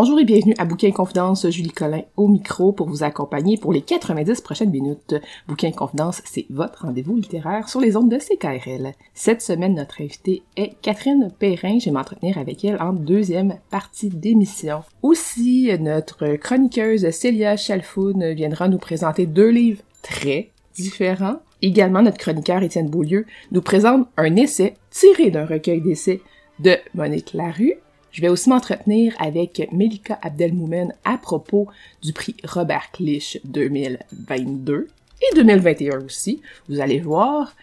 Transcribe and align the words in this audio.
Bonjour 0.00 0.20
et 0.20 0.24
bienvenue 0.24 0.54
à 0.58 0.64
Bouquin 0.64 0.92
Confidence, 0.92 1.50
Julie 1.50 1.72
Collin 1.72 2.02
au 2.16 2.28
micro 2.28 2.70
pour 2.70 2.88
vous 2.88 3.02
accompagner 3.02 3.56
pour 3.58 3.72
les 3.72 3.82
90 3.82 4.42
prochaines 4.42 4.70
minutes. 4.70 5.16
Bouquin 5.48 5.72
Confidence, 5.72 6.22
c'est 6.24 6.46
votre 6.50 6.82
rendez-vous 6.82 7.16
littéraire 7.16 7.68
sur 7.68 7.80
les 7.80 7.96
ondes 7.96 8.08
de 8.08 8.18
CKRL. 8.18 8.92
Cette 9.12 9.42
semaine, 9.42 9.74
notre 9.74 10.00
invitée 10.00 10.44
est 10.56 10.80
Catherine 10.82 11.32
Perrin. 11.36 11.80
Je 11.80 11.86
vais 11.86 11.90
m'entretenir 11.90 12.38
avec 12.38 12.64
elle 12.64 12.80
en 12.80 12.92
deuxième 12.92 13.56
partie 13.70 14.08
d'émission. 14.08 14.84
Aussi, 15.02 15.68
notre 15.80 16.36
chroniqueuse 16.36 17.10
Célia 17.10 17.56
Chalfoun 17.56 18.34
viendra 18.34 18.68
nous 18.68 18.78
présenter 18.78 19.26
deux 19.26 19.50
livres 19.50 19.82
très 20.04 20.52
différents. 20.76 21.40
Également, 21.60 22.02
notre 22.02 22.18
chroniqueur 22.18 22.62
Étienne 22.62 22.88
Beaulieu 22.88 23.26
nous 23.50 23.62
présente 23.62 24.06
un 24.16 24.36
essai 24.36 24.74
tiré 24.90 25.32
d'un 25.32 25.44
recueil 25.44 25.80
d'essais 25.80 26.20
de 26.60 26.76
Monique 26.94 27.32
Larue 27.34 27.74
je 28.12 28.20
vais 28.20 28.28
aussi 28.28 28.48
m'entretenir 28.48 29.14
avec 29.18 29.68
Melika 29.72 30.18
Abdelmoumen 30.22 30.94
à 31.04 31.18
propos 31.18 31.68
du 32.02 32.12
prix 32.12 32.36
Robert 32.44 32.90
Clich 32.92 33.40
2022 33.44 34.88
et 35.20 35.34
2021 35.34 36.04
aussi, 36.04 36.42
vous 36.68 36.80
allez 36.80 37.00
voir. 37.00 37.54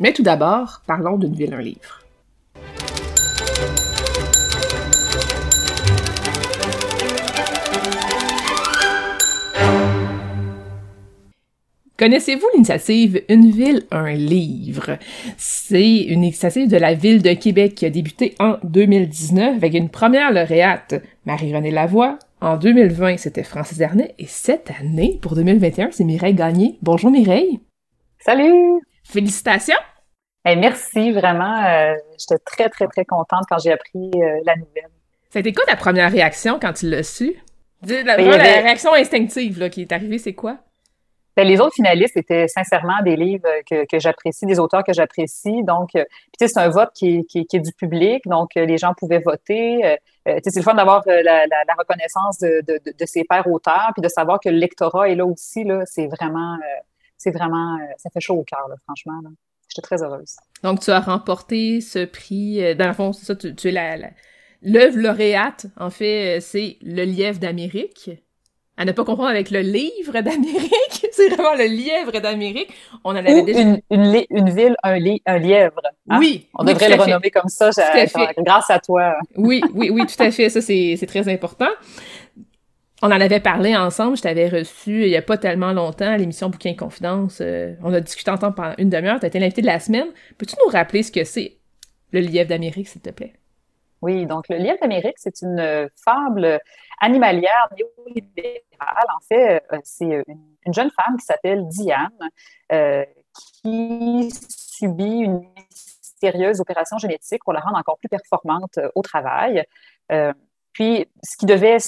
Mais 0.00 0.12
tout 0.12 0.22
d'abord, 0.22 0.82
parlons 0.86 1.18
d'une 1.18 1.34
ville, 1.34 1.52
un 1.52 1.60
livre. 1.60 2.02
Connaissez-vous 11.98 12.46
l'initiative 12.54 13.22
Une 13.28 13.50
ville, 13.50 13.82
un 13.90 14.12
livre? 14.12 14.96
C'est 15.36 15.98
une 15.98 16.24
initiative 16.24 16.68
de 16.68 16.78
la 16.78 16.94
ville 16.94 17.20
de 17.20 17.34
Québec 17.34 17.74
qui 17.74 17.84
a 17.84 17.90
débuté 17.90 18.34
en 18.40 18.56
2019 18.64 19.56
avec 19.56 19.74
une 19.74 19.90
première 19.90 20.32
lauréate, 20.32 20.94
Marie-Renée 21.26 21.70
Lavoie. 21.70 22.18
En 22.40 22.56
2020, 22.56 23.18
c'était 23.18 23.42
Francis 23.42 23.76
Dernet. 23.76 24.14
Et 24.18 24.26
cette 24.26 24.70
année, 24.80 25.18
pour 25.20 25.34
2021, 25.34 25.90
c'est 25.92 26.04
Mireille 26.04 26.34
Gagné. 26.34 26.78
Bonjour 26.80 27.10
Mireille. 27.10 27.60
Salut! 28.18 28.80
Félicitations! 29.04 29.76
merci, 30.44 31.12
vraiment. 31.12 31.64
Euh, 31.64 31.94
J'étais 32.18 32.38
très, 32.44 32.68
très, 32.68 32.86
très 32.86 33.04
contente 33.04 33.44
quand 33.48 33.58
j'ai 33.58 33.72
appris 33.72 34.10
euh, 34.16 34.40
la 34.44 34.56
nouvelle. 34.56 34.90
C'était 35.30 35.52
quoi 35.52 35.64
ta 35.66 35.76
première 35.76 36.10
réaction 36.10 36.58
quand 36.60 36.72
tu 36.72 36.88
l'as 36.88 37.02
su? 37.02 37.34
La, 37.86 38.16
ben, 38.16 38.28
la, 38.28 38.36
réaction 38.36 38.94
instinctive 38.94 39.58
là, 39.58 39.68
qui 39.68 39.82
est 39.82 39.92
arrivée, 39.92 40.18
c'est 40.18 40.34
quoi? 40.34 40.58
Ben, 41.36 41.46
les 41.46 41.60
autres 41.60 41.74
finalistes 41.74 42.16
étaient 42.16 42.46
sincèrement 42.46 43.00
des 43.02 43.16
livres 43.16 43.48
que, 43.68 43.86
que 43.86 43.98
j'apprécie, 43.98 44.44
des 44.44 44.58
auteurs 44.58 44.84
que 44.84 44.92
j'apprécie. 44.92 45.62
Donc, 45.64 45.94
euh, 45.94 46.04
c'est 46.38 46.58
un 46.58 46.68
vote 46.68 46.90
qui, 46.94 47.24
qui, 47.24 47.46
est 47.50 47.60
du 47.60 47.72
public, 47.72 48.22
donc 48.26 48.50
euh, 48.56 48.66
les 48.66 48.76
gens 48.76 48.92
pouvaient 48.94 49.22
voter. 49.24 49.84
Euh, 49.84 49.96
c'est 50.44 50.56
le 50.56 50.62
fun 50.62 50.74
d'avoir 50.74 51.02
la, 51.06 51.74
reconnaissance 51.78 52.38
de, 52.38 52.62
de, 52.66 52.78
de, 52.84 53.06
ses 53.06 53.24
pairs 53.24 53.46
auteurs, 53.46 53.90
puis 53.94 54.02
de 54.02 54.08
savoir 54.08 54.40
que 54.40 54.50
le 54.50 54.56
lectorat 54.56 55.08
est 55.08 55.14
là 55.14 55.24
aussi. 55.24 55.64
Là, 55.64 55.82
c'est 55.86 56.06
vraiment, 56.06 56.58
c'est 57.16 57.30
vraiment, 57.30 57.78
ça 57.96 58.10
fait 58.10 58.20
chaud 58.20 58.34
au 58.34 58.44
cœur, 58.44 58.66
franchement. 58.84 59.20
J'étais 59.68 59.82
très 59.82 60.02
heureuse. 60.02 60.36
Donc, 60.62 60.80
tu 60.80 60.90
as 60.90 61.00
remporté 61.00 61.80
ce 61.80 62.04
prix. 62.04 62.76
Dans 62.76 62.86
le 62.86 62.92
fond, 62.92 63.12
ça, 63.12 63.34
tu, 63.34 63.54
tu 63.56 63.68
es 63.68 63.72
la, 63.72 63.96
l'œuvre 64.60 64.98
lauréate. 64.98 65.66
En 65.76 65.90
fait, 65.90 66.40
c'est 66.40 66.76
Le 66.82 67.04
Lièvre 67.04 67.40
d'Amérique. 67.40 68.10
À 68.76 68.84
ne 68.84 68.92
pas 68.92 69.04
confondre 69.04 69.28
avec 69.28 69.50
le 69.50 69.60
livre 69.60 70.20
d'Amérique. 70.20 71.06
c'est 71.12 71.28
vraiment 71.28 71.54
le 71.54 71.66
lièvre 71.66 72.20
d'Amérique. 72.20 72.72
On 73.04 73.10
en 73.10 73.16
avait 73.16 73.42
déjà... 73.42 73.60
une, 73.60 73.82
une, 73.90 74.24
une, 74.30 74.50
ville, 74.50 74.74
un, 74.82 74.98
un 75.26 75.38
lièvre. 75.38 75.80
Hein? 76.08 76.18
Oui. 76.18 76.48
On 76.58 76.64
devrait 76.64 76.88
le 76.88 77.00
renommer 77.00 77.30
comme 77.30 77.48
ça, 77.48 77.70
grâce 78.38 78.70
à 78.70 78.78
toi. 78.78 79.14
oui, 79.36 79.62
oui, 79.74 79.90
oui, 79.90 80.06
tout 80.06 80.22
à 80.22 80.30
fait. 80.30 80.48
Ça, 80.48 80.60
c'est 80.62 81.06
très 81.06 81.28
important. 81.28 81.68
On 83.04 83.08
en 83.08 83.20
avait 83.20 83.40
parlé 83.40 83.76
ensemble, 83.76 84.16
je 84.16 84.22
t'avais 84.22 84.48
reçu 84.48 85.02
il 85.02 85.08
y 85.08 85.16
a 85.16 85.22
pas 85.22 85.36
tellement 85.36 85.72
longtemps 85.72 86.06
à 86.06 86.16
l'émission 86.16 86.48
Bouquin 86.50 86.74
Confidence. 86.74 87.38
Euh, 87.40 87.74
on 87.82 87.92
a 87.92 88.00
discuté 88.00 88.30
ensemble 88.30 88.54
pendant 88.54 88.74
une 88.78 88.90
demi-heure, 88.90 89.18
tu 89.18 89.24
as 89.24 89.28
été 89.28 89.40
l'invité 89.40 89.60
de 89.60 89.66
la 89.66 89.80
semaine. 89.80 90.06
Peux-tu 90.38 90.54
nous 90.64 90.70
rappeler 90.70 91.02
ce 91.02 91.10
que 91.10 91.24
c'est, 91.24 91.56
le 92.12 92.20
lièvre 92.20 92.48
d'Amérique, 92.48 92.86
s'il 92.86 93.00
te 93.00 93.10
plaît? 93.10 93.32
Oui, 94.02 94.26
donc 94.26 94.48
le 94.48 94.56
lièvre 94.56 94.80
d'Amérique, 94.80 95.14
c'est 95.16 95.42
une 95.42 95.88
fable 96.04 96.60
animalière 97.00 97.68
néolibérale. 97.76 99.06
En 99.14 99.20
fait, 99.28 99.62
euh, 99.72 99.78
c'est 99.84 100.24
une, 100.26 100.72
jeune 100.72 100.90
femme 100.90 101.16
qui 101.16 101.24
s'appelle 101.24 101.66
Diane 101.68 102.10
euh, 102.72 103.04
qui 103.62 104.30
subit 104.48 105.20
une 105.20 105.40
mystérieuse 105.56 106.60
opération 106.60 106.98
génétique 106.98 107.42
pour 107.44 107.52
la 107.52 107.60
rendre 107.60 107.78
encore 107.78 107.98
plus 107.98 108.08
performante 108.08 108.78
euh, 108.78 108.88
au 108.96 109.02
travail. 109.02 109.64
puis, 110.72 111.06
ce 111.22 111.36
qui 111.36 111.46
devait 111.46 111.78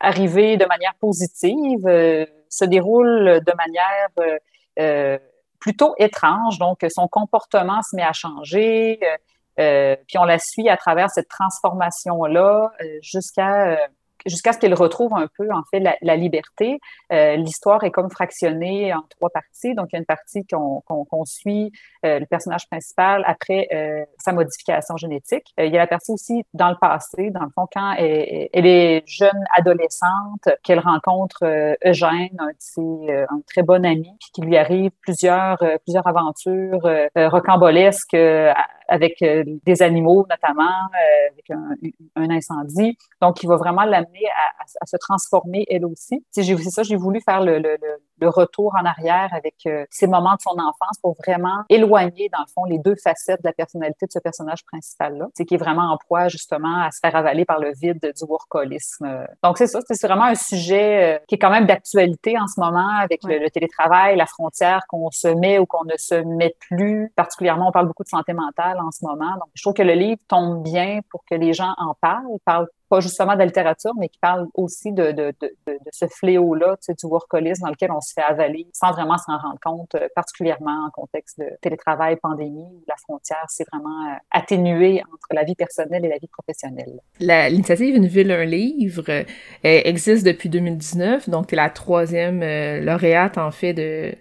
arriver 0.00 0.56
de 0.56 0.66
manière 0.66 0.94
positive 1.00 1.82
se 2.48 2.64
déroule 2.64 3.40
de 3.44 3.52
manière 3.56 5.18
plutôt 5.58 5.94
étrange. 5.98 6.58
Donc, 6.58 6.84
son 6.88 7.08
comportement 7.08 7.82
se 7.82 7.96
met 7.96 8.02
à 8.02 8.12
changer. 8.12 9.00
Puis 9.56 10.18
on 10.18 10.24
la 10.24 10.38
suit 10.38 10.68
à 10.68 10.76
travers 10.76 11.10
cette 11.10 11.28
transformation-là 11.28 12.70
jusqu'à 13.02 13.78
jusqu'à 14.26 14.52
ce 14.52 14.58
qu'elle 14.58 14.74
retrouve 14.74 15.14
un 15.14 15.28
peu, 15.36 15.48
en 15.52 15.62
fait, 15.70 15.80
la, 16.00 16.16
liberté. 16.16 16.78
Euh, 17.12 17.36
l'histoire 17.36 17.82
est 17.84 17.90
comme 17.90 18.10
fractionnée 18.10 18.94
en 18.94 19.02
trois 19.10 19.30
parties. 19.30 19.74
Donc, 19.74 19.88
il 19.92 19.94
y 19.94 19.96
a 19.96 19.98
une 19.98 20.06
partie 20.06 20.44
qu'on 20.46 21.24
suit 21.24 21.72
euh, 22.04 22.20
le 22.20 22.26
personnage 22.26 22.66
principal 22.68 23.22
après 23.26 23.68
euh, 23.72 24.04
sa 24.18 24.32
modification 24.32 24.96
génétique. 24.96 25.52
il 25.58 25.72
y 25.72 25.76
a 25.76 25.80
la 25.80 25.86
partie 25.86 26.12
aussi 26.12 26.44
dans 26.54 26.70
le 26.70 26.76
passé, 26.80 27.30
dans 27.30 27.42
le 27.42 27.50
fond, 27.54 27.66
quand 27.72 27.94
elle, 27.98 28.66
est 28.66 29.02
jeune 29.06 29.44
adolescente, 29.56 30.48
qu'elle 30.62 30.80
rencontre 30.80 31.44
Eugène, 31.84 32.36
un, 32.38 32.48
un 32.48 33.40
très 33.46 33.62
bon 33.62 33.84
ami, 33.84 34.10
puis 34.20 34.30
qu'il 34.32 34.44
lui 34.44 34.56
arrive 34.56 34.90
plusieurs, 35.02 35.58
plusieurs 35.84 36.06
aventures 36.06 36.88
rocambolesques 37.16 38.16
avec 38.88 39.16
des 39.20 39.82
animaux, 39.82 40.26
notamment, 40.28 40.70
avec 41.30 41.50
un, 41.50 41.70
un, 42.16 42.30
incendie. 42.30 42.96
Donc, 43.20 43.42
il 43.42 43.48
va 43.48 43.56
vraiment 43.56 43.84
l'amener 43.84 44.26
à, 44.58 44.86
se 44.86 44.96
transformer 44.96 45.66
elle 45.70 45.84
aussi. 45.84 46.24
C'est 46.30 46.42
ça, 46.70 46.82
j'ai 46.82 46.96
voulu 46.96 47.20
faire 47.20 47.40
le, 47.40 47.78
retour 48.26 48.74
en 48.80 48.86
arrière 48.86 49.28
avec 49.32 49.54
euh, 49.66 49.84
ces 49.90 50.06
moments 50.06 50.32
de 50.32 50.40
son 50.40 50.52
enfance 50.52 50.98
pour 51.02 51.14
vraiment 51.14 51.62
éloigner, 51.68 52.30
dans 52.32 52.38
le 52.38 52.50
fond, 52.54 52.64
les 52.64 52.78
deux 52.78 52.94
facettes 52.96 53.42
de 53.42 53.48
la 53.48 53.52
personnalité 53.52 54.06
de 54.06 54.10
ce 54.10 54.18
personnage 54.18 54.64
principal-là. 54.64 55.26
C'est 55.34 55.44
qui 55.44 55.56
est 55.56 55.58
vraiment 55.58 55.92
en 55.92 55.98
proie, 55.98 56.28
justement, 56.28 56.84
à 56.84 56.90
se 56.90 57.00
faire 57.00 57.14
avaler 57.14 57.44
par 57.44 57.60
le 57.60 57.72
vide 57.78 58.00
du 58.00 58.24
workolisme. 58.26 59.26
Donc, 59.42 59.58
c'est 59.58 59.66
ça, 59.66 59.80
c'est 59.86 60.06
vraiment 60.06 60.24
un 60.24 60.34
sujet 60.36 61.16
euh, 61.16 61.18
qui 61.28 61.34
est 61.34 61.38
quand 61.38 61.50
même 61.50 61.66
d'actualité 61.66 62.38
en 62.38 62.46
ce 62.46 62.58
moment 62.58 62.88
avec 62.98 63.20
le, 63.24 63.50
télétravail, 63.50 64.16
la 64.16 64.24
frontière 64.24 64.86
qu'on 64.88 65.10
se 65.10 65.28
met 65.28 65.58
ou 65.58 65.66
qu'on 65.66 65.84
ne 65.84 65.98
se 65.98 66.14
met 66.14 66.56
plus. 66.60 67.12
Particulièrement, 67.16 67.68
on 67.68 67.72
parle 67.72 67.88
beaucoup 67.88 68.04
de 68.04 68.08
santé 68.08 68.32
mentale 68.32 68.73
en 68.80 68.90
ce 68.90 69.04
moment. 69.04 69.32
Donc, 69.34 69.48
je 69.54 69.62
trouve 69.62 69.74
que 69.74 69.82
le 69.82 69.94
livre 69.94 70.20
tombe 70.28 70.62
bien 70.62 71.00
pour 71.10 71.24
que 71.28 71.34
les 71.34 71.52
gens 71.52 71.74
en 71.78 71.94
parlent, 72.00 72.38
parlent 72.44 72.68
pas 72.88 73.00
justement 73.00 73.34
de 73.34 73.38
la 73.38 73.46
littérature, 73.46 73.92
mais 73.98 74.08
qui 74.08 74.18
parle 74.18 74.46
aussi 74.54 74.92
de, 74.92 75.32
ce 75.90 76.06
fléau-là, 76.06 76.76
tu 76.76 76.84
sais, 76.86 76.94
du 76.94 77.06
workolisme 77.06 77.62
dans 77.62 77.70
lequel 77.70 77.90
on 77.90 78.00
se 78.00 78.12
fait 78.12 78.22
avaler 78.22 78.66
sans 78.72 78.92
vraiment 78.92 79.16
s'en 79.18 79.38
rendre 79.38 79.58
compte, 79.62 79.94
euh, 79.94 80.08
particulièrement 80.14 80.86
en 80.86 80.90
contexte 80.90 81.38
de 81.38 81.46
télétravail, 81.60 82.16
pandémie, 82.16 82.62
où 82.62 82.82
la 82.86 82.96
frontière 82.96 83.44
s'est 83.48 83.64
vraiment 83.72 84.12
euh, 84.12 84.16
atténuée 84.30 85.02
entre 85.12 85.28
la 85.32 85.44
vie 85.44 85.54
personnelle 85.54 86.04
et 86.04 86.08
la 86.08 86.18
vie 86.18 86.28
professionnelle. 86.28 87.00
L'initiative 87.20 87.96
Une 87.96 88.06
ville, 88.06 88.30
un 88.30 88.44
livre 88.44 89.04
euh, 89.08 89.24
existe 89.62 90.24
depuis 90.26 90.48
2019, 90.48 91.28
donc 91.28 91.46
tu 91.46 91.54
es 91.54 91.56
la 91.56 91.70
troisième 91.70 92.40
lauréate 92.84 93.38
en 93.38 93.50
fait 93.50 93.72
de 93.72 94.14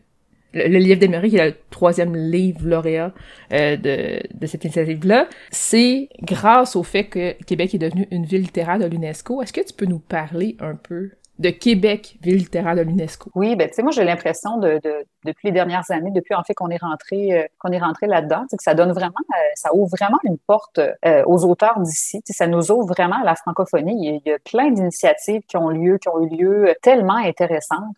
le, 0.53 0.77
livre 0.77 0.99
d'Emery, 0.99 1.29
qui 1.29 1.37
est 1.37 1.45
le 1.45 1.55
troisième 1.69 2.15
livre 2.15 2.65
lauréat 2.65 3.13
euh, 3.51 3.75
de, 3.77 4.21
de 4.33 4.47
cette 4.47 4.63
initiative-là, 4.63 5.27
c'est 5.51 6.09
grâce 6.21 6.75
au 6.75 6.83
fait 6.83 7.05
que 7.05 7.33
Québec 7.43 7.73
est 7.73 7.79
devenu 7.79 8.07
une 8.11 8.25
ville 8.25 8.41
littéraire 8.41 8.79
de 8.79 8.85
l'UNESCO. 8.85 9.41
Est-ce 9.41 9.53
que 9.53 9.61
tu 9.61 9.73
peux 9.73 9.85
nous 9.85 9.99
parler 9.99 10.55
un 10.59 10.75
peu 10.75 11.11
de 11.39 11.49
Québec, 11.49 12.17
ville 12.21 12.37
littéraire 12.37 12.75
de 12.75 12.81
l'UNESCO? 12.81 13.31
Oui, 13.35 13.55
ben 13.55 13.67
tu 13.67 13.75
sais, 13.75 13.83
moi 13.83 13.91
j'ai 13.91 14.03
l'impression 14.03 14.57
de, 14.59 14.79
depuis 15.25 15.47
les 15.47 15.53
dernières 15.53 15.89
années, 15.91 16.11
depuis 16.11 16.35
en 16.35 16.43
fait 16.43 16.53
qu'on 16.53 16.69
est 16.69 16.77
rentré 16.77 17.23
euh, 17.31 17.43
qu'on 17.59 17.71
est 17.71 17.79
rentré 17.79 18.07
là-dedans, 18.07 18.45
que 18.51 18.63
ça 18.63 18.73
donne 18.73 18.91
vraiment, 18.91 19.13
euh, 19.29 19.35
ça 19.55 19.73
ouvre 19.73 19.89
vraiment 19.97 20.17
une 20.23 20.37
porte 20.37 20.79
euh, 20.79 21.23
aux 21.25 21.45
auteurs 21.45 21.79
d'ici. 21.79 22.21
Ça 22.25 22.47
nous 22.47 22.71
ouvre 22.71 22.87
vraiment 22.87 23.21
à 23.21 23.23
la 23.23 23.35
francophonie. 23.35 24.21
Il 24.25 24.29
y 24.29 24.33
a, 24.33 24.39
plein 24.39 24.71
d'initiatives 24.71 25.41
qui 25.47 25.57
ont 25.57 25.69
lieu, 25.69 25.97
qui 25.97 26.09
ont 26.09 26.21
eu 26.21 26.29
lieu 26.29 26.75
tellement 26.81 27.15
intéressantes. 27.15 27.95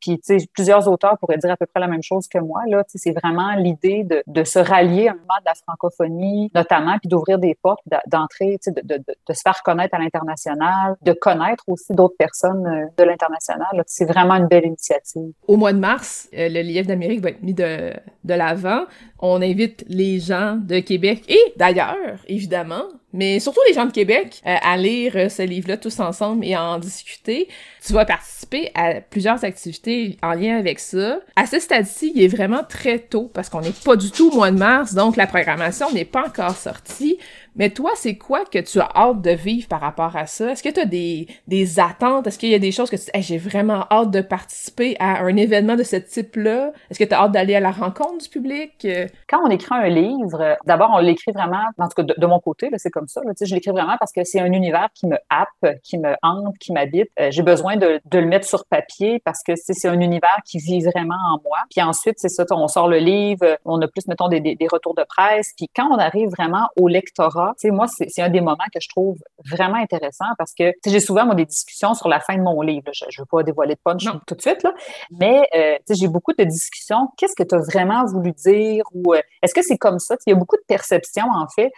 puis 0.00 0.18
tu 0.18 0.38
sais, 0.38 0.46
plusieurs 0.52 0.88
auteurs 0.88 1.18
pourraient 1.18 1.38
dire 1.38 1.50
à 1.50 1.56
peu 1.56 1.66
près 1.66 1.80
la 1.80 1.88
même 1.88 2.02
chose 2.02 2.26
que 2.28 2.38
moi. 2.38 2.62
Là, 2.66 2.84
c'est 2.88 3.12
vraiment 3.12 3.54
l'idée 3.54 4.04
de, 4.04 4.22
de, 4.26 4.44
se 4.44 4.58
rallier 4.58 5.08
à 5.08 5.12
un 5.12 5.14
moment 5.14 5.38
de 5.40 5.46
la 5.46 5.54
francophonie, 5.54 6.50
notamment, 6.54 6.98
puis 6.98 7.08
d'ouvrir 7.08 7.38
des 7.38 7.54
portes, 7.54 7.82
d'entrer, 8.06 8.58
de, 8.66 8.80
de, 8.82 8.96
de 8.96 9.32
se 9.32 9.40
faire 9.42 9.62
connaître 9.62 9.94
à 9.94 9.98
l'international, 9.98 10.96
de 11.02 11.12
connaître 11.12 11.64
aussi 11.66 11.92
d'autres 11.92 12.16
personnes 12.16 12.90
de 12.96 13.04
l'international. 13.04 13.84
C'est 13.86 14.06
vraiment 14.06 14.34
une 14.34 14.46
belle 14.46 14.66
initiative. 14.66 15.32
Au 15.46 15.56
mois 15.56 15.72
de 15.72 15.78
mars, 15.78 16.28
le 16.54 16.62
Lièvre 16.62 16.88
d'Amérique 16.88 17.20
va 17.20 17.30
être 17.30 17.42
mis 17.42 17.54
de, 17.54 17.92
de 18.24 18.34
l'avant. 18.34 18.84
On 19.18 19.42
invite 19.42 19.84
les 19.88 20.20
gens 20.20 20.56
de 20.56 20.78
Québec 20.78 21.22
et 21.28 21.52
d'ailleurs, 21.56 22.20
évidemment, 22.26 22.84
mais 23.14 23.38
surtout 23.40 23.60
les 23.68 23.74
gens 23.74 23.86
de 23.86 23.92
Québec 23.92 24.42
euh, 24.44 24.56
à 24.60 24.76
lire 24.76 25.30
ce 25.30 25.42
livre-là 25.42 25.76
tous 25.76 26.00
ensemble 26.00 26.44
et 26.44 26.54
à 26.54 26.62
en 26.62 26.78
discuter. 26.78 27.48
Tu 27.86 27.92
vas 27.92 28.04
participer 28.04 28.70
à 28.74 29.00
plusieurs 29.00 29.44
activités 29.44 30.18
en 30.22 30.32
lien 30.32 30.58
avec 30.58 30.80
ça. 30.80 31.20
À 31.36 31.46
ce 31.46 31.60
stade-ci, 31.60 32.12
il 32.14 32.22
est 32.22 32.28
vraiment 32.28 32.64
très 32.68 32.98
tôt 32.98 33.30
parce 33.32 33.48
qu'on 33.48 33.60
n'est 33.60 33.72
pas 33.84 33.96
du 33.96 34.10
tout 34.10 34.30
au 34.30 34.34
mois 34.34 34.50
de 34.50 34.58
mars, 34.58 34.94
donc 34.94 35.16
la 35.16 35.26
programmation 35.26 35.90
n'est 35.92 36.04
pas 36.04 36.26
encore 36.26 36.56
sortie. 36.56 37.18
Mais 37.56 37.70
toi, 37.70 37.92
c'est 37.94 38.16
quoi 38.16 38.44
que 38.44 38.58
tu 38.58 38.80
as 38.80 38.88
hâte 38.96 39.22
de 39.22 39.30
vivre 39.30 39.68
par 39.68 39.80
rapport 39.80 40.16
à 40.16 40.26
ça? 40.26 40.50
Est-ce 40.50 40.62
que 40.62 40.70
tu 40.70 40.80
as 40.80 40.86
des, 40.86 41.28
des 41.46 41.78
attentes? 41.78 42.26
Est-ce 42.26 42.38
qu'il 42.38 42.48
y 42.48 42.54
a 42.54 42.58
des 42.58 42.72
choses 42.72 42.90
que 42.90 42.96
tu 42.96 43.04
dis, 43.04 43.22
j'ai 43.22 43.38
vraiment 43.38 43.86
hâte 43.92 44.10
de 44.10 44.20
participer 44.20 44.96
à 44.98 45.22
un 45.22 45.36
événement 45.36 45.76
de 45.76 45.84
ce 45.84 45.96
type-là? 45.96 46.72
Est-ce 46.90 46.98
que 46.98 47.04
tu 47.04 47.14
as 47.14 47.20
hâte 47.20 47.32
d'aller 47.32 47.54
à 47.54 47.60
la 47.60 47.70
rencontre 47.70 48.24
du 48.24 48.28
public? 48.28 48.86
Quand 49.28 49.38
on 49.44 49.50
écrit 49.50 49.74
un 49.74 49.88
livre, 49.88 50.56
d'abord, 50.66 50.90
on 50.94 50.98
l'écrit 50.98 51.30
vraiment, 51.32 51.62
en 51.78 51.88
tout 51.88 52.02
cas 52.02 52.14
de, 52.16 52.26
mon 52.26 52.40
côté, 52.40 52.70
c'est 52.76 52.90
comme 52.90 53.03
ça. 53.08 53.20
Là, 53.24 53.32
je 53.40 53.54
l'écris 53.54 53.70
vraiment 53.70 53.96
parce 53.98 54.12
que 54.12 54.24
c'est 54.24 54.40
un 54.40 54.52
univers 54.52 54.88
qui 54.94 55.06
me 55.06 55.16
happe, 55.30 55.78
qui 55.82 55.98
me 55.98 56.14
hante, 56.22 56.56
qui 56.58 56.72
m'habite. 56.72 57.08
Euh, 57.20 57.30
j'ai 57.30 57.42
besoin 57.42 57.76
de, 57.76 58.00
de, 58.04 58.18
le 58.18 58.26
mettre 58.26 58.46
sur 58.46 58.64
papier 58.66 59.20
parce 59.24 59.42
que 59.42 59.52
c'est 59.56 59.88
un 59.88 60.00
univers 60.00 60.38
qui 60.44 60.58
vit 60.58 60.80
vraiment 60.80 61.16
en 61.32 61.38
moi. 61.44 61.58
Puis 61.70 61.82
ensuite, 61.82 62.16
c'est 62.18 62.28
ça, 62.28 62.44
on 62.50 62.68
sort 62.68 62.88
le 62.88 62.98
livre, 62.98 63.58
on 63.64 63.80
a 63.80 63.88
plus, 63.88 64.06
mettons, 64.08 64.28
des, 64.28 64.40
des, 64.40 64.54
des 64.54 64.68
retours 64.68 64.94
de 64.94 65.04
presse. 65.08 65.52
Puis 65.56 65.68
quand 65.74 65.88
on 65.90 65.98
arrive 65.98 66.28
vraiment 66.30 66.68
au 66.76 66.88
lectorat, 66.88 67.54
moi, 67.64 67.86
c'est 67.88 68.22
un 68.22 68.28
des 68.28 68.40
moments 68.40 68.64
que 68.72 68.80
je 68.80 68.88
trouve 68.88 69.18
vraiment 69.50 69.76
intéressant 69.76 70.26
parce 70.38 70.52
que 70.54 70.72
j'ai 70.86 71.00
souvent 71.00 71.24
moi, 71.24 71.34
des 71.34 71.46
discussions 71.46 71.94
sur 71.94 72.08
la 72.08 72.20
fin 72.20 72.36
de 72.36 72.42
mon 72.42 72.60
livre. 72.60 72.90
Je 72.92 73.04
ne 73.04 73.22
veux 73.22 73.26
pas 73.30 73.42
dévoiler 73.42 73.74
de 73.74 73.80
punch 73.82 74.04
tout 74.26 74.34
de 74.34 74.40
suite, 74.40 74.62
là, 74.62 74.72
mais 75.10 75.46
euh, 75.54 75.76
j'ai 75.90 76.08
beaucoup 76.08 76.32
de 76.38 76.44
discussions. 76.44 77.08
Qu'est-ce 77.16 77.34
que 77.36 77.42
tu 77.42 77.54
as 77.54 77.58
vraiment 77.58 78.04
voulu 78.06 78.32
dire? 78.32 78.84
Ou 78.94 79.14
euh, 79.14 79.20
est-ce 79.42 79.54
que 79.54 79.62
c'est 79.62 79.78
comme 79.78 79.98
ça? 79.98 80.16
Il 80.26 80.30
y 80.30 80.32
a 80.32 80.36
beaucoup 80.36 80.56
de 80.56 80.64
perceptions, 80.66 81.26
en 81.34 81.46
fait. 81.48 81.70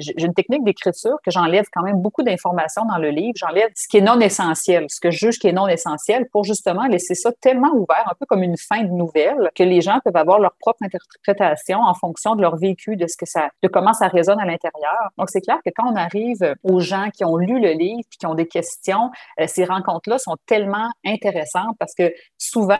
J'ai 0.00 0.24
une 0.24 0.34
technique 0.34 0.64
d'écriture 0.68 1.16
que 1.24 1.30
j'enlève 1.30 1.64
quand 1.72 1.82
même 1.82 2.00
beaucoup 2.00 2.22
d'informations 2.22 2.84
dans 2.84 2.98
le 2.98 3.10
livre. 3.10 3.34
J'enlève 3.36 3.70
ce 3.74 3.88
qui 3.88 3.98
est 3.98 4.02
non 4.02 4.20
essentiel, 4.20 4.86
ce 4.88 5.00
que 5.00 5.10
je 5.10 5.18
juge 5.18 5.38
qui 5.38 5.48
est 5.48 5.52
non 5.52 5.66
essentiel 5.68 6.28
pour 6.30 6.44
justement 6.44 6.86
laisser 6.86 7.14
ça 7.14 7.30
tellement 7.40 7.72
ouvert, 7.72 8.04
un 8.06 8.14
peu 8.18 8.26
comme 8.26 8.42
une 8.42 8.56
fin 8.56 8.82
de 8.82 8.90
nouvelle, 8.90 9.50
que 9.54 9.62
les 9.62 9.80
gens 9.80 9.98
peuvent 10.04 10.16
avoir 10.16 10.38
leur 10.38 10.52
propre 10.58 10.82
interprétation 10.82 11.80
en 11.80 11.94
fonction 11.94 12.34
de 12.36 12.42
leur 12.42 12.56
vécu, 12.56 12.96
de 12.96 13.06
ce 13.06 13.16
que 13.16 13.26
ça, 13.26 13.48
de 13.62 13.68
comment 13.68 13.92
ça 13.92 14.08
résonne 14.08 14.40
à 14.40 14.44
l'intérieur. 14.44 15.10
Donc, 15.16 15.30
c'est 15.30 15.40
clair 15.40 15.58
que 15.64 15.70
quand 15.74 15.90
on 15.90 15.96
arrive 15.96 16.54
aux 16.62 16.80
gens 16.80 17.08
qui 17.14 17.24
ont 17.24 17.36
lu 17.36 17.60
le 17.60 17.70
livre 17.70 18.00
et 18.00 18.16
qui 18.18 18.26
ont 18.26 18.34
des 18.34 18.46
questions, 18.46 19.10
euh, 19.40 19.46
ces 19.46 19.64
rencontres-là 19.64 20.18
sont 20.18 20.36
tellement 20.46 20.90
intéressantes 21.04 21.76
parce 21.78 21.94
que 21.94 22.12
souvent, 22.36 22.78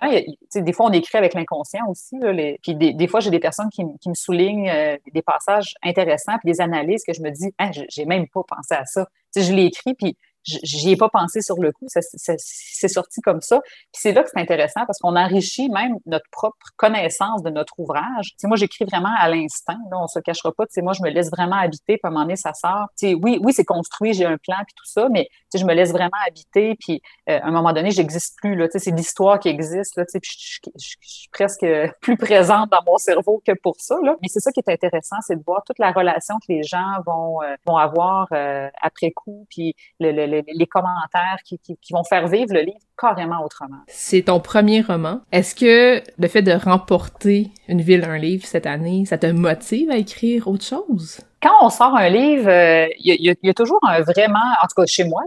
des 0.55 0.73
fois, 0.73 0.87
on 0.87 0.93
écrit 0.93 1.19
avec 1.19 1.35
l'inconscient 1.35 1.87
aussi. 1.89 2.17
Puis 2.63 2.75
des, 2.75 3.09
fois, 3.09 3.21
j'ai 3.21 3.31
des 3.31 3.41
personnes 3.41 3.71
qui, 3.71 3.85
me 3.85 4.15
soulignent 4.15 4.71
euh, 4.71 4.97
des 5.13 5.23
passages 5.23 5.75
intéressants 5.83 6.39
puis 6.43 6.53
des 6.53 6.61
analyses 6.61 7.03
que 7.07 7.13
je 7.13 7.23
me 7.23 7.31
dis, 7.31 7.53
ah, 7.59 7.71
j'ai 7.89 8.05
même 8.05 8.27
pas 8.29 8.43
pensé 8.47 8.75
à 8.75 8.85
ça. 8.85 9.09
je 9.37 9.53
l'ai 9.53 9.67
écrit, 9.67 9.95
puis 9.95 10.17
j'y 10.63 10.91
ai 10.91 10.97
pas 10.97 11.09
pensé 11.09 11.43
sur 11.43 11.57
le 11.61 11.73
coup, 11.73 11.87
c'est 11.89 12.89
sorti 12.89 13.21
comme 13.21 13.41
ça. 13.41 13.61
Puis 13.61 14.01
c'est 14.01 14.13
là 14.13 14.23
que 14.23 14.31
c'est 14.33 14.41
intéressant 14.41 14.81
parce 14.87 14.99
qu'on 14.99 15.17
enrichit 15.17 15.69
même 15.69 15.97
notre 16.07 16.29
propre 16.31 16.57
connaissance 16.77 17.43
de 17.43 17.51
notre 17.51 17.75
ouvrage. 17.79 18.35
sais, 18.37 18.47
moi, 18.47 18.57
j'écris 18.57 18.85
vraiment 18.85 19.13
à 19.19 19.29
l'instinct, 19.29 19.79
on 19.93 20.07
se 20.07 20.19
cachera 20.21 20.53
pas. 20.53 20.65
Moi, 20.79 20.93
je 20.93 21.03
me 21.03 21.11
laisse 21.11 21.31
vraiment 21.31 21.57
habiter, 21.57 21.99
puis 21.99 22.01
à 22.05 22.09
un 22.09 22.11
moment 22.11 22.25
donné, 22.25 22.37
ça 22.37 22.55
sort. 22.55 22.87
sais, 22.97 23.15
oui, 23.15 23.39
oui, 23.43 23.53
c'est 23.53 23.65
construit, 23.65 24.15
j'ai 24.15 24.25
un 24.25 24.39
plan, 24.39 24.57
puis 24.67 24.75
tout 24.77 24.87
ça, 24.87 25.09
mais 25.11 25.29
je 25.55 25.65
me 25.65 25.75
laisse 25.75 25.91
vraiment 25.91 26.11
habiter, 26.27 26.77
puis 26.79 27.03
euh, 27.29 27.41
à 27.41 27.47
un 27.47 27.51
moment 27.51 27.73
donné, 27.73 27.91
j'existe 27.91 28.37
plus. 28.39 28.55
Là, 28.55 28.67
c'est 28.71 28.91
l'histoire 28.91 29.39
qui 29.41 29.49
existe, 29.49 29.97
là, 29.97 30.05
puis 30.05 30.21
je, 30.23 30.95
suis 30.99 31.29
presque 31.33 31.67
plus 32.01 32.17
présente 32.17 32.71
dans 32.71 32.83
mon 32.87 32.99
cerveau 32.99 33.43
que 33.45 33.53
pour 33.63 33.77
ça. 33.79 33.97
Là. 34.03 34.17
Mais 34.23 34.29
c'est 34.29 34.41
ça 34.41 34.53
qui 34.53 34.61
est 34.61 34.71
intéressant, 34.71 35.17
c'est 35.27 35.37
de 35.37 35.43
voir 35.45 35.63
toute 35.65 35.79
la 35.79 35.93
relation 35.93 36.37
que 36.37 36.53
les 36.53 36.63
gens 36.63 37.01
vont, 37.07 37.43
euh, 37.43 37.55
vont 37.67 37.77
avoir 37.77 38.29
euh, 38.33 38.69
après 38.81 39.11
coup, 39.11 39.47
puis 39.51 39.75
le 40.01 40.38
les, 40.47 40.67
commentaires 40.67 41.39
qui, 41.45 41.59
vont 41.91 42.05
faire 42.05 42.29
vivre 42.29 42.53
le 42.53 42.61
livre 42.61 42.79
carrément 42.97 43.45
autrement. 43.45 43.79
C'est 43.87 44.23
ton 44.23 44.41
premier 44.41 44.81
roman. 44.81 45.21
Est-ce 45.33 45.55
que 45.55 46.03
le 46.19 46.29
fait 46.29 46.43
de 46.43 46.53
remporter 46.53 47.51
une 47.69 47.81
ville, 47.81 48.05
un 48.05 48.19
livre 48.19 48.45
cette 48.45 48.67
année, 48.67 49.05
ça 49.07 49.19
te 49.19 49.27
motive 49.27 49.91
à 49.91 49.97
écrire 49.97 50.49
autre 50.49 50.65
chose? 50.65 51.21
Quand 51.41 51.55
on 51.63 51.71
sort 51.71 51.97
un 51.97 52.09
livre, 52.09 52.49
euh, 52.49 52.89
il 52.99 53.37
y, 53.43 53.51
a 53.51 53.55
toujours 53.55 53.79
un 53.83 54.01
vraiment, 54.01 54.39
en 54.63 54.67
tout 54.67 54.81
cas 54.81 54.87
chez 54.87 55.05
moi, 55.05 55.23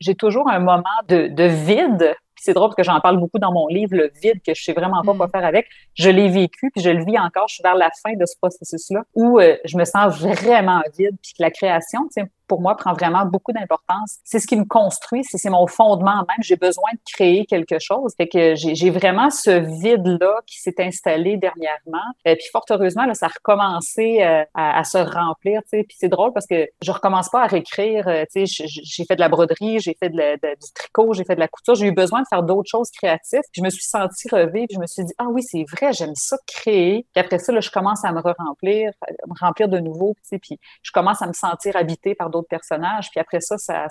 j'ai 0.00 0.14
toujours 0.14 0.48
un 0.48 0.58
moment 0.58 0.84
de, 1.08 1.46
vide 1.46 2.14
c'est 2.40 2.54
drôle 2.54 2.68
parce 2.68 2.76
que 2.76 2.82
j'en 2.82 3.00
parle 3.00 3.18
beaucoup 3.18 3.38
dans 3.38 3.52
mon 3.52 3.66
livre, 3.68 3.96
le 3.96 4.10
vide, 4.22 4.40
que 4.44 4.54
je 4.54 4.62
sais 4.62 4.72
vraiment 4.72 5.02
pas 5.02 5.14
quoi 5.14 5.26
mm. 5.26 5.30
faire 5.30 5.44
avec. 5.44 5.66
Je 5.94 6.10
l'ai 6.10 6.28
vécu, 6.28 6.70
puis 6.74 6.82
je 6.82 6.90
le 6.90 7.04
vis 7.04 7.18
encore. 7.18 7.48
Je 7.48 7.54
suis 7.54 7.62
vers 7.62 7.74
la 7.74 7.90
fin 8.02 8.14
de 8.14 8.26
ce 8.26 8.36
processus-là 8.40 9.02
où 9.14 9.38
euh, 9.38 9.56
je 9.64 9.76
me 9.76 9.84
sens 9.84 10.18
vraiment 10.18 10.82
vide, 10.98 11.16
puis 11.22 11.32
que 11.36 11.42
la 11.42 11.50
création, 11.50 12.08
pour 12.46 12.60
moi, 12.62 12.76
prend 12.76 12.94
vraiment 12.94 13.26
beaucoup 13.26 13.52
d'importance. 13.52 14.18
C'est 14.24 14.38
ce 14.38 14.46
qui 14.46 14.56
me 14.56 14.64
construit, 14.64 15.22
c'est 15.22 15.50
mon 15.50 15.66
fondement 15.66 16.16
même. 16.16 16.38
J'ai 16.40 16.56
besoin 16.56 16.90
de 16.92 17.00
créer 17.12 17.44
quelque 17.44 17.78
chose. 17.78 18.14
Fait 18.16 18.26
que 18.26 18.54
j'ai 18.56 18.90
vraiment 18.90 19.30
ce 19.30 19.50
vide-là 19.50 20.40
qui 20.46 20.58
s'est 20.58 20.76
installé 20.78 21.36
dernièrement. 21.36 21.98
Et 22.24 22.30
euh, 22.30 22.34
puis 22.34 22.46
fort 22.50 22.64
heureusement, 22.70 23.04
là, 23.04 23.14
ça 23.14 23.26
a 23.26 23.28
recommencé 23.28 24.22
euh, 24.22 24.44
à, 24.54 24.82
se 24.84 24.98
remplir. 24.98 25.60
Puis 25.70 25.86
c'est 25.98 26.08
drôle 26.08 26.32
parce 26.32 26.46
que 26.46 26.66
je 26.82 26.90
recommence 26.90 27.28
pas 27.28 27.42
à 27.42 27.46
réécrire. 27.46 28.06
J'ai 28.34 29.04
fait 29.04 29.16
de 29.16 29.20
la 29.20 29.28
broderie, 29.28 29.78
j'ai 29.80 29.94
fait 30.00 30.08
de 30.08 30.38
du 30.38 30.72
tricot, 30.74 31.12
j'ai 31.12 31.24
fait 31.24 31.34
de 31.34 31.40
la 31.40 31.48
couture. 31.48 31.74
J'ai 31.74 31.86
eu 31.86 31.92
besoin 31.92 32.22
de 32.22 32.26
faire 32.28 32.42
d'autres 32.42 32.70
choses 32.70 32.90
créatives. 32.90 33.40
Je 33.52 33.62
me 33.62 33.70
suis 33.70 33.84
sentie 33.84 34.28
revivre. 34.30 34.68
je 34.70 34.78
me 34.78 34.86
suis 34.86 35.04
dit, 35.04 35.12
ah 35.18 35.26
oui, 35.28 35.42
c'est 35.42 35.64
vrai, 35.70 35.92
j'aime 35.92 36.14
ça 36.14 36.36
créer. 36.46 37.06
Puis 37.14 37.24
après 37.24 37.38
ça, 37.38 37.52
là, 37.52 37.60
je 37.60 37.70
commence 37.70 38.04
à 38.04 38.12
me 38.12 38.20
remplir, 38.20 38.90
me 39.26 39.40
remplir 39.40 39.68
de 39.68 39.78
nouveau. 39.78 40.14
Puis 40.30 40.58
je 40.82 40.90
commence 40.92 41.22
à 41.22 41.26
me 41.26 41.32
sentir 41.32 41.76
habitée 41.76 42.14
par 42.14 42.30
d'autres 42.30 42.48
personnages. 42.48 43.10
Puis 43.10 43.20
après 43.20 43.40
ça, 43.40 43.56
ça 43.58 43.88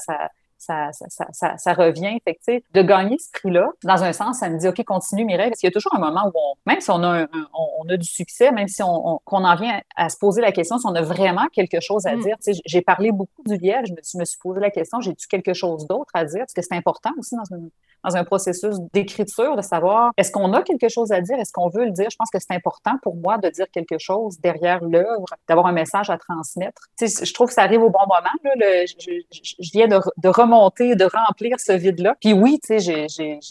ça, 0.57 0.89
ça, 0.91 1.57
ça, 1.57 1.73
revient. 1.73 2.17
Fait 2.23 2.35
que, 2.35 2.61
de 2.73 2.81
gagner 2.81 3.17
ce 3.19 3.29
prix-là, 3.31 3.69
dans 3.83 4.03
un 4.03 4.13
sens, 4.13 4.39
ça 4.39 4.49
me 4.49 4.57
dit, 4.57 4.67
OK, 4.67 4.83
continue 4.83 5.25
Mireille, 5.25 5.49
parce 5.49 5.59
qu'il 5.59 5.67
y 5.67 5.71
a 5.71 5.73
toujours 5.73 5.95
un 5.95 5.99
moment 5.99 6.27
où, 6.27 6.31
on, 6.35 6.53
même 6.65 6.81
si 6.81 6.89
on 6.91 7.03
a, 7.03 7.25
on, 7.53 7.89
a 7.89 7.97
du 7.97 8.07
succès, 8.07 8.51
même 8.51 8.67
si 8.67 8.81
on, 8.83 9.19
qu'on 9.23 9.43
en 9.43 9.55
vient 9.55 9.81
à 9.95 10.09
se 10.09 10.17
poser 10.17 10.41
la 10.41 10.51
question 10.51 10.77
si 10.77 10.85
on 10.85 10.95
a 10.95 11.01
vraiment 11.01 11.47
quelque 11.51 11.79
chose 11.79 12.05
à 12.05 12.15
mm. 12.15 12.21
dire. 12.21 12.35
J'ai 12.65 12.81
parlé 12.81 13.11
beaucoup 13.11 13.43
du 13.45 13.57
liège, 13.57 13.87
je 13.87 13.93
me, 13.93 13.97
je 14.03 14.17
me 14.17 14.25
suis 14.25 14.39
posé 14.39 14.59
la 14.59 14.71
question, 14.71 14.99
j'ai-tu 15.01 15.27
quelque 15.27 15.53
chose 15.53 15.87
d'autre 15.87 16.11
à 16.13 16.25
dire? 16.25 16.39
Parce 16.39 16.53
que 16.53 16.61
c'est 16.61 16.75
important 16.75 17.11
aussi 17.19 17.35
dans 17.35 17.55
une, 17.55 17.69
dans 18.03 18.15
un 18.15 18.23
processus 18.23 18.75
d'écriture, 18.93 19.55
de 19.55 19.61
savoir 19.61 20.11
est-ce 20.17 20.31
qu'on 20.31 20.53
a 20.53 20.61
quelque 20.61 20.89
chose 20.89 21.11
à 21.11 21.21
dire, 21.21 21.37
est-ce 21.39 21.51
qu'on 21.51 21.69
veut 21.69 21.85
le 21.85 21.91
dire? 21.91 22.07
Je 22.09 22.15
pense 22.15 22.29
que 22.29 22.39
c'est 22.39 22.53
important 22.53 22.93
pour 23.01 23.15
moi 23.15 23.37
de 23.37 23.49
dire 23.49 23.65
quelque 23.71 23.97
chose 23.97 24.39
derrière 24.39 24.83
l'œuvre, 24.83 25.25
d'avoir 25.47 25.67
un 25.67 25.71
message 25.71 26.09
à 26.09 26.17
transmettre. 26.17 26.83
Tu 26.97 27.07
sais, 27.07 27.25
je 27.25 27.33
trouve 27.33 27.47
que 27.47 27.53
ça 27.53 27.63
arrive 27.63 27.81
au 27.81 27.89
bon 27.89 27.99
moment. 28.07 28.29
Là, 28.43 28.51
le, 28.55 28.85
je, 28.87 29.21
je, 29.31 29.71
viens 29.71 29.87
de, 29.87 29.99
de, 30.17 30.29
remonter, 30.47 30.95
de 30.95 31.05
remplir 31.05 31.59
ce 31.59 31.73
vide-là. 31.73 32.15
Puis 32.21 32.33
oui, 32.33 32.59
tu 32.65 32.79
sais, 32.79 33.07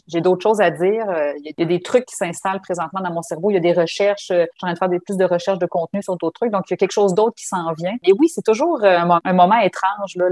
j'ai 0.08 0.20
d'autres 0.20 0.42
choses 0.42 0.60
à 0.60 0.70
dire. 0.70 1.08
Euh, 1.08 1.32
il 1.44 1.52
y, 1.56 1.62
a 1.62 1.66
des 1.66 1.80
trucs 1.80 2.06
qui 2.06 2.16
s'installent 2.16 2.60
présentement 2.60 3.00
dans 3.00 3.12
mon 3.12 3.22
cerveau. 3.22 3.50
Il 3.50 3.54
y 3.54 3.56
a 3.58 3.60
des 3.60 3.72
recherches. 3.72 4.30
Euh, 4.30 4.46
je 4.54 4.58
suis 4.58 4.64
en 4.64 4.66
train 4.66 4.72
de 4.72 4.78
faire 4.78 4.88
des, 4.88 5.00
plus 5.00 5.16
de 5.16 5.24
recherches 5.24 5.58
de 5.58 5.66
contenu 5.66 6.02
sur 6.02 6.16
d'autres 6.16 6.40
trucs. 6.40 6.50
Donc, 6.50 6.64
il 6.68 6.72
y 6.72 6.74
a 6.74 6.76
quelque 6.76 6.92
chose 6.92 7.14
d'autre 7.14 7.34
qui 7.36 7.46
s'en 7.46 7.72
vient. 7.74 7.94
Et 8.04 8.12
oui, 8.12 8.28
c'est 8.28 8.44
toujours 8.44 8.82
euh, 8.82 8.98
un, 9.24 9.32
moment 9.32 9.58
étrange, 9.60 10.16
là, 10.16 10.28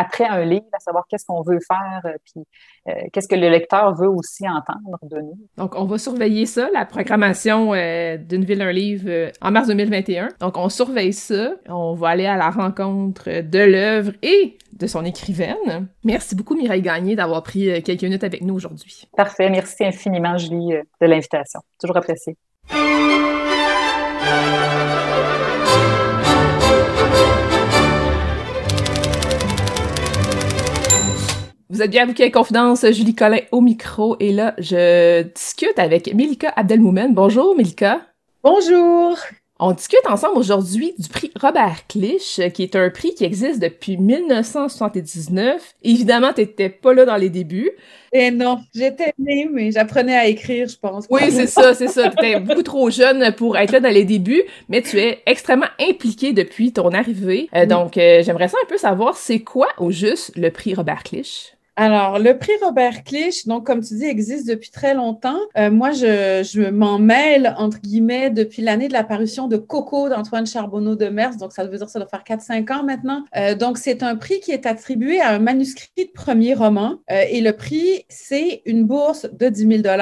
après 0.00 0.24
un 0.24 0.44
livre, 0.44 0.66
à 0.72 0.78
savoir 0.80 1.04
qu'est-ce 1.08 1.24
qu'on 1.26 1.42
veut 1.42 1.60
faire, 1.60 2.02
puis 2.24 2.44
qu'est-ce 3.12 3.28
que 3.28 3.34
le 3.34 3.48
lecteur 3.48 3.94
veut 3.94 4.08
aussi 4.08 4.48
entendre 4.48 4.98
de 5.02 5.20
nous. 5.20 5.38
Donc, 5.56 5.74
on 5.76 5.84
va 5.84 5.98
surveiller 5.98 6.46
ça, 6.46 6.68
la 6.72 6.84
programmation 6.84 7.72
d'une 7.72 8.44
ville, 8.44 8.62
un 8.62 8.72
livre 8.72 9.30
en 9.40 9.50
mars 9.50 9.68
2021. 9.68 10.28
Donc, 10.40 10.56
on 10.56 10.68
surveille 10.68 11.12
ça. 11.12 11.52
On 11.68 11.94
va 11.94 12.08
aller 12.08 12.26
à 12.26 12.36
la 12.36 12.50
rencontre 12.50 13.42
de 13.42 13.58
l'œuvre 13.58 14.12
et 14.22 14.56
de 14.72 14.86
son 14.86 15.04
écrivaine. 15.04 15.88
Merci 16.04 16.34
beaucoup, 16.34 16.56
Mireille 16.56 16.82
Gagné, 16.82 17.16
d'avoir 17.16 17.42
pris 17.42 17.82
quelques 17.82 18.02
minutes 18.02 18.24
avec 18.24 18.42
nous 18.42 18.54
aujourd'hui. 18.54 19.08
Parfait. 19.16 19.50
Merci 19.50 19.84
infiniment, 19.84 20.38
Julie, 20.38 20.74
de 21.00 21.06
l'invitation. 21.06 21.60
Toujours 21.78 21.96
apprécié. 21.96 22.36
Vous 31.80 31.84
êtes 31.84 31.92
bien 31.92 32.02
à 32.02 32.06
Bouquet 32.06 32.30
Confidence, 32.30 32.84
Julie 32.90 33.14
Collin 33.14 33.40
au 33.52 33.62
micro, 33.62 34.14
et 34.20 34.32
là, 34.32 34.54
je 34.58 35.22
discute 35.22 35.78
avec 35.78 36.12
Melika 36.12 36.52
Abdelmoumen. 36.54 37.14
Bonjour, 37.14 37.56
Melika. 37.56 38.02
Bonjour. 38.44 39.16
On 39.58 39.72
discute 39.72 40.06
ensemble 40.06 40.36
aujourd'hui 40.36 40.92
du 40.98 41.08
prix 41.08 41.30
Robert 41.40 41.86
Clich, 41.88 42.38
qui 42.52 42.64
est 42.64 42.76
un 42.76 42.90
prix 42.90 43.14
qui 43.14 43.24
existe 43.24 43.60
depuis 43.60 43.96
1979. 43.96 45.74
Évidemment, 45.82 46.34
t'étais 46.34 46.68
pas 46.68 46.92
là 46.92 47.06
dans 47.06 47.16
les 47.16 47.30
débuts. 47.30 47.70
Eh 48.12 48.30
non, 48.30 48.58
j'étais 48.74 49.14
née, 49.18 49.48
mais 49.50 49.70
j'apprenais 49.70 50.16
à 50.16 50.26
écrire, 50.26 50.68
je 50.68 50.76
pense. 50.76 51.06
Oui, 51.08 51.22
c'est 51.30 51.46
ça, 51.46 51.72
c'est 51.72 51.88
ça. 51.88 52.10
T'étais 52.10 52.40
beaucoup 52.40 52.62
trop 52.62 52.90
jeune 52.90 53.32
pour 53.32 53.56
être 53.56 53.72
là 53.72 53.80
dans 53.80 53.88
les 53.88 54.04
débuts, 54.04 54.42
mais 54.68 54.82
tu 54.82 54.98
es 54.98 55.22
extrêmement 55.24 55.70
impliquée 55.80 56.34
depuis 56.34 56.74
ton 56.74 56.90
arrivée. 56.90 57.48
Euh, 57.54 57.64
donc, 57.64 57.96
euh, 57.96 58.22
j'aimerais 58.22 58.48
ça 58.48 58.58
un 58.62 58.68
peu 58.68 58.76
savoir, 58.76 59.16
c'est 59.16 59.40
quoi 59.40 59.68
au 59.78 59.90
juste 59.90 60.36
le 60.36 60.50
prix 60.50 60.74
Robert 60.74 61.04
Clich? 61.04 61.54
Alors, 61.82 62.18
le 62.18 62.36
prix 62.36 62.52
Robert 62.62 63.04
Clich, 63.04 63.46
donc 63.46 63.64
comme 63.64 63.80
tu 63.80 63.94
dis, 63.94 64.04
existe 64.04 64.46
depuis 64.46 64.70
très 64.70 64.92
longtemps. 64.92 65.38
Euh, 65.56 65.70
moi, 65.70 65.92
je, 65.92 66.46
je 66.46 66.68
m'en 66.68 66.98
mêle, 66.98 67.54
entre 67.56 67.80
guillemets, 67.80 68.28
depuis 68.28 68.60
l'année 68.60 68.86
de 68.86 68.92
l'apparition 68.92 69.48
de 69.48 69.56
Coco 69.56 70.10
d'Antoine 70.10 70.46
Charbonneau 70.46 70.94
de 70.94 71.06
Mers. 71.06 71.38
Donc, 71.38 71.52
ça 71.54 71.64
veut 71.64 71.74
dire 71.74 71.86
que 71.86 71.90
ça 71.90 71.98
doit 71.98 72.06
faire 72.06 72.22
4-5 72.22 72.70
ans 72.70 72.84
maintenant. 72.84 73.24
Euh, 73.34 73.54
donc, 73.54 73.78
c'est 73.78 74.02
un 74.02 74.16
prix 74.16 74.40
qui 74.40 74.50
est 74.50 74.66
attribué 74.66 75.22
à 75.22 75.30
un 75.30 75.38
manuscrit 75.38 75.88
de 75.96 76.10
premier 76.12 76.52
roman. 76.52 76.96
Euh, 77.10 77.22
et 77.30 77.40
le 77.40 77.54
prix, 77.54 78.04
c'est 78.10 78.60
une 78.66 78.84
bourse 78.84 79.26
de 79.32 79.48
10 79.48 79.82
000 79.82 79.96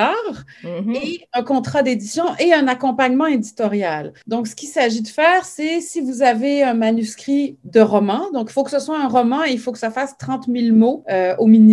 mm 0.64 0.96
et 0.96 1.28
un 1.32 1.44
contrat 1.44 1.84
d'édition 1.84 2.24
et 2.40 2.52
un 2.52 2.66
accompagnement 2.66 3.26
éditorial. 3.26 4.14
Donc, 4.26 4.48
ce 4.48 4.56
qu'il 4.56 4.68
s'agit 4.68 5.02
de 5.02 5.06
faire, 5.06 5.44
c'est 5.44 5.80
si 5.80 6.00
vous 6.00 6.22
avez 6.22 6.64
un 6.64 6.74
manuscrit 6.74 7.56
de 7.62 7.78
roman, 7.78 8.32
donc 8.32 8.48
il 8.50 8.52
faut 8.52 8.64
que 8.64 8.72
ce 8.72 8.80
soit 8.80 8.98
un 8.98 9.06
roman 9.06 9.44
et 9.44 9.52
il 9.52 9.60
faut 9.60 9.70
que 9.70 9.78
ça 9.78 9.92
fasse 9.92 10.18
30 10.18 10.46
000 10.52 10.74
mots 10.74 11.04
au 11.38 11.46
minimum 11.46 11.67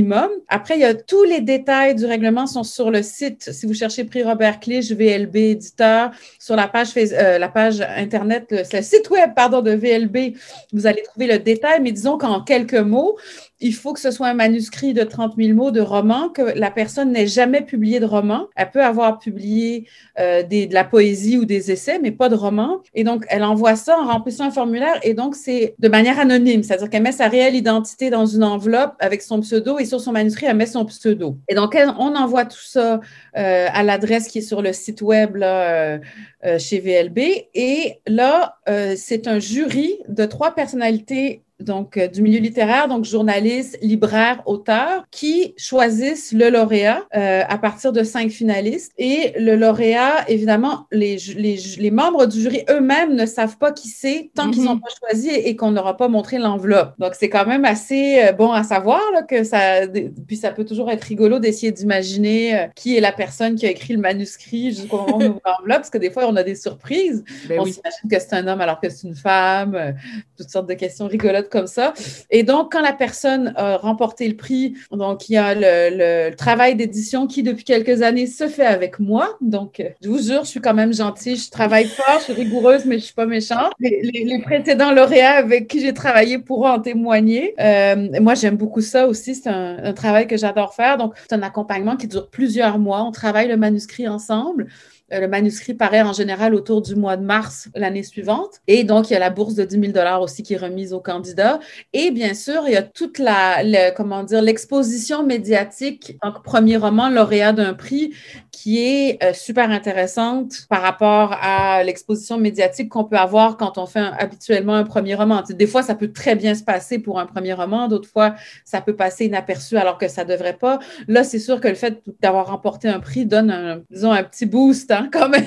après, 0.47 0.75
il 0.75 0.81
y 0.81 0.85
a 0.85 0.93
tous 0.93 1.23
les 1.23 1.41
détails 1.41 1.95
du 1.95 2.05
règlement 2.05 2.47
sont 2.47 2.63
sur 2.63 2.91
le 2.91 3.03
site. 3.03 3.51
Si 3.51 3.65
vous 3.65 3.73
cherchez 3.73 4.03
Prix 4.03 4.23
Robert 4.23 4.59
Clich, 4.59 4.91
VLB 4.91 5.35
éditeur, 5.35 6.11
sur 6.39 6.55
la 6.55 6.67
page, 6.67 6.89
euh, 6.97 7.37
la 7.37 7.47
page 7.49 7.81
Internet, 7.81 8.47
le, 8.49 8.63
le, 8.71 8.81
site 8.81 9.09
web 9.09 9.31
de 9.35 9.71
VLB, 9.71 10.35
vous 10.73 10.87
allez 10.87 11.03
trouver 11.03 11.27
le 11.27 11.39
détail, 11.39 11.81
mais 11.81 11.91
disons 11.91 12.17
qu'en 12.17 12.41
quelques 12.41 12.73
mots, 12.73 13.17
il 13.61 13.73
faut 13.73 13.93
que 13.93 14.01
ce 14.01 14.11
soit 14.11 14.27
un 14.27 14.33
manuscrit 14.33 14.93
de 14.93 15.03
30 15.03 15.35
000 15.37 15.53
mots 15.53 15.71
de 15.71 15.79
roman, 15.79 16.27
que 16.29 16.41
la 16.41 16.71
personne 16.71 17.13
n'ait 17.13 17.27
jamais 17.27 17.61
publié 17.61 18.01
de 18.01 18.05
roman. 18.05 18.47
Elle 18.55 18.69
peut 18.69 18.83
avoir 18.83 19.17
publié 19.17 19.87
euh, 20.19 20.43
des, 20.43 20.67
de 20.67 20.73
la 20.73 20.83
poésie 20.83 21.37
ou 21.37 21.45
des 21.45 21.71
essais, 21.71 21.97
mais 21.99 22.11
pas 22.11 22.27
de 22.27 22.35
roman. 22.35 22.81
Et 22.93 23.05
donc, 23.05 23.25
elle 23.29 23.43
envoie 23.43 23.77
ça 23.77 23.97
en 23.97 24.07
remplissant 24.07 24.45
un 24.45 24.51
formulaire 24.51 24.99
et 25.03 25.13
donc 25.13 25.35
c'est 25.35 25.75
de 25.79 25.87
manière 25.87 26.19
anonyme, 26.19 26.63
c'est-à-dire 26.63 26.89
qu'elle 26.89 27.03
met 27.03 27.13
sa 27.13 27.29
réelle 27.29 27.55
identité 27.55 28.09
dans 28.09 28.25
une 28.25 28.43
enveloppe 28.43 28.95
avec 28.99 29.21
son 29.21 29.39
pseudo 29.39 29.79
et 29.79 29.85
sur 29.85 30.01
son 30.01 30.11
manuscrit, 30.11 30.47
elle 30.47 30.57
met 30.57 30.65
son 30.65 30.85
pseudo. 30.85 31.37
Et 31.47 31.55
donc, 31.55 31.77
on 31.97 32.15
envoie 32.15 32.45
tout 32.45 32.57
ça 32.61 32.99
euh, 33.37 33.67
à 33.71 33.83
l'adresse 33.83 34.27
qui 34.27 34.39
est 34.39 34.41
sur 34.41 34.61
le 34.61 34.73
site 34.73 35.01
web 35.01 35.37
là, 35.37 35.99
euh, 36.45 36.59
chez 36.59 36.79
VLB. 36.79 37.19
Et 37.53 37.99
là, 38.05 38.57
c'est 38.97 39.27
un 39.27 39.39
jury 39.39 39.95
de 40.09 40.25
trois 40.25 40.53
personnalités 40.53 41.44
donc 41.59 41.97
euh, 41.97 42.07
du 42.07 42.21
milieu 42.21 42.39
littéraire, 42.39 42.87
donc 42.87 43.05
journalistes, 43.05 43.77
libraires, 43.81 44.41
auteurs, 44.45 45.05
qui 45.11 45.53
choisissent 45.57 46.31
le 46.33 46.49
lauréat 46.49 47.03
euh, 47.15 47.43
à 47.47 47.57
partir 47.57 47.91
de 47.93 48.03
cinq 48.03 48.29
finalistes. 48.29 48.91
Et 48.97 49.33
le 49.39 49.55
lauréat, 49.55 50.29
évidemment, 50.29 50.87
les, 50.91 51.17
les, 51.37 51.57
les 51.77 51.91
membres 51.91 52.25
du 52.25 52.41
jury 52.41 52.63
eux-mêmes 52.69 53.15
ne 53.15 53.25
savent 53.25 53.57
pas 53.57 53.71
qui 53.71 53.87
c'est 53.87 54.31
tant 54.35 54.51
qu'ils 54.51 54.63
n'ont 54.63 54.75
mhm. 54.75 54.81
pas 54.81 54.89
choisi 54.99 55.29
et, 55.29 55.55
qu'on 55.55 55.71
n'aura 55.71 55.95
pas 55.95 56.09
montré 56.09 56.37
l'enveloppe. 56.37 56.93
Donc 56.99 57.13
c'est 57.15 57.29
quand 57.29 57.45
même 57.45 57.63
assez 57.63 58.21
euh, 58.21 58.31
bon 58.33 58.51
à 58.51 58.63
savoir 58.63 59.01
là, 59.13 59.23
que 59.23 59.43
ça, 59.43 59.87
puis 60.27 60.35
ça 60.35 60.51
peut 60.51 60.65
toujours 60.65 60.91
être 60.91 61.03
rigolo 61.03 61.39
d'essayer 61.39 61.71
d'imaginer 61.71 62.67
qui 62.75 62.97
est 62.97 62.99
la 62.99 63.13
personne 63.13 63.55
qui 63.55 63.65
a 63.65 63.69
écrit 63.69 63.93
le 63.93 64.01
manuscrit 64.01 64.73
jusqu'au 64.73 64.97
moment 64.97 65.17
où 65.17 65.21
on 65.21 65.29
ouvre 65.29 65.41
l'enveloppe, 65.45 65.77
parce 65.77 65.89
que 65.89 65.97
des 65.97 66.11
fois 66.11 66.25
on 66.27 66.35
a 66.35 66.43
des 66.43 66.55
surprises. 66.55 67.23
Ben 67.47 67.59
on 67.59 67.65
s'imagine 67.65 68.09
que 68.09 68.19
c'est 68.19 68.33
un 68.33 68.47
homme 68.47 68.59
alors 68.59 68.81
que 68.81 68.89
c'est 68.89 69.07
une 69.07 69.15
femme, 69.15 69.95
toutes 70.37 70.49
sortes 70.49 70.67
de 70.67 70.73
questions 70.73 71.07
rigolotes 71.07 71.49
comme 71.49 71.67
ça. 71.67 71.93
Et 72.29 72.43
donc, 72.43 72.71
quand 72.71 72.81
la 72.81 72.93
personne 72.93 73.53
a 73.55 73.77
remporté 73.77 74.27
le 74.27 74.35
prix, 74.35 74.75
donc 74.91 75.29
il 75.29 75.33
y 75.33 75.37
a 75.37 75.53
le, 75.55 76.35
travail 76.35 76.75
d'édition 76.75 77.27
qui, 77.27 77.43
depuis 77.43 77.63
quelques 77.63 78.01
années, 78.01 78.27
se 78.27 78.47
fait 78.47 78.65
avec 78.65 78.99
moi. 78.99 79.37
Donc, 79.41 79.83
je 80.01 80.09
vous 80.09 80.21
jure, 80.21 80.43
je 80.43 80.49
suis 80.49 80.61
quand 80.61 80.73
même 80.73 80.93
gentille, 80.93 81.37
je 81.37 81.49
travaille 81.49 81.85
fort, 81.85 82.19
je 82.19 82.25
suis 82.25 82.33
rigoureuse, 82.33 82.85
mais 82.85 82.99
je 82.99 83.05
suis 83.05 83.13
pas 83.13 83.25
méchante. 83.25 83.71
Les, 83.79 84.41
précédents 84.45 84.91
lauréats 84.91 85.37
avec 85.37 85.67
qui 85.67 85.79
j'ai 85.79 85.93
travaillé 85.93 86.37
pourront 86.37 86.67
en 86.67 86.79
témoigner. 86.79 87.55
Euh, 87.59 88.19
moi, 88.21 88.35
j'aime 88.35 88.57
beaucoup 88.57 88.81
ça 88.81 89.07
aussi. 89.07 89.33
C'est 89.33 89.49
un, 89.49 89.77
un 89.83 89.93
travail 89.93 90.27
que 90.27 90.37
j'adore 90.37 90.73
faire. 90.73 90.97
Donc, 90.97 91.13
c'est 91.27 91.33
un 91.33 91.41
accompagnement 91.41 91.95
qui 91.95 92.07
dure 92.07 92.29
plusieurs 92.29 92.77
mois. 92.77 93.01
On 93.03 93.11
travaille 93.11 93.47
le 93.47 93.57
manuscrit 93.57 94.07
ensemble. 94.07 94.67
Euh, 95.13 95.19
le 95.19 95.27
manuscrit 95.27 95.75
paraît 95.75 96.01
en 96.01 96.13
général 96.13 96.55
autour 96.55 96.81
du 96.81 96.95
mois 96.95 97.15
de 97.15 97.23
mars 97.23 97.69
l'année 97.75 98.01
suivante. 98.01 98.61
Et 98.67 98.83
donc, 98.83 99.09
il 99.09 99.13
y 99.13 99.15
a 99.15 99.19
la 99.19 99.29
bourse 99.29 99.53
de 99.53 99.63
10 99.63 99.93
000 99.93 100.21
aussi 100.21 100.41
qui 100.41 100.55
est 100.55 100.57
remise 100.57 100.93
aux 100.93 100.99
candidats. 100.99 101.59
Et 101.93 102.09
bien 102.09 102.33
sûr, 102.33 102.63
il 102.65 102.73
y 102.73 102.75
a 102.75 102.81
toute 102.81 103.19
la, 103.19 103.91
comment 103.91 104.23
dire, 104.23 104.41
l'exposition 104.41 105.23
médiatique 105.23 106.17
en 106.23 106.31
premier 106.31 106.77
roman 106.77 107.09
lauréat 107.09 107.53
d'un 107.53 107.75
prix 107.75 108.13
qui 108.51 108.79
est 108.79 109.23
euh, 109.23 109.33
super 109.33 109.69
intéressante 109.69 110.65
par 110.69 110.81
rapport 110.81 111.37
à 111.39 111.83
l'exposition 111.83 112.39
médiatique 112.39 112.89
qu'on 112.89 113.03
peut 113.03 113.17
avoir 113.17 113.57
quand 113.57 113.77
on 113.77 113.85
fait 113.85 113.99
habituellement 113.99 114.73
un 114.73 114.85
premier 114.85 115.13
roman. 115.13 115.43
des 115.47 115.67
fois, 115.67 115.83
ça 115.83 115.93
peut 115.93 116.11
très 116.11 116.35
bien 116.35 116.55
se 116.55 116.63
passer 116.63 116.97
pour 116.97 117.19
un 117.19 117.27
premier 117.27 117.53
roman, 117.53 117.87
d'autres 117.87 118.09
fois, 118.09 118.35
ça 118.63 118.81
peut 118.81 118.95
passer 118.95 119.25
inaperçu 119.25 119.77
alors 119.77 119.97
que 119.97 120.07
ça 120.07 120.23
devrait 120.23 120.57
pas. 120.57 120.79
Là, 121.07 121.23
c'est 121.23 121.39
sûr 121.39 121.61
que 121.61 121.67
le 121.67 121.75
fait 121.75 122.01
d'avoir 122.21 122.47
remporté 122.47 122.87
un 122.87 122.99
prix 122.99 123.25
donne, 123.25 123.51
un, 123.51 123.81
disons, 123.91 124.11
un 124.11 124.23
petit 124.23 124.45
boost 124.45 124.94
hein, 124.95 125.09
quand 125.11 125.29
même. 125.29 125.45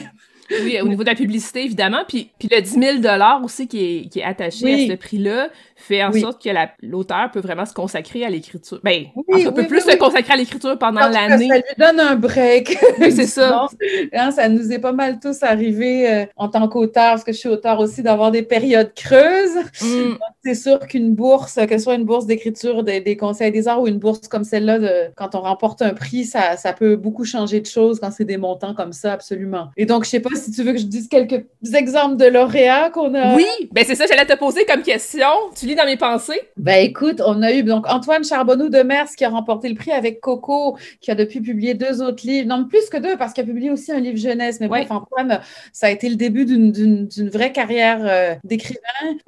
Oui, 0.51 0.79
au 0.81 0.89
niveau 0.89 1.03
de 1.03 1.09
la 1.09 1.15
publicité, 1.15 1.65
évidemment. 1.65 2.05
Puis, 2.09 2.31
puis 2.39 2.49
le 2.51 2.61
10 2.61 3.03
000 3.03 3.45
aussi 3.45 3.69
qui 3.69 3.85
est, 3.85 4.09
qui 4.09 4.21
est 4.21 4.25
attaché 4.25 4.73
à 4.73 4.93
ce 4.93 4.97
prix-là 4.97 5.51
fait 5.79 6.03
en 6.03 6.13
sorte 6.13 6.43
que 6.43 6.51
l'auteur 6.83 7.31
peut 7.33 7.41
vraiment 7.41 7.65
se 7.65 7.73
consacrer 7.73 8.25
à 8.25 8.31
l'écriture. 8.31 8.81
Ben, 8.83 9.07
oui, 9.29 9.47
peut 9.59 9.67
plus 9.67 9.81
se 9.81 9.97
consacrer 9.97 10.35
à 10.35 10.37
l'écriture 10.37 10.77
pendant 10.77 11.09
l'année. 11.09 11.49
Ça 11.49 11.57
lui 11.57 11.63
donne 11.79 12.01
un 12.01 12.17
break. 12.17 12.77
C'est 12.99 13.27
ça. 13.27 13.67
Hein, 14.13 14.31
ça 14.31 14.49
nous 14.49 14.73
est 14.73 14.79
pas 14.79 14.93
mal 14.93 15.19
tous 15.21 15.43
arrivé 15.43 16.11
euh, 16.11 16.27
en 16.37 16.49
tant 16.49 16.67
qu'auteur, 16.69 17.13
parce 17.13 17.25
que 17.25 17.33
je 17.33 17.39
suis 17.39 17.49
auteur 17.49 17.79
aussi, 17.79 18.03
d'avoir 18.03 18.31
des 18.31 18.43
périodes 18.43 18.93
creuses. 18.95 19.57
Mm. 19.81 20.17
C'est 20.45 20.55
sûr 20.55 20.79
qu'une 20.81 21.15
bourse, 21.15 21.55
que 21.55 21.79
ce 21.79 21.85
soit 21.85 21.95
une 21.95 22.05
bourse 22.05 22.27
d'écriture 22.27 22.83
des, 22.83 23.01
des, 23.01 23.17
conseils 23.17 23.53
des 23.53 23.69
arts 23.69 23.81
ou 23.81 23.87
une 23.87 23.99
bourse 23.99 24.27
comme 24.29 24.45
celle-là, 24.45 25.11
quand 25.15 25.35
on 25.35 25.41
remporte 25.41 25.83
un 25.83 25.95
prix, 25.95 26.25
ça, 26.25 26.57
ça 26.57 26.73
peut 26.73 26.97
beaucoup 26.97 27.25
changer 27.25 27.61
de 27.61 27.67
choses 27.67 28.01
quand 28.01 28.11
c'est 28.11 28.25
des 28.25 28.37
montants 28.37 28.75
comme 28.75 28.93
ça, 28.93 29.13
absolument. 29.13 29.69
Et 29.77 29.87
donc, 29.87 30.05
je 30.05 30.11
sais 30.11 30.21
pas 30.21 30.31
si 30.35 30.51
tu 30.51 30.63
veux 30.63 30.73
que 30.73 30.79
je 30.79 30.87
dise 30.87 31.09
quelques 31.09 31.45
exemples 31.75 32.17
de 32.17 32.27
lauréats 32.27 32.91
qu'on 32.91 33.15
a. 33.15 33.35
Oui, 33.37 33.47
ben 33.73 33.85
c'est 33.87 33.95
ça, 33.95 34.07
j'allais 34.07 34.27
te 34.27 34.37
poser 34.39 34.65
comme 34.65 34.83
question. 34.83 35.27
Tu 35.57 35.67
lis 35.69 35.75
dans 35.75 35.85
mes 35.85 35.97
pensées? 35.97 36.41
Ben 36.57 36.83
écoute, 36.85 37.21
on 37.25 37.43
a 37.43 37.53
eu 37.53 37.63
donc 37.63 37.87
Antoine 37.89 38.25
Charbonneau 38.25 38.69
de 38.69 38.83
Mers 38.83 39.11
qui 39.17 39.25
a 39.25 39.29
remporté 39.29 39.69
le 39.69 39.75
prix 39.75 39.93
avec 39.93 40.21
Coco, 40.21 40.77
qui 41.01 41.11
a 41.11 41.15
depuis 41.15 41.41
publié 41.41 41.75
deux 41.75 42.03
autres 42.03 42.27
livres. 42.27 42.49
Non, 42.49 42.65
plus 42.65 42.89
que 42.89 42.97
deux, 42.97 43.17
parce 43.17 43.33
qu'il 43.33 43.45
a 43.45 43.47
publié 43.47 43.71
aussi 43.71 43.93
un 43.93 44.01
livre 44.01 44.17
jeunesse. 44.17 44.61
Mais 44.61 44.69
bref, 44.69 44.91
Antoine, 44.91 45.41
ça 45.73 45.89
a 45.89 45.91
été 45.91 46.09
le 46.09 46.17
début 46.17 46.47
d'une 46.47 47.09
vraie 47.31 47.53
carrière 47.53 47.99
euh, 48.03 48.35
d'écrivain, 48.45 48.79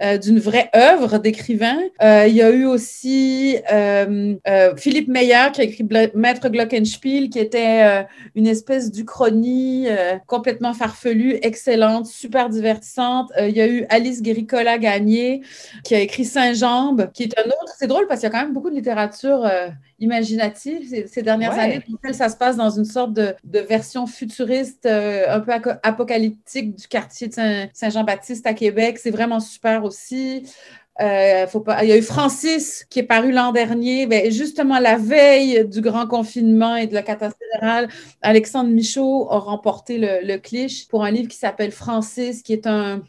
euh, 0.03 0.17
d'une 0.17 0.39
vraie 0.39 0.71
œuvre 0.75 1.19
d'écrivain. 1.19 1.79
Euh, 2.03 2.25
il 2.27 2.35
y 2.35 2.43
a 2.43 2.51
eu 2.51 2.65
aussi 2.65 3.57
Philippe 4.77 5.09
Meyer 5.09 5.49
qui 5.53 5.61
a 5.61 5.65
écrit 5.65 5.87
Maître 6.15 6.49
Glockenspiel, 6.49 7.29
qui 7.29 7.39
était 7.39 8.07
une 8.35 8.47
espèce 8.47 8.91
d'uchronie 8.91 9.89
complètement 10.27 10.73
farfelue 10.73 11.39
excellente, 11.43 12.07
super 12.07 12.49
divertissante. 12.49 13.31
Il 13.39 13.57
y 13.57 13.61
a 13.61 13.69
eu 13.69 13.85
Alice 13.91 14.23
Guéricola 14.23 14.79
Gagné 14.79 15.43
qui 15.85 15.95
a 15.95 16.01
écrit 16.01 16.25
Saint-Jambe, 16.31 17.11
qui 17.13 17.25
est 17.25 17.39
un 17.39 17.47
autre. 17.47 17.75
C'est 17.77 17.87
drôle 17.87 18.07
parce 18.07 18.21
qu'il 18.21 18.29
y 18.29 18.33
a 18.33 18.39
quand 18.39 18.45
même 18.45 18.55
beaucoup 18.55 18.71
de 18.71 18.75
littérature 18.75 19.45
euh, 19.45 19.69
imaginative 19.99 21.07
ces, 21.07 21.23
dernières 21.23 21.59
années. 21.59 21.85
Ça 22.13 22.29
se 22.29 22.37
passe 22.37 22.57
dans 22.57 22.71
une 22.71 22.85
sorte 22.85 23.13
de, 23.13 23.35
version 23.45 24.07
futuriste, 24.07 24.87
euh, 24.87 25.25
un 25.29 25.41
peu 25.41 25.53
apocalyptique 25.83 26.77
du 26.77 26.89
quartier 26.89 27.29
de 27.29 27.35
Saint-Jean-Baptiste 27.73 28.47
à 28.47 28.55
Québec. 28.55 28.99
C'est 28.99 29.11
vraiment 29.11 29.41
super 29.41 29.85
aussi. 29.85 30.45
Euh, 31.01 31.47
il 31.83 31.89
y 31.89 31.93
a 31.93 31.97
eu 31.97 32.03
Francis 32.03 32.85
qui 32.91 32.99
est 32.99 33.05
paru 33.05 33.33
l'an 33.33 33.53
dernier. 33.53 34.07
Ben, 34.07 34.31
justement, 34.31 34.79
la 34.79 34.97
veille 34.97 35.67
du 35.67 35.81
grand 35.81 36.07
confinement 36.07 36.77
et 36.77 36.87
de 36.87 36.95
la 36.95 37.03
catastrophe 37.03 37.41
Alexandre 38.23 38.71
Michaud 38.71 39.29
a 39.31 39.39
remporté 39.39 39.99
le, 39.99 40.37
cliché 40.39 40.87
pour 40.89 41.05
un 41.05 41.11
livre 41.11 41.29
qui 41.29 41.37
s'appelle 41.37 41.73
Francis, 41.73 42.43
qui 42.43 42.53
est 42.53 42.67
un. 42.67 43.03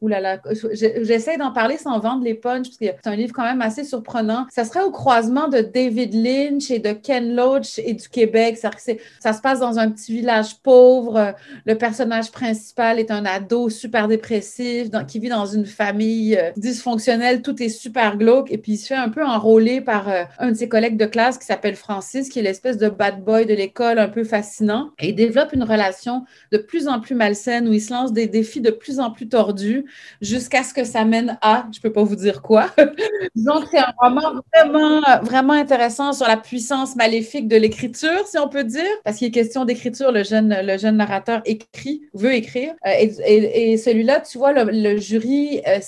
J'essaie 0.74 1.38
d'en 1.38 1.52
parler 1.52 1.78
sans 1.78 2.00
vendre 2.00 2.24
les 2.24 2.34
punchs, 2.34 2.68
parce 2.68 2.78
que 2.78 2.86
c'est 3.04 3.10
un 3.10 3.16
livre 3.16 3.34
quand 3.34 3.44
même 3.44 3.62
assez 3.62 3.84
surprenant. 3.84 4.46
Ça 4.50 4.66
serait 4.66 4.84
au 4.84 4.92
croisement 4.92 5.48
de 5.48 5.60
David 5.60 6.14
Lynch 6.14 6.72
et 6.72 6.80
de 6.80 6.94
Ken 6.94 7.36
Loach 7.36 7.80
et 7.80 7.94
du 7.94 8.10
Québec. 8.10 8.58
Ça 8.58 9.34
se 9.34 9.42
passe 9.42 9.60
dans 9.60 9.80
un 9.80 9.90
petit 9.92 10.14
village 10.14 10.58
pauvre. 10.62 11.34
Le 11.66 11.78
personnage 11.78 12.32
principal 12.32 13.00
est 13.00 13.12
un 13.12 13.26
ado 13.26 13.70
super 13.70 14.08
dépressif 14.08 14.90
qui 15.08 15.20
vit 15.20 15.30
dans 15.30 15.46
une 15.46 15.66
famille 15.66 16.36
euh, 16.36 16.52
dysfonctionnelle. 16.58 17.42
Tout 17.42 17.62
est 17.62 17.70
super 17.82 18.18
glauque. 18.18 18.52
Et 18.52 18.58
puis, 18.58 18.74
il 18.74 18.78
se 18.78 18.88
fait 18.88 18.96
un 18.96 19.10
peu 19.10 19.26
enrôler 19.26 19.82
par 19.82 20.08
euh, 20.08 20.24
un 20.38 20.52
de 20.52 20.54
ses 20.54 20.70
collègues 20.70 20.98
de 20.98 21.06
classe 21.06 21.38
qui 21.38 21.46
s'appelle 21.46 21.76
Francis, 21.76 22.30
qui 22.30 22.40
est 22.40 22.44
l'espèce 22.44 22.78
de 22.78 22.90
bad 22.90 23.24
boy 23.24 23.46
de 23.46 23.54
l'école 23.54 23.98
un 23.98 24.08
peu 24.08 24.24
fascinant. 24.24 24.92
Et 25.00 25.10
il 25.10 25.16
développe 25.16 25.54
une 25.54 25.64
relation 25.64 26.26
de 26.52 26.58
plus 26.58 26.88
en 26.88 27.00
plus 27.00 27.16
malsaine 27.16 27.68
où 27.68 27.74
il 27.74 27.82
se 27.82 27.92
lance 27.92 28.14
des 28.14 28.28
défis 28.28 28.62
de 28.62 28.70
plus 28.70 29.00
en 29.00 29.10
plus 29.12 29.28
tordus 29.28 29.86
jusqu'à 30.22 30.64
ce 30.64 30.74
que 30.74 30.84
ça 30.84 31.06
mène 31.06 31.38
à, 31.42 31.66
je 31.74 31.82
peux 31.82 31.92
pas 31.92 32.04
vous 32.04 32.16
dire 32.16 32.42
quoi. 32.42 32.68
Donc, 33.36 33.66
c'est 33.72 33.80
un 33.80 33.94
roman 33.98 34.42
vraiment, 34.54 35.02
vraiment 35.24 35.54
intéressant 35.54 36.14
sur 36.14 36.28
la 36.28 36.38
puissance 36.38 36.96
maléfique 36.96 37.48
de 37.48 37.58
l'écriture, 37.58 38.28
si 38.28 38.38
on 38.38 38.48
peut 38.48 38.64
dire, 38.64 38.84
parce 39.04 39.18
qu'il 39.18 39.28
est 39.28 39.32
question 39.32 39.66
d'écriture. 39.66 40.12
Le 40.12 40.24
jeune, 40.24 40.56
le 40.62 40.78
jeune 40.78 40.98
narrateur 40.98 41.42
écrit, 41.46 42.04
veut 42.14 42.34
écrire. 42.34 42.74
Euh, 42.86 42.92
et, 43.26 43.78
celui-là, 43.78 44.20
tu 44.20 44.38
vois, 44.38 44.54
le, 44.54 44.98
jury 44.98 45.62
euh, 45.68 45.80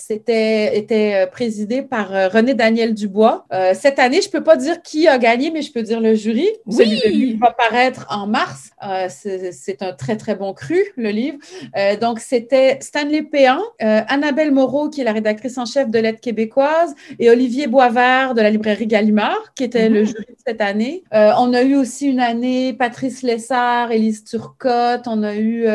était 0.72 1.28
présidé 1.30 1.83
par 1.84 2.14
euh, 2.14 2.28
René 2.28 2.54
Daniel 2.54 2.94
Dubois. 2.94 3.46
cette 3.74 3.98
année, 3.98 4.20
je 4.20 4.30
peux 4.30 4.42
pas 4.42 4.56
dire 4.56 4.82
qui 4.82 5.06
a 5.08 5.18
gagné, 5.18 5.50
mais 5.50 5.62
je 5.62 5.72
peux 5.72 5.82
dire 5.82 6.00
le 6.00 6.14
jury. 6.14 6.48
Oui. 6.66 6.74
Celui 6.74 7.00
de 7.00 7.08
lui 7.08 7.34
va 7.36 7.52
paraître 7.52 8.06
en 8.10 8.26
mars. 8.26 8.70
c'est, 9.08 9.82
un 9.82 9.92
très, 9.92 10.16
très 10.16 10.34
bon 10.34 10.52
cru, 10.52 10.80
le 10.96 11.10
livre. 11.10 11.38
donc, 12.00 12.20
c'était 12.20 12.78
Stanley 12.80 13.22
Péan, 13.22 13.60
Annabelle 13.78 14.52
Moreau, 14.52 14.88
qui 14.88 15.00
est 15.00 15.04
la 15.04 15.12
rédactrice 15.12 15.58
en 15.58 15.66
chef 15.66 15.88
de 15.90 15.98
l'aide 15.98 16.20
québécoise, 16.20 16.94
et 17.18 17.30
Olivier 17.30 17.66
Boisvert 17.66 18.34
de 18.34 18.42
la 18.42 18.50
librairie 18.50 18.86
Gallimard, 18.86 19.52
qui 19.54 19.64
était 19.64 19.88
le 19.88 20.00
mhm. 20.00 20.06
jury 20.06 20.26
de 20.28 20.36
cette 20.46 20.60
année. 20.60 21.04
on 21.12 21.52
a 21.52 21.62
eu 21.62 21.76
aussi 21.76 22.06
une 22.06 22.20
année 22.20 22.72
Patrice 22.72 23.22
Lessard, 23.22 23.92
Élise 23.92 24.24
Turcotte, 24.24 25.06
on 25.06 25.22
a 25.22 25.36
eu 25.36 25.66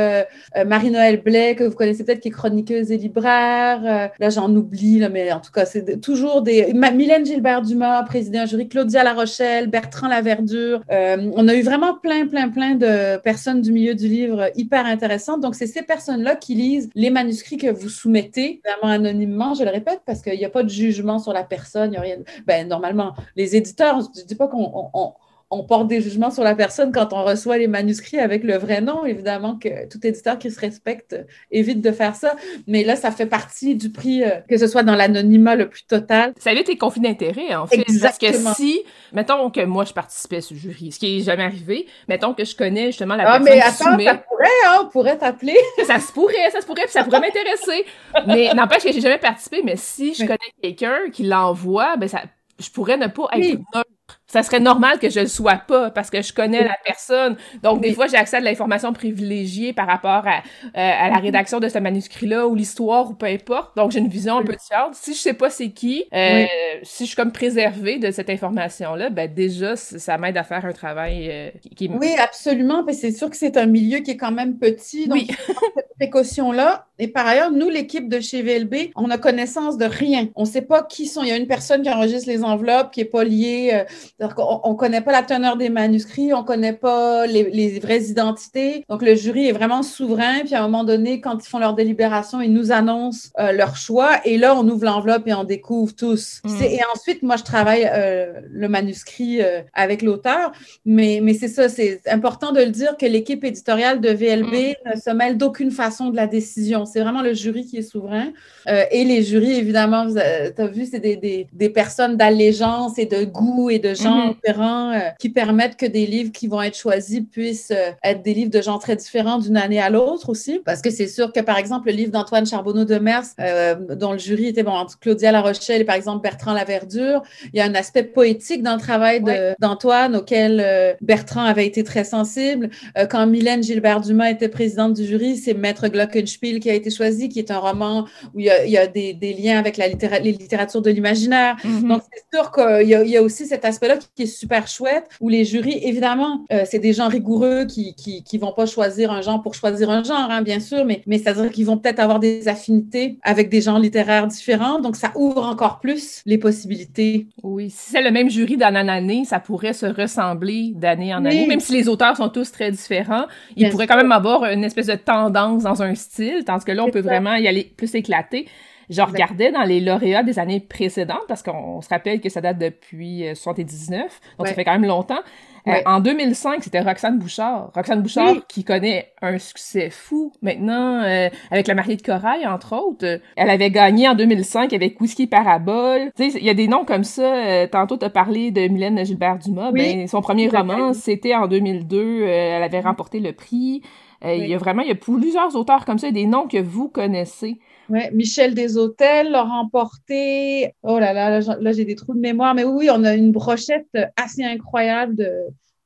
Marie-Noël 0.65 1.21
Blais, 1.21 1.55
que 1.55 1.63
vous 1.63 1.75
connaissez 1.75 2.03
peut-être, 2.03 2.19
qui 2.19 2.29
est 2.29 2.31
chroniqueuse 2.31 2.91
et 2.91 2.97
libraire. 2.97 4.11
là, 4.19 4.29
j'en 4.29 4.53
oublie, 4.55 4.99
là, 4.99 5.09
mais 5.09 5.31
en 5.31 5.39
tout 5.39 5.51
cas, 5.51 5.65
c'est 5.65 5.88
toujours 5.97 6.41
des. 6.41 6.73
Mylène 6.73 7.25
Gilbert-Dumas, 7.25 8.03
président 8.03 8.45
jury, 8.45 8.67
Claudia 8.67 9.03
La 9.03 9.13
Rochelle, 9.13 9.67
Bertrand 9.67 10.07
Laverdure. 10.07 10.81
Euh, 10.91 11.31
on 11.35 11.47
a 11.47 11.55
eu 11.55 11.61
vraiment 11.61 11.95
plein, 11.95 12.27
plein, 12.27 12.49
plein 12.49 12.75
de 12.75 13.17
personnes 13.17 13.61
du 13.61 13.71
milieu 13.71 13.95
du 13.95 14.07
livre 14.07 14.49
hyper 14.55 14.85
intéressantes. 14.85 15.41
Donc, 15.41 15.55
c'est 15.55 15.67
ces 15.67 15.83
personnes-là 15.83 16.35
qui 16.35 16.55
lisent 16.55 16.89
les 16.95 17.09
manuscrits 17.09 17.57
que 17.57 17.71
vous 17.71 17.89
soumettez, 17.89 18.61
vraiment 18.65 18.93
anonymement, 18.93 19.53
je 19.53 19.63
le 19.63 19.69
répète, 19.69 20.01
parce 20.05 20.21
qu'il 20.21 20.37
n'y 20.37 20.45
a 20.45 20.49
pas 20.49 20.63
de 20.63 20.69
jugement 20.69 21.19
sur 21.19 21.33
la 21.33 21.43
personne, 21.43 21.93
il 21.93 22.01
n'y 22.01 22.11
a. 22.11 22.17
Ben, 22.45 22.67
normalement, 22.67 23.13
les 23.35 23.55
éditeurs, 23.55 23.99
je 24.01 24.21
ne 24.21 24.27
dis 24.27 24.35
pas 24.35 24.47
qu'on 24.47 24.89
on 24.93 25.13
porte 25.63 25.87
des 25.87 25.99
jugements 25.99 26.29
sur 26.29 26.43
la 26.43 26.53
personne 26.53 26.91
quand 26.91 27.11
on 27.11 27.23
reçoit 27.23 27.57
les 27.57 27.67
manuscrits 27.67 28.19
avec 28.19 28.43
le 28.43 28.55
vrai 28.57 28.81
nom. 28.81 29.05
Évidemment 29.05 29.55
que 29.55 29.87
tout 29.87 30.05
éditeur 30.05 30.37
qui 30.37 30.51
se 30.51 30.59
respecte 30.59 31.15
évite 31.51 31.81
de 31.81 31.91
faire 31.91 32.15
ça. 32.15 32.35
Mais 32.67 32.83
là, 32.83 32.95
ça 32.95 33.09
fait 33.09 33.25
partie 33.25 33.75
du 33.75 33.91
prix, 33.91 34.23
euh, 34.23 34.41
que 34.47 34.57
ce 34.57 34.67
soit 34.67 34.83
dans 34.83 34.95
l'anonymat 34.95 35.55
le 35.55 35.67
plus 35.67 35.83
total. 35.83 36.33
Ça 36.37 36.51
évite 36.51 36.67
tes 36.67 36.77
conflits 36.77 37.01
d'intérêt, 37.01 37.55
en 37.55 37.65
fait. 37.65 37.79
Exactement. 37.79 38.43
Parce 38.43 38.57
que 38.57 38.63
si, 38.63 38.81
mettons 39.11 39.49
que 39.49 39.65
moi, 39.65 39.85
je 39.85 39.93
participais 39.93 40.37
à 40.37 40.41
ce 40.41 40.53
jury, 40.53 40.91
ce 40.91 40.99
qui 40.99 41.17
est 41.17 41.21
jamais 41.21 41.43
arrivé, 41.43 41.87
mettons 42.07 42.35
que 42.35 42.45
je 42.45 42.55
connais 42.55 42.87
justement 42.87 43.15
la 43.15 43.23
ah, 43.27 43.39
personne 43.39 43.55
mais 43.55 43.61
attends, 43.61 43.97
qui 43.97 44.05
ça 44.05 44.15
pourrait, 44.15 44.45
hein, 44.67 44.81
on 44.83 44.89
pourrait 44.89 45.17
t'appeler. 45.17 45.57
ça 45.87 45.99
se 45.99 46.11
pourrait, 46.11 46.51
ça 46.51 46.61
se 46.61 46.67
pourrait, 46.67 46.83
puis 46.83 46.91
ça 46.91 47.03
pourrait 47.03 47.21
m'intéresser. 47.21 47.85
mais 48.27 48.53
n'empêche 48.53 48.83
que 48.83 48.91
j'ai 48.91 49.01
jamais 49.01 49.17
participé, 49.17 49.61
mais 49.63 49.77
si 49.77 50.13
je 50.13 50.25
connais 50.25 50.37
quelqu'un 50.61 51.09
qui 51.11 51.23
l'envoie, 51.23 51.97
ben 51.97 52.07
ça, 52.07 52.21
je 52.59 52.69
pourrais 52.69 52.97
ne 52.97 53.07
pas 53.07 53.27
être 53.33 53.59
neutre 53.73 54.18
ça 54.29 54.43
serait 54.43 54.59
normal 54.59 54.99
que 54.99 55.09
je 55.09 55.21
le 55.21 55.27
sois 55.27 55.55
pas 55.67 55.89
parce 55.89 56.11
que 56.11 56.21
je 56.21 56.31
connais 56.31 56.63
la 56.63 56.77
personne. 56.85 57.35
Donc, 57.63 57.81
des 57.81 57.93
fois, 57.93 58.05
j'ai 58.05 58.15
accès 58.15 58.37
à 58.37 58.39
de 58.39 58.45
l'information 58.45 58.93
privilégiée 58.93 59.73
par 59.73 59.87
rapport 59.87 60.27
à, 60.27 60.37
euh, 60.37 60.71
à 60.75 61.09
la 61.09 61.17
rédaction 61.17 61.59
de 61.59 61.67
ce 61.67 61.79
manuscrit-là 61.79 62.47
ou 62.47 62.53
l'histoire 62.53 63.09
ou 63.09 63.15
peu 63.15 63.25
importe. 63.25 63.75
Donc, 63.75 63.91
j'ai 63.91 63.97
une 63.97 64.07
vision 64.07 64.37
un 64.37 64.43
peu 64.43 64.53
différente. 64.53 64.93
Si 64.93 65.15
je 65.15 65.19
sais 65.19 65.33
pas 65.33 65.49
c'est 65.49 65.71
qui, 65.71 66.05
euh, 66.13 66.45
si 66.83 67.05
je 67.05 67.07
suis 67.07 67.15
comme 67.15 67.31
préservée 67.31 67.97
de 67.97 68.11
cette 68.11 68.29
information-là, 68.29 69.09
ben 69.09 69.33
déjà, 69.33 69.75
ça 69.75 70.19
m'aide 70.19 70.37
à 70.37 70.43
faire 70.43 70.63
un 70.63 70.73
travail 70.73 71.27
euh, 71.31 71.49
qui, 71.75 71.89
Oui, 71.89 72.13
absolument. 72.19 72.85
C'est 72.91 73.11
sûr 73.11 73.31
que 73.31 73.37
c'est 73.37 73.57
un 73.57 73.65
milieu 73.65 73.99
qui 73.99 74.11
est 74.11 74.17
quand 74.17 74.31
même 74.31 74.59
petit. 74.59 75.07
Donc, 75.07 75.17
oui. 75.17 75.27
cette 75.75 75.89
précaution-là. 75.97 76.85
Et 76.99 77.07
par 77.07 77.25
ailleurs, 77.25 77.51
nous, 77.51 77.69
l'équipe 77.69 78.07
de 78.07 78.19
chez 78.19 78.43
VLB, 78.43 78.91
on 78.95 79.09
a 79.09 79.17
connaissance 79.17 79.77
de 79.77 79.85
rien. 79.85 80.27
On 80.35 80.45
sait 80.45 80.61
pas 80.61 80.83
qui 80.83 81.07
sont. 81.07 81.23
Il 81.23 81.29
y 81.29 81.31
a 81.31 81.37
une 81.37 81.47
personne 81.47 81.81
qui 81.81 81.89
enregistre 81.89 82.29
les 82.29 82.43
enveloppes, 82.43 82.91
qui 82.91 83.01
est 83.01 83.05
pas 83.05 83.23
liée 83.23 83.85
on 84.21 84.71
ne 84.71 84.77
connaît 84.77 85.01
pas 85.01 85.11
la 85.11 85.23
teneur 85.23 85.55
des 85.55 85.69
manuscrits, 85.69 86.33
on 86.33 86.41
ne 86.41 86.45
connaît 86.45 86.73
pas 86.73 87.25
les, 87.25 87.79
vraies 87.79 88.03
identités. 88.03 88.85
Donc, 88.89 89.01
le 89.01 89.15
jury 89.15 89.47
est 89.47 89.51
vraiment 89.51 89.83
souverain. 89.83 90.39
Puis, 90.45 90.55
à 90.55 90.59
un 90.59 90.63
moment 90.63 90.83
donné, 90.83 91.21
quand 91.21 91.37
ils 91.43 91.47
font 91.47 91.59
leur 91.59 91.73
délibération, 91.73 92.41
ils 92.41 92.51
nous 92.51 92.71
annoncent 92.71 93.29
euh, 93.39 93.51
leur 93.51 93.75
choix. 93.75 94.19
Et 94.25 94.37
là, 94.37 94.55
on 94.55 94.67
ouvre 94.67 94.85
l'enveloppe 94.85 95.27
et 95.27 95.33
on 95.33 95.43
découvre 95.43 95.95
tous. 95.95 96.41
Mm. 96.43 96.63
Et 96.63 96.79
ensuite, 96.93 97.23
moi, 97.23 97.37
je 97.37 97.43
travaille 97.43 97.89
euh, 97.91 98.41
le 98.49 98.67
manuscrit 98.67 99.41
euh, 99.41 99.61
avec 99.73 100.01
l'auteur. 100.01 100.51
Mais, 100.85 101.19
mais 101.21 101.33
c'est 101.33 101.47
ça, 101.47 101.69
c'est 101.69 102.01
important 102.07 102.51
de 102.51 102.59
le 102.59 102.71
dire 102.71 102.97
que 102.97 103.05
l'équipe 103.05 103.43
éditoriale 103.43 104.01
de 104.01 104.09
VLB 104.09 104.75
mm. 104.85 104.95
ne 104.95 104.99
se 104.99 105.09
mêle 105.11 105.37
d'aucune 105.37 105.71
façon 105.71 106.09
de 106.09 106.15
la 106.15 106.27
décision. 106.27 106.85
C'est 106.85 107.01
vraiment 107.01 107.21
le 107.21 107.33
jury 107.33 107.65
qui 107.65 107.77
est 107.77 107.81
souverain. 107.83 108.31
et 108.67 109.03
les 109.03 109.23
jurys, 109.23 109.53
évidemment, 109.53 110.07
tu 110.07 110.61
as 110.61 110.67
vu, 110.67 110.85
c'est 110.85 110.99
des, 110.99 111.15
des, 111.15 111.47
des 111.53 111.69
personnes 111.69 112.17
d'allégeance 112.17 112.97
et 112.97 113.05
de 113.05 113.23
goût 113.23 113.69
et 113.69 113.79
de 113.79 113.93
Mhm. 114.15 114.33
différents 114.33 114.91
euh, 114.91 114.99
qui 115.19 115.29
permettent 115.29 115.77
que 115.77 115.85
des 115.85 116.05
livres 116.05 116.31
qui 116.31 116.47
vont 116.47 116.61
être 116.61 116.77
choisis 116.77 117.21
puissent 117.31 117.71
euh, 117.71 117.91
être 118.03 118.21
des 118.21 118.33
livres 118.33 118.51
de 118.51 118.61
gens 118.61 118.79
très 118.79 118.95
différents 118.95 119.37
d'une 119.37 119.57
année 119.57 119.79
à 119.79 119.89
l'autre 119.89 120.29
aussi. 120.29 120.61
Parce 120.65 120.81
que 120.81 120.89
c'est 120.89 121.07
sûr 121.07 121.31
que, 121.33 121.39
par 121.39 121.57
exemple, 121.57 121.89
le 121.89 121.95
livre 121.95 122.11
d'Antoine 122.11 122.45
Charbonneau 122.45 122.85
de 122.85 122.97
Mers, 122.97 123.23
euh, 123.39 123.75
dont 123.95 124.13
le 124.13 124.17
jury 124.17 124.47
était, 124.47 124.63
bon, 124.63 124.85
Claudia 125.01 125.31
La 125.31 125.41
Rochelle 125.41 125.81
et, 125.81 125.85
par 125.85 125.95
exemple, 125.95 126.21
Bertrand 126.21 126.53
Laverdure, 126.53 127.21
il 127.53 127.57
y 127.57 127.61
a 127.61 127.65
un 127.65 127.75
aspect 127.75 128.03
poétique 128.03 128.63
dans 128.63 128.73
le 128.73 128.79
travail 128.79 129.23
d'Antoine 129.59 130.15
auquel 130.15 130.97
Bertrand 131.01 131.43
avait 131.43 131.65
été 131.65 131.83
très 131.83 132.03
sensible. 132.03 132.69
quand 133.09 133.25
Mylène 133.27 133.63
Gilbert-Dumas 133.63 134.31
était 134.31 134.49
présidente 134.49 134.93
du 134.93 135.05
jury, 135.05 135.37
c'est 135.37 135.53
Maître 135.53 135.87
Glockenspiel 135.87 136.59
qui 136.59 136.69
a 136.69 136.73
été 136.73 136.89
choisi, 136.89 137.29
qui 137.29 137.39
est 137.39 137.51
un 137.51 137.59
roman 137.59 138.05
où 138.33 138.39
il 138.39 138.45
y 138.45 138.77
a, 138.77 138.87
des, 138.87 139.13
liens 139.37 139.59
avec 139.59 139.77
la 139.77 139.87
les 139.87 140.31
littératures 140.31 140.81
de 140.81 140.89
l'imaginaire. 140.89 141.55
Mhm. 141.63 141.87
Donc, 141.87 142.01
c'est 142.11 142.37
sûr 142.37 142.51
qu'il 142.51 142.87
y, 142.87 143.09
y, 143.09 143.17
a 143.17 143.21
aussi 143.21 143.45
cet 143.45 143.65
aspect-là 143.65 143.97
qui 144.15 144.23
est 144.23 144.25
super 144.25 144.67
chouette, 144.67 145.09
où 145.19 145.29
les 145.29 145.45
jurys, 145.45 145.79
évidemment, 145.83 146.45
euh, 146.51 146.63
c'est 146.65 146.79
des 146.79 146.93
gens 146.93 147.07
rigoureux 147.07 147.65
qui, 147.65 147.93
qui, 147.95 148.23
qui, 148.23 148.37
vont 148.37 148.53
pas 148.53 148.65
choisir 148.65 149.11
un 149.11 149.21
genre 149.21 149.41
pour 149.41 149.53
choisir 149.53 149.89
un 149.89 150.03
genre, 150.03 150.29
hein, 150.29 150.41
bien 150.41 150.59
sûr, 150.59 150.85
mais, 150.85 151.01
mais 151.05 151.17
c'est-à-dire 151.17 151.51
qu'ils 151.51 151.65
vont 151.65 151.77
peut-être 151.77 151.99
avoir 151.99 152.19
des 152.19 152.47
affinités 152.47 153.17
avec 153.23 153.49
des 153.49 153.61
genres 153.61 153.79
littéraires 153.79 154.27
différents, 154.27 154.79
donc 154.79 154.95
ça 154.95 155.11
ouvre 155.15 155.43
encore 155.43 155.79
plus 155.79 156.21
les 156.25 156.37
possibilités. 156.37 157.27
Oui, 157.43 157.69
si 157.69 157.91
c'est 157.91 158.01
le 158.01 158.11
même 158.11 158.29
jury 158.29 158.57
d'année 158.57 158.79
en 158.79 158.87
année, 158.87 159.25
ça 159.25 159.39
pourrait 159.39 159.73
se 159.73 159.85
ressembler 159.85 160.73
d'année 160.75 161.13
en 161.13 161.25
année, 161.25 161.47
même 161.47 161.59
si 161.59 161.73
les 161.73 161.87
auteurs 161.89 162.17
sont 162.17 162.29
tous 162.29 162.51
très 162.51 162.71
différents, 162.71 163.25
il 163.55 163.69
pourrait 163.69 163.87
quand 163.87 163.97
même 163.97 164.11
avoir 164.11 164.45
une 164.45 164.63
espèce 164.63 164.87
de 164.87 164.95
tendance 164.95 165.63
dans 165.63 165.81
un 165.81 165.95
style, 165.95 166.43
tandis 166.45 166.65
que 166.65 166.71
là, 166.71 166.83
on 166.85 166.91
peut 166.91 167.01
vraiment 167.01 167.35
y 167.35 167.47
aller 167.47 167.71
plus 167.75 167.93
éclaté. 167.95 168.47
Je 168.89 169.01
regardais 169.01 169.51
dans 169.51 169.63
les 169.63 169.79
lauréats 169.79 170.23
des 170.23 170.39
années 170.39 170.59
précédentes, 170.59 171.25
parce 171.27 171.43
qu'on 171.43 171.81
se 171.81 171.89
rappelle 171.89 172.21
que 172.21 172.29
ça 172.29 172.41
date 172.41 172.57
depuis 172.57 173.23
79, 173.35 174.01
euh, 174.01 174.07
donc 174.37 174.47
ça 174.47 174.53
fait 174.53 174.63
quand 174.63 174.73
même 174.73 174.85
longtemps. 174.85 175.19
Euh, 175.67 175.73
en 175.85 175.99
2005, 175.99 176.63
c'était 176.63 176.79
Roxane 176.79 177.19
Bouchard. 177.19 177.69
Roxane 177.75 178.01
Bouchard 178.01 178.47
qui 178.47 178.63
connaît 178.63 179.11
un 179.21 179.37
succès 179.37 179.89
fou 179.91 180.31
maintenant 180.41 181.03
euh, 181.03 181.29
avec 181.51 181.67
La 181.67 181.75
mariée 181.75 181.97
de 181.97 182.01
corail, 182.01 182.47
entre 182.47 182.75
autres. 182.75 183.19
Elle 183.35 183.49
avait 183.49 183.69
gagné 183.69 184.07
en 184.07 184.15
2005 184.15 184.73
avec 184.73 184.99
Whisky 184.99 185.27
Parabole. 185.27 186.11
Tu 186.15 186.31
sais, 186.31 186.39
il 186.39 186.45
y 186.45 186.49
a 186.49 186.53
des 186.55 186.67
noms 186.67 186.85
comme 186.85 187.03
ça. 187.03 187.67
tantôt, 187.67 187.97
tu 187.97 188.05
as 188.05 188.09
parlé 188.09 188.49
de 188.49 188.61
Mylène 188.61 189.05
Gilbert-Dumas. 189.05 189.71
Ben, 189.71 190.07
son 190.07 190.21
premier 190.21 190.47
roman, 190.47 190.93
c'était 190.93 191.35
en 191.35 191.47
2002. 191.47 192.23
elle 192.23 192.63
avait 192.63 192.79
remporté 192.79 193.19
le 193.19 193.33
prix. 193.33 193.83
Il 194.23 194.47
y 194.47 194.55
a 194.55 194.57
vraiment, 194.57 194.81
il 194.81 194.87
y 194.87 194.93
a 194.93 194.95
plusieurs 194.95 195.55
auteurs 195.55 195.85
comme 195.85 195.99
ça, 195.99 196.09
des 196.09 196.25
noms 196.25 196.47
que 196.47 196.57
vous 196.57 196.87
connaissez. 196.87 197.59
Oui, 197.89 198.01
Michel 198.13 198.53
Deshôtels 198.53 199.31
l'a 199.31 199.43
remporté. 199.43 200.73
Oh 200.83 200.99
là 200.99 201.13
là, 201.13 201.39
là, 201.39 201.71
j'ai 201.71 201.85
des 201.85 201.95
trous 201.95 202.13
de 202.13 202.19
mémoire. 202.19 202.53
Mais 202.53 202.63
oui, 202.63 202.89
on 202.91 203.03
a 203.03 203.15
une 203.15 203.31
brochette 203.31 203.89
assez 204.15 204.43
incroyable 204.43 205.15
de, 205.15 205.31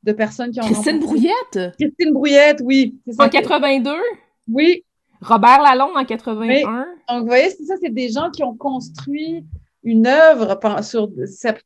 de 0.03 0.11
personnes 0.11 0.51
qui 0.51 0.59
ont 0.59 0.65
Christine 0.65 0.99
Brouillette? 0.99 1.71
Christine 1.79 2.13
Brouillette, 2.13 2.61
oui. 2.63 2.95
en 3.17 3.29
82? 3.29 3.91
Oui. 4.51 4.83
Robert 5.21 5.61
Lalonde 5.61 5.95
en 5.95 6.03
81? 6.03 6.85
Donc, 7.09 7.21
vous 7.21 7.25
voyez, 7.27 7.49
c'est 7.49 7.63
ça, 7.63 7.75
c'est 7.81 7.93
des 7.93 8.09
gens 8.09 8.29
qui 8.29 8.43
ont 8.43 8.55
construit 8.55 9.45
une 9.83 10.07
œuvre 10.07 10.59
sur 10.81 11.09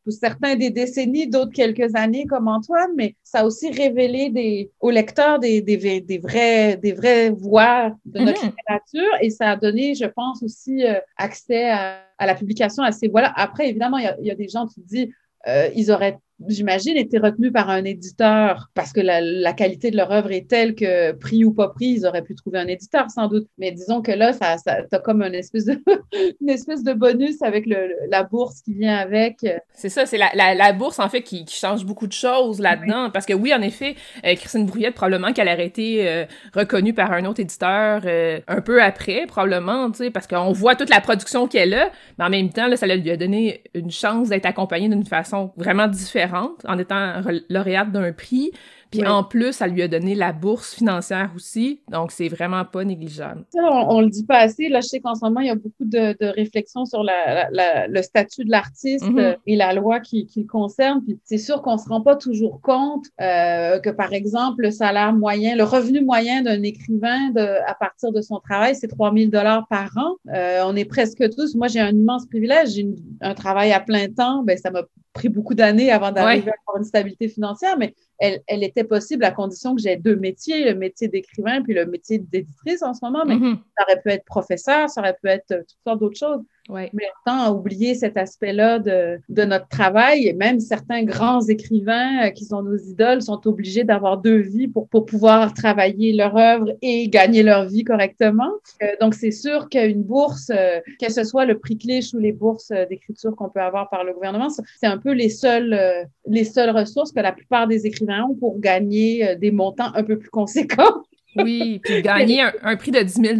certains 0.10 0.56
des 0.56 0.72
décennies, 0.72 1.28
d'autres 1.28 1.52
quelques 1.52 1.96
années 1.96 2.26
comme 2.26 2.48
Antoine, 2.48 2.92
mais 2.96 3.16
ça 3.24 3.40
a 3.40 3.46
aussi 3.46 3.72
révélé 3.72 4.30
des, 4.30 4.72
aux 4.80 4.90
lecteurs 4.90 5.40
des, 5.40 5.62
des, 5.62 6.02
des, 6.02 6.18
vrais, 6.18 6.78
des 6.78 6.94
vraies 6.94 7.30
voix 7.30 7.96
de 8.06 8.20
notre 8.20 8.42
mm-hmm. 8.42 8.46
littérature 8.46 9.12
et 9.22 9.30
ça 9.30 9.52
a 9.52 9.56
donné, 9.56 9.94
je 9.94 10.06
pense, 10.06 10.42
aussi 10.42 10.84
euh, 10.84 11.00
accès 11.16 11.70
à, 11.70 12.02
à, 12.18 12.26
la 12.26 12.34
publication 12.34 12.84
à 12.84 12.92
ces 12.92 13.08
voix-là. 13.08 13.32
Après, 13.36 13.70
évidemment, 13.70 13.98
il 13.98 14.06
y 14.06 14.08
a, 14.08 14.18
il 14.20 14.26
y 14.26 14.32
a 14.32 14.36
des 14.36 14.48
gens 14.48 14.66
qui 14.68 14.82
disent 14.82 15.10
euh, 15.48 15.70
ils 15.76 15.92
auraient 15.92 16.18
j'imagine, 16.48 16.98
été 16.98 17.18
retenus 17.18 17.52
par 17.52 17.70
un 17.70 17.84
éditeur 17.84 18.70
parce 18.74 18.94
que 18.94 19.02
la, 19.02 19.54
qualité 19.54 19.92
de 19.92 19.98
leur 19.98 20.12
œuvre 20.12 20.32
est 20.32 20.48
telle 20.48 20.76
que, 20.76 21.12
pris 21.14 21.44
ou 21.44 21.54
pas 21.54 21.70
pris, 21.70 21.88
ils 21.88 22.06
auraient 22.06 22.22
pu 22.22 22.36
trouver 22.36 22.60
un 22.60 22.68
éditeur 22.68 23.10
sans 23.10 23.28
doute. 23.28 23.48
Mais 23.58 23.72
disons 23.72 24.02
que 24.02 24.12
là, 24.12 24.34
ça, 24.34 24.58
ça 24.58 24.78
as 24.92 25.00
comme 25.00 25.22
une 25.24 25.34
espèce 25.34 25.66
de, 25.66 25.82
une 26.42 26.50
espèce 26.50 26.84
de 26.84 26.94
bonus 26.94 27.42
avec 27.42 27.66
le, 27.66 27.90
la 28.10 28.24
bourse 28.24 28.62
qui 28.62 28.74
vient 28.74 28.96
avec. 28.96 29.46
C'est 29.74 29.90
ça, 29.90 30.06
c'est 30.06 30.18
la, 30.18 30.30
la, 30.34 30.74
bourse 30.74 31.00
en 31.00 31.10
fait 31.10 31.22
qui, 31.22 31.46
qui, 31.46 31.56
change 31.56 31.86
beaucoup 31.86 32.08
de 32.08 32.14
choses 32.14 32.60
là-dedans. 32.60 33.10
Parce 33.10 33.26
que 33.26 33.34
oui, 33.34 33.54
en 33.54 33.62
effet, 33.62 33.96
euh, 34.26 34.36
Christine 34.36 34.66
Brouillette, 34.66 34.94
probablement 34.94 35.34
qu'elle 35.34 35.48
aurait 35.48 35.66
été 35.66 36.08
euh, 36.08 36.26
reconnue 36.54 36.94
par 36.94 37.12
un 37.14 37.26
autre 37.26 37.40
éditeur 37.40 38.02
euh, 38.06 38.40
un 38.48 38.62
peu 38.62 38.84
après, 38.84 39.26
probablement, 39.28 39.90
tu 39.90 39.98
sais, 39.98 40.12
parce 40.12 40.28
qu'on 40.28 40.52
voit 40.52 40.76
toute 40.76 40.90
la 40.90 41.02
production 41.02 41.48
qu'elle 41.48 41.74
a, 41.74 41.90
mais 42.20 42.26
en 42.26 42.30
même 42.30 42.50
temps, 42.50 42.68
là, 42.68 42.78
ça 42.78 42.86
lui 42.86 43.10
a 43.10 43.18
donné 43.18 43.64
une 43.74 43.92
chance 43.92 44.30
d'être 44.30 44.46
accompagnée 44.46 44.90
d'une 44.90 45.06
façon 45.06 45.52
vraiment 45.58 45.88
différente 45.88 46.27
en 46.34 46.78
étant 46.78 47.22
lauréate 47.50 47.92
d'un 47.92 48.12
prix. 48.12 48.52
Puis 48.92 49.06
en 49.06 49.24
plus, 49.24 49.54
ça 49.54 49.68
lui 49.68 49.82
a 49.82 49.88
donné 49.88 50.16
la 50.16 50.34
bourse 50.34 50.74
financière 50.74 51.32
aussi. 51.36 51.82
Donc, 51.92 52.12
c'est 52.12 52.28
vraiment 52.28 52.64
pas 52.66 52.84
négligeable. 52.84 53.46
on, 53.56 54.02
le 54.02 54.10
dit 54.10 54.26
pas 54.26 54.40
assez. 54.40 54.70
Là, 54.70 54.82
je 54.82 54.88
sais 54.88 55.00
qu'en 55.00 55.16
ce 55.16 55.24
moment, 55.24 55.42
il 55.42 55.48
y 55.48 55.52
a 55.52 55.56
beaucoup 55.56 55.86
de, 55.86 56.16
réflexions 56.36 56.86
sur 56.86 57.04
le 57.04 58.02
statut 58.02 58.46
de 58.46 58.52
l'artiste 58.52 59.06
mm-hmm. 59.06 59.20
euh, 59.20 59.36
et 59.46 59.56
la 59.56 59.74
loi 59.74 60.00
qui, 60.00 60.28
le 60.36 60.44
concerne. 60.44 61.02
Puis 61.04 61.20
c'est 61.24 61.38
sûr 61.38 61.62
qu'on 61.62 61.78
se 61.78 61.88
rend 61.90 62.02
pas 62.02 62.16
toujours 62.16 62.62
compte 62.62 63.06
euh, 63.22 63.80
que, 63.80 63.90
par 63.90 64.14
exemple, 64.14 64.64
le 64.64 64.72
salaire 64.72 65.14
moyen, 65.14 65.56
le 65.56 65.64
revenu 65.64 66.02
moyen 66.02 66.42
d'un 66.42 66.64
écrivain 66.64 67.30
de, 67.32 67.42
à 67.68 67.74
partir 67.74 68.12
de 68.12 68.22
son 68.22 68.40
travail, 68.40 68.76
c'est 68.76 68.88
3000 68.88 69.30
dollars 69.30 69.68
par 69.70 69.90
an. 69.98 70.16
Euh, 70.34 70.62
on 70.66 70.76
est 70.76 70.86
presque 70.86 71.24
tous. 71.36 71.56
Moi, 71.56 71.68
j'ai 71.68 71.80
un 71.80 71.92
immense 71.92 72.26
privilège. 72.26 72.70
J'ai 72.70 72.88
un 73.22 73.34
travail 73.34 73.72
à 73.72 73.80
plein 73.80 74.08
temps. 74.08 74.44
Ben, 74.44 74.58
ça 74.58 74.72
m'a 74.72 74.84
pris 75.14 75.30
beaucoup 75.30 75.56
d'années 75.56 75.92
avant 75.92 76.12
d'arriver 76.12 76.52
à 76.52 76.56
avoir 76.66 76.78
une 76.78 76.84
stabilité 76.84 77.28
financière, 77.28 77.78
mais 77.78 77.96
elle, 78.20 78.42
elle, 78.48 78.64
était 78.64 78.84
possible 78.84 79.24
à 79.24 79.32
condition 79.32 79.76
que 79.76 79.82
j'ai 79.82 79.96
deux 79.96 80.16
métiers, 80.16 80.66
le 80.66 80.76
métier 80.76 81.08
d'écrivain 81.08 81.62
puis 81.62 81.74
le 81.74 81.86
métier 81.86 82.20
d'éditrice 82.20 82.82
en 82.82 82.94
ce 82.94 83.00
moment, 83.04 83.26
mais 83.26 83.36
mm-hmm. 83.36 83.58
ça 83.78 83.84
aurait 83.84 84.02
pu 84.02 84.10
être 84.10 84.26
professeur, 84.26 84.90
ça 84.90 85.02
aurait 85.02 85.16
pu 85.22 85.30
être 85.30 85.48
toutes 85.48 85.78
sortes 85.86 86.00
d'autres 86.00 86.18
choses. 86.18 86.42
Ouais. 86.70 86.90
Mais 86.94 87.06
tant 87.26 87.40
à 87.40 87.52
oublier 87.52 87.96
cet 87.96 88.18
aspect-là 88.18 88.80
de, 88.80 89.20
de, 89.30 89.44
notre 89.44 89.70
travail, 89.70 90.28
et 90.28 90.34
même 90.34 90.60
certains 90.60 91.04
grands 91.04 91.42
écrivains 91.42 92.26
euh, 92.26 92.30
qui 92.30 92.44
sont 92.44 92.62
nos 92.62 92.78
idoles 92.78 93.22
sont 93.22 93.48
obligés 93.48 93.86
d'avoir 93.86 94.18
deux 94.18 94.40
vies 94.40 94.68
pour, 94.68 94.90
pour 94.90 95.06
pouvoir 95.06 95.54
travailler 95.54 96.12
leur 96.12 96.36
œuvre 96.36 96.74
et 96.82 97.08
gagner 97.08 97.42
leur 97.42 97.68
vie 97.68 97.86
correctement. 97.86 98.52
Euh, 98.84 98.88
donc, 99.00 99.14
c'est 99.14 99.32
sûr 99.32 99.70
qu'une 99.70 100.04
bourse, 100.04 100.52
euh, 100.54 100.80
que 101.02 101.12
ce 101.12 101.24
soit 101.24 101.46
le 101.46 101.58
prix 101.58 101.78
Clich 101.78 102.14
ou 102.14 102.20
les 102.20 102.34
bourses 102.34 102.72
d'écriture 102.90 103.34
qu'on 103.36 103.50
peut 103.50 103.62
avoir 103.62 103.90
par 103.90 104.04
le 104.04 104.14
gouvernement, 104.14 104.50
c'est 104.50 104.88
un 104.88 104.98
peu 104.98 105.12
les 105.12 105.30
seules, 105.30 105.80
les 106.26 106.44
seules 106.44 106.72
ressources 106.72 107.12
que 107.12 107.20
la 107.20 107.32
plupart 107.32 107.68
des 107.68 107.86
écrivains 107.86 108.24
ont 108.24 108.36
pour 108.36 108.60
gagner 108.60 109.36
des 109.38 109.52
montants 109.52 109.92
un 109.94 110.04
peu 110.04 110.18
plus 110.18 110.30
conséquents. 110.30 111.04
Oui, 111.44 111.80
puis 111.84 112.02
gagner 112.02 112.42
un, 112.64 112.76
prix 112.76 112.92
de 112.92 113.00
10 113.00 113.40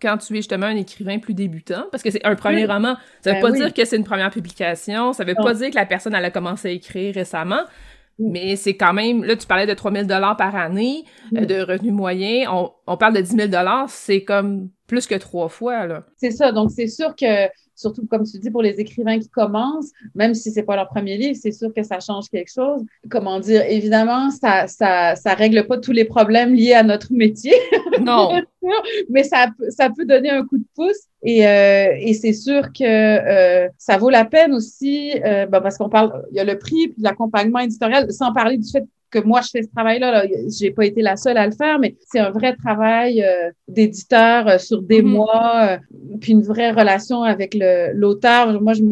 quand 0.00 0.18
tu 0.18 0.32
es 0.34 0.36
justement 0.36 0.66
un 0.66 0.76
écrivain 0.76 1.18
plus 1.18 1.34
débutant, 1.34 1.84
parce 1.90 2.02
que 2.02 2.10
c'est 2.10 2.24
un 2.24 2.34
premier 2.34 2.66
roman. 2.66 2.96
Ça 3.20 3.32
veut 3.32 3.40
ben 3.40 3.42
pas 3.42 3.50
dire 3.52 3.74
que 3.74 3.84
c'est 3.84 3.96
une 3.96 4.04
première 4.04 4.30
publication, 4.30 5.12
ça 5.12 5.24
veut 5.24 5.34
pas 5.34 5.54
dire 5.54 5.70
que 5.70 5.76
la 5.76 5.86
personne 5.86 6.14
elle 6.14 6.24
a 6.24 6.30
commencé 6.30 6.68
à 6.68 6.70
écrire 6.72 7.14
récemment, 7.14 7.62
mais 8.18 8.56
c'est 8.56 8.76
quand 8.76 8.92
même, 8.92 9.24
là 9.24 9.36
tu 9.36 9.46
parlais 9.46 9.66
de 9.66 9.74
3 9.74 9.92
000 9.92 10.06
par 10.06 10.56
année 10.56 11.04
euh, 11.36 11.44
de 11.44 11.60
revenus 11.60 11.92
moyens, 11.92 12.48
on, 12.52 12.72
on 12.86 12.96
parle 12.96 13.14
de 13.14 13.20
10 13.20 13.50
000 13.50 13.64
c'est 13.88 14.24
comme 14.24 14.70
plus 14.86 15.06
que 15.06 15.14
trois 15.14 15.48
fois, 15.48 15.86
là. 15.86 16.04
C'est 16.16 16.30
ça, 16.30 16.50
donc 16.50 16.70
c'est 16.70 16.88
sûr 16.88 17.14
que 17.14 17.46
surtout 17.78 18.06
comme 18.06 18.24
tu 18.24 18.38
dis 18.38 18.50
pour 18.50 18.62
les 18.62 18.80
écrivains 18.80 19.18
qui 19.18 19.28
commencent, 19.28 19.92
même 20.14 20.34
si 20.34 20.50
c'est 20.50 20.64
pas 20.64 20.76
leur 20.76 20.88
premier 20.88 21.16
livre, 21.16 21.38
c'est 21.40 21.52
sûr 21.52 21.72
que 21.72 21.82
ça 21.82 22.00
change 22.00 22.28
quelque 22.28 22.52
chose. 22.52 22.82
Comment 23.08 23.38
dire, 23.38 23.62
évidemment, 23.66 24.30
ça 24.30 24.66
ça 24.66 25.14
ça 25.14 25.34
règle 25.34 25.66
pas 25.66 25.78
tous 25.78 25.92
les 25.92 26.04
problèmes 26.04 26.54
liés 26.54 26.74
à 26.74 26.82
notre 26.82 27.12
métier. 27.12 27.54
Non. 28.00 28.30
mais 29.08 29.24
ça 29.24 29.48
ça 29.70 29.90
peut 29.90 30.04
donner 30.04 30.30
un 30.30 30.44
coup 30.44 30.58
de 30.58 30.64
pouce 30.74 31.08
et 31.22 31.46
euh, 31.46 31.94
et 31.98 32.14
c'est 32.14 32.32
sûr 32.32 32.72
que 32.72 32.84
euh, 32.84 33.68
ça 33.76 33.98
vaut 33.98 34.10
la 34.10 34.24
peine 34.24 34.52
aussi 34.52 35.12
euh, 35.24 35.46
ben 35.46 35.60
parce 35.60 35.78
qu'on 35.78 35.88
parle 35.88 36.24
il 36.30 36.36
y 36.36 36.40
a 36.40 36.44
le 36.44 36.58
prix 36.58 36.88
puis 36.88 37.02
l'accompagnement 37.02 37.58
éditorial 37.58 38.10
sans 38.12 38.32
parler 38.32 38.56
du 38.56 38.70
fait 38.70 38.84
que 39.10 39.18
moi 39.18 39.40
je 39.40 39.48
fais 39.50 39.62
ce 39.62 39.68
travail-là. 39.74 40.10
Là. 40.10 40.24
J'ai 40.48 40.70
pas 40.70 40.84
été 40.84 41.02
la 41.02 41.16
seule 41.16 41.36
à 41.36 41.46
le 41.46 41.52
faire, 41.52 41.78
mais 41.78 41.96
c'est 42.10 42.18
un 42.18 42.30
vrai 42.30 42.54
travail 42.56 43.22
euh, 43.22 43.50
d'éditeur 43.66 44.48
euh, 44.48 44.58
sur 44.58 44.82
des 44.82 45.02
mm-hmm. 45.02 45.06
mois, 45.06 45.68
euh, 45.70 45.78
puis 46.20 46.32
une 46.32 46.42
vraie 46.42 46.70
relation 46.70 47.22
avec 47.22 47.56
l'auteur. 47.94 48.60
Moi, 48.60 48.72
je 48.74 48.82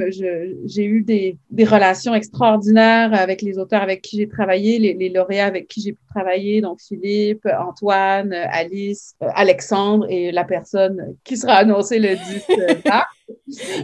j'ai 0.64 0.85
eu 0.85 1.02
des, 1.02 1.37
des, 1.50 1.64
relations 1.64 2.14
extraordinaires 2.14 3.11
avec 3.12 3.42
les 3.42 3.59
auteurs 3.59 3.83
avec 3.83 4.02
qui 4.02 4.16
j'ai 4.18 4.29
travaillé, 4.29 4.79
les, 4.79 4.94
les, 4.94 5.09
lauréats 5.09 5.46
avec 5.46 5.68
qui 5.68 5.81
j'ai 5.81 5.92
pu 5.92 6.00
travailler, 6.14 6.61
donc 6.61 6.81
Philippe, 6.81 7.46
Antoine, 7.59 8.33
Alice, 8.33 9.14
Alexandre 9.20 10.07
et 10.09 10.33
la 10.33 10.44
personne 10.44 11.16
qui 11.24 11.37
sera 11.37 11.55
annoncée 11.55 11.98
le 11.98 12.16
10 12.16 12.85
mars. 12.87 13.07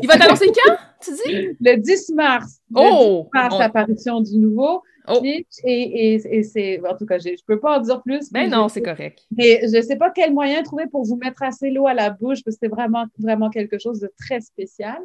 Il 0.02 0.08
va 0.08 0.16
t'annoncer 0.16 0.46
quand, 0.46 0.76
tu 1.00 1.10
dis? 1.12 1.56
Le 1.60 1.76
10 1.76 2.12
mars. 2.14 2.60
Oh! 2.74 3.28
Le 3.32 3.40
10 3.40 3.42
mars, 3.42 3.58
l'apparition 3.58 4.20
du 4.20 4.38
nouveau. 4.38 4.82
Oh. 5.08 5.20
Et, 5.24 5.46
et, 5.64 6.42
c'est, 6.42 6.80
en 6.86 6.96
tout 6.96 7.06
cas, 7.06 7.18
je 7.18 7.30
ne 7.30 7.34
peux 7.46 7.58
pas 7.58 7.78
en 7.78 7.80
dire 7.80 8.02
plus. 8.02 8.30
Mais 8.32 8.48
ben 8.48 8.56
non, 8.56 8.68
c'est 8.68 8.82
correct. 8.82 9.26
Et 9.38 9.60
je 9.62 9.76
ne 9.76 9.82
sais 9.82 9.96
pas 9.96 10.10
quel 10.10 10.32
moyen 10.32 10.62
trouver 10.62 10.86
pour 10.86 11.04
vous 11.04 11.16
mettre 11.16 11.42
assez 11.42 11.70
l'eau 11.70 11.86
à 11.86 11.94
la 11.94 12.10
bouche, 12.10 12.42
parce 12.44 12.56
que 12.56 12.60
c'est 12.62 12.68
vraiment, 12.68 13.06
vraiment 13.18 13.50
quelque 13.50 13.78
chose 13.78 14.00
de 14.00 14.12
très 14.18 14.40
spécial 14.40 14.98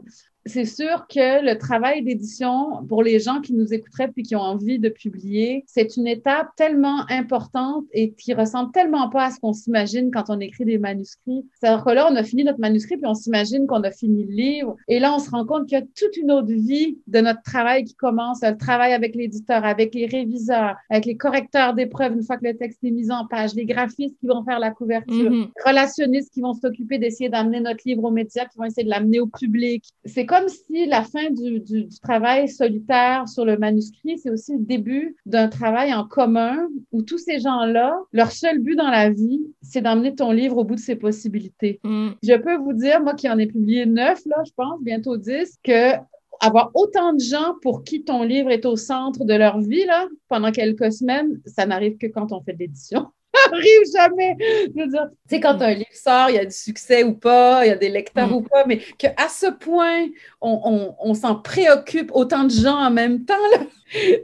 c'est 0.48 0.66
sûr 0.66 1.08
que 1.08 1.44
le 1.44 1.58
travail 1.58 2.04
d'édition, 2.04 2.86
pour 2.88 3.04
les 3.04 3.20
gens 3.20 3.42
qui 3.42 3.54
nous 3.54 3.74
écouteraient 3.74 4.08
puis 4.08 4.24
qui 4.24 4.36
ont 4.36 4.42
envie 4.42 4.80
de 4.80 4.90
publier, 4.90 5.64
c'est 5.68 5.98
une 5.98 6.08
étape 6.08 6.50
tellement 6.56 7.06
importante 7.10 7.86
et 7.92 8.12
qui 8.12 8.34
ressemble 8.34 8.72
tellement 8.72 9.10
pas 9.10 9.26
à 9.26 9.32
ce 9.32 9.40
qu'on 9.40 9.54
s'imagine 9.54 10.12
quand 10.12 10.30
on 10.30 10.40
écrit 10.40 10.66
des 10.66 10.78
manuscrits. 10.78 11.46
C'est-à-dire 11.54 11.84
que 11.84 11.92
là, 11.92 12.08
on 12.12 12.16
a 12.16 12.24
fini 12.24 12.44
notre 12.44 12.60
manuscrit 12.60 12.98
puis 12.98 13.08
on 13.08 13.14
s'imagine 13.14 13.68
qu'on 13.68 13.84
a 13.84 13.92
fini 13.92 14.26
le 14.26 14.34
livre. 14.34 14.76
Et 14.88 15.00
là, 15.00 15.14
on 15.14 15.20
se 15.20 15.30
rend 15.30 15.46
compte 15.46 15.68
qu'il 15.68 15.78
y 15.78 15.82
a 15.82 15.86
toute 15.96 16.18
une 16.18 16.32
autre 16.32 16.52
vie 16.52 16.98
de 17.08 17.20
notre 17.20 17.42
travail 17.42 17.84
qui 17.84 17.96
commence, 17.96 18.42
le 18.42 18.58
travail 18.58 18.94
avec 18.94 19.16
l'éditeur, 19.16 19.66
avec 19.66 19.94
les 19.94 20.06
réviseurs, 20.06 20.76
avec 20.90 21.06
les 21.06 21.18
correcteurs 21.18 21.74
d'épreuves 21.74 22.14
une 22.14 22.24
fois 22.24 22.38
que 22.38 22.46
le 22.46 22.56
texte 22.56 22.84
est 22.84 22.92
mis 22.92 23.12
en 23.12 23.26
page, 23.28 23.54
les 23.54 23.66
graphistes 23.66 24.18
qui 24.20 24.28
vont 24.28 24.44
faire 24.44 24.60
la 24.60 24.72
couverture, 24.72 25.32
mm-hmm. 25.32 25.50
les 25.56 25.64
relationnistes 25.66 26.34
qui 26.34 26.42
vont 26.42 26.54
s'occuper 26.54 26.98
d'essayer 26.98 27.30
d'amener 27.30 27.60
notre 27.60 27.82
livre 27.86 28.04
aux 28.04 28.12
médias, 28.12 28.46
qui 28.46 28.58
vont 28.58 28.66
essayer 28.66 28.84
de 28.84 28.90
l'amener 28.90 29.20
au 29.20 29.28
public. 29.28 29.84
C'est 30.06 30.26
comme 30.26 30.37
si 30.48 30.86
la 30.86 31.04
fin 31.04 31.30
du, 31.32 31.60
du, 31.60 31.88
travail 32.02 32.48
solitaire 32.50 33.28
sur 33.28 33.46
le 33.46 33.58
manuscrit, 33.58 34.18
c'est 34.18 34.30
aussi 34.30 34.54
le 34.54 34.64
début 34.64 35.16
d'un 35.26 35.48
travail 35.48 35.94
en 35.94 36.06
commun 36.06 36.68
où 36.92 37.02
tous 37.02 37.18
ces 37.18 37.40
gens-là, 37.40 37.96
leur 38.12 38.32
seul 38.32 38.60
but 38.60 38.76
dans 38.76 38.90
la 38.90 39.10
vie, 39.10 39.42
c'est 39.62 39.82
d'emmener 39.82 40.16
ton 40.16 40.32
livre 40.32 40.58
au 40.58 40.64
bout 40.64 40.76
de 40.76 40.80
ses 40.80 40.96
possibilités. 40.96 41.80
Mm. 41.84 42.10
Je 42.24 42.34
peux 42.36 42.56
vous 42.58 42.74
dire, 42.74 43.02
moi 43.02 43.14
qui 43.14 43.30
en 43.30 43.38
ai 43.38 43.48
publié 43.48 43.86
neuf, 43.86 44.22
là, 44.26 44.38
je 44.46 44.52
pense, 44.56 44.82
bientôt 44.82 45.18
dix, 45.18 45.58
que 45.64 45.94
avoir 46.40 46.72
autant 46.76 47.14
de 47.14 47.20
gens 47.20 47.56
pour 47.62 47.84
qui 47.84 48.04
ton 48.04 48.24
livre 48.24 48.52
est 48.52 48.66
au 48.66 48.76
centre 48.76 49.26
de 49.26 49.34
leur 49.34 49.60
vie 49.60 49.86
là, 49.86 50.08
pendant 50.28 50.52
quelques 50.52 50.92
semaines, 50.92 51.42
ça 51.46 51.66
n'arrive 51.66 51.98
que 51.98 52.08
quand 52.08 52.32
on 52.32 52.42
fait 52.42 52.54
de 52.54 52.60
l'édition 52.60 53.08
arrive 53.52 53.82
jamais. 53.96 54.36
Je 54.40 54.82
veux 54.82 54.88
dire, 54.88 55.08
tu 55.30 55.36
sais, 55.36 55.40
quand 55.40 55.62
un 55.62 55.74
livre 55.74 55.88
sort, 55.94 56.30
il 56.30 56.36
y 56.36 56.40
a 56.40 56.46
du 56.46 56.56
succès 56.56 57.04
ou 57.04 57.14
pas, 57.14 57.66
il 57.66 57.70
y 57.70 57.72
a 57.72 57.76
des 57.76 57.90
lecteurs 57.90 58.30
mm. 58.30 58.34
ou 58.34 58.42
pas, 58.42 58.66
mais 58.66 58.80
qu'à 58.98 59.30
ce 59.30 59.48
point, 59.48 60.08
on, 60.42 60.62
on, 60.64 60.96
on 61.00 61.14
s'en 61.14 61.36
préoccupe 61.36 62.12
autant 62.14 62.44
de 62.44 62.52
gens 62.52 62.78
en 62.78 62.92
même 62.92 63.26
temps, 63.26 63.36
là, 63.54 63.66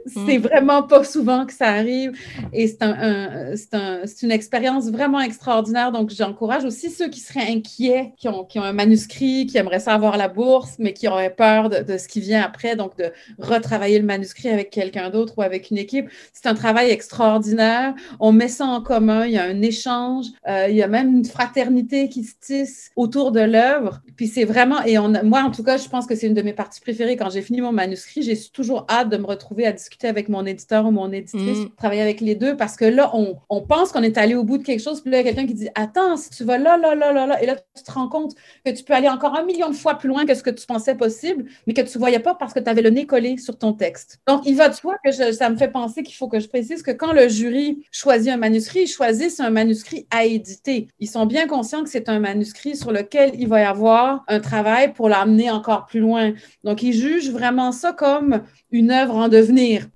c'est 0.06 0.38
mm. 0.38 0.42
vraiment 0.42 0.82
pas 0.82 1.04
souvent 1.04 1.46
que 1.46 1.52
ça 1.52 1.68
arrive. 1.68 2.12
Et 2.52 2.66
c'est 2.66 2.82
un, 2.82 3.52
un, 3.72 4.02
une 4.22 4.32
expérience 4.32 4.90
vraiment 4.90 5.20
extraordinaire. 5.20 5.92
Donc, 5.92 6.10
j'encourage 6.10 6.64
aussi 6.64 6.90
ceux 6.90 7.08
qui 7.08 7.20
seraient 7.20 7.50
inquiets, 7.50 8.12
qui 8.16 8.28
ont, 8.28 8.44
qui 8.44 8.58
ont, 8.58 8.64
un 8.64 8.72
manuscrit, 8.72 9.46
qui 9.46 9.58
aimeraient 9.58 9.80
savoir 9.80 10.16
la 10.16 10.28
bourse, 10.28 10.76
mais 10.78 10.92
qui 10.92 11.08
auraient 11.08 11.34
peur 11.34 11.68
de, 11.68 11.80
de, 11.82 11.98
ce 11.98 12.08
qui 12.08 12.20
vient 12.20 12.42
après, 12.42 12.74
donc 12.74 12.96
de 12.96 13.12
retravailler 13.38 13.98
le 13.98 14.06
manuscrit 14.06 14.48
avec 14.48 14.70
quelqu'un 14.70 15.10
d'autre 15.10 15.34
ou 15.36 15.42
avec 15.42 15.70
une 15.70 15.78
équipe. 15.78 16.08
C'est 16.32 16.48
un 16.48 16.54
travail 16.54 16.90
extraordinaire. 16.90 17.94
On 18.18 18.32
met 18.32 18.48
ça 18.48 18.64
en 18.64 18.80
commun 18.80 18.94
commun, 18.94 19.26
il 19.26 19.32
y 19.32 19.38
a 19.38 19.44
un 19.44 19.60
échange, 19.60 20.26
euh, 20.48 20.66
il 20.68 20.76
y 20.76 20.82
a 20.82 20.86
même 20.86 21.16
une 21.16 21.24
fraternité 21.24 22.08
qui 22.08 22.22
se 22.22 22.34
tisse 22.40 22.90
autour 22.94 23.32
de 23.32 23.40
l'œuvre. 23.40 24.00
Puis 24.16 24.28
c'est 24.28 24.44
vraiment, 24.44 24.82
et 24.84 24.98
on, 24.98 25.12
moi 25.24 25.42
en 25.42 25.50
tout 25.50 25.64
cas, 25.64 25.78
je 25.78 25.88
pense 25.88 26.06
que 26.06 26.14
c'est 26.14 26.28
une 26.28 26.34
de 26.34 26.42
mes 26.42 26.52
parties 26.52 26.80
préférées. 26.80 27.16
Quand 27.16 27.30
j'ai 27.30 27.42
fini 27.42 27.60
mon 27.60 27.72
manuscrit, 27.72 28.22
j'ai 28.22 28.38
toujours 28.52 28.86
hâte 28.88 29.08
de 29.08 29.16
me 29.16 29.26
retrouver 29.26 29.53
à 29.62 29.72
discuter 29.72 30.08
avec 30.08 30.28
mon 30.28 30.44
éditeur 30.46 30.86
ou 30.86 30.90
mon 30.90 31.12
éditrice, 31.12 31.58
mm. 31.58 31.70
travailler 31.76 32.02
avec 32.02 32.20
les 32.20 32.34
deux, 32.34 32.56
parce 32.56 32.76
que 32.76 32.84
là, 32.84 33.10
on, 33.14 33.36
on 33.48 33.60
pense 33.60 33.92
qu'on 33.92 34.02
est 34.02 34.18
allé 34.18 34.34
au 34.34 34.44
bout 34.44 34.58
de 34.58 34.62
quelque 34.62 34.82
chose, 34.82 35.00
puis 35.00 35.10
là, 35.10 35.20
il 35.20 35.26
y 35.26 35.28
a 35.28 35.32
quelqu'un 35.32 35.46
qui 35.46 35.54
dit 35.54 35.68
Attends, 35.74 36.16
si 36.16 36.30
tu 36.30 36.44
vas 36.44 36.58
là, 36.58 36.76
là, 36.76 36.94
là, 36.94 37.12
là, 37.12 37.26
là, 37.26 37.42
et 37.42 37.46
là, 37.46 37.56
tu 37.56 37.82
te 37.82 37.92
rends 37.92 38.08
compte 38.08 38.34
que 38.64 38.70
tu 38.70 38.82
peux 38.82 38.94
aller 38.94 39.08
encore 39.08 39.36
un 39.36 39.44
million 39.44 39.68
de 39.68 39.74
fois 39.74 39.94
plus 39.94 40.08
loin 40.08 40.26
que 40.26 40.34
ce 40.34 40.42
que 40.42 40.50
tu 40.50 40.66
pensais 40.66 40.94
possible, 40.94 41.44
mais 41.66 41.74
que 41.74 41.82
tu 41.82 41.96
ne 41.96 41.98
voyais 41.98 42.18
pas 42.18 42.34
parce 42.34 42.52
que 42.52 42.60
tu 42.60 42.68
avais 42.68 42.82
le 42.82 42.90
nez 42.90 43.06
collé 43.06 43.36
sur 43.36 43.58
ton 43.58 43.72
texte. 43.72 44.20
Donc, 44.26 44.42
il 44.46 44.56
va 44.56 44.68
de 44.68 44.74
soi 44.74 44.96
que 45.04 45.12
ça 45.12 45.50
me 45.50 45.56
fait 45.56 45.68
penser 45.68 46.02
qu'il 46.02 46.14
faut 46.14 46.28
que 46.28 46.40
je 46.40 46.48
précise 46.48 46.82
que 46.82 46.90
quand 46.90 47.12
le 47.12 47.28
jury 47.28 47.84
choisit 47.90 48.32
un 48.32 48.36
manuscrit, 48.36 48.82
ils 48.82 48.86
choisissent 48.86 49.40
un 49.40 49.50
manuscrit 49.50 50.06
à 50.10 50.24
éditer. 50.24 50.88
Ils 51.00 51.08
sont 51.08 51.26
bien 51.26 51.46
conscients 51.46 51.82
que 51.82 51.90
c'est 51.90 52.08
un 52.08 52.20
manuscrit 52.20 52.76
sur 52.76 52.92
lequel 52.92 53.32
il 53.38 53.48
va 53.48 53.60
y 53.60 53.64
avoir 53.64 54.24
un 54.28 54.40
travail 54.40 54.92
pour 54.92 55.08
l'amener 55.08 55.50
encore 55.50 55.86
plus 55.86 56.00
loin. 56.00 56.32
Donc, 56.64 56.82
ils 56.82 56.92
jugent 56.92 57.30
vraiment 57.30 57.72
ça 57.72 57.92
comme 57.92 58.42
une 58.70 58.90
œuvre 58.90 59.16
en 59.16 59.28
devenir. 59.28 59.43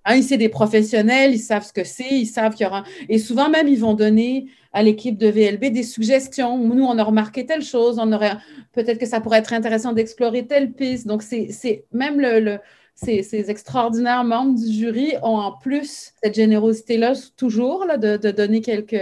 Hein, 0.04 0.22
c'est 0.22 0.36
des 0.36 0.48
professionnels, 0.48 1.34
ils 1.34 1.38
savent 1.38 1.64
ce 1.64 1.72
que 1.72 1.84
c'est, 1.84 2.10
ils 2.10 2.26
savent 2.26 2.54
qu'il 2.54 2.64
y 2.64 2.68
aura... 2.68 2.84
Et 3.08 3.18
souvent 3.18 3.48
même, 3.48 3.68
ils 3.68 3.78
vont 3.78 3.94
donner 3.94 4.46
à 4.72 4.82
l'équipe 4.82 5.16
de 5.16 5.28
VLB 5.28 5.72
des 5.72 5.82
suggestions. 5.82 6.58
Nous, 6.58 6.84
on 6.84 6.98
a 6.98 7.02
remarqué 7.02 7.46
telle 7.46 7.62
chose, 7.62 7.98
on 7.98 8.12
aurait 8.12 8.36
peut-être 8.72 8.98
que 8.98 9.06
ça 9.06 9.20
pourrait 9.20 9.38
être 9.38 9.52
intéressant 9.52 9.92
d'explorer 9.92 10.46
telle 10.46 10.72
piste. 10.72 11.06
Donc, 11.06 11.22
c'est 11.22 11.84
même 11.92 12.20
le, 12.20 12.58
ces, 13.00 13.50
extraordinaires 13.50 14.24
membres 14.24 14.58
du 14.58 14.72
jury 14.72 15.12
ont 15.22 15.36
en 15.36 15.52
plus 15.52 16.12
cette 16.22 16.34
générosité-là 16.34 17.12
toujours 17.36 17.84
là, 17.84 17.96
de, 17.96 18.30
donner 18.30 18.60
quelques. 18.60 19.00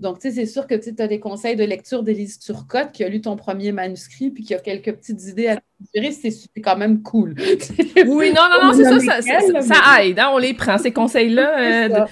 Donc, 0.00 0.18
tu 0.18 0.28
sais, 0.28 0.34
c'est 0.34 0.46
sûr 0.46 0.66
que 0.66 0.74
tu 0.74 0.94
as 0.98 1.08
des 1.08 1.18
conseils 1.18 1.56
de 1.56 1.64
lecture 1.64 2.02
d'Élise 2.02 2.38
Turcotte 2.38 2.92
qui 2.92 3.04
a 3.04 3.08
lu 3.08 3.20
ton 3.22 3.36
premier 3.36 3.72
manuscrit 3.72 4.30
puis 4.30 4.44
qui 4.44 4.54
a 4.54 4.58
quelques 4.58 4.92
petites 4.92 5.24
idées 5.24 5.48
à 5.48 5.60
suggérer. 5.80 6.12
C'est 6.12 6.60
quand 6.62 6.76
même 6.76 7.02
cool. 7.02 7.34
oui, 8.06 8.32
non, 8.32 8.42
non, 8.50 8.66
non, 8.66 8.72
c'est 8.74 8.84
ça, 8.84 9.22
ça, 9.22 10.02
aide. 10.02 10.18
Hein, 10.18 10.30
on 10.32 10.38
les 10.38 10.52
prend, 10.54 10.78
ces 10.78 10.92
conseils-là. 10.92 11.52
Euh, 11.62 12.06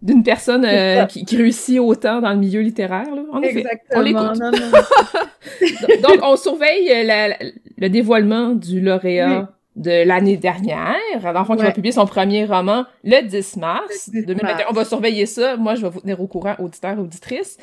d'une 0.00 0.22
personne 0.22 0.64
euh, 0.64 1.06
qui, 1.06 1.36
réussit 1.36 1.80
autant 1.80 2.20
dans 2.20 2.30
le 2.30 2.36
milieu 2.36 2.60
littéraire. 2.60 3.12
Là. 3.12 3.22
En 3.32 3.42
Exactement. 3.42 4.32
On. 4.32 4.50
Donc, 6.02 6.18
on 6.22 6.36
surveille 6.36 6.88
euh, 6.90 7.32
le 7.78 7.88
dévoilement 7.88 8.50
du 8.50 8.80
lauréat 8.80 9.57
de 9.76 10.04
l'année 10.04 10.36
dernière, 10.36 11.32
l'enfant 11.32 11.56
qui 11.56 11.62
va 11.62 11.70
publier 11.70 11.92
son 11.92 12.06
premier 12.06 12.44
roman 12.44 12.84
le 13.04 13.22
10 13.22 13.56
mars 13.58 14.10
2021. 14.12 14.66
On 14.70 14.72
va 14.72 14.84
surveiller 14.84 15.26
ça. 15.26 15.56
Moi, 15.56 15.76
je 15.76 15.82
vais 15.82 15.88
vous 15.88 16.00
tenir 16.00 16.20
au 16.20 16.26
courant, 16.26 16.56
auditeurs, 16.58 16.98
auditrices. 16.98 17.58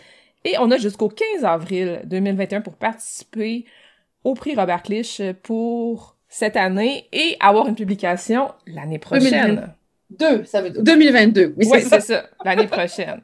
Et 0.45 0.55
on 0.59 0.71
a 0.71 0.77
jusqu'au 0.77 1.09
15 1.09 1.43
avril 1.43 2.01
2021 2.05 2.61
pour 2.61 2.75
participer 2.75 3.65
au 4.23 4.33
prix 4.33 4.55
Robert 4.55 4.83
Clich 4.83 5.21
pour 5.43 6.15
cette 6.29 6.55
année 6.55 7.07
et 7.11 7.35
avoir 7.39 7.67
une 7.67 7.75
publication 7.75 8.49
l'année 8.67 8.99
prochaine. 8.99 9.73
Deux, 10.09 10.43
ça 10.45 10.61
veut 10.61 10.69
dire 10.69 10.83
2022. 10.83 11.55
Oui, 11.57 11.65
c'est 11.81 11.99
ça, 11.99 12.25
l'année 12.43 12.67
prochaine. 12.67 13.21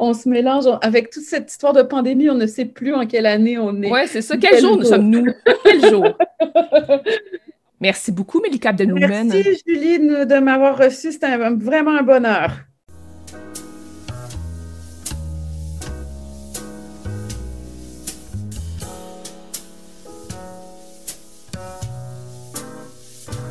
on 0.00 0.14
se 0.14 0.28
mélange 0.28 0.64
avec 0.82 1.10
toute 1.10 1.22
cette 1.22 1.50
histoire 1.50 1.72
de 1.72 1.82
pandémie, 1.82 2.28
on 2.28 2.34
ne 2.34 2.46
sait 2.46 2.64
plus 2.64 2.94
en 2.94 3.06
quelle 3.06 3.26
année 3.26 3.58
on 3.58 3.82
est. 3.82 3.90
Oui, 3.90 4.00
c'est 4.06 4.22
ça. 4.22 4.36
Quel, 4.36 4.60
jour 4.60 4.76
nous 4.76 4.84
sommes-nous? 4.84 5.26
Quel 5.64 5.88
jour? 5.88 6.18
Merci 7.80 8.10
beaucoup, 8.12 8.40
Mélika 8.40 8.70
Abdelmoumen. 8.70 9.28
Merci, 9.28 9.62
Julie, 9.66 9.98
de 9.98 10.38
m'avoir 10.40 10.76
reçu. 10.76 11.12
C'était 11.12 11.36
vraiment 11.36 11.96
un 11.96 12.02
bonheur. 12.02 12.50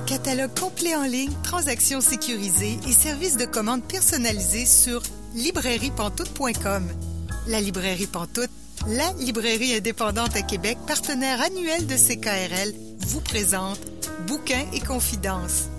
Catalogue 0.05 0.59
complet 0.59 0.95
en 0.95 1.03
ligne, 1.03 1.31
transactions 1.43 2.01
sécurisées 2.01 2.77
et 2.87 2.91
services 2.91 3.37
de 3.37 3.45
commande 3.45 3.83
personnalisés 3.83 4.65
sur 4.65 5.01
librairiepantoute.com. 5.35 6.83
La 7.47 7.61
librairie 7.61 8.07
Pantoute, 8.07 8.49
la 8.87 9.11
librairie 9.19 9.75
indépendante 9.75 10.35
à 10.35 10.41
Québec, 10.41 10.77
partenaire 10.85 11.41
annuel 11.41 11.87
de 11.87 11.95
CKRL, 11.95 12.73
vous 13.07 13.21
présente 13.21 13.79
Bouquins 14.25 14.65
et 14.73 14.79
confidences. 14.79 15.69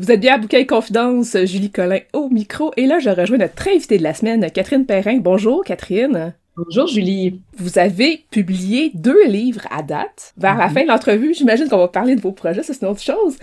Vous 0.00 0.10
êtes 0.10 0.20
bien 0.20 0.36
à 0.36 0.38
Bouquet 0.38 0.64
Confidence, 0.64 1.36
Julie 1.44 1.70
Collin 1.70 1.98
au 2.14 2.30
micro, 2.30 2.72
et 2.78 2.86
là, 2.86 3.00
je 3.00 3.10
rejoins 3.10 3.36
notre 3.36 3.68
invitée 3.68 3.98
de 3.98 4.02
la 4.02 4.14
semaine, 4.14 4.50
Catherine 4.50 4.86
Perrin. 4.86 5.18
Bonjour, 5.18 5.62
Catherine. 5.62 6.32
Bonjour, 6.56 6.86
Julie. 6.86 7.42
Vous 7.58 7.78
avez 7.78 8.24
publié 8.30 8.92
deux 8.94 9.26
livres 9.26 9.66
à 9.70 9.82
date. 9.82 10.32
Vers 10.38 10.56
la 10.56 10.68
mhm. 10.68 10.72
fin 10.72 10.82
de 10.84 10.88
l'entrevue, 10.88 11.34
j'imagine 11.34 11.68
qu'on 11.68 11.76
va 11.76 11.88
parler 11.88 12.16
de 12.16 12.22
vos 12.22 12.32
projets, 12.32 12.62
ça 12.62 12.72
c'est 12.72 12.80
une 12.80 12.88
autre 12.88 13.02
chose. 13.02 13.36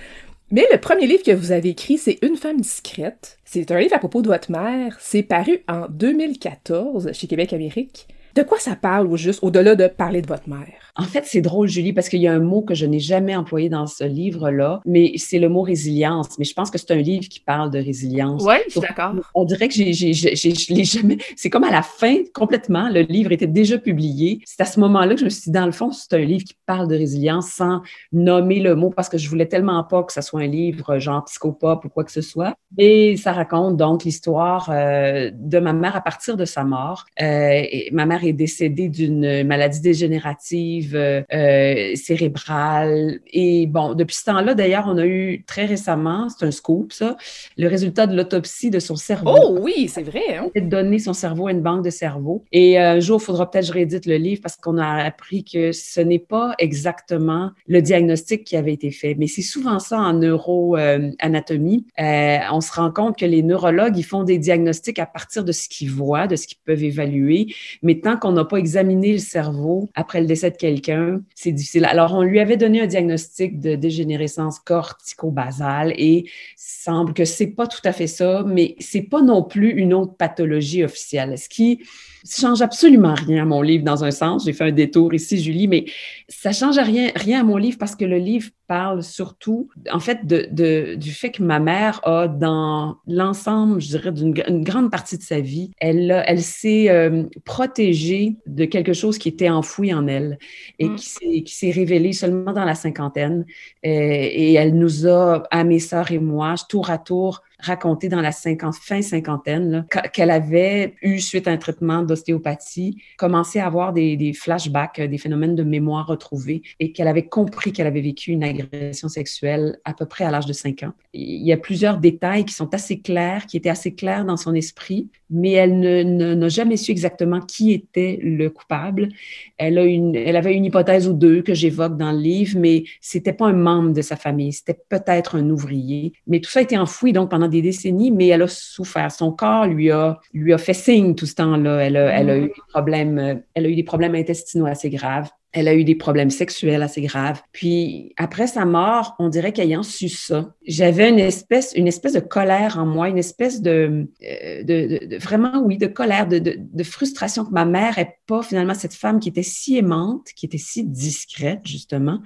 Mais 0.49 0.65
le 0.71 0.79
premier 0.79 1.05
livre 1.05 1.21
que 1.21 1.29
vous 1.29 1.51
avez 1.51 1.69
écrit, 1.69 1.99
c'est 1.99 2.17
Une 2.23 2.37
femme 2.37 2.59
discrète. 2.59 3.37
C'est 3.45 3.69
un 3.69 3.79
livre 3.79 3.93
à 3.93 3.99
propos 3.99 4.23
de 4.23 4.27
votre 4.27 4.49
mère. 4.49 4.97
C'est 4.99 5.21
paru 5.21 5.59
en 5.67 5.85
2014 5.91 7.11
chez 7.13 7.27
Québec 7.27 7.53
Amérique. 7.53 8.07
De 8.37 8.43
quoi 8.43 8.59
ça 8.59 8.75
parle 8.75 9.07
au 9.07 9.17
juste, 9.17 9.39
au-delà 9.41 9.73
de 9.73 9.87
parler 9.87 10.21
de 10.21 10.27
votre 10.27 10.47
mère? 10.47 10.91
En 10.95 11.05
fait, 11.05 11.23
c'est 11.25 11.41
drôle, 11.41 11.67
Julie, 11.67 11.91
parce 11.91 12.07
qu'il 12.07 12.21
y 12.21 12.27
a 12.27 12.33
un 12.33 12.39
mot 12.39 12.61
que 12.61 12.75
je 12.75 12.85
n'ai 12.85 12.99
jamais 12.99 13.35
employé 13.35 13.67
dans 13.67 13.87
ce 13.87 14.03
livre-là, 14.03 14.79
mais 14.85 15.13
c'est 15.15 15.39
le 15.39 15.49
mot 15.49 15.63
résilience. 15.63 16.37
Mais 16.37 16.45
je 16.45 16.53
pense 16.53 16.69
que 16.69 16.77
c'est 16.77 16.91
un 16.91 17.01
livre 17.01 17.27
qui 17.27 17.39
parle 17.39 17.71
de 17.71 17.79
résilience. 17.79 18.43
Oui, 18.45 18.57
je 18.67 18.73
suis 18.73 18.81
d'accord. 18.81 19.15
On 19.33 19.43
dirait 19.43 19.67
que 19.67 19.73
j'ai, 19.73 19.91
j'ai, 19.91 20.13
je 20.13 20.73
l'ai 20.73 20.83
jamais. 20.83 21.17
C'est 21.35 21.49
comme 21.49 21.63
à 21.63 21.71
la 21.71 21.81
fin, 21.81 22.17
complètement, 22.31 22.89
le 22.89 23.01
livre 23.01 23.31
était 23.31 23.47
déjà 23.47 23.79
publié. 23.79 24.39
C'est 24.45 24.61
à 24.61 24.65
ce 24.65 24.79
moment-là 24.81 25.15
que 25.15 25.19
je 25.21 25.25
me 25.25 25.31
suis 25.31 25.45
dit, 25.45 25.51
dans 25.51 25.65
le 25.65 25.71
fond, 25.71 25.91
c'est 25.91 26.13
un 26.13 26.23
livre 26.23 26.43
qui 26.43 26.55
parle 26.67 26.87
de 26.87 26.95
résilience 26.95 27.47
sans 27.47 27.81
nommer 28.11 28.59
le 28.59 28.75
mot 28.75 28.91
parce 28.91 29.09
que 29.09 29.17
je 29.17 29.27
voulais 29.29 29.47
tellement 29.47 29.83
pas 29.83 30.03
que 30.03 30.13
ça 30.13 30.21
soit 30.21 30.41
un 30.41 30.47
livre 30.47 30.99
genre 30.99 31.25
psychopop 31.25 31.85
ou 31.85 31.89
quoi 31.89 32.03
que 32.03 32.11
ce 32.11 32.21
soit. 32.21 32.53
Et 32.77 33.17
ça 33.17 33.33
raconte 33.33 33.77
donc 33.77 34.03
l'histoire 34.03 34.69
euh, 34.69 35.31
de 35.33 35.57
ma 35.57 35.73
mère 35.73 35.95
à 35.95 36.01
partir 36.01 36.37
de 36.37 36.45
sa 36.45 36.63
mort. 36.63 37.05
Euh, 37.19 37.63
et 37.71 37.89
ma 37.91 38.05
mère 38.05 38.23
est 38.27 38.33
décédée 38.33 38.89
d'une 38.89 39.43
maladie 39.43 39.81
dégénérative 39.81 40.95
euh, 40.95 41.95
cérébrale. 41.95 43.19
Et 43.31 43.67
bon, 43.67 43.93
depuis 43.93 44.15
ce 44.15 44.25
temps-là, 44.25 44.53
d'ailleurs, 44.53 44.85
on 44.87 44.97
a 44.97 45.05
eu 45.05 45.43
très 45.45 45.65
récemment, 45.65 46.27
c'est 46.29 46.45
un 46.45 46.51
scoop, 46.51 46.93
ça, 46.93 47.17
le 47.57 47.67
résultat 47.67 48.07
de 48.07 48.15
l'autopsie 48.15 48.69
de 48.69 48.79
son 48.79 48.95
cerveau. 48.95 49.35
Oh 49.37 49.57
oui, 49.61 49.89
c'est 49.89 50.03
vrai. 50.03 50.35
Hein? 50.35 50.49
Donner 50.55 50.99
son 50.99 51.13
cerveau 51.13 51.47
à 51.47 51.51
une 51.51 51.61
banque 51.61 51.83
de 51.83 51.89
cerveau. 51.89 52.43
Et 52.51 52.79
euh, 52.79 52.97
un 52.97 52.99
jour, 52.99 53.19
il 53.21 53.25
faudra 53.25 53.49
peut-être 53.49 53.65
que 53.65 53.67
je 53.67 53.73
réédite 53.73 54.05
le 54.05 54.15
livre 54.15 54.41
parce 54.41 54.55
qu'on 54.55 54.77
a 54.77 55.03
appris 55.03 55.43
que 55.43 55.71
ce 55.71 56.01
n'est 56.01 56.19
pas 56.19 56.55
exactement 56.59 57.51
le 57.67 57.81
diagnostic 57.81 58.43
qui 58.43 58.55
avait 58.55 58.73
été 58.73 58.91
fait, 58.91 59.15
mais 59.15 59.27
c'est 59.27 59.41
souvent 59.41 59.79
ça 59.79 59.99
en 59.99 60.13
neuroanatomie. 60.13 61.85
Euh, 61.99 62.37
on 62.51 62.61
se 62.61 62.71
rend 62.71 62.91
compte 62.91 63.17
que 63.17 63.25
les 63.25 63.43
neurologues, 63.43 63.97
ils 63.97 64.03
font 64.03 64.23
des 64.23 64.37
diagnostics 64.37 64.99
à 64.99 65.05
partir 65.05 65.43
de 65.43 65.51
ce 65.51 65.67
qu'ils 65.69 65.91
voient, 65.91 66.27
de 66.27 66.35
ce 66.35 66.47
qu'ils 66.47 66.57
peuvent 66.65 66.83
évaluer, 66.83 67.47
mais 67.83 67.99
tant 67.99 68.16
qu'on 68.17 68.31
n'a 68.31 68.45
pas 68.45 68.57
examiné 68.57 69.13
le 69.13 69.19
cerveau 69.19 69.89
après 69.95 70.21
le 70.21 70.27
décès 70.27 70.51
de 70.51 70.57
quelqu'un, 70.57 71.21
c'est 71.35 71.51
difficile. 71.51 71.85
Alors, 71.85 72.13
on 72.13 72.21
lui 72.21 72.39
avait 72.39 72.57
donné 72.57 72.81
un 72.81 72.87
diagnostic 72.87 73.59
de 73.59 73.75
dégénérescence 73.75 74.59
cortico-basale 74.59 75.93
et 75.97 76.25
semble 76.55 77.13
que 77.13 77.25
c'est 77.25 77.47
pas 77.47 77.67
tout 77.67 77.81
à 77.83 77.91
fait 77.91 78.07
ça, 78.07 78.43
mais 78.45 78.75
c'est 78.79 79.01
pas 79.01 79.21
non 79.21 79.43
plus 79.43 79.71
une 79.71 79.93
autre 79.93 80.15
pathologie 80.15 80.83
officielle. 80.83 81.37
Ce 81.37 81.49
qui 81.49 81.81
change 82.25 82.61
absolument 82.61 83.13
rien 83.13 83.43
à 83.43 83.45
mon 83.45 83.61
livre 83.61 83.83
dans 83.83 84.03
un 84.03 84.11
sens. 84.11 84.45
J'ai 84.45 84.53
fait 84.53 84.65
un 84.65 84.71
détour 84.71 85.13
ici, 85.13 85.41
Julie, 85.41 85.67
mais 85.67 85.85
ça 86.29 86.51
change 86.51 86.77
rien, 86.77 87.11
rien 87.15 87.41
à 87.41 87.43
mon 87.43 87.57
livre 87.57 87.77
parce 87.77 87.95
que 87.95 88.05
le 88.05 88.17
livre 88.17 88.49
parle 88.67 89.01
surtout, 89.01 89.69
en 89.91 89.99
fait, 89.99 90.25
de, 90.25 90.95
du 90.95 91.11
fait 91.11 91.31
que 91.31 91.41
ma 91.41 91.59
mère 91.59 92.01
a, 92.03 92.27
dans 92.27 92.97
l'ensemble, 93.07 93.79
je 93.79 93.87
dirais, 93.87 94.11
d'une 94.11 94.63
grande 94.63 94.91
partie 94.91 95.17
de 95.17 95.23
sa 95.23 95.39
vie, 95.39 95.71
elle, 95.79 96.23
elle 96.27 96.41
s'est 96.41 96.89
euh, 96.89 97.23
protégée 97.45 98.35
de 98.45 98.65
quelque 98.65 98.93
chose 98.93 99.17
qui 99.17 99.29
était 99.29 99.49
enfoui 99.49 99.93
en 99.93 100.07
elle 100.07 100.37
et 100.79 100.89
mm. 100.89 100.95
qui 100.95 101.53
s'est 101.53 101.71
révélé 101.71 102.13
seulement 102.13 102.51
dans 102.51 102.65
la 102.65 102.75
cinquantaine. 102.75 103.45
Et, 103.83 104.51
et 104.51 104.53
elle 104.53 104.77
nous 104.77 105.07
a, 105.07 105.43
à 105.49 105.63
mes 105.63 105.79
sœurs 105.79 106.11
et 106.11 106.19
moi, 106.19 106.55
tour 106.67 106.89
à 106.89 106.97
tour, 106.97 107.41
raconté 107.59 108.09
dans 108.09 108.21
la 108.21 108.31
fin 108.31 109.01
cinquantaine 109.01 109.85
qu'elle 110.13 110.31
avait 110.31 110.95
eu, 111.01 111.19
suite 111.19 111.47
à 111.47 111.51
un 111.51 111.57
traitement 111.57 112.03
d'ostéopathie, 112.03 113.01
commencé 113.17 113.59
à 113.59 113.65
avoir 113.65 113.93
des, 113.93 114.15
des, 114.15 114.33
flashbacks, 114.33 115.01
des 115.01 115.17
phénomènes 115.17 115.55
de 115.55 115.63
mémoire 115.63 116.07
retrouvés 116.07 116.61
et 116.79 116.91
qu'elle 116.91 117.07
avait 117.07 117.27
compris 117.27 117.73
qu'elle 117.73 117.87
avait 117.87 118.01
vécu 118.01 118.31
une 118.31 118.43
agression 118.43 119.09
sexuelle 119.09 119.79
à 119.85 119.93
peu 119.93 120.05
près 120.05 120.23
à 120.23 120.31
l'âge 120.31 120.45
de 120.45 120.53
5 120.53 120.83
ans. 120.83 120.93
Il 121.13 121.45
y 121.45 121.51
a 121.51 121.57
plusieurs 121.57 121.97
détails 121.97 122.45
qui 122.45 122.53
sont 122.53 122.73
assez 122.73 122.99
clairs, 122.99 123.45
qui 123.45 123.57
étaient 123.57 123.69
assez 123.69 123.93
clairs 123.95 124.25
dans 124.25 124.37
son 124.37 124.53
esprit, 124.53 125.09
mais 125.29 125.51
elle 125.51 125.79
n'a 125.79 126.35
ne, 126.35 126.49
jamais 126.49 126.77
su 126.77 126.91
exactement 126.91 127.41
qui 127.41 127.73
était 127.73 128.19
le 128.21 128.49
coupable. 128.49 129.09
Elle, 129.57 129.77
a 129.77 129.83
une, 129.83 130.15
elle 130.15 130.35
avait 130.35 130.53
une 130.53 130.65
hypothèse 130.65 131.07
ou 131.07 131.13
deux 131.13 131.41
que 131.41 131.53
j'évoque 131.53 131.97
dans 131.97 132.11
le 132.11 132.19
livre, 132.19 132.59
mais 132.59 132.83
c'était 133.01 133.33
pas 133.33 133.47
un 133.47 133.53
membre 133.53 133.93
de 133.93 134.01
sa 134.01 134.15
famille, 134.15 134.53
c'était 134.53 134.79
peut-être 134.89 135.35
un 135.35 135.49
ouvrier. 135.49 136.13
Mais 136.27 136.39
tout 136.39 136.49
ça 136.49 136.59
a 136.59 136.63
été 136.63 136.77
enfoui 136.77 137.13
donc 137.13 137.29
pendant 137.29 137.47
des 137.47 137.61
décennies, 137.61 138.11
mais 138.11 138.27
elle 138.27 138.43
a 138.43 138.47
souffert. 138.47 139.11
Son 139.11 139.31
corps 139.31 139.67
lui 139.67 139.91
a, 139.91 140.19
lui 140.33 140.53
a 140.53 140.57
fait 140.57 140.73
signe 140.73 141.15
tout 141.15 141.25
ce 141.25 141.35
temps-là. 141.35 141.79
Elle 141.79 141.97
a, 141.97 142.19
elle 142.19 142.29
a 142.29 142.37
eu 142.37 142.47
des 142.47 142.61
problèmes, 142.69 143.41
elle 143.53 143.65
a 143.65 143.69
eu 143.69 143.75
des 143.75 143.83
problèmes 143.83 144.15
intestinaux 144.15 144.65
assez 144.65 144.89
graves. 144.89 145.29
Elle 145.53 145.67
a 145.67 145.73
eu 145.73 145.83
des 145.83 145.95
problèmes 145.95 146.29
sexuels 146.29 146.83
assez 146.83 147.01
graves. 147.01 147.41
Puis 147.51 148.13
après 148.17 148.47
sa 148.47 148.65
mort, 148.65 149.15
on 149.17 149.29
dirait 149.29 149.53
qu'ayant 149.53 149.83
su 149.83 150.09
ça, 150.09 150.53
j'avais 150.65 151.09
une 151.09 151.19
espèce, 151.19 151.73
une 151.75 151.87
espèce 151.87 152.13
de 152.13 152.19
colère 152.19 152.77
en 152.77 152.85
moi, 152.85 153.09
une 153.09 153.17
espèce 153.17 153.61
de, 153.61 154.07
euh, 154.23 154.63
de, 154.63 155.07
de, 155.07 155.17
vraiment, 155.17 155.61
oui, 155.63 155.77
de 155.77 155.87
colère, 155.87 156.27
de, 156.27 156.83
frustration 156.83 157.45
que 157.45 157.51
ma 157.51 157.65
mère 157.65 157.97
est 157.97 158.17
pas 158.27 158.43
finalement 158.43 158.73
cette 158.73 158.93
femme 158.93 159.19
qui 159.19 159.29
était 159.29 159.43
si 159.43 159.77
aimante, 159.77 160.27
qui 160.35 160.45
était 160.45 160.57
si 160.57 160.83
discrète 160.83 161.61
justement, 161.65 162.19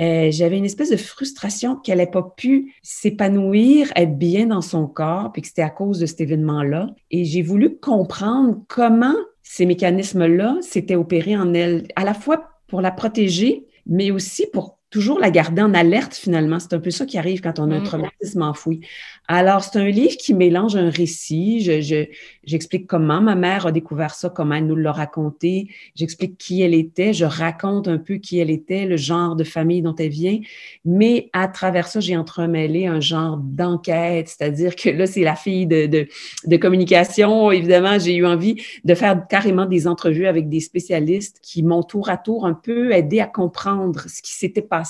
euh, 0.00 0.30
j'avais 0.30 0.56
une 0.56 0.64
espèce 0.64 0.90
de 0.90 0.96
frustration 0.96 1.76
qu'elle 1.76 1.98
n'ait 1.98 2.06
pas 2.06 2.22
pu 2.22 2.74
s'épanouir, 2.82 3.92
être 3.94 4.16
bien 4.16 4.46
dans 4.46 4.62
son 4.62 4.86
corps, 4.86 5.32
puis 5.32 5.42
que 5.42 5.48
c'était 5.48 5.62
à 5.62 5.70
cause 5.70 5.98
de 5.98 6.06
cet 6.06 6.20
événement-là. 6.22 6.86
Et 7.10 7.24
j'ai 7.24 7.42
voulu 7.42 7.76
comprendre 7.78 8.62
comment 8.68 9.14
ces 9.42 9.66
mécanismes-là 9.66 10.56
s'étaient 10.60 10.96
opérés 10.96 11.36
en 11.36 11.54
elle, 11.54 11.88
à 11.96 12.04
la 12.04 12.14
fois 12.14 12.60
pour 12.66 12.80
la 12.80 12.90
protéger, 12.90 13.66
mais 13.86 14.10
aussi 14.10 14.46
pour 14.52 14.78
toujours 14.92 15.18
la 15.18 15.30
garder 15.30 15.62
en 15.62 15.74
alerte 15.74 16.14
finalement. 16.14 16.60
C'est 16.60 16.74
un 16.74 16.78
peu 16.78 16.90
ça 16.90 17.06
qui 17.06 17.18
arrive 17.18 17.40
quand 17.40 17.58
on 17.58 17.70
a 17.70 17.76
un 17.76 17.80
mm. 17.80 17.84
traumatisme 17.84 18.42
enfoui. 18.42 18.80
Alors, 19.26 19.64
c'est 19.64 19.78
un 19.78 19.88
livre 19.88 20.16
qui 20.18 20.34
mélange 20.34 20.76
un 20.76 20.90
récit. 20.90 21.60
Je, 21.60 22.06
j'explique 22.44 22.86
comment 22.86 23.20
ma 23.20 23.34
mère 23.34 23.66
a 23.66 23.72
découvert 23.72 24.14
ça, 24.14 24.28
comment 24.28 24.56
elle 24.56 24.66
nous 24.66 24.76
l'a 24.76 24.92
raconté. 24.92 25.68
J'explique 25.94 26.36
qui 26.36 26.60
elle 26.60 26.74
était. 26.74 27.14
Je 27.14 27.24
raconte 27.24 27.88
un 27.88 27.98
peu 27.98 28.16
qui 28.16 28.38
elle 28.38 28.50
était, 28.50 28.84
le 28.84 28.96
genre 28.96 29.34
de 29.34 29.44
famille 29.44 29.80
dont 29.80 29.94
elle 29.94 30.10
vient. 30.10 30.38
Mais 30.84 31.30
à 31.32 31.48
travers 31.48 31.86
ça, 31.86 32.00
j'ai 32.00 32.16
entremêlé 32.16 32.86
un 32.86 33.00
genre 33.00 33.38
d'enquête, 33.38 34.28
c'est-à-dire 34.28 34.76
que 34.76 34.90
là, 34.90 35.06
c'est 35.06 35.22
la 35.22 35.36
fille 35.36 35.66
de, 35.66 35.86
de, 35.86 36.08
de 36.44 36.56
communication. 36.58 37.50
Évidemment, 37.50 37.98
j'ai 37.98 38.16
eu 38.16 38.26
envie 38.26 38.56
de 38.84 38.94
faire 38.94 39.26
carrément 39.28 39.64
des 39.64 39.86
entrevues 39.86 40.26
avec 40.26 40.50
des 40.50 40.60
spécialistes 40.60 41.38
qui 41.40 41.62
m'ont 41.62 41.82
tour 41.82 42.10
à 42.10 42.18
tour 42.18 42.44
un 42.44 42.54
peu 42.54 42.92
aidé 42.92 43.20
à 43.20 43.26
comprendre 43.26 44.02
ce 44.08 44.20
qui 44.20 44.32
s'était 44.32 44.62
passé 44.62 44.81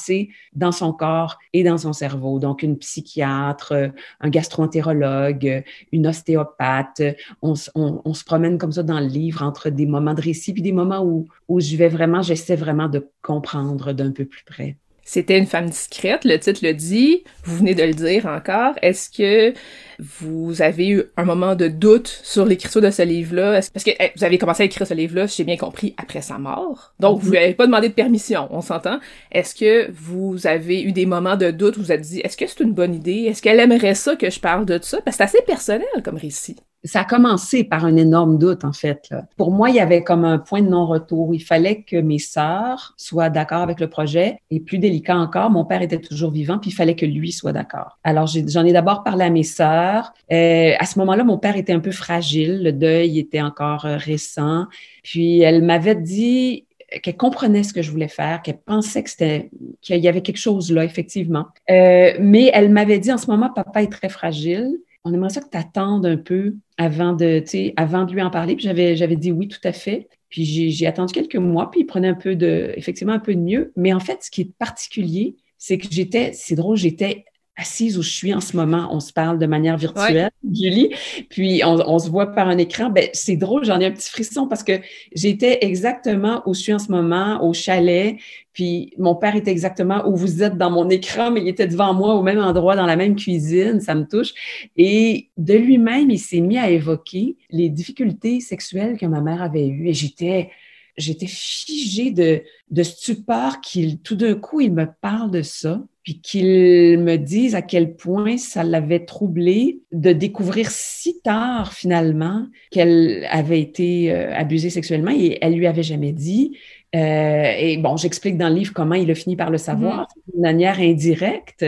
dans 0.52 0.72
son 0.72 0.92
corps 0.92 1.38
et 1.52 1.64
dans 1.64 1.78
son 1.78 1.92
cerveau. 1.92 2.38
Donc, 2.38 2.62
une 2.62 2.78
psychiatre, 2.78 3.92
un 4.20 4.28
gastroentérologue, 4.28 5.64
une 5.92 6.06
ostéopathe. 6.06 7.02
On, 7.40 7.54
se 7.54 8.24
promène 8.24 8.58
comme 8.58 8.72
ça 8.72 8.82
dans 8.82 9.00
le 9.00 9.06
livre 9.06 9.42
entre 9.42 9.70
des 9.70 9.86
moments 9.86 10.14
de 10.14 10.22
récit 10.22 10.52
puis 10.52 10.62
des 10.62 10.72
moments 10.72 11.02
où, 11.04 11.26
où 11.48 11.60
je 11.60 11.76
vais 11.76 11.88
vraiment, 11.88 12.22
j'essaie 12.22 12.56
vraiment 12.56 12.88
de 12.88 13.08
comprendre 13.22 13.92
d'un 13.92 14.12
peu 14.12 14.24
plus 14.24 14.44
près. 14.44 14.76
C'était 15.04 15.36
une 15.36 15.46
femme 15.46 15.68
discrète, 15.68 16.24
le 16.24 16.38
titre 16.38 16.60
le 16.62 16.74
dit, 16.74 17.24
vous 17.44 17.56
venez 17.56 17.74
de 17.74 17.82
le 17.82 17.92
dire 17.92 18.26
encore. 18.26 18.74
Est-ce 18.82 19.10
que 19.10 19.52
vous 19.98 20.62
avez 20.62 20.88
eu 20.88 21.02
un 21.16 21.24
moment 21.24 21.54
de 21.54 21.68
doute 21.68 22.20
sur 22.22 22.44
l'écriture 22.44 22.80
de 22.80 22.90
ce 22.90 23.02
livre-là? 23.02 23.60
Parce 23.72 23.84
que 23.84 23.90
vous 24.16 24.24
avez 24.24 24.38
commencé 24.38 24.62
à 24.62 24.66
écrire 24.66 24.86
ce 24.86 24.94
livre-là, 24.94 25.26
si 25.26 25.38
j'ai 25.38 25.44
bien 25.44 25.56
compris, 25.56 25.94
après 25.96 26.22
sa 26.22 26.38
mort. 26.38 26.94
Donc, 27.00 27.20
vous 27.20 27.32
n'avez 27.32 27.54
pas 27.54 27.66
demandé 27.66 27.88
de 27.88 27.94
permission, 27.94 28.46
on 28.50 28.60
s'entend. 28.60 29.00
Est-ce 29.32 29.54
que 29.54 29.90
vous 29.92 30.46
avez 30.46 30.82
eu 30.82 30.92
des 30.92 31.06
moments 31.06 31.36
de 31.36 31.50
doute 31.50 31.76
où 31.76 31.80
vous 31.80 31.86
vous 31.86 31.92
êtes 31.92 32.02
dit, 32.02 32.20
est-ce 32.20 32.36
que 32.36 32.46
c'est 32.46 32.60
une 32.60 32.72
bonne 32.72 32.94
idée? 32.94 33.24
Est-ce 33.24 33.42
qu'elle 33.42 33.60
aimerait 33.60 33.94
ça 33.94 34.14
que 34.16 34.30
je 34.30 34.38
parle 34.38 34.66
de 34.66 34.78
ça? 34.80 35.00
Parce 35.00 35.16
que 35.16 35.24
c'est 35.24 35.36
assez 35.36 35.44
personnel 35.44 35.86
comme 36.04 36.16
récit 36.16 36.56
ça 36.84 37.00
a 37.00 37.04
commencé 37.04 37.64
par 37.64 37.84
un 37.84 37.96
énorme 37.96 38.38
doute, 38.38 38.64
en 38.64 38.72
fait. 38.72 39.14
Pour 39.36 39.52
moi, 39.52 39.70
il 39.70 39.76
y 39.76 39.80
avait 39.80 40.02
comme 40.02 40.24
un 40.24 40.38
point 40.38 40.62
de 40.62 40.68
non-retour. 40.68 41.34
Il 41.34 41.42
fallait 41.42 41.82
que 41.82 41.96
mes 41.96 42.18
sœurs 42.18 42.94
soient 42.96 43.30
d'accord 43.30 43.62
avec 43.62 43.78
le 43.78 43.88
projet. 43.88 44.38
Et 44.50 44.58
plus 44.58 44.78
délicat 44.78 45.16
encore, 45.16 45.50
mon 45.50 45.64
père 45.64 45.82
était 45.82 46.00
toujours 46.00 46.32
vivant, 46.32 46.58
puis 46.58 46.70
il 46.70 46.74
fallait 46.74 46.96
que 46.96 47.06
lui 47.06 47.30
soit 47.30 47.52
d'accord. 47.52 47.98
Alors, 48.02 48.26
j'en 48.26 48.64
ai, 48.64 48.72
d'abord 48.72 49.04
parlé 49.04 49.24
à 49.24 49.30
mes 49.30 49.44
sœurs. 49.44 50.12
Euh, 50.32 50.72
à 50.78 50.86
ce 50.86 50.98
moment-là, 50.98 51.22
mon 51.22 51.38
père 51.38 51.56
était 51.56 51.72
un 51.72 51.80
peu 51.80 51.92
fragile. 51.92 52.62
Le 52.62 52.72
deuil 52.72 53.18
était 53.18 53.42
encore 53.42 53.86
euh, 53.86 53.96
récent. 53.96 54.66
Puis, 55.04 55.40
elle 55.40 55.62
m'avait 55.62 55.94
dit 55.94 56.66
qu'elle 57.00 57.16
comprenait 57.16 57.62
ce 57.62 57.72
que 57.72 57.80
je 57.80 57.90
voulais 57.90 58.08
faire, 58.08 58.42
qu'elle 58.42 58.58
pensait 58.58 59.02
que 59.02 59.08
c'était 59.08 59.50
qu'il 59.80 59.96
y 59.98 60.08
avait 60.08 60.20
quelque 60.20 60.36
chose 60.36 60.70
là, 60.72 60.84
effectivement. 60.84 61.46
Euh, 61.70 62.12
mais 62.20 62.50
elle 62.52 62.70
m'avait 62.70 62.98
dit 62.98 63.12
en 63.12 63.18
ce 63.18 63.30
moment, 63.30 63.50
papa 63.50 63.82
est 63.82 63.90
très 63.90 64.08
fragile 64.08 64.78
on 65.04 65.12
aimerait 65.12 65.30
ça 65.30 65.40
que 65.40 65.50
tu 65.50 65.56
attendes 65.56 66.06
un 66.06 66.16
peu 66.16 66.56
avant 66.78 67.12
de, 67.12 67.44
avant 67.76 68.04
de 68.04 68.12
lui 68.12 68.22
en 68.22 68.30
parler. 68.30 68.54
Puis 68.54 68.64
j'avais, 68.64 68.96
j'avais 68.96 69.16
dit 69.16 69.32
oui, 69.32 69.48
tout 69.48 69.60
à 69.64 69.72
fait. 69.72 70.08
Puis 70.28 70.44
j'ai, 70.70 70.86
attendu 70.86 71.12
quelques 71.12 71.36
mois, 71.36 71.70
puis 71.70 71.80
il 71.80 71.86
prenait 71.86 72.08
un 72.08 72.14
peu 72.14 72.36
de, 72.36 72.72
effectivement, 72.76 73.12
un 73.12 73.18
peu 73.18 73.34
de 73.34 73.40
mieux. 73.40 73.72
Mais 73.76 73.92
en 73.92 74.00
fait, 74.00 74.22
ce 74.22 74.30
qui 74.30 74.42
est 74.42 74.56
particulier, 74.56 75.36
c'est 75.58 75.78
que 75.78 75.86
j'étais, 75.90 76.32
c'est 76.32 76.54
drôle, 76.54 76.76
j'étais 76.76 77.24
assise 77.56 77.98
où 77.98 78.02
je 78.02 78.10
suis 78.10 78.32
en 78.32 78.40
ce 78.40 78.56
moment, 78.56 78.88
on 78.92 79.00
se 79.00 79.12
parle 79.12 79.38
de 79.38 79.44
manière 79.46 79.76
virtuelle, 79.76 80.30
Julie, 80.50 80.90
puis 81.28 81.62
on, 81.64 81.98
se 81.98 82.08
voit 82.08 82.32
par 82.32 82.48
un 82.48 82.56
écran. 82.56 82.88
Ben, 82.88 83.08
c'est 83.12 83.36
drôle, 83.36 83.64
j'en 83.64 83.78
ai 83.78 83.86
un 83.86 83.90
petit 83.90 84.10
frisson 84.10 84.48
parce 84.48 84.62
que 84.62 84.80
j'étais 85.14 85.58
exactement 85.60 86.42
où 86.46 86.54
je 86.54 86.60
suis 86.60 86.72
en 86.72 86.78
ce 86.78 86.90
moment, 86.90 87.44
au 87.44 87.52
chalet, 87.52 88.16
puis 88.54 88.94
mon 88.98 89.14
père 89.14 89.36
était 89.36 89.50
exactement 89.50 90.06
où 90.08 90.16
vous 90.16 90.42
êtes 90.42 90.56
dans 90.56 90.70
mon 90.70 90.88
écran, 90.88 91.30
mais 91.30 91.42
il 91.42 91.48
était 91.48 91.66
devant 91.66 91.92
moi 91.92 92.14
au 92.14 92.22
même 92.22 92.38
endroit, 92.38 92.74
dans 92.74 92.86
la 92.86 92.96
même 92.96 93.16
cuisine, 93.16 93.80
ça 93.80 93.94
me 93.94 94.06
touche. 94.06 94.32
Et 94.76 95.28
de 95.36 95.54
lui-même, 95.54 96.10
il 96.10 96.18
s'est 96.18 96.40
mis 96.40 96.58
à 96.58 96.70
évoquer 96.70 97.36
les 97.50 97.68
difficultés 97.68 98.40
sexuelles 98.40 98.96
que 98.96 99.06
ma 99.06 99.20
mère 99.20 99.42
avait 99.42 99.66
eues. 99.66 99.88
Et 99.88 99.94
j'étais, 99.94 100.50
j'étais 100.96 101.26
figée 101.26 102.10
de, 102.12 102.42
de 102.70 102.82
stupeur 102.82 103.60
qu'il, 103.60 104.00
tout 104.00 104.16
d'un 104.16 104.34
coup, 104.34 104.60
il 104.60 104.72
me 104.72 104.86
parle 105.00 105.30
de 105.30 105.42
ça 105.42 105.82
puis 106.02 106.20
qu'il 106.20 106.98
me 106.98 107.16
dise 107.16 107.54
à 107.54 107.62
quel 107.62 107.94
point 107.94 108.36
ça 108.36 108.64
l'avait 108.64 109.04
troublé 109.04 109.80
de 109.92 110.12
découvrir 110.12 110.70
si 110.70 111.20
tard 111.20 111.72
finalement 111.72 112.46
qu'elle 112.70 113.26
avait 113.30 113.60
été 113.60 114.12
euh, 114.12 114.34
abusée 114.34 114.70
sexuellement 114.70 115.12
et 115.14 115.38
elle 115.40 115.54
lui 115.54 115.66
avait 115.66 115.82
jamais 115.82 116.12
dit. 116.12 116.58
Euh, 116.94 117.54
et 117.56 117.78
bon, 117.78 117.96
j'explique 117.96 118.36
dans 118.36 118.48
le 118.48 118.56
livre 118.56 118.72
comment 118.74 118.96
il 118.96 119.10
a 119.10 119.14
fini 119.14 119.36
par 119.36 119.50
le 119.50 119.58
savoir 119.58 120.02
mm-hmm. 120.02 120.32
d'une 120.32 120.42
manière 120.42 120.80
indirecte. 120.80 121.64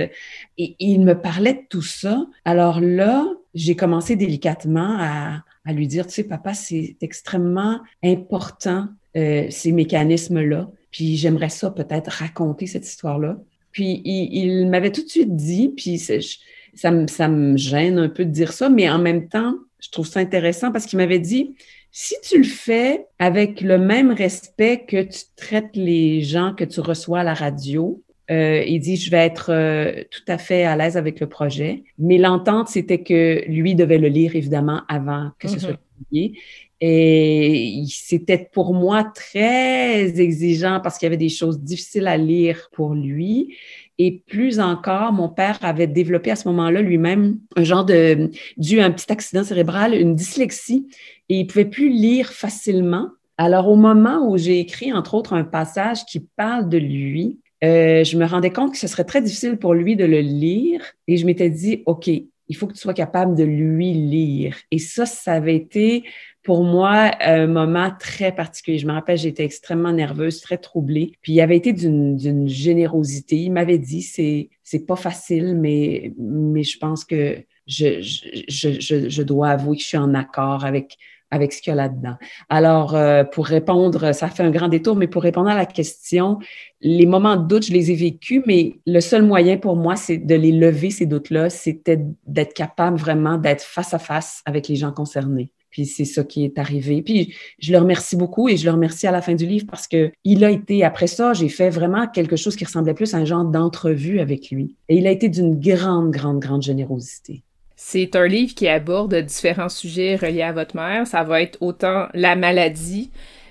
Et, 0.58 0.76
il 0.78 1.00
me 1.00 1.14
parlait 1.14 1.54
de 1.54 1.62
tout 1.70 1.82
ça. 1.82 2.26
Alors 2.44 2.80
là, 2.80 3.26
j'ai 3.54 3.76
commencé 3.76 4.16
délicatement 4.16 4.96
à, 4.98 5.44
à, 5.64 5.72
lui 5.72 5.86
dire, 5.86 6.06
tu 6.06 6.14
sais, 6.14 6.24
papa, 6.24 6.54
c'est 6.54 6.96
extrêmement 7.00 7.80
important 8.04 8.88
euh, 9.16 9.46
ces 9.48 9.70
mécanismes-là. 9.70 10.68
Puis 10.90 11.16
j'aimerais 11.16 11.48
ça 11.48 11.70
peut-être 11.70 12.10
raconter 12.10 12.66
cette 12.66 12.86
histoire-là. 12.86 13.38
Puis 13.74 14.00
il, 14.04 14.68
m'avait 14.68 14.92
tout 14.92 15.02
de 15.02 15.08
suite 15.08 15.34
dit, 15.34 15.68
puis 15.76 15.98
ça 15.98 16.90
me, 16.92 17.08
ça 17.08 17.28
me 17.28 17.56
gêne 17.56 17.98
un 17.98 18.08
peu 18.08 18.24
de 18.24 18.30
dire 18.30 18.52
ça, 18.52 18.70
mais 18.70 18.88
en 18.88 19.00
même 19.00 19.28
temps, 19.28 19.56
je 19.80 19.90
trouve 19.90 20.06
ça 20.06 20.20
intéressant 20.20 20.70
parce 20.70 20.86
qu'il 20.86 20.96
m'avait 20.96 21.18
dit, 21.18 21.56
si 21.90 22.14
tu 22.22 22.38
le 22.38 22.44
fais 22.44 23.06
avec 23.18 23.60
le 23.60 23.78
même 23.78 24.12
respect 24.12 24.84
que 24.86 25.02
tu 25.02 25.20
traites 25.36 25.74
les 25.74 26.22
gens 26.22 26.54
que 26.54 26.64
tu 26.64 26.80
reçois 26.80 27.20
à 27.20 27.24
la 27.24 27.34
radio, 27.34 28.00
euh, 28.30 28.62
il 28.64 28.78
dit, 28.78 28.96
je 28.96 29.10
vais 29.10 29.26
être 29.26 29.50
euh, 29.50 30.04
tout 30.10 30.22
à 30.28 30.38
fait 30.38 30.62
à 30.62 30.76
l'aise 30.76 30.96
avec 30.96 31.18
le 31.18 31.28
projet. 31.28 31.82
Mais 31.98 32.16
l'entente, 32.16 32.68
c'était 32.68 33.02
que 33.02 33.44
lui 33.48 33.74
devait 33.74 33.98
le 33.98 34.08
lire, 34.08 34.36
évidemment, 34.36 34.82
avant 34.88 35.32
que 35.38 35.48
ce 35.48 35.56
mm-hmm. 35.56 35.60
soit 35.60 35.80
publié. 35.98 36.38
Et 36.80 37.84
c'était 37.88 38.48
pour 38.52 38.74
moi 38.74 39.04
très 39.04 40.20
exigeant 40.20 40.80
parce 40.82 40.98
qu'il 40.98 41.06
y 41.06 41.08
avait 41.08 41.16
des 41.16 41.28
choses 41.28 41.60
difficiles 41.60 42.06
à 42.06 42.16
lire 42.16 42.68
pour 42.72 42.94
lui. 42.94 43.56
Et 43.98 44.22
plus 44.26 44.58
encore, 44.58 45.12
mon 45.12 45.28
père 45.28 45.58
avait 45.62 45.86
développé 45.86 46.32
à 46.32 46.36
ce 46.36 46.48
moment-là 46.48 46.82
lui-même 46.82 47.38
un 47.56 47.62
genre 47.62 47.84
de, 47.84 48.30
dû 48.56 48.80
à 48.80 48.86
un 48.86 48.90
petit 48.90 49.10
accident 49.12 49.44
cérébral, 49.44 49.94
une 49.94 50.16
dyslexie, 50.16 50.88
et 51.28 51.40
il 51.40 51.46
pouvait 51.46 51.64
plus 51.64 51.88
lire 51.88 52.32
facilement. 52.32 53.08
Alors, 53.38 53.68
au 53.68 53.76
moment 53.76 54.28
où 54.28 54.36
j'ai 54.36 54.58
écrit, 54.58 54.92
entre 54.92 55.14
autres, 55.14 55.32
un 55.32 55.44
passage 55.44 56.04
qui 56.06 56.20
parle 56.20 56.68
de 56.68 56.78
lui, 56.78 57.38
euh, 57.62 58.04
je 58.04 58.16
me 58.16 58.26
rendais 58.26 58.50
compte 58.50 58.72
que 58.72 58.78
ce 58.78 58.86
serait 58.86 59.04
très 59.04 59.22
difficile 59.22 59.56
pour 59.56 59.74
lui 59.74 59.96
de 59.96 60.04
le 60.04 60.20
lire 60.20 60.82
et 61.06 61.16
je 61.16 61.24
m'étais 61.24 61.50
dit, 61.50 61.82
OK, 61.86 62.10
il 62.48 62.56
faut 62.56 62.66
que 62.66 62.74
tu 62.74 62.80
sois 62.80 62.94
capable 62.94 63.34
de 63.34 63.44
lui 63.44 63.92
lire. 63.92 64.56
Et 64.70 64.78
ça, 64.78 65.06
ça 65.06 65.32
avait 65.32 65.56
été 65.56 66.04
pour 66.42 66.62
moi 66.62 67.10
un 67.20 67.46
moment 67.46 67.90
très 67.98 68.32
particulier. 68.32 68.78
Je 68.78 68.86
me 68.86 68.92
rappelle, 68.92 69.16
j'étais 69.16 69.44
extrêmement 69.44 69.92
nerveuse, 69.92 70.40
très 70.40 70.58
troublée. 70.58 71.12
Puis 71.22 71.32
il 71.32 71.40
avait 71.40 71.56
été 71.56 71.72
d'une 71.72 72.48
générosité. 72.48 73.36
Il 73.36 73.52
m'avait 73.52 73.78
dit, 73.78 74.02
c'est 74.02 74.50
c'est 74.62 74.86
pas 74.86 74.96
facile, 74.96 75.56
mais 75.56 76.12
mais 76.18 76.62
je 76.62 76.78
pense 76.78 77.04
que 77.04 77.38
je, 77.66 78.02
je, 78.02 78.78
je, 78.78 79.08
je 79.08 79.22
dois 79.22 79.48
avouer 79.48 79.76
que 79.76 79.82
je 79.82 79.88
suis 79.88 79.96
en 79.96 80.12
accord 80.14 80.64
avec 80.66 80.98
avec 81.34 81.52
ce 81.52 81.60
qu'il 81.60 81.70
y 81.70 81.72
a 81.72 81.76
là-dedans. 81.76 82.14
Alors, 82.48 82.94
euh, 82.94 83.24
pour 83.24 83.46
répondre, 83.46 84.12
ça 84.12 84.28
fait 84.28 84.42
un 84.42 84.50
grand 84.50 84.68
détour, 84.68 84.96
mais 84.96 85.08
pour 85.08 85.22
répondre 85.22 85.48
à 85.48 85.54
la 85.54 85.66
question, 85.66 86.38
les 86.80 87.06
moments 87.06 87.36
de 87.36 87.46
doute, 87.46 87.66
je 87.66 87.72
les 87.72 87.90
ai 87.90 87.94
vécus, 87.94 88.42
mais 88.46 88.76
le 88.86 89.00
seul 89.00 89.22
moyen 89.22 89.56
pour 89.56 89.76
moi, 89.76 89.96
c'est 89.96 90.18
de 90.18 90.34
les 90.34 90.52
lever, 90.52 90.90
ces 90.90 91.06
doutes-là, 91.06 91.50
c'était 91.50 92.00
d'être 92.26 92.54
capable 92.54 92.96
vraiment 92.98 93.36
d'être 93.36 93.62
face 93.62 93.92
à 93.94 93.98
face 93.98 94.42
avec 94.46 94.68
les 94.68 94.76
gens 94.76 94.92
concernés. 94.92 95.50
Puis 95.70 95.86
c'est 95.86 96.04
ça 96.04 96.22
qui 96.22 96.44
est 96.44 96.56
arrivé. 96.56 97.02
Puis 97.02 97.34
je 97.58 97.72
le 97.72 97.78
remercie 97.78 98.14
beaucoup 98.14 98.48
et 98.48 98.56
je 98.56 98.64
le 98.64 98.70
remercie 98.70 99.08
à 99.08 99.10
la 99.10 99.20
fin 99.20 99.34
du 99.34 99.44
livre 99.44 99.66
parce 99.68 99.88
que 99.88 100.12
il 100.22 100.44
a 100.44 100.50
été, 100.50 100.84
après 100.84 101.08
ça, 101.08 101.32
j'ai 101.32 101.48
fait 101.48 101.68
vraiment 101.68 102.06
quelque 102.06 102.36
chose 102.36 102.54
qui 102.54 102.64
ressemblait 102.64 102.94
plus 102.94 103.12
à 103.12 103.16
un 103.16 103.24
genre 103.24 103.44
d'entrevue 103.44 104.20
avec 104.20 104.52
lui. 104.52 104.76
Et 104.88 104.98
il 104.98 105.06
a 105.08 105.10
été 105.10 105.28
d'une 105.28 105.58
grande, 105.58 106.12
grande, 106.12 106.38
grande 106.38 106.62
générosité. 106.62 107.42
C'est 107.86 108.16
un 108.16 108.26
livre 108.26 108.54
qui 108.54 108.66
aborde 108.66 109.14
différents 109.14 109.68
sujets 109.68 110.16
reliés 110.16 110.40
à 110.40 110.52
votre 110.52 110.74
mère. 110.74 111.06
Ça 111.06 111.22
va 111.22 111.42
être 111.42 111.58
autant 111.60 112.06
la 112.14 112.34
maladie. 112.34 113.10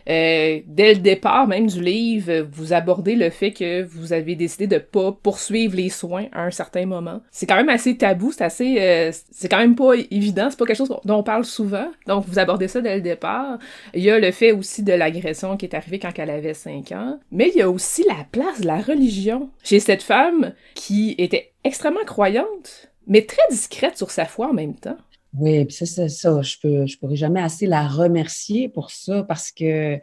Euh, 0.09 0.59
dès 0.65 0.95
le 0.95 1.01
départ 1.01 1.47
même 1.47 1.67
du 1.67 1.79
livre, 1.79 2.47
vous 2.51 2.73
abordez 2.73 3.15
le 3.15 3.29
fait 3.29 3.51
que 3.51 3.83
vous 3.83 4.11
avez 4.11 4.35
décidé 4.35 4.65
de 4.65 4.79
pas 4.79 5.11
poursuivre 5.11 5.75
les 5.75 5.89
soins 5.89 6.25
à 6.31 6.45
un 6.45 6.51
certain 6.51 6.87
moment. 6.87 7.21
C'est 7.29 7.45
quand 7.45 7.55
même 7.55 7.69
assez 7.69 7.95
tabou, 7.95 8.31
c'est 8.31 8.43
assez, 8.43 8.77
euh, 8.79 9.11
c'est 9.31 9.47
quand 9.49 9.59
même 9.59 9.75
pas 9.75 9.93
évident, 10.09 10.47
c'est 10.49 10.57
pas 10.57 10.65
quelque 10.65 10.77
chose 10.77 10.89
dont 10.89 11.15
on 11.15 11.23
parle 11.23 11.45
souvent. 11.45 11.91
Donc 12.07 12.25
vous 12.27 12.39
abordez 12.39 12.67
ça 12.67 12.81
dès 12.81 12.95
le 12.95 13.01
départ. 13.01 13.59
Il 13.93 14.01
y 14.01 14.09
a 14.09 14.17
le 14.17 14.31
fait 14.31 14.51
aussi 14.51 14.81
de 14.81 14.93
l'agression 14.93 15.57
qui 15.57 15.67
est 15.67 15.75
arrivée 15.75 15.99
quand 15.99 16.11
elle 16.17 16.31
avait 16.31 16.55
5 16.55 16.91
ans, 16.91 17.19
mais 17.31 17.51
il 17.53 17.59
y 17.59 17.61
a 17.61 17.69
aussi 17.69 18.03
la 18.07 18.25
place 18.31 18.61
de 18.61 18.67
la 18.67 18.81
religion 18.81 19.51
chez 19.63 19.79
cette 19.79 20.01
femme 20.01 20.53
qui 20.73 21.13
était 21.19 21.51
extrêmement 21.63 22.03
croyante 22.03 22.89
mais 23.07 23.25
très 23.25 23.41
discrète 23.49 23.97
sur 23.97 24.11
sa 24.11 24.25
foi 24.25 24.49
en 24.49 24.53
même 24.53 24.75
temps. 24.75 24.97
Oui, 25.35 25.65
puis 25.65 25.75
ça, 25.75 25.85
c'est 25.85 26.09
ça. 26.09 26.41
Je 26.41 26.57
peux, 26.61 26.85
je 26.85 26.97
pourrais 26.97 27.15
jamais 27.15 27.41
assez 27.41 27.65
la 27.65 27.87
remercier 27.87 28.69
pour 28.69 28.91
ça 28.91 29.23
parce 29.23 29.51
que 29.51 29.99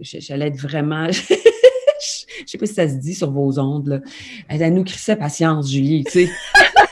j'allais 0.00 0.48
être 0.48 0.58
vraiment. 0.58 1.08
je 1.12 1.26
sais 2.46 2.58
pas 2.58 2.66
si 2.66 2.74
ça 2.74 2.88
se 2.88 2.94
dit 2.94 3.14
sur 3.14 3.30
vos 3.30 3.58
ondes. 3.58 3.88
Là. 3.88 4.00
Elle 4.48 4.72
nous 4.72 4.84
crissait 4.84 5.16
patience, 5.16 5.70
Julie, 5.70 6.04
tu 6.04 6.26
sais. 6.26 6.30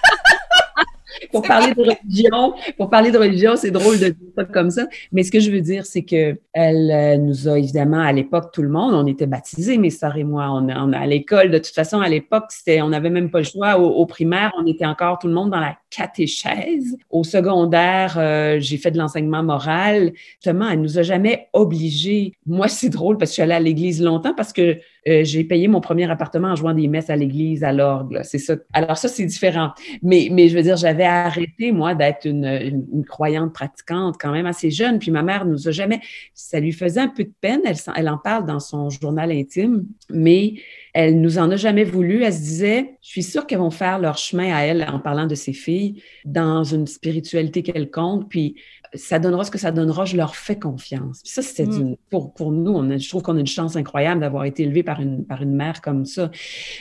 pour 1.32 1.42
parler 1.42 1.74
de 1.74 1.80
religion, 1.80 2.54
pour 2.76 2.90
parler 2.90 3.10
de 3.10 3.18
religion, 3.18 3.56
c'est 3.56 3.70
drôle 3.70 3.98
de 3.98 4.08
dire 4.08 4.32
ça 4.36 4.44
comme 4.44 4.70
ça. 4.70 4.86
Mais 5.12 5.22
ce 5.22 5.30
que 5.30 5.40
je 5.40 5.50
veux 5.50 5.60
dire, 5.60 5.86
c'est 5.86 6.02
que 6.02 6.38
elle 6.52 6.90
euh, 6.90 7.16
nous 7.16 7.48
a 7.48 7.58
évidemment 7.58 8.00
à 8.00 8.12
l'époque 8.12 8.50
tout 8.52 8.62
le 8.62 8.68
monde, 8.68 8.94
on 8.94 9.06
était 9.06 9.26
baptisés, 9.26 9.78
mes 9.78 9.90
sœurs 9.90 10.16
et 10.16 10.24
moi, 10.24 10.48
on, 10.50 10.68
on 10.68 10.92
à 10.92 11.06
l'école. 11.06 11.50
De 11.50 11.58
toute 11.58 11.74
façon, 11.74 12.00
à 12.00 12.08
l'époque, 12.08 12.44
c'était, 12.48 12.82
on 12.82 12.88
n'avait 12.88 13.10
même 13.10 13.30
pas 13.30 13.38
le 13.38 13.44
choix. 13.44 13.78
Au, 13.78 13.88
au, 13.88 14.06
primaire, 14.06 14.52
on 14.58 14.66
était 14.66 14.86
encore 14.86 15.18
tout 15.18 15.28
le 15.28 15.34
monde 15.34 15.50
dans 15.50 15.60
la 15.60 15.76
catéchèse. 15.90 16.96
Au 17.10 17.24
secondaire, 17.24 18.16
euh, 18.18 18.58
j'ai 18.60 18.76
fait 18.76 18.90
de 18.90 18.98
l'enseignement 18.98 19.42
moral. 19.42 20.12
Justement, 20.36 20.68
elle 20.70 20.80
nous 20.80 20.98
a 20.98 21.02
jamais 21.02 21.48
obligés. 21.52 22.34
Moi, 22.46 22.68
c'est 22.68 22.88
drôle 22.88 23.18
parce 23.18 23.30
que 23.30 23.32
je 23.32 23.34
suis 23.34 23.42
allée 23.42 23.54
à 23.54 23.60
l'église 23.60 24.02
longtemps 24.02 24.34
parce 24.34 24.52
que 24.52 24.78
euh, 25.08 25.24
j'ai 25.24 25.44
payé 25.44 25.68
mon 25.68 25.80
premier 25.80 26.10
appartement 26.10 26.48
en 26.48 26.56
jouant 26.56 26.74
des 26.74 26.88
messes 26.88 27.10
à 27.10 27.16
l'église, 27.16 27.64
à 27.64 27.72
l'orgue. 27.72 28.20
C'est 28.22 28.38
ça. 28.38 28.56
Alors 28.72 28.98
ça, 28.98 29.08
c'est 29.08 29.24
différent. 29.24 29.70
Mais, 30.02 30.28
mais 30.30 30.48
je 30.48 30.56
veux 30.56 30.62
dire, 30.62 30.76
j'avais 30.76 31.04
arrêté, 31.04 31.72
moi, 31.72 31.94
d'être 31.94 32.26
une, 32.26 32.44
une, 32.44 33.04
croyante 33.04 33.52
pratiquante 33.52 34.16
quand 34.20 34.32
même 34.32 34.46
assez 34.46 34.70
jeune. 34.70 34.98
Puis 34.98 35.10
ma 35.10 35.22
mère 35.22 35.44
nous 35.46 35.68
a 35.68 35.70
jamais... 35.70 36.00
Ça 36.34 36.60
lui 36.60 36.72
faisait 36.72 37.00
un 37.00 37.08
peu 37.08 37.24
de 37.24 37.32
peine. 37.40 37.60
Elle, 37.64 37.76
elle 37.96 38.08
en 38.08 38.18
parle 38.18 38.46
dans 38.46 38.60
son 38.60 38.90
journal 38.90 39.32
intime. 39.32 39.86
Mais 40.10 40.54
elle 40.92 41.20
nous 41.20 41.38
en 41.38 41.50
a 41.50 41.56
jamais 41.56 41.84
voulu. 41.84 42.22
Elle 42.22 42.32
se 42.32 42.40
disait, 42.40 42.96
je 43.00 43.08
suis 43.08 43.22
sûre 43.22 43.46
qu'elles 43.46 43.58
vont 43.58 43.70
faire 43.70 43.98
leur 43.98 44.18
chemin 44.18 44.54
à 44.54 44.62
elle 44.62 44.86
en 44.90 44.98
parlant 44.98 45.26
de 45.26 45.34
ses 45.34 45.52
filles 45.52 46.02
dans 46.24 46.64
une 46.64 46.86
spiritualité 46.86 47.62
quelconque. 47.62 48.28
Puis 48.28 48.56
ça 48.94 49.18
donnera 49.18 49.44
ce 49.44 49.50
que 49.50 49.58
ça 49.58 49.70
donnera, 49.70 50.04
je 50.04 50.16
leur 50.16 50.36
fais 50.36 50.58
confiance. 50.58 51.20
Puis 51.22 51.32
ça, 51.32 51.42
c'était 51.42 51.66
mm. 51.66 51.96
pour, 52.10 52.34
pour 52.34 52.52
nous, 52.52 52.72
on 52.72 52.90
a, 52.90 52.96
je 52.96 53.08
trouve 53.08 53.22
qu'on 53.22 53.36
a 53.36 53.40
une 53.40 53.46
chance 53.46 53.76
incroyable 53.76 54.20
d'avoir 54.20 54.44
été 54.44 54.64
élevé 54.64 54.82
par 54.82 55.00
une, 55.00 55.24
par 55.24 55.42
une 55.42 55.54
mère 55.54 55.80
comme 55.80 56.04
ça. 56.04 56.30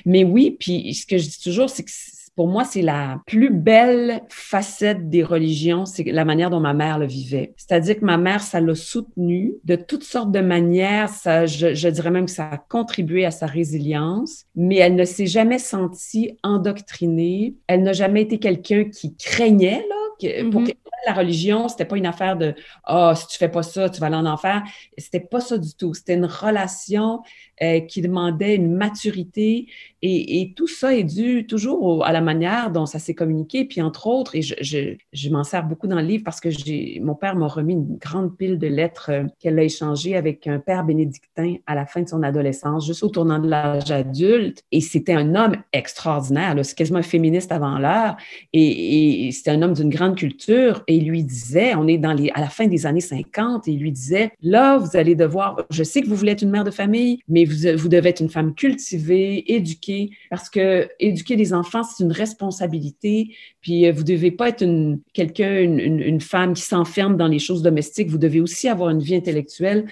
Mais 0.06 0.24
oui, 0.24 0.58
puis 0.60 0.94
ce 0.94 1.06
que 1.06 1.18
je 1.18 1.30
dis 1.30 1.42
toujours, 1.42 1.70
c'est 1.70 1.84
que 1.84 1.92
pour 2.40 2.48
moi, 2.48 2.64
c'est 2.64 2.82
la 2.82 3.20
plus 3.28 3.50
belle 3.50 4.22
facette 4.30 5.10
des 5.10 5.24
religions, 5.24 5.86
c'est 5.86 6.04
la 6.06 6.24
manière 6.24 6.50
dont 6.50 6.62
ma 6.62 6.74
mère 6.74 6.98
le 6.98 7.06
vivait. 7.06 7.54
C'est-à-dire 7.58 8.00
que 8.00 8.06
ma 8.06 8.18
mère, 8.18 8.42
ça 8.42 8.62
l'a 8.62 8.76
soutenu 8.76 9.56
de 9.66 9.76
toutes 9.76 10.06
sortes 10.06 10.32
de 10.32 10.40
manières. 10.40 11.10
Ça, 11.10 11.46
je, 11.46 11.74
je, 11.74 11.90
dirais 11.90 12.12
même 12.12 12.28
que 12.28 12.32
ça 12.32 12.50
a 12.50 12.58
contribué 12.58 13.26
à 13.26 13.32
sa 13.32 13.46
résilience, 13.46 14.46
mais 14.56 14.78
elle 14.78 14.96
ne 14.96 15.04
s'est 15.04 15.28
jamais 15.28 15.60
sentie 15.60 16.38
endoctrinée. 16.42 17.56
Elle 17.68 17.84
n'a 17.84 17.92
jamais 17.92 18.22
été 18.22 18.40
quelqu'un 18.40 18.86
qui 18.86 19.18
craignait, 19.18 19.86
là, 19.90 20.09
que, 20.20 20.50
pour 20.50 20.62
mm-hmm. 20.62 20.76
la 21.08 21.14
religion, 21.14 21.68
c'était 21.68 21.86
pas 21.86 21.98
une 21.98 22.06
affaire 22.06 22.38
de 22.38 22.56
ah 22.84 23.12
oh, 23.12 23.16
si 23.16 23.28
tu 23.28 23.38
fais 23.38 23.50
pas 23.50 23.64
ça, 23.64 23.90
tu 23.90 24.00
vas 24.00 24.08
aller 24.08 24.16
en 24.16 24.26
enfer. 24.26 24.64
C'était 24.98 25.20
pas 25.20 25.40
ça 25.40 25.58
du 25.58 25.74
tout. 25.76 25.94
C'était 25.94 26.16
une 26.16 26.26
relation 26.26 27.22
euh, 27.62 27.80
qui 27.82 28.02
demandait 28.02 28.56
une 28.56 28.76
maturité 28.76 29.68
et, 30.02 30.54
tout 30.56 30.68
ça 30.68 30.96
est 30.96 31.04
dû 31.04 31.46
toujours 31.46 32.06
à 32.06 32.12
la 32.12 32.22
manière 32.22 32.72
dont 32.72 32.86
ça 32.86 33.00
s'est 33.00 33.14
communiqué. 33.14 33.66
Puis 33.66 33.82
entre 33.82 34.08
autres, 34.08 34.36
et 34.36 34.42
je, 34.42 35.30
m'en 35.30 35.44
sers 35.44 35.64
beaucoup 35.64 35.88
dans 35.88 36.00
le 36.00 36.06
livre 36.06 36.24
parce 36.24 36.40
que 36.40 36.50
mon 37.02 37.16
père 37.16 37.36
m'a 37.36 37.48
remis 37.48 37.74
une 37.74 37.98
grande 37.98 38.36
pile 38.38 38.58
de 38.58 38.68
lettres 38.68 39.12
euh, 39.12 39.24
qu'elle 39.40 39.60
a 39.60 39.64
échangées 39.64 40.16
avec 40.16 40.48
un 40.48 40.60
père 40.60 40.84
bénédictin 40.84 41.56
à 41.68 41.76
la 41.76 41.86
fin 41.86 42.02
de 42.02 42.10
son 42.10 42.24
adolescence, 42.24 42.88
juste 42.88 43.04
au 43.04 43.10
tournant 43.10 43.40
de 43.40 43.48
l'âge 43.48 43.92
adulte. 43.92 44.64
Et 44.72 44.82
c'était 44.82 45.14
un 45.14 45.36
homme 45.36 45.56
extraordinaire. 45.74 46.56
C'est 46.64 46.78
quasiment 46.78 47.02
féministe 47.02 47.52
avant 47.52 47.78
l'heure. 47.78 48.16
Et, 48.54 49.30
c'était 49.32 49.52
un 49.52 49.62
homme 49.62 49.74
d'une 49.74 49.90
grande 49.90 50.16
culture. 50.16 50.84
Et 50.88 50.96
il 50.98 51.08
lui 51.08 51.24
disait, 51.24 51.76
on 51.76 51.88
est 51.88 52.04
à 52.04 52.42
la 52.42 52.50
fin 52.50 52.68
des 52.68 52.86
années 52.86 53.02
50, 53.02 53.68
et 53.68 53.72
il 53.72 53.80
lui 53.80 53.92
disait, 53.92 54.32
là, 54.42 54.78
vous 54.78 54.96
allez 54.96 55.16
devoir, 55.16 55.66
je 55.70 55.84
sais 55.84 56.02
que 56.02 56.08
vous 56.08 56.16
voulez 56.16 56.32
être 56.32 56.42
une 56.42 56.50
mère 56.50 56.64
de 56.64 56.72
famille, 56.72 57.20
mais 57.28 57.46
vous, 57.46 57.78
vous 57.78 57.90
devez 57.90 58.10
être 58.10 58.22
une 58.22 58.30
femme 58.30 58.56
cultivée, 58.56 59.54
éduquée, 59.54 59.89
parce 60.30 60.50
que 60.50 60.90
éduquer 61.00 61.36
les 61.36 61.54
enfants, 61.54 61.84
c'est 61.84 62.04
une 62.04 62.12
responsabilité. 62.12 63.36
Puis 63.62 63.86
euh, 63.86 63.92
vous 63.92 64.04
devez 64.04 64.32
pas 64.32 64.50
être 64.50 64.64
une, 64.64 65.00
quelqu'un, 65.14 65.60
une 65.62 66.22
femme 66.22 66.54
qui 66.54 66.62
s'enferme 66.62 67.18
dans 67.18 67.28
les 67.28 67.40
choses 67.40 67.62
domestiques. 67.62 68.10
Vous 68.10 68.18
devez 68.18 68.42
aussi 68.42 68.68
avoir 68.68 68.90
une 68.90 69.02
vie 69.02 69.16
intellectuelle. 69.16 69.86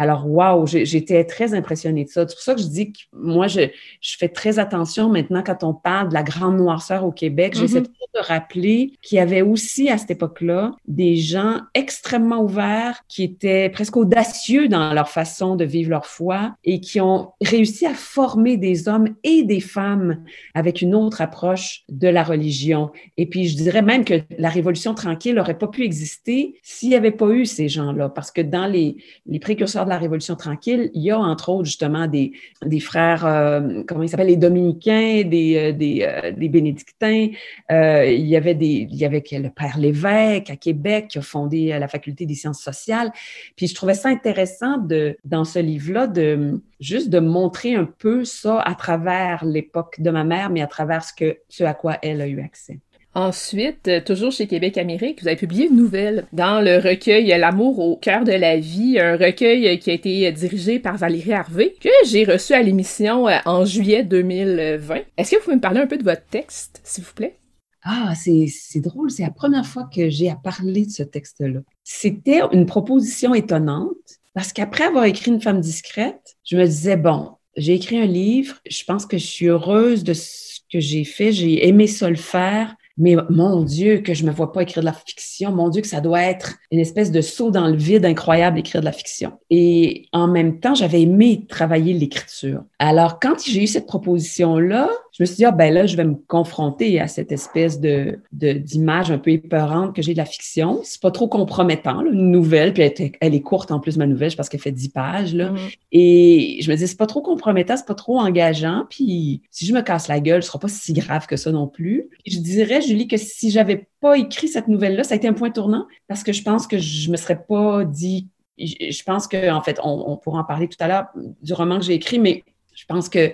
Alors, 0.00 0.26
waouh, 0.26 0.66
j'étais 0.66 1.24
très 1.24 1.52
impressionnée 1.52 2.04
de 2.04 2.08
ça. 2.08 2.26
C'est 2.26 2.34
pour 2.34 2.42
ça 2.42 2.54
que 2.54 2.62
je 2.62 2.68
dis 2.68 2.90
que 2.90 3.00
moi, 3.12 3.48
je, 3.48 3.68
je, 4.00 4.16
fais 4.16 4.30
très 4.30 4.58
attention 4.58 5.10
maintenant 5.10 5.42
quand 5.44 5.62
on 5.62 5.74
parle 5.74 6.08
de 6.08 6.14
la 6.14 6.22
grande 6.22 6.56
noirceur 6.56 7.04
au 7.04 7.12
Québec. 7.12 7.54
J'essaie 7.54 7.82
mm 7.82 7.84
-hmm. 7.84 8.18
de 8.18 8.26
rappeler 8.26 8.92
qu'il 9.02 9.16
y 9.16 9.20
avait 9.20 9.42
aussi 9.42 9.90
à 9.90 9.98
cette 9.98 10.12
époque-là 10.12 10.72
des 10.88 11.16
gens 11.16 11.60
extrêmement 11.74 12.40
ouverts 12.40 13.02
qui 13.08 13.24
étaient 13.24 13.68
presque 13.68 13.98
audacieux 13.98 14.68
dans 14.68 14.94
leur 14.94 15.10
façon 15.10 15.54
de 15.54 15.66
vivre 15.66 15.90
leur 15.90 16.06
foi 16.06 16.54
et 16.64 16.80
qui 16.80 16.98
ont 17.02 17.32
réussi 17.42 17.84
à 17.84 17.92
former 17.92 18.56
des 18.56 18.88
hommes 18.88 19.08
et 19.22 19.42
des 19.42 19.60
femmes 19.60 20.24
avec 20.54 20.80
une 20.80 20.94
autre 20.94 21.20
approche 21.20 21.82
de 21.90 22.08
la 22.08 22.24
religion. 22.32 22.90
Et 23.18 23.26
puis, 23.26 23.42
je 23.48 23.56
dirais 23.64 23.82
même 23.82 24.06
que 24.06 24.18
la 24.38 24.48
Révolution 24.48 24.94
tranquille 24.94 25.34
n'aurait 25.34 25.58
pas 25.64 25.68
pu 25.76 25.82
exister 25.90 26.38
s'il 26.62 26.88
n'y 26.88 26.96
avait 27.02 27.18
pas 27.22 27.30
eu 27.38 27.44
ces 27.44 27.68
gens-là, 27.68 28.08
parce 28.08 28.30
que 28.30 28.40
dans 28.40 28.66
les, 28.66 28.96
les 29.26 29.40
précurseurs 29.40 29.84
de 29.84 29.89
la 29.90 29.98
Révolution 29.98 30.36
tranquille, 30.36 30.90
il 30.94 31.02
y 31.02 31.10
a 31.10 31.18
entre 31.18 31.50
autres 31.50 31.66
justement 31.66 32.06
des, 32.06 32.32
des 32.64 32.80
frères, 32.80 33.26
euh, 33.26 33.82
comment 33.86 34.02
ils 34.02 34.08
s'appellent, 34.08 34.28
les 34.28 34.36
dominicains, 34.36 35.22
des, 35.24 35.56
euh, 35.56 35.72
des, 35.72 36.02
euh, 36.02 36.32
des 36.32 36.48
bénédictins. 36.48 37.28
Il 37.70 38.26
y 38.26 38.36
avait 38.36 38.54
des, 38.54 38.88
il 38.90 38.96
y 38.96 39.04
avait 39.04 39.22
le 39.32 39.50
père 39.50 39.78
Lévesque 39.78 40.50
à 40.50 40.56
Québec 40.56 41.08
qui 41.08 41.18
a 41.18 41.22
fondé 41.22 41.68
la 41.78 41.88
faculté 41.88 42.26
des 42.26 42.34
sciences 42.34 42.62
sociales. 42.62 43.12
Puis 43.56 43.66
je 43.66 43.74
trouvais 43.74 43.94
ça 43.94 44.08
intéressant 44.08 44.78
de, 44.78 45.16
dans 45.24 45.44
ce 45.44 45.58
livre-là 45.58 46.06
de 46.06 46.60
juste 46.80 47.10
de 47.10 47.18
montrer 47.18 47.74
un 47.74 47.84
peu 47.84 48.24
ça 48.24 48.60
à 48.60 48.74
travers 48.74 49.44
l'époque 49.44 50.00
de 50.00 50.10
ma 50.10 50.24
mère, 50.24 50.50
mais 50.50 50.62
à 50.62 50.66
travers 50.66 51.04
ce 51.04 51.12
que, 51.12 51.38
ce 51.48 51.64
à 51.64 51.74
quoi 51.74 51.98
elle 52.02 52.20
a 52.20 52.26
eu 52.26 52.40
accès. 52.40 52.80
Ensuite, 53.14 53.88
euh, 53.88 54.00
toujours 54.00 54.30
chez 54.30 54.46
Québec 54.46 54.78
Amérique, 54.78 55.20
vous 55.22 55.28
avez 55.28 55.36
publié 55.36 55.66
une 55.66 55.76
nouvelle 55.76 56.26
dans 56.32 56.60
le 56.60 56.76
recueil 56.76 57.26
L'amour 57.26 57.80
au 57.80 57.96
cœur 57.96 58.22
de 58.22 58.32
la 58.32 58.56
vie, 58.56 59.00
un 59.00 59.16
recueil 59.16 59.78
qui 59.80 59.90
a 59.90 59.94
été 59.94 60.30
dirigé 60.30 60.78
par 60.78 60.96
Valérie 60.96 61.32
Harvey, 61.32 61.74
que 61.80 61.88
j'ai 62.06 62.24
reçu 62.24 62.52
à 62.52 62.62
l'émission 62.62 63.26
euh, 63.26 63.38
en 63.46 63.64
juillet 63.64 64.04
2020. 64.04 64.96
Est-ce 65.16 65.32
que 65.32 65.36
vous 65.36 65.42
pouvez 65.42 65.56
me 65.56 65.60
parler 65.60 65.80
un 65.80 65.88
peu 65.88 65.98
de 65.98 66.04
votre 66.04 66.24
texte, 66.30 66.80
s'il 66.84 67.02
vous 67.02 67.14
plaît? 67.14 67.36
Ah, 67.82 68.12
c'est 68.14 68.80
drôle, 68.80 69.10
c'est 69.10 69.22
la 69.22 69.30
première 69.30 69.66
fois 69.66 69.88
que 69.92 70.10
j'ai 70.10 70.30
à 70.30 70.36
parler 70.36 70.84
de 70.86 70.90
ce 70.90 71.02
texte-là. 71.02 71.60
C'était 71.82 72.40
une 72.52 72.66
proposition 72.66 73.34
étonnante 73.34 73.96
parce 74.34 74.52
qu'après 74.52 74.84
avoir 74.84 75.04
écrit 75.04 75.30
Une 75.30 75.40
femme 75.40 75.60
discrète, 75.60 76.36
je 76.44 76.56
me 76.56 76.64
disais, 76.64 76.96
bon, 76.96 77.30
j'ai 77.56 77.74
écrit 77.74 77.98
un 77.98 78.06
livre. 78.06 78.58
Je 78.68 78.84
pense 78.84 79.06
que 79.06 79.18
je 79.18 79.26
suis 79.26 79.46
heureuse 79.46 80.04
de 80.04 80.12
ce 80.12 80.60
que 80.72 80.78
j'ai 80.78 81.04
fait. 81.04 81.32
J'ai 81.32 81.66
aimé 81.66 81.86
ça 81.86 82.08
le 82.08 82.16
faire. 82.16 82.76
Mais 83.00 83.16
mon 83.30 83.62
Dieu, 83.62 83.98
que 83.98 84.12
je 84.12 84.24
me 84.26 84.30
vois 84.30 84.52
pas 84.52 84.62
écrire 84.62 84.82
de 84.82 84.86
la 84.86 84.92
fiction. 84.92 85.52
Mon 85.52 85.70
Dieu, 85.70 85.80
que 85.80 85.88
ça 85.88 86.02
doit 86.02 86.22
être 86.22 86.56
une 86.70 86.78
espèce 86.78 87.10
de 87.10 87.22
saut 87.22 87.50
dans 87.50 87.66
le 87.66 87.76
vide 87.76 88.04
incroyable 88.04 88.58
écrire 88.58 88.82
de 88.82 88.84
la 88.84 88.92
fiction. 88.92 89.32
Et 89.48 90.06
en 90.12 90.28
même 90.28 90.60
temps, 90.60 90.74
j'avais 90.74 91.00
aimé 91.00 91.46
travailler 91.48 91.94
l'écriture. 91.94 92.62
Alors, 92.78 93.18
quand 93.18 93.42
j'ai 93.42 93.64
eu 93.64 93.66
cette 93.66 93.86
proposition-là, 93.86 94.90
je 95.12 95.22
me 95.22 95.26
suis 95.26 95.36
dit, 95.36 95.44
ah, 95.44 95.50
ben 95.50 95.72
là, 95.72 95.86
je 95.86 95.96
vais 95.96 96.04
me 96.04 96.14
confronter 96.14 97.00
à 97.00 97.08
cette 97.08 97.32
espèce 97.32 97.80
de, 97.80 98.20
d'image 98.32 99.10
un 99.10 99.18
peu 99.18 99.30
épeurante 99.30 99.94
que 99.94 100.02
j'ai 100.02 100.12
de 100.12 100.18
la 100.18 100.24
fiction. 100.24 100.80
C'est 100.84 101.00
pas 101.00 101.10
trop 101.10 101.26
compromettant, 101.28 102.04
une 102.04 102.30
nouvelle, 102.30 102.72
puis 102.72 102.82
elle, 103.20 103.34
est 103.34 103.40
courte 103.40 103.70
en 103.70 103.80
plus, 103.80 103.96
ma 103.96 104.06
nouvelle, 104.06 104.34
parce 104.36 104.48
qu'elle 104.48 104.60
fait 104.60 104.72
10 104.72 104.88
pages, 104.90 105.34
là. 105.34 105.50
Mm-hmm. 105.50 105.76
Et 105.92 106.58
je 106.62 106.70
me 106.70 106.76
dis, 106.76 106.86
c'est 106.86 106.96
pas 106.96 107.06
trop 107.06 107.22
compromettant, 107.22 107.76
c'est 107.76 107.86
pas 107.86 107.94
trop 107.94 108.20
engageant, 108.20 108.86
puis 108.88 109.42
si 109.50 109.66
je 109.66 109.72
me 109.72 109.82
casse 109.82 110.08
la 110.08 110.20
gueule, 110.20 110.42
ce 110.42 110.48
sera 110.48 110.58
pas 110.58 110.68
si 110.68 110.92
grave 110.92 111.26
que 111.26 111.36
ça 111.36 111.50
non 111.50 111.66
plus. 111.66 112.08
je 112.26 112.38
dirais, 112.38 112.80
Julie, 112.90 113.08
que 113.08 113.16
si 113.16 113.50
j'avais 113.50 113.88
pas 114.00 114.18
écrit 114.18 114.48
cette 114.48 114.68
nouvelle-là, 114.68 115.04
ça 115.04 115.14
a 115.14 115.16
été 115.16 115.28
un 115.28 115.32
point 115.32 115.50
tournant, 115.50 115.86
parce 116.08 116.22
que 116.22 116.32
je 116.32 116.42
pense 116.42 116.66
que 116.66 116.78
je 116.78 117.10
me 117.10 117.16
serais 117.16 117.42
pas 117.42 117.84
dit 117.84 118.28
je 118.62 119.02
pense 119.04 119.26
que, 119.26 119.50
en 119.50 119.62
fait, 119.62 119.78
on, 119.82 120.04
on 120.06 120.16
pourra 120.16 120.40
en 120.40 120.44
parler 120.44 120.68
tout 120.68 120.76
à 120.80 120.88
l'heure 120.88 121.06
du 121.14 121.54
roman 121.54 121.78
que 121.78 121.84
j'ai 121.84 121.94
écrit, 121.94 122.18
mais 122.18 122.44
je 122.74 122.84
pense 122.86 123.08
que 123.08 123.32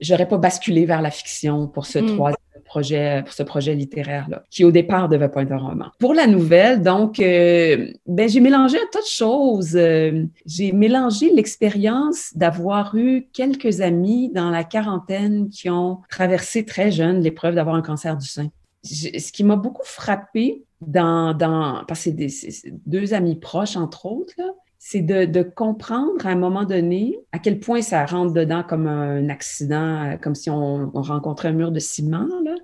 j'aurais 0.00 0.28
pas 0.28 0.38
basculé 0.38 0.84
vers 0.84 1.02
la 1.02 1.10
fiction 1.10 1.68
pour 1.68 1.86
ce 1.86 1.98
hmm. 1.98 2.14
troisième 2.14 2.38
projet, 2.64 3.22
pour 3.24 3.32
ce 3.32 3.42
projet 3.42 3.74
littéraire-là, 3.74 4.42
qui 4.50 4.64
au 4.64 4.70
départ 4.70 5.08
devait 5.08 5.28
pas 5.28 5.42
être 5.42 5.52
un 5.52 5.58
roman. 5.58 5.86
Pour 5.98 6.14
la 6.14 6.26
nouvelle, 6.26 6.82
donc, 6.82 7.20
euh, 7.20 7.90
ben, 8.06 8.28
j'ai 8.28 8.40
mélangé 8.40 8.76
un 8.76 8.86
tas 8.90 9.00
de 9.00 9.06
choses. 9.06 9.76
Euh, 9.76 10.24
j'ai 10.44 10.72
mélangé 10.72 11.32
l'expérience 11.32 12.32
d'avoir 12.34 12.94
eu 12.96 13.28
quelques 13.32 13.80
amis 13.80 14.30
dans 14.32 14.50
la 14.50 14.64
quarantaine 14.64 15.48
qui 15.48 15.70
ont 15.70 15.98
traversé 16.10 16.64
très 16.64 16.90
jeune 16.90 17.20
l'épreuve 17.20 17.54
d'avoir 17.54 17.76
un 17.76 17.82
cancer 17.82 18.16
du 18.16 18.26
sein. 18.26 18.50
Ce 18.82 19.32
qui 19.32 19.44
m'a 19.44 19.56
beaucoup 19.56 19.84
frappé 19.84 20.64
dans, 20.80 21.34
dans 21.34 21.84
parce 21.86 22.04
que 22.04 22.28
c'est 22.28 22.72
deux 22.86 23.14
amis 23.14 23.36
proches, 23.36 23.76
entre 23.76 24.06
autres, 24.06 24.34
c'est 24.78 25.02
de, 25.02 25.42
comprendre 25.42 26.26
à 26.26 26.30
un 26.30 26.36
moment 26.36 26.64
donné 26.64 27.18
à 27.32 27.38
quel 27.38 27.58
point 27.58 27.82
ça 27.82 28.06
rentre 28.06 28.32
dedans 28.32 28.62
comme 28.62 28.86
un 28.86 29.28
accident, 29.28 30.16
comme 30.22 30.34
si 30.34 30.50
on, 30.50 30.90
rencontrait 30.94 31.48
un 31.48 31.52
mur 31.52 31.72
de 31.72 31.80
ciment, 31.80 32.28
là. 32.44 32.54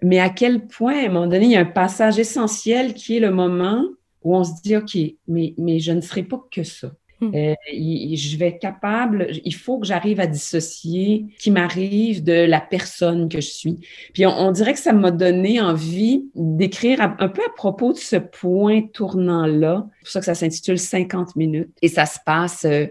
mais 0.00 0.20
à 0.20 0.30
quel 0.30 0.66
point, 0.66 0.94
à 0.94 1.06
un 1.06 1.12
moment 1.12 1.26
donné, 1.26 1.46
il 1.46 1.50
y 1.52 1.56
a 1.56 1.60
un 1.60 1.64
passage 1.64 2.18
essentiel 2.18 2.94
qui 2.94 3.16
est 3.16 3.20
le 3.20 3.30
moment 3.30 3.84
où 4.22 4.36
on 4.36 4.44
se 4.44 4.62
dit, 4.62 4.76
OK, 4.76 4.96
mais, 5.26 5.54
mais 5.58 5.80
je 5.80 5.92
ne 5.92 6.00
serai 6.00 6.22
pas 6.22 6.40
que 6.50 6.62
ça. 6.62 6.92
Hmm. 7.20 7.30
Euh, 7.34 7.54
je 7.72 8.36
vais 8.36 8.48
être 8.48 8.60
capable, 8.60 9.28
il 9.44 9.54
faut 9.54 9.78
que 9.80 9.86
j'arrive 9.86 10.20
à 10.20 10.26
dissocier 10.26 11.26
qui 11.38 11.50
m'arrive 11.50 12.22
de 12.22 12.44
la 12.46 12.60
personne 12.60 13.28
que 13.28 13.40
je 13.40 13.48
suis. 13.48 13.78
Puis 14.14 14.24
on, 14.24 14.52
dirait 14.52 14.74
que 14.74 14.78
ça 14.78 14.92
m'a 14.92 15.10
donné 15.10 15.60
envie 15.60 16.30
d'écrire 16.36 17.00
un 17.00 17.28
peu 17.28 17.42
à 17.42 17.50
propos 17.56 17.92
de 17.92 17.98
ce 17.98 18.16
point 18.16 18.82
tournant-là. 18.82 19.88
Pour 20.08 20.12
ça 20.14 20.20
que 20.20 20.24
ça 20.24 20.34
s'intitule 20.34 20.78
50 20.78 21.36
minutes. 21.36 21.68
Et 21.82 21.88
ça 21.88 22.06
se 22.06 22.18
passe 22.24 22.64
euh, 22.64 22.86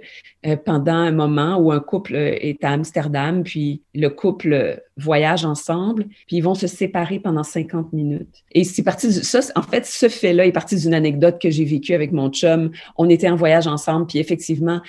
euh, 0.45 0.55
pendant 0.55 0.93
un 0.93 1.11
moment 1.11 1.57
où 1.57 1.71
un 1.71 1.79
couple 1.79 2.15
est 2.15 2.63
à 2.63 2.73
Amsterdam, 2.73 3.41
puis 3.41 3.81
le 3.95 4.09
couple 4.09 4.83
voyage 4.97 5.43
ensemble, 5.43 6.03
puis 6.27 6.37
ils 6.37 6.41
vont 6.41 6.53
se 6.53 6.67
séparer 6.67 7.19
pendant 7.19 7.41
50 7.41 7.91
minutes. 7.91 8.43
Et 8.51 8.63
c'est 8.63 8.83
parti 8.83 9.07
de 9.07 9.13
ça, 9.13 9.39
en 9.55 9.63
fait, 9.63 9.87
ce 9.87 10.09
fait-là 10.09 10.45
est 10.45 10.51
parti 10.51 10.75
d'une 10.75 10.93
anecdote 10.93 11.41
que 11.41 11.49
j'ai 11.49 11.65
vécue 11.65 11.95
avec 11.95 12.11
mon 12.11 12.29
chum. 12.29 12.69
On 12.97 13.09
était 13.09 13.31
en 13.31 13.35
voyage 13.35 13.65
ensemble, 13.65 14.05
puis 14.05 14.19
effectivement, 14.19 14.79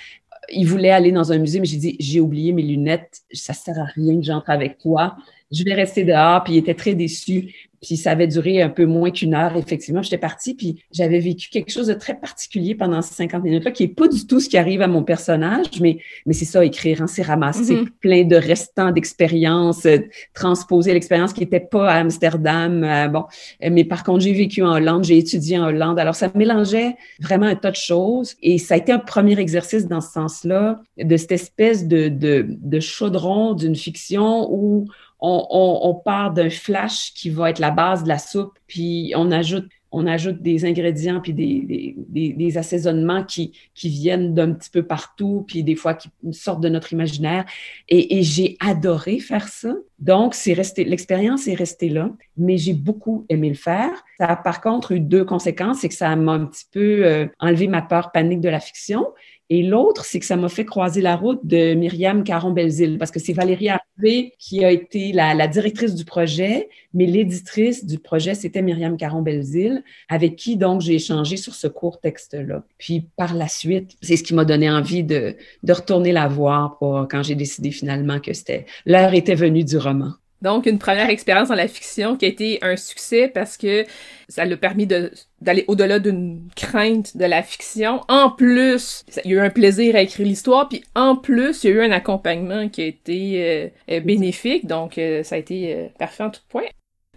il 0.51 0.67
voulait 0.67 0.91
aller 0.91 1.11
dans 1.11 1.31
un 1.31 1.39
musée, 1.39 1.59
mais 1.59 1.65
j'ai 1.65 1.77
dit, 1.77 1.95
j'ai 1.99 2.19
oublié 2.19 2.53
mes 2.53 2.61
lunettes, 2.61 3.21
ça 3.33 3.53
sert 3.53 3.79
à 3.79 3.85
rien 3.85 4.19
que 4.19 4.23
j'entre 4.23 4.51
avec 4.51 4.77
toi. 4.77 5.17
Je 5.51 5.63
vais 5.63 5.73
rester 5.73 6.03
dehors, 6.03 6.43
puis 6.43 6.53
il 6.53 6.57
était 6.57 6.75
très 6.75 6.93
déçu. 6.93 7.68
Puis 7.81 7.97
ça 7.97 8.11
avait 8.11 8.27
duré 8.27 8.61
un 8.61 8.69
peu 8.69 8.85
moins 8.85 9.11
qu'une 9.11 9.33
heure, 9.33 9.55
effectivement. 9.57 10.01
J'étais 10.01 10.17
partie, 10.17 10.53
puis 10.53 10.83
j'avais 10.91 11.19
vécu 11.19 11.49
quelque 11.49 11.71
chose 11.71 11.87
de 11.87 11.93
très 11.93 12.15
particulier 12.15 12.75
pendant 12.75 13.01
ces 13.01 13.13
50 13.13 13.43
minutes-là, 13.43 13.71
qui 13.71 13.83
est 13.83 13.87
pas 13.87 14.07
du 14.07 14.25
tout 14.27 14.39
ce 14.39 14.49
qui 14.49 14.57
arrive 14.57 14.81
à 14.81 14.87
mon 14.87 15.03
personnage, 15.03 15.79
mais, 15.81 15.99
mais 16.25 16.33
c'est 16.33 16.45
ça, 16.45 16.63
écrire, 16.63 17.01
hein, 17.01 17.07
c'est 17.07 17.21
ramasser 17.21 17.75
mm-hmm. 17.75 17.89
plein 18.01 18.23
de 18.23 18.35
restants 18.35 18.91
d'expériences, 18.91 19.85
euh, 19.85 19.99
transposer 20.33 20.93
l'expérience 20.93 21.33
qui 21.33 21.41
n'était 21.41 21.59
pas 21.59 21.89
à 21.89 21.99
Amsterdam. 21.99 22.83
Euh, 22.83 23.07
bon, 23.07 23.25
mais 23.61 23.83
par 23.83 24.03
contre, 24.03 24.21
j'ai 24.21 24.33
vécu 24.33 24.63
en 24.63 24.73
Hollande, 24.73 25.03
j'ai 25.03 25.17
étudié 25.17 25.57
en 25.57 25.67
Hollande. 25.67 25.99
Alors, 25.99 26.15
ça 26.15 26.31
mélangeait 26.35 26.95
vraiment 27.19 27.45
un 27.45 27.55
tas 27.55 27.71
de 27.71 27.75
choses. 27.75 28.35
Et 28.41 28.57
ça 28.57 28.75
a 28.75 28.77
été 28.77 28.91
un 28.91 28.99
premier 28.99 29.39
exercice 29.39 29.87
dans 29.87 30.01
ce 30.01 30.11
sens-là, 30.11 30.81
de 30.97 31.17
cette 31.17 31.31
espèce 31.31 31.87
de, 31.87 32.09
de, 32.09 32.45
de 32.47 32.79
chaudron 32.79 33.53
d'une 33.53 33.75
fiction 33.75 34.47
où 34.51 34.85
on, 35.21 36.01
part 36.03 36.33
d'un 36.33 36.49
flash 36.49 37.13
qui 37.13 37.29
va 37.29 37.49
être 37.49 37.59
la 37.59 37.71
base 37.71 38.03
de 38.03 38.07
la 38.07 38.17
soupe, 38.17 38.57
puis 38.67 39.13
on 39.15 39.31
ajoute, 39.31 39.67
on 39.91 40.05
ajoute 40.05 40.41
des 40.41 40.65
ingrédients, 40.65 41.19
puis 41.19 41.33
des, 41.33 41.95
des, 42.07 42.57
assaisonnements 42.57 43.23
qui, 43.23 43.53
qui 43.73 43.89
viennent 43.89 44.33
d'un 44.33 44.53
petit 44.53 44.69
peu 44.69 44.83
partout, 44.83 45.45
puis 45.47 45.63
des 45.63 45.75
fois 45.75 45.95
qui 45.95 46.09
sortent 46.31 46.61
de 46.61 46.69
notre 46.69 46.93
imaginaire. 46.93 47.45
Et, 47.89 48.21
j'ai 48.21 48.55
adoré 48.59 49.19
faire 49.19 49.47
ça. 49.47 49.73
Donc, 49.97 50.35
c'est 50.35 50.53
resté, 50.53 50.83
l'expérience 50.83 51.47
est 51.47 51.55
restée 51.55 51.89
là, 51.89 52.11
mais 52.37 52.57
j'ai 52.57 52.73
beaucoup 52.73 53.25
aimé 53.29 53.49
le 53.49 53.55
faire. 53.55 53.91
Ça 54.19 54.27
a 54.27 54.35
par 54.35 54.61
contre 54.61 54.91
eu 54.91 54.99
deux 54.99 55.25
conséquences, 55.25 55.79
c'est 55.79 55.89
que 55.89 55.95
ça 55.95 56.15
m'a 56.15 56.33
un 56.33 56.45
petit 56.45 56.65
peu 56.71 57.05
euh, 57.05 57.25
enlevé 57.39 57.67
ma 57.67 57.81
peur 57.81 58.11
panique 58.11 58.41
de 58.41 58.49
la 58.49 58.59
fiction 58.59 59.05
et 59.51 59.63
l'autre, 59.63 60.05
c'est 60.05 60.19
que 60.19 60.27
ça 60.27 60.35
m'a 60.35 60.47
fait 60.47 60.65
croiser 60.65 61.01
la 61.01 61.15
route 61.15 61.39
de 61.43 61.73
Myriam 61.73 62.23
Caron-Belzile, 62.23 62.99
parce 62.99 63.09
que 63.09 63.19
c'est 63.19 63.33
Valérie 63.33 63.69
Harvey 63.69 64.33
qui 64.37 64.63
a 64.63 64.71
été 64.71 65.11
la, 65.11 65.47
directrice 65.47 65.95
du 65.95 66.05
projet, 66.05 66.69
mais 66.93 67.07
l'éditrice 67.07 67.83
du 67.83 67.97
projet, 67.97 68.35
c'était 68.35 68.61
Myriam 68.61 68.95
Caron-Belzile, 68.95 69.83
avec 70.07 70.35
qui 70.35 70.55
donc 70.55 70.81
j'ai 70.81 70.95
échangé 70.95 71.35
sur 71.35 71.55
ce 71.55 71.67
court 71.67 71.99
texte-là. 71.99 72.63
Puis 72.77 73.07
par 73.15 73.33
la 73.33 73.47
suite, 73.47 73.97
c'est 74.03 74.17
ce 74.17 74.23
qui 74.23 74.35
m'a 74.35 74.45
donné 74.45 74.69
envie 74.69 75.03
de, 75.03 75.35
retourner 75.67 76.11
la 76.11 76.27
voir 76.27 76.77
pour, 76.77 77.07
quand 77.09 77.23
j'ai 77.23 77.35
décidé 77.35 77.71
finalement 77.71 78.19
que 78.19 78.33
c'était 78.33 78.67
l'heure 78.85 79.13
était 79.15 79.35
venue 79.35 79.63
du 79.63 79.77
roman. 79.77 80.13
Donc, 80.41 80.65
une 80.65 80.79
première 80.79 81.09
expérience 81.09 81.49
dans 81.49 81.55
la 81.55 81.67
fiction 81.67 82.15
qui 82.15 82.25
a 82.25 82.27
été 82.29 82.59
un 82.61 82.77
succès 82.77 83.27
parce 83.27 83.57
que 83.57 83.85
ça 84.29 84.45
l'a 84.45 84.55
permis 84.55 84.87
d'aller 84.87 85.65
au-delà 85.67 85.99
d'une 85.99 86.47
crainte 86.55 87.17
de 87.17 87.25
la 87.25 87.43
fiction. 87.43 88.01
En 88.07 88.29
plus, 88.29 89.03
il 89.25 89.31
y 89.31 89.33
a 89.33 89.37
eu 89.37 89.45
un 89.45 89.49
plaisir 89.49 89.95
à 89.95 90.01
écrire 90.01 90.25
l'histoire, 90.25 90.69
puis 90.69 90.83
en 90.95 91.15
plus, 91.15 91.63
il 91.63 91.69
y 91.69 91.73
a 91.73 91.75
eu 91.75 91.81
un 91.81 91.91
accompagnement 91.91 92.69
qui 92.69 92.81
a 92.81 92.85
été 92.85 93.43
euh, 93.43 93.67
euh, 93.91 93.99
bénéfique, 93.99 94.65
donc 94.65 94.97
euh, 94.97 95.23
ça 95.23 95.35
a 95.35 95.37
été 95.37 95.89
parfait 95.97 96.23
en 96.23 96.29
tout 96.29 96.41
point. 96.47 96.63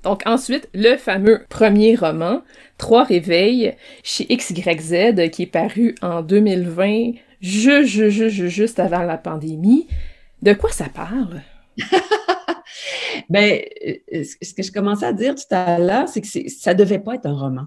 Donc 0.03 0.23
ensuite, 0.27 0.68
le 0.75 0.97
fameux 0.97 1.45
premier 1.49 1.95
roman, 1.95 2.43
Trois 2.77 3.05
réveils, 3.05 3.77
chez 4.03 4.27
XYZ, 4.27 5.31
qui 5.31 5.43
est 5.43 5.53
paru 5.53 5.95
en 6.03 6.23
2020, 6.23 7.12
juste, 7.41 8.81
avant 8.81 9.03
la 9.03 9.16
pandémie. 9.16 9.87
De 10.43 10.53
quoi 10.53 10.73
ça 10.73 10.87
parle? 10.93 11.43
ben, 13.28 13.61
euh, 13.87 14.24
ce 14.41 14.55
que 14.55 14.62
je 14.62 14.72
commençais 14.72 15.07
à 15.07 15.12
dire 15.12 15.35
tout 15.35 15.43
à 15.51 15.78
l'heure, 15.78 16.09
c'est 16.09 16.20
que 16.20 16.49
ça 16.49 16.74
devait 16.74 16.99
pas 16.99 17.14
être 17.14 17.26
un 17.26 17.37
roman. 17.37 17.66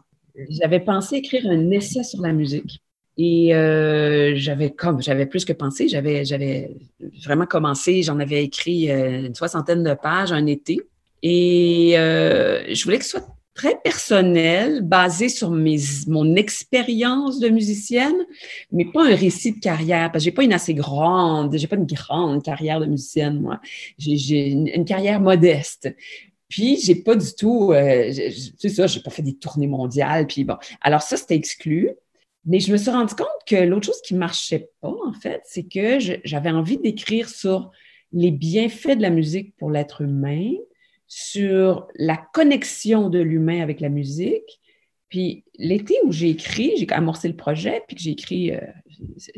J'avais 0.50 0.80
pensé 0.80 1.18
écrire 1.18 1.46
un 1.50 1.72
essai 1.72 2.04
sur 2.04 2.22
la 2.22 2.34
musique. 2.34 2.82
Et 3.18 3.56
euh, 3.56 4.34
j'avais 4.36 4.72
comme 4.72 5.02
j'avais 5.02 5.26
plus 5.26 5.46
que 5.46 5.54
pensé, 5.54 5.88
j'avais 5.88 6.26
j'avais 6.26 6.76
vraiment 7.24 7.46
commencé, 7.46 8.04
j'en 8.04 8.20
avais 8.20 8.44
écrit 8.44 8.92
euh, 8.92 9.28
une 9.28 9.36
soixantaine 9.36 9.84
de 9.84 9.94
pages 9.94 10.34
un 10.34 10.46
été. 10.48 10.82
Et 11.24 11.94
je 11.96 12.84
voulais 12.84 13.00
que 13.00 13.06
ce 13.06 13.12
soit 13.12 13.36
très 13.56 13.80
personnel, 13.82 14.82
basé 14.82 15.30
sur 15.30 15.50
mes, 15.50 15.78
mon 16.08 16.36
expérience 16.36 17.40
de 17.40 17.48
musicienne, 17.48 18.18
mais 18.72 18.86
pas 18.86 19.06
un 19.06 19.16
récit 19.16 19.54
de 19.54 19.60
carrière, 19.60 20.12
parce 20.12 20.24
que 20.24 20.30
j'ai 20.30 20.36
pas 20.36 20.44
une 20.44 20.54
assez 20.54 20.74
grande, 20.74 21.58
j'ai 21.58 21.68
pas 21.68 21.78
une 21.78 21.86
grande 21.86 22.44
carrière 22.44 22.82
de 22.82 22.86
musicienne, 22.86 23.40
moi. 23.40 23.62
J'ai 23.98 24.50
une, 24.50 24.86
carrière 24.86 25.22
modeste. 25.22 25.90
Puis, 26.50 26.78
j'ai 26.84 26.96
pas 26.96 27.16
du 27.16 27.34
tout, 27.34 27.72
euh, 27.72 28.12
c'est 28.58 28.70
ça, 28.70 28.88
j'ai 28.88 29.00
pas 29.00 29.10
fait 29.10 29.24
des 29.24 29.36
tournées 29.36 29.68
mondiales, 29.68 30.28
puis 30.28 30.44
bon. 30.44 30.58
Alors 30.82 31.02
ça, 31.02 31.18
c'était 31.18 31.36
exclu. 31.36 31.90
Mais 32.48 32.60
je 32.60 32.72
me 32.72 32.78
suis 32.78 32.92
rendu 32.92 33.16
compte 33.16 33.28
que 33.48 33.56
l'autre 33.56 33.88
chose 33.88 34.02
qui 34.06 34.14
marchait 34.14 34.70
pas, 34.80 34.94
en 35.08 35.14
fait, 35.14 35.42
c'est 35.46 35.64
que 35.64 35.98
j'avais 36.24 36.52
envie 36.52 36.78
d'écrire 36.78 37.28
sur 37.28 37.72
les 38.12 38.30
bienfaits 38.30 38.98
de 38.98 39.02
la 39.02 39.10
musique 39.10 39.56
pour 39.58 39.72
l'être 39.72 40.02
humain, 40.02 40.52
sur 41.08 41.88
la 41.96 42.18
connexion 42.18 43.10
de 43.10 43.20
l'humain 43.20 43.62
avec 43.62 43.80
la 43.80 43.90
musique. 43.90 44.60
Puis 45.10 45.44
l'été 45.58 45.96
où 46.04 46.12
j'ai 46.12 46.30
écrit, 46.30 46.74
j'ai 46.78 46.92
amorcé 46.92 47.28
le 47.28 47.36
projet, 47.36 47.84
puis 47.88 47.96
que 47.96 48.02
j'ai 48.02 48.12
écrit 48.12 48.52
euh, 48.52 48.60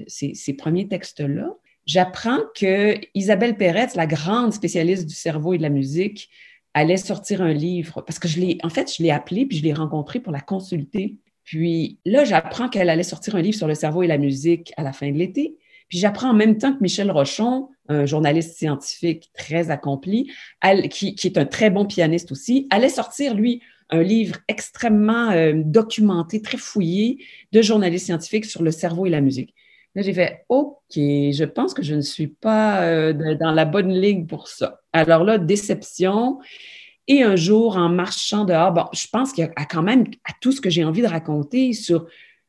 ces, 0.08 0.54
premiers 0.54 0.88
textes-là, 0.88 1.56
j'apprends 1.86 2.40
que 2.56 2.96
Isabelle 3.14 3.58
Perretz, 3.58 3.96
la 3.96 4.08
grande 4.08 4.54
spécialiste 4.54 5.06
du 5.06 5.16
cerveau 5.16 5.54
et 5.54 5.58
de 5.58 5.64
la 5.64 5.70
musique, 5.70 6.30
allait 6.74 6.98
sortir 6.98 7.42
un 7.42 7.54
livre. 7.54 8.02
Parce 8.02 8.20
que 8.20 8.28
je 8.28 8.40
l'ai, 8.40 8.58
en 8.64 8.70
fait, 8.70 8.94
je 8.96 9.04
l'ai 9.04 9.12
appelée, 9.12 9.46
puis 9.46 9.58
je 9.58 9.64
l'ai 9.64 9.74
rencontrée 9.74 10.20
pour 10.20 10.32
la 10.32 10.42
consulter. 10.42 11.18
Puis 11.44 12.00
là, 12.06 12.24
j'apprends 12.24 12.70
qu'elle 12.70 12.90
allait 12.90 13.04
sortir 13.04 13.36
un 13.36 13.42
livre 13.42 13.58
sur 13.58 13.68
le 13.68 13.76
cerveau 13.76 14.04
et 14.04 14.08
la 14.08 14.18
musique 14.18 14.74
à 14.78 14.84
la 14.84 14.94
fin 14.94 15.12
de 15.12 15.18
l'été. 15.18 15.58
Puis 15.90 16.00
j'apprends 16.00 16.30
en 16.30 16.34
même 16.34 16.58
temps 16.58 16.74
que 16.74 16.82
Michel 16.82 17.12
Rochon, 17.12 17.70
un 17.90 18.06
journaliste 18.06 18.58
scientifique 18.58 19.32
très 19.34 19.72
accompli, 19.72 20.32
qui, 20.90 21.16
est 21.24 21.38
un 21.38 21.46
très 21.46 21.70
bon 21.70 21.86
pianiste 21.86 22.32
aussi, 22.32 22.68
allait 22.70 22.90
sortir, 22.90 23.34
lui, 23.34 23.62
un 23.90 24.04
livre 24.04 24.38
extrêmement 24.48 25.32
euh, 25.32 25.54
documenté, 25.56 26.42
très 26.42 26.58
fouillé 26.58 27.24
de 27.54 27.62
journalistes 27.62 28.08
scientifiques 28.08 28.46
sur 28.46 28.64
le 28.64 28.72
cerveau 28.72 29.06
et 29.06 29.10
la 29.10 29.22
musique. 29.22 29.54
Là, 29.96 30.02
j'ai 30.02 30.14
fait 30.14 30.46
OK, 30.50 30.96
je 30.96 31.44
pense 31.46 31.74
que 31.74 31.82
je 31.82 31.96
ne 31.96 32.02
suis 32.02 32.28
pas 32.28 32.84
euh, 32.84 33.36
dans 33.36 33.52
la 33.52 33.66
bonne 33.66 33.92
ligne 33.92 34.28
pour 34.28 34.48
ça. 34.48 34.82
Alors 34.94 35.24
là, 35.24 35.38
déception. 35.38 36.40
Et 37.08 37.24
un 37.24 37.38
jour, 37.38 37.78
en 37.78 37.88
marchant 37.88 38.44
dehors, 38.44 38.74
bon, 38.74 38.84
je 38.92 39.08
pense 39.10 39.32
qu'il 39.32 39.46
y 39.46 39.48
a 39.48 39.66
quand 39.66 39.82
même 39.82 40.04
à 40.26 40.34
tout 40.42 40.52
ce 40.52 40.60
que 40.60 40.70
j'ai 40.70 40.84
envie 40.84 41.02
de 41.02 41.08
raconter 41.08 41.72
sur, 41.72 42.06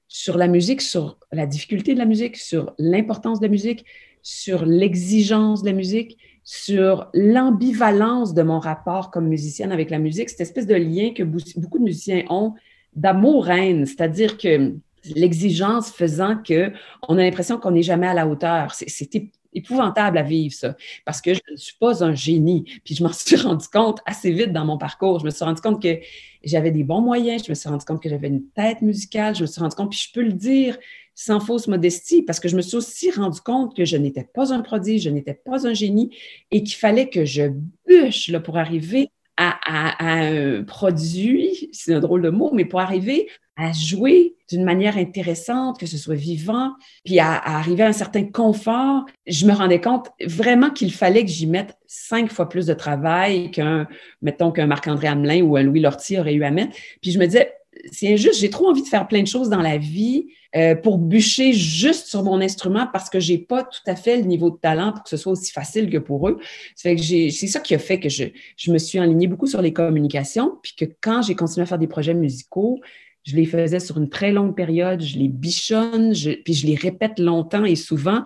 sur 0.09 0.38
la 0.38 0.48
musique, 0.48 0.80
sur 0.80 1.18
la 1.32 1.46
difficulté 1.46 1.94
de 1.94 1.98
la 1.98 2.06
musique, 2.06 2.36
sur 2.36 2.72
l'importance 2.78 3.40
de 3.40 3.46
la 3.46 3.50
musique, 3.50 3.84
sur 4.22 4.64
l'exigence 4.64 5.62
de 5.62 5.68
la 5.68 5.74
musique, 5.74 6.18
sur 6.44 7.11
l'ambivalence 7.12 8.32
de 8.32 8.42
mon 8.42 8.59
rapport 8.59 9.11
comme 9.11 9.28
musicienne 9.28 9.70
avec 9.70 9.90
la 9.90 9.98
musique, 9.98 10.30
cette 10.30 10.40
espèce 10.40 10.66
de 10.66 10.74
lien 10.74 11.12
que 11.14 11.22
beaucoup 11.22 11.78
de 11.78 11.84
musiciens 11.84 12.24
ont 12.30 12.54
d'amour-haine, 12.96 13.84
c'est-à-dire 13.84 14.38
que 14.38 14.74
l'exigence 15.14 15.90
faisant 15.90 16.36
qu'on 16.36 17.18
a 17.18 17.22
l'impression 17.22 17.59
qu'on 17.59 17.72
n'est 17.72 17.82
jamais 17.82 18.06
à 18.06 18.14
la 18.14 18.26
hauteur. 18.26 18.74
C'est 18.74 19.11
épouvantable 19.53 20.18
à 20.18 20.22
vivre, 20.22 20.55
ça, 20.55 20.76
parce 21.05 21.20
que 21.20 21.34
je 21.34 21.40
ne 21.51 21.57
suis 21.57 21.76
pas 21.78 22.05
un 22.05 22.14
génie. 22.14 22.64
Puis 22.84 22.94
je 22.94 23.03
m'en 23.03 23.12
suis 23.12 23.36
rendu 23.42 23.66
compte 23.68 24.01
assez 24.07 24.32
vite 24.32 24.53
dans 24.53 24.64
mon 24.64 24.78
parcours. 24.78 25.20
Je 25.20 25.24
me 25.24 25.30
suis 25.30 25.44
rendu 25.44 25.61
compte 25.61 25.82
que 25.82 25.99
j'avais 26.44 26.70
des 26.70 26.84
bons 26.84 27.01
moyens, 27.01 27.44
je 27.44 27.51
me 27.51 27.55
suis 27.55 27.68
rendu 27.68 27.84
compte 27.84 28.03
que 28.03 28.09
j'avais 28.09 28.28
une 28.28 28.49
tête 28.51 28.82
musicale, 28.82 29.34
je 29.34 29.42
me 29.42 29.46
suis 29.46 29.61
rendu 29.61 29.74
compte, 29.74 29.90
puis 29.90 30.01
je 30.07 30.12
peux 30.12 30.22
le 30.22 30.32
dire 30.32 30.78
sans 31.14 31.40
fausse 31.40 31.66
modestie, 31.66 32.22
parce 32.22 32.38
que 32.38 32.49
je 32.49 32.55
me 32.55 32.62
suis 32.62 32.76
aussi 32.76 33.11
rendu 33.11 33.40
compte 33.40 33.76
que 33.76 33.84
je 33.84 33.96
n'étais 33.96 34.22
pas 34.22 34.55
un 34.55 34.61
prodige, 34.61 35.03
je 35.03 35.11
n'étais 35.11 35.34
pas 35.34 35.66
un 35.66 35.74
génie, 35.74 36.16
et 36.53 36.62
qu'il 36.62 36.76
fallait 36.76 37.09
que 37.09 37.24
je 37.24 37.51
bûche 37.88 38.28
là, 38.28 38.38
pour 38.38 38.57
arriver 38.57 39.11
à, 39.36 40.05
un 40.05 40.62
produit, 40.62 41.70
c'est 41.72 41.94
un 41.94 42.01
drôle 42.01 42.22
de 42.22 42.30
mot, 42.30 42.51
mais 42.53 42.64
pour 42.64 42.80
arriver 42.80 43.28
à 43.59 43.72
jouer 43.72 44.36
d'une 44.48 44.64
manière 44.64 44.96
intéressante, 44.96 45.78
que 45.78 45.86
ce 45.86 45.98
soit 45.98 46.14
vivant, 46.14 46.72
puis 47.04 47.18
à, 47.18 47.34
arriver 47.34 47.82
à 47.82 47.88
un 47.88 47.92
certain 47.92 48.24
confort, 48.24 49.04
je 49.26 49.44
me 49.46 49.52
rendais 49.52 49.80
compte 49.80 50.09
vraiment 50.24 50.70
qu'il 50.70 50.92
fallait 50.92 51.24
que 51.24 51.30
j'y 51.30 51.48
mette 51.48 51.76
cinq 51.86 52.32
fois 52.32 52.48
plus 52.48 52.66
de 52.66 52.72
travail 52.72 53.50
qu'un, 53.50 53.88
mettons, 54.22 54.52
qu'un 54.52 54.68
Marc-André 54.68 55.09
Hamelin 55.09 55.42
ou 55.42 55.56
un 55.56 55.64
Louis 55.64 55.80
Lortie 55.80 56.18
aurait 56.18 56.34
eu 56.34 56.44
à 56.44 56.52
mettre. 56.52 56.76
Puis 57.02 57.11
je 57.11 57.18
me 57.18 57.26
disais, 57.26 57.52
c'est 57.92 58.12
injuste, 58.12 58.40
j'ai 58.40 58.48
trop 58.48 58.68
envie 58.68 58.82
de 58.82 58.88
faire 58.88 59.09
plein 59.09 59.22
de 59.22 59.26
choses 59.26 59.50
dans 59.50 59.61
la 59.61 59.76
vie 59.76 60.28
euh, 60.56 60.74
pour 60.74 60.98
bûcher 60.98 61.52
juste 61.52 62.06
sur 62.06 62.22
mon 62.22 62.40
instrument 62.40 62.86
parce 62.92 63.11
que 63.11 63.20
j'ai 63.20 63.38
pas 63.38 63.64
tout 63.64 63.82
à 63.86 63.96
fait 63.96 64.16
le 64.16 64.22
niveau 64.22 64.50
de 64.50 64.56
talent 64.56 64.92
pour 64.92 65.02
que 65.02 65.11
ce 65.11 65.16
soit 65.16 65.32
aussi 65.32 65.52
facile 65.52 65.90
que 65.90 65.98
pour 65.98 66.28
eux. 66.28 66.38
C'est 66.76 67.30
ça 67.30 67.61
qui 67.61 67.74
a 67.74 67.78
fait 67.78 67.98
que 67.98 68.09
je, 68.09 68.24
je 68.56 68.72
me 68.72 68.78
suis 68.78 68.98
alignée 68.98 69.26
beaucoup 69.26 69.46
sur 69.46 69.61
les 69.61 69.72
communications, 69.72 70.59
puis 70.62 70.74
que 70.76 70.84
quand 71.00 71.22
j'ai 71.22 71.34
continué 71.34 71.64
à 71.64 71.66
faire 71.66 71.78
des 71.78 71.88
projets 71.88 72.14
musicaux, 72.14 72.80
je 73.29 73.37
les 73.37 73.45
faisais 73.45 73.81
sur 73.81 73.99
une 73.99 74.09
très 74.09 74.33
longue 74.33 74.57
période, 74.57 75.03
je 75.03 75.18
les 75.18 75.29
bichonne, 75.29 76.14
puis 76.45 76.55
je 76.55 76.66
les 76.66 76.76
répète 76.76 77.18
longtemps 77.18 77.64
et 77.64 77.76
souvent. 77.76 78.22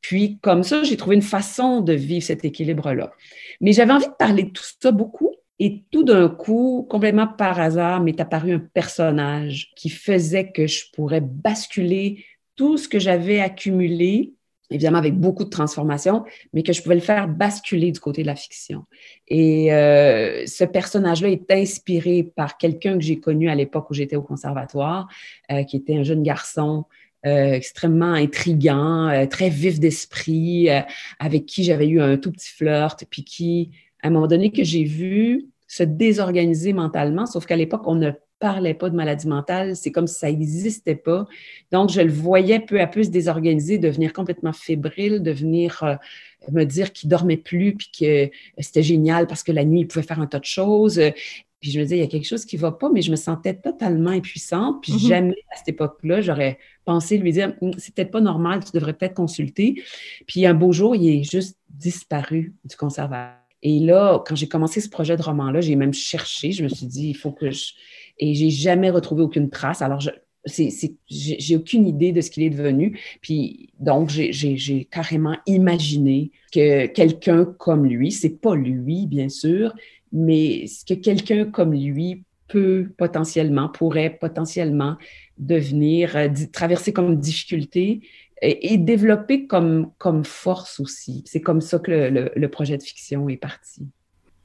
Puis 0.00 0.38
comme 0.42 0.62
ça, 0.62 0.84
j'ai 0.84 0.96
trouvé 0.96 1.16
une 1.16 1.22
façon 1.22 1.80
de 1.80 1.92
vivre 1.92 2.24
cet 2.24 2.44
équilibre-là. 2.44 3.10
Mais 3.60 3.72
j'avais 3.72 3.92
envie 3.92 4.06
de 4.06 4.16
parler 4.16 4.44
de 4.44 4.50
tout 4.50 4.64
ça 4.80 4.92
beaucoup 4.92 5.34
et 5.58 5.82
tout 5.90 6.04
d'un 6.04 6.28
coup, 6.28 6.86
complètement 6.88 7.26
par 7.26 7.58
hasard, 7.58 8.00
m'est 8.00 8.20
apparu 8.20 8.52
un 8.52 8.60
personnage 8.60 9.72
qui 9.76 9.88
faisait 9.88 10.52
que 10.52 10.68
je 10.68 10.84
pourrais 10.92 11.20
basculer 11.20 12.24
tout 12.54 12.76
ce 12.76 12.86
que 12.86 13.00
j'avais 13.00 13.40
accumulé, 13.40 14.34
évidemment 14.70 14.98
avec 14.98 15.14
beaucoup 15.14 15.44
de 15.44 15.50
transformations, 15.50 16.24
mais 16.52 16.62
que 16.62 16.72
je 16.72 16.82
pouvais 16.82 16.94
le 16.94 17.00
faire 17.00 17.28
basculer 17.28 17.92
du 17.92 18.00
côté 18.00 18.22
de 18.22 18.26
la 18.26 18.36
fiction. 18.36 18.84
Et 19.28 19.72
euh, 19.72 20.46
ce 20.46 20.64
personnage-là 20.64 21.28
est 21.28 21.50
inspiré 21.50 22.22
par 22.22 22.56
quelqu'un 22.56 22.94
que 22.94 23.04
j'ai 23.04 23.20
connu 23.20 23.48
à 23.48 23.54
l'époque 23.54 23.90
où 23.90 23.94
j'étais 23.94 24.16
au 24.16 24.22
conservatoire, 24.22 25.08
euh, 25.52 25.64
qui 25.64 25.76
était 25.76 25.96
un 25.96 26.02
jeune 26.02 26.22
garçon 26.22 26.84
euh, 27.26 27.52
extrêmement 27.52 28.12
intriguant, 28.12 29.26
très 29.30 29.48
vif 29.48 29.80
d'esprit, 29.80 30.68
avec 31.18 31.46
qui 31.46 31.64
j'avais 31.64 31.88
eu 31.88 32.00
un 32.00 32.16
tout 32.16 32.30
petit 32.32 32.50
flirt, 32.50 33.04
puis 33.08 33.24
qui 33.24 33.70
à 34.02 34.08
un 34.08 34.10
moment 34.10 34.26
donné 34.26 34.52
que 34.52 34.62
j'ai 34.62 34.84
vu 34.84 35.46
se 35.66 35.82
désorganiser 35.82 36.72
mentalement, 36.72 37.26
sauf 37.26 37.46
qu'à 37.46 37.56
l'époque, 37.56 37.82
on 37.86 37.94
ne 37.94 38.10
parlait 38.38 38.74
pas 38.74 38.90
de 38.90 38.96
maladie 38.96 39.26
mentale, 39.26 39.76
c'est 39.76 39.92
comme 39.92 40.06
si 40.06 40.18
ça 40.18 40.30
n'existait 40.30 40.96
pas. 40.96 41.26
Donc, 41.72 41.90
je 41.90 42.00
le 42.00 42.12
voyais 42.12 42.60
peu 42.60 42.80
à 42.80 42.86
peu 42.86 43.02
se 43.02 43.10
désorganiser, 43.10 43.78
devenir 43.78 44.12
complètement 44.12 44.52
fébrile, 44.52 45.22
devenir 45.22 45.82
euh, 45.82 45.94
me 46.50 46.64
dire 46.64 46.92
qu'il 46.92 47.08
dormait 47.08 47.36
plus, 47.36 47.74
puis 47.74 47.90
que 47.98 48.30
c'était 48.58 48.82
génial 48.82 49.26
parce 49.26 49.42
que 49.42 49.52
la 49.52 49.64
nuit, 49.64 49.80
il 49.80 49.86
pouvait 49.86 50.04
faire 50.04 50.20
un 50.20 50.26
tas 50.26 50.40
de 50.40 50.44
choses. 50.44 51.00
Puis 51.60 51.70
je 51.70 51.78
me 51.78 51.84
disais, 51.84 51.96
il 51.96 52.00
y 52.00 52.04
a 52.04 52.08
quelque 52.08 52.28
chose 52.28 52.44
qui 52.44 52.56
ne 52.56 52.60
va 52.60 52.72
pas, 52.72 52.90
mais 52.90 53.00
je 53.00 53.10
me 53.10 53.16
sentais 53.16 53.54
totalement 53.54 54.10
impuissante. 54.10 54.82
Puis 54.82 54.92
mm-hmm. 54.92 55.08
jamais 55.08 55.36
à 55.50 55.56
cette 55.56 55.68
époque-là, 55.68 56.20
j'aurais 56.20 56.58
pensé 56.84 57.16
lui 57.16 57.32
dire, 57.32 57.54
hum, 57.62 57.72
c'est 57.78 57.94
peut-être 57.94 58.10
pas 58.10 58.20
normal, 58.20 58.62
tu 58.62 58.72
devrais 58.72 58.92
peut-être 58.92 59.14
consulter. 59.14 59.82
Puis 60.26 60.44
un 60.44 60.52
beau 60.52 60.72
jour, 60.72 60.94
il 60.94 61.08
est 61.08 61.24
juste 61.24 61.58
disparu 61.70 62.54
du 62.64 62.76
conservatoire. 62.76 63.40
Et 63.62 63.80
là, 63.80 64.22
quand 64.26 64.36
j'ai 64.36 64.46
commencé 64.46 64.82
ce 64.82 64.90
projet 64.90 65.16
de 65.16 65.22
roman-là, 65.22 65.62
j'ai 65.62 65.74
même 65.74 65.94
cherché, 65.94 66.52
je 66.52 66.62
me 66.62 66.68
suis 66.68 66.86
dit, 66.86 67.08
il 67.08 67.16
faut 67.16 67.32
que 67.32 67.50
je... 67.50 67.72
Et 68.18 68.34
j'ai 68.34 68.50
jamais 68.50 68.90
retrouvé 68.90 69.22
aucune 69.22 69.50
trace. 69.50 69.82
Alors, 69.82 70.00
je, 70.00 70.10
j'ai 70.46 71.56
aucune 71.56 71.86
idée 71.86 72.12
de 72.12 72.20
ce 72.20 72.30
qu'il 72.30 72.42
est 72.42 72.50
devenu. 72.50 72.98
Puis 73.20 73.70
donc, 73.78 74.08
j'ai 74.10 74.84
carrément 74.90 75.36
imaginé 75.46 76.30
que 76.52 76.86
quelqu'un 76.86 77.44
comme 77.44 77.86
lui, 77.86 78.12
c'est 78.12 78.40
pas 78.40 78.54
lui, 78.54 79.06
bien 79.06 79.28
sûr, 79.28 79.74
mais 80.12 80.66
que 80.86 80.94
quelqu'un 80.94 81.44
comme 81.46 81.72
lui 81.72 82.24
peut 82.48 82.88
potentiellement, 82.98 83.68
pourrait 83.68 84.10
potentiellement 84.20 84.96
devenir, 85.38 86.16
euh, 86.16 86.28
traverser 86.52 86.92
comme 86.92 87.18
difficulté 87.18 88.02
et, 88.42 88.76
développer 88.76 89.46
comme, 89.46 89.92
force 90.24 90.78
aussi. 90.78 91.22
C'est 91.26 91.40
comme 91.40 91.62
ça 91.62 91.78
que 91.78 91.90
le, 91.90 92.48
projet 92.48 92.76
de 92.76 92.82
fiction 92.82 93.28
est 93.28 93.38
parti. 93.38 93.88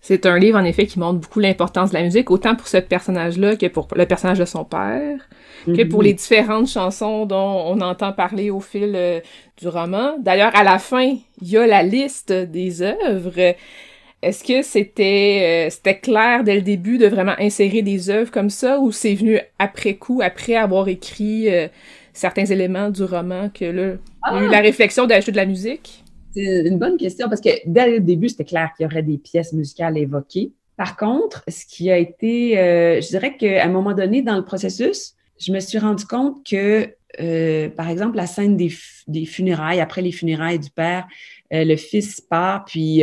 C'est 0.02 0.26
un 0.26 0.40
livre, 0.40 0.58
en 0.58 0.64
effet, 0.64 0.86
qui 0.86 0.98
montre 0.98 1.20
beaucoup 1.20 1.40
l'importance 1.40 1.90
de 1.90 1.96
la 1.96 2.04
musique, 2.04 2.32
autant 2.32 2.56
pour 2.56 2.68
ce 2.68 2.78
personnage-là 2.78 3.58
que 3.58 3.66
pour 3.66 3.88
le 3.96 4.06
personnage 4.06 4.40
de 4.40 4.46
son 4.46 4.64
père, 4.64 5.20
que 5.66 5.84
pour 5.84 6.00
mhm. 6.00 6.06
les 6.06 6.14
différentes 6.14 6.70
chansons 6.70 7.26
dont 7.26 7.64
on 7.68 7.82
entend 7.82 8.14
parler 8.14 8.50
au 8.50 8.62
fil 8.62 8.94
euh, 8.96 9.20
du 9.58 9.68
roman. 9.68 10.18
D'ailleurs, 10.20 10.56
à 10.56 10.64
la 10.64 10.80
fin, 10.80 11.16
il 11.42 11.50
y 11.50 11.58
a 11.58 11.68
la 11.68 11.84
liste 11.84 12.32
des 12.32 12.82
œuvres. 12.82 13.56
Est-ce 14.22 14.44
que 14.44 14.62
c'était 14.62 15.68
euh, 15.68 15.70
c'était 15.70 15.98
clair 15.98 16.44
dès 16.44 16.56
le 16.56 16.62
début 16.62 16.98
de 16.98 17.08
vraiment 17.08 17.36
insérer 17.40 17.82
des 17.82 18.10
œuvres 18.10 18.32
comme 18.32 18.50
ça, 18.50 18.80
ou 18.80 18.92
c'est 18.92 19.16
venu 19.16 19.40
après 19.60 19.96
coup, 19.96 20.22
après 20.24 20.56
avoir 20.56 20.88
écrit 20.88 21.50
euh, 21.50 21.68
certains 22.14 22.46
éléments 22.46 22.90
du 22.90 23.04
roman 23.04 23.50
que 23.50 23.66
là, 23.66 23.94
il 24.32 24.36
y 24.36 24.40
a 24.40 24.44
eu 24.44 24.48
ah! 24.48 24.52
la 24.52 24.60
réflexion 24.60 25.08
d'ajouter 25.08 25.32
de 25.32 25.38
la 25.38 25.46
musique? 25.46 25.99
C'est 26.32 26.68
une 26.68 26.78
bonne 26.78 26.98
question 26.98 27.28
parce 27.28 27.42
que 27.42 27.50
dès 27.66 27.90
le 27.90 28.00
début, 28.00 28.30
c'était 28.30 28.46
clair 28.46 28.72
qu'il 28.76 28.84
y 28.84 28.88
aurait 28.88 29.04
des 29.04 29.18
pièces 29.18 29.54
musicales 29.54 29.98
évoquées. 29.98 30.54
Par 30.78 30.96
contre, 30.96 31.44
ce 31.48 31.66
qui 31.66 31.92
a 31.92 31.98
été, 31.98 32.58
euh, 32.58 33.02
je 33.02 33.10
dirais 33.10 33.36
qu'à 33.36 33.66
un 33.66 33.70
moment 33.70 33.94
donné 33.94 34.22
dans 34.22 34.38
le 34.38 34.46
processus, 34.46 35.16
je 35.38 35.52
me 35.52 35.60
suis 35.60 35.78
rendu 35.78 36.06
compte 36.06 36.46
que, 36.46 36.96
euh, 37.20 37.70
par 37.70 37.90
exemple, 37.90 38.16
la 38.16 38.28
scène 38.28 38.56
des, 38.56 38.70
funérailles, 39.26 39.82
après 39.82 40.02
les 40.02 40.12
funérailles 40.12 40.60
du 40.60 40.70
père, 40.70 41.08
euh, 41.54 41.66
le 41.66 41.76
fils 41.76 42.22
part, 42.22 42.64
puis 42.66 43.02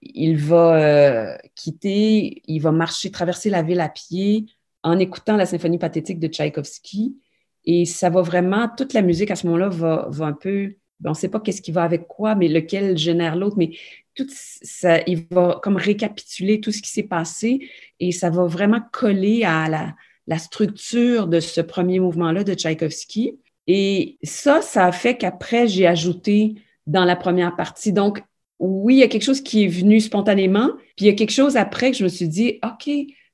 il 0.00 0.36
va 0.36 1.36
quitter, 1.54 2.42
il 2.46 2.60
va 2.60 2.70
marcher, 2.70 3.10
traverser 3.10 3.50
la 3.50 3.62
ville 3.62 3.80
à 3.80 3.88
pied 3.88 4.46
en 4.82 4.98
écoutant 4.98 5.36
la 5.36 5.46
symphonie 5.46 5.78
pathétique 5.78 6.20
de 6.20 6.28
Tchaïkovski. 6.28 7.16
Et 7.64 7.84
ça 7.84 8.08
va 8.08 8.22
vraiment, 8.22 8.68
toute 8.74 8.94
la 8.94 9.02
musique 9.02 9.32
à 9.32 9.36
ce 9.36 9.46
moment-là 9.48 9.68
va 9.68 10.24
un 10.24 10.32
peu, 10.32 10.76
on 11.04 11.10
ne 11.10 11.14
sait 11.14 11.28
pas 11.28 11.40
qu'est-ce 11.40 11.62
qui 11.62 11.72
va 11.72 11.82
avec 11.82 12.06
quoi, 12.06 12.34
mais 12.34 12.48
lequel 12.48 12.96
génère 12.96 13.36
l'autre, 13.36 13.56
mais 13.58 13.72
tout 14.14 14.26
ça, 14.30 15.02
il 15.06 15.26
va 15.30 15.60
comme 15.62 15.76
récapituler 15.76 16.60
tout 16.60 16.72
ce 16.72 16.80
qui 16.80 16.90
s'est 16.90 17.02
passé 17.02 17.68
et 18.00 18.12
ça 18.12 18.30
va 18.30 18.46
vraiment 18.46 18.80
coller 18.92 19.44
à 19.44 19.68
la, 19.68 19.94
la 20.26 20.38
structure 20.38 21.26
de 21.26 21.40
ce 21.40 21.60
premier 21.60 22.00
mouvement-là 22.00 22.44
de 22.44 22.54
Tchaïkovski. 22.54 23.38
Et 23.66 24.18
ça, 24.22 24.62
ça 24.62 24.86
a 24.86 24.92
fait 24.92 25.16
qu'après, 25.16 25.68
j'ai 25.68 25.86
ajouté 25.86 26.54
dans 26.86 27.04
la 27.04 27.16
première 27.16 27.56
partie. 27.56 27.92
Donc, 27.92 28.22
oui, 28.58 28.96
il 28.96 28.98
y 29.00 29.02
a 29.02 29.08
quelque 29.08 29.24
chose 29.24 29.42
qui 29.42 29.64
est 29.64 29.68
venu 29.68 30.00
spontanément, 30.00 30.70
puis 30.96 31.04
il 31.04 31.06
y 31.06 31.10
a 31.10 31.14
quelque 31.14 31.32
chose 31.32 31.56
après 31.56 31.90
que 31.90 31.96
je 31.96 32.04
me 32.04 32.08
suis 32.08 32.28
dit, 32.28 32.58
OK, 32.64 32.88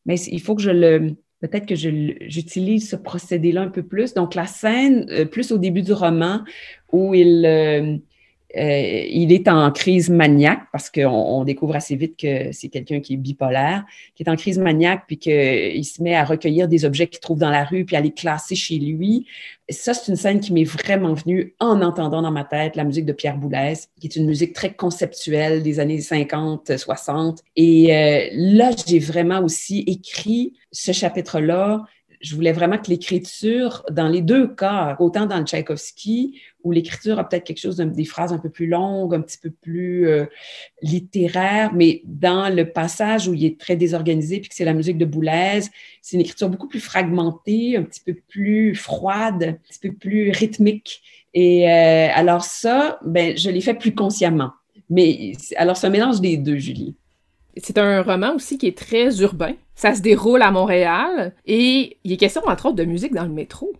mais 0.04 0.18
il 0.20 0.40
faut 0.40 0.56
que 0.56 0.62
je 0.62 0.70
le, 0.70 1.16
peut-être 1.42 1.66
que 1.66 1.74
j'utilise 1.74 2.88
ce 2.88 2.96
procédé-là 2.96 3.62
un 3.62 3.68
peu 3.68 3.82
plus. 3.82 4.14
Donc, 4.14 4.34
la 4.36 4.46
scène, 4.46 5.06
euh, 5.10 5.24
plus 5.24 5.50
au 5.50 5.58
début 5.58 5.82
du 5.82 5.92
roman, 5.92 6.40
où 6.92 7.14
il, 7.14 7.44
euh, 7.44 7.96
euh, 8.56 9.04
il 9.08 9.32
est 9.32 9.48
en 9.48 9.70
crise 9.70 10.10
maniaque 10.10 10.62
parce 10.72 10.90
qu'on 10.90 11.44
découvre 11.44 11.76
assez 11.76 11.96
vite 11.96 12.16
que 12.18 12.52
c'est 12.52 12.68
quelqu'un 12.68 13.00
qui 13.00 13.14
est 13.14 13.16
bipolaire, 13.16 13.84
qui 14.14 14.22
est 14.22 14.28
en 14.28 14.36
crise 14.36 14.58
maniaque, 14.58 15.04
puis 15.06 15.18
qu'il 15.18 15.84
se 15.84 16.02
met 16.02 16.14
à 16.14 16.24
recueillir 16.24 16.68
des 16.68 16.84
objets 16.84 17.06
qu'il 17.06 17.20
trouve 17.20 17.38
dans 17.38 17.50
la 17.50 17.64
rue, 17.64 17.84
puis 17.84 17.96
à 17.96 18.00
les 18.00 18.12
classer 18.12 18.54
chez 18.54 18.78
lui. 18.78 19.26
ça, 19.68 19.94
c'est 19.94 20.10
une 20.10 20.16
scène 20.16 20.40
qui 20.40 20.52
m'est 20.52 20.64
vraiment 20.64 21.14
venue 21.14 21.54
en 21.60 21.80
entendant 21.80 22.22
dans 22.22 22.30
ma 22.30 22.44
tête 22.44 22.76
la 22.76 22.84
musique 22.84 23.06
de 23.06 23.12
Pierre 23.12 23.38
Boulez, 23.38 23.74
qui 24.00 24.06
est 24.06 24.16
une 24.16 24.26
musique 24.26 24.52
très 24.52 24.74
conceptuelle 24.74 25.62
des 25.62 25.80
années 25.80 26.00
50, 26.00 26.76
60. 26.76 27.42
Et 27.56 27.94
euh, 27.94 28.28
là, 28.32 28.70
j'ai 28.86 28.98
vraiment 28.98 29.40
aussi 29.42 29.84
écrit 29.86 30.54
ce 30.72 30.92
chapitre-là 30.92 31.84
je 32.22 32.34
voulais 32.34 32.52
vraiment 32.52 32.78
que 32.78 32.88
l'écriture, 32.88 33.84
dans 33.90 34.08
les 34.08 34.22
deux 34.22 34.46
cas, 34.46 34.96
autant 35.00 35.26
dans 35.26 35.38
le 35.38 35.44
Tchaïkovski, 35.44 36.40
où 36.62 36.70
l'écriture 36.70 37.18
a 37.18 37.28
peut-être 37.28 37.44
quelque 37.44 37.58
chose, 37.58 37.76
des 37.76 38.04
phrases 38.04 38.32
un 38.32 38.38
peu 38.38 38.48
plus 38.48 38.68
longues, 38.68 39.14
un 39.14 39.20
petit 39.20 39.38
peu 39.38 39.50
plus 39.50 40.08
euh, 40.08 40.26
littéraires, 40.82 41.72
mais 41.74 42.02
dans 42.04 42.54
le 42.54 42.70
passage 42.70 43.26
où 43.26 43.34
il 43.34 43.44
est 43.44 43.58
très 43.58 43.74
désorganisé, 43.74 44.38
puis 44.38 44.48
que 44.48 44.54
c'est 44.54 44.64
la 44.64 44.74
musique 44.74 44.98
de 44.98 45.04
Boulez, 45.04 45.62
c'est 46.00 46.16
une 46.16 46.22
écriture 46.22 46.48
beaucoup 46.48 46.68
plus 46.68 46.80
fragmentée, 46.80 47.76
un 47.76 47.82
petit 47.82 48.00
peu 48.00 48.14
plus 48.14 48.76
froide, 48.76 49.42
un 49.42 49.52
petit 49.54 49.80
peu 49.80 49.92
plus 49.92 50.30
rythmique. 50.30 51.02
Et 51.34 51.68
euh, 51.68 52.08
alors 52.14 52.44
ça, 52.44 53.00
ben, 53.04 53.36
je 53.36 53.50
l'ai 53.50 53.60
fait 53.60 53.74
plus 53.74 53.94
consciemment. 53.94 54.52
Mais 54.90 55.32
alors, 55.56 55.82
un 55.82 55.88
mélange 55.88 56.20
des 56.20 56.36
deux, 56.36 56.58
Julie. 56.58 56.94
C'est 57.56 57.78
un 57.78 58.02
roman 58.02 58.34
aussi 58.34 58.58
qui 58.58 58.66
est 58.66 58.76
très 58.76 59.20
urbain. 59.20 59.54
Ça 59.74 59.94
se 59.94 60.00
déroule 60.00 60.42
à 60.42 60.50
Montréal 60.50 61.34
et 61.46 61.98
il 62.04 62.12
est 62.12 62.16
question, 62.16 62.42
entre 62.46 62.66
autres, 62.66 62.76
de 62.76 62.84
musique 62.84 63.14
dans 63.14 63.24
le 63.24 63.32
métro. 63.32 63.72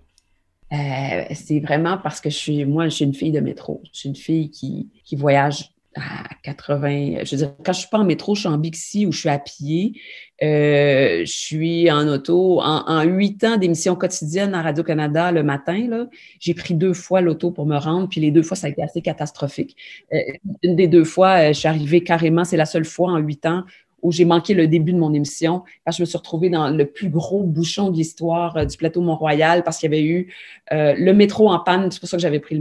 Euh, 0.73 1.25
c'est 1.35 1.61
vraiment 1.61 1.99
parce 1.99 2.21
que 2.21 2.31
je 2.31 2.37
suis, 2.37 2.65
moi, 2.65 2.85
je 2.89 2.95
suis 2.95 3.05
une 3.05 3.15
fille 3.15 3.33
de 3.33 3.41
métro. 3.41 3.83
Je 3.93 3.99
suis 3.99 4.09
une 4.09 4.17
fille 4.17 4.51
qui, 4.51 4.89
qui 5.05 5.17
voyage 5.17 5.71
à 5.95 6.29
80. 6.43 7.25
Je 7.25 7.31
veux 7.31 7.37
dire, 7.37 7.55
quand 7.65 7.73
je 7.73 7.81
suis 7.81 7.89
pas 7.89 7.99
en 7.99 8.05
métro, 8.05 8.35
je 8.35 8.41
suis 8.41 8.49
en 8.49 8.59
Bixi 8.59 9.07
ou 9.07 9.13
je 9.13 9.19
suis 9.19 9.29
à 9.29 9.39
pied. 9.39 10.01
Euh, 10.43 11.21
je 11.21 11.33
suis 11.33 11.91
en 11.91 12.09
auto. 12.09 12.61
En 12.61 13.03
huit 13.05 13.45
ans 13.45 13.57
d'émissions 13.57 13.95
quotidiennes 13.95 14.55
à 14.55 14.63
Radio-Canada 14.63 15.31
le 15.31 15.43
matin, 15.43 16.07
j'ai 16.41 16.55
pris 16.55 16.75
deux 16.75 16.95
fois 16.95 17.21
l'auto 17.21 17.51
pour 17.51 17.67
me 17.67 17.77
rendre, 17.77 18.09
puis 18.09 18.21
les 18.21 18.31
deux 18.31 18.43
fois, 18.43 18.57
ça 18.57 18.67
a 18.67 18.71
été 18.71 18.83
assez 18.83 19.03
catastrophique. 19.03 19.77
Euh, 20.13 20.19
une 20.63 20.77
des 20.77 20.89
deux 20.89 21.05
fois, 21.05 21.53
je 21.53 21.59
suis 21.59 21.69
arrivée 21.69 22.03
carrément, 22.03 22.45
c'est 22.45 22.57
la 22.57 22.67
seule 22.67 22.85
fois 22.85 23.13
en 23.13 23.19
huit 23.19 23.47
ans 23.47 23.65
où 24.03 24.13
j'ai 24.13 24.25
manqué 24.25 24.55
le 24.55 24.67
début 24.67 24.93
de 24.93 24.99
mon 24.99 25.15
émission, 25.15 25.63
parce 25.85 25.97
que 25.97 25.99
je 25.99 26.03
me 26.03 26.07
suis 26.07 26.19
retrouvée 26.19 26.51
dans 26.51 26.69
le 26.69 26.87
plus 26.87 27.09
gros 27.09 27.43
bouchon 27.43 27.91
de 27.91 27.97
l'histoire 27.97 28.57
euh, 28.57 28.65
du 28.65 28.77
plateau 28.77 29.01
Mont-Royal, 29.01 29.63
parce 29.65 29.79
qu'il 29.79 29.91
y 29.91 29.95
avait 29.95 30.05
eu 30.05 30.33
euh, 30.73 30.95
le 30.97 31.13
métro 31.13 31.51
en 31.51 31.61
panne, 31.61 31.91
c'est 31.91 32.01
pour 32.01 32.09
ça 32.09 32.17
que 32.17 32.23
j'avais 32.23 32.41
pris 32.41 32.61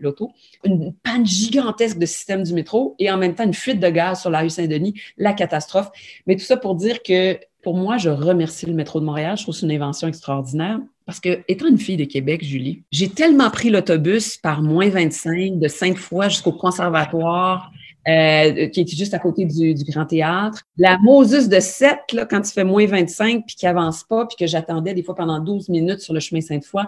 l'auto, 0.00 0.30
une 0.64 0.92
panne 0.92 1.26
gigantesque 1.26 1.98
de 1.98 2.06
système 2.06 2.42
du 2.42 2.52
métro, 2.52 2.94
et 2.98 3.10
en 3.10 3.16
même 3.16 3.34
temps 3.34 3.44
une 3.44 3.54
fuite 3.54 3.80
de 3.80 3.88
gaz 3.88 4.20
sur 4.20 4.30
la 4.30 4.40
rue 4.40 4.50
Saint-Denis, 4.50 4.94
la 5.16 5.32
catastrophe. 5.32 5.90
Mais 6.26 6.36
tout 6.36 6.44
ça 6.44 6.56
pour 6.56 6.74
dire 6.74 7.02
que 7.02 7.38
pour 7.62 7.74
moi, 7.74 7.96
je 7.96 8.10
remercie 8.10 8.66
le 8.66 8.74
métro 8.74 9.00
de 9.00 9.04
Montréal. 9.04 9.36
Je 9.36 9.42
trouve 9.42 9.52
c'est 9.52 9.66
une 9.66 9.72
invention 9.72 10.06
extraordinaire. 10.06 10.78
Parce 11.04 11.18
que, 11.18 11.40
étant 11.48 11.66
une 11.66 11.78
fille 11.78 11.96
de 11.96 12.04
Québec, 12.04 12.44
Julie, 12.44 12.84
j'ai 12.92 13.08
tellement 13.08 13.50
pris 13.50 13.70
l'autobus 13.70 14.36
par 14.36 14.62
moins 14.62 14.88
25 14.88 15.58
de 15.58 15.66
cinq 15.66 15.96
fois 15.96 16.28
jusqu'au 16.28 16.52
conservatoire, 16.52 17.72
euh, 18.08 18.68
qui 18.68 18.80
est 18.80 18.96
juste 18.96 19.14
à 19.14 19.18
côté 19.18 19.44
du, 19.44 19.74
du 19.74 19.84
Grand 19.84 20.06
Théâtre. 20.06 20.62
La 20.78 20.98
Moses 20.98 21.48
de 21.48 21.58
7, 21.58 22.12
là, 22.12 22.24
quand 22.24 22.40
tu 22.40 22.52
fais 22.52 22.64
moins 22.64 22.86
25 22.86 23.44
puis 23.46 23.56
qui 23.56 23.66
avance 23.66 24.04
pas, 24.04 24.26
puis 24.26 24.36
que 24.36 24.46
j'attendais 24.46 24.94
des 24.94 25.02
fois 25.02 25.14
pendant 25.14 25.40
12 25.40 25.68
minutes 25.68 26.00
sur 26.00 26.14
le 26.14 26.20
chemin 26.20 26.40
Sainte-Foy. 26.40 26.84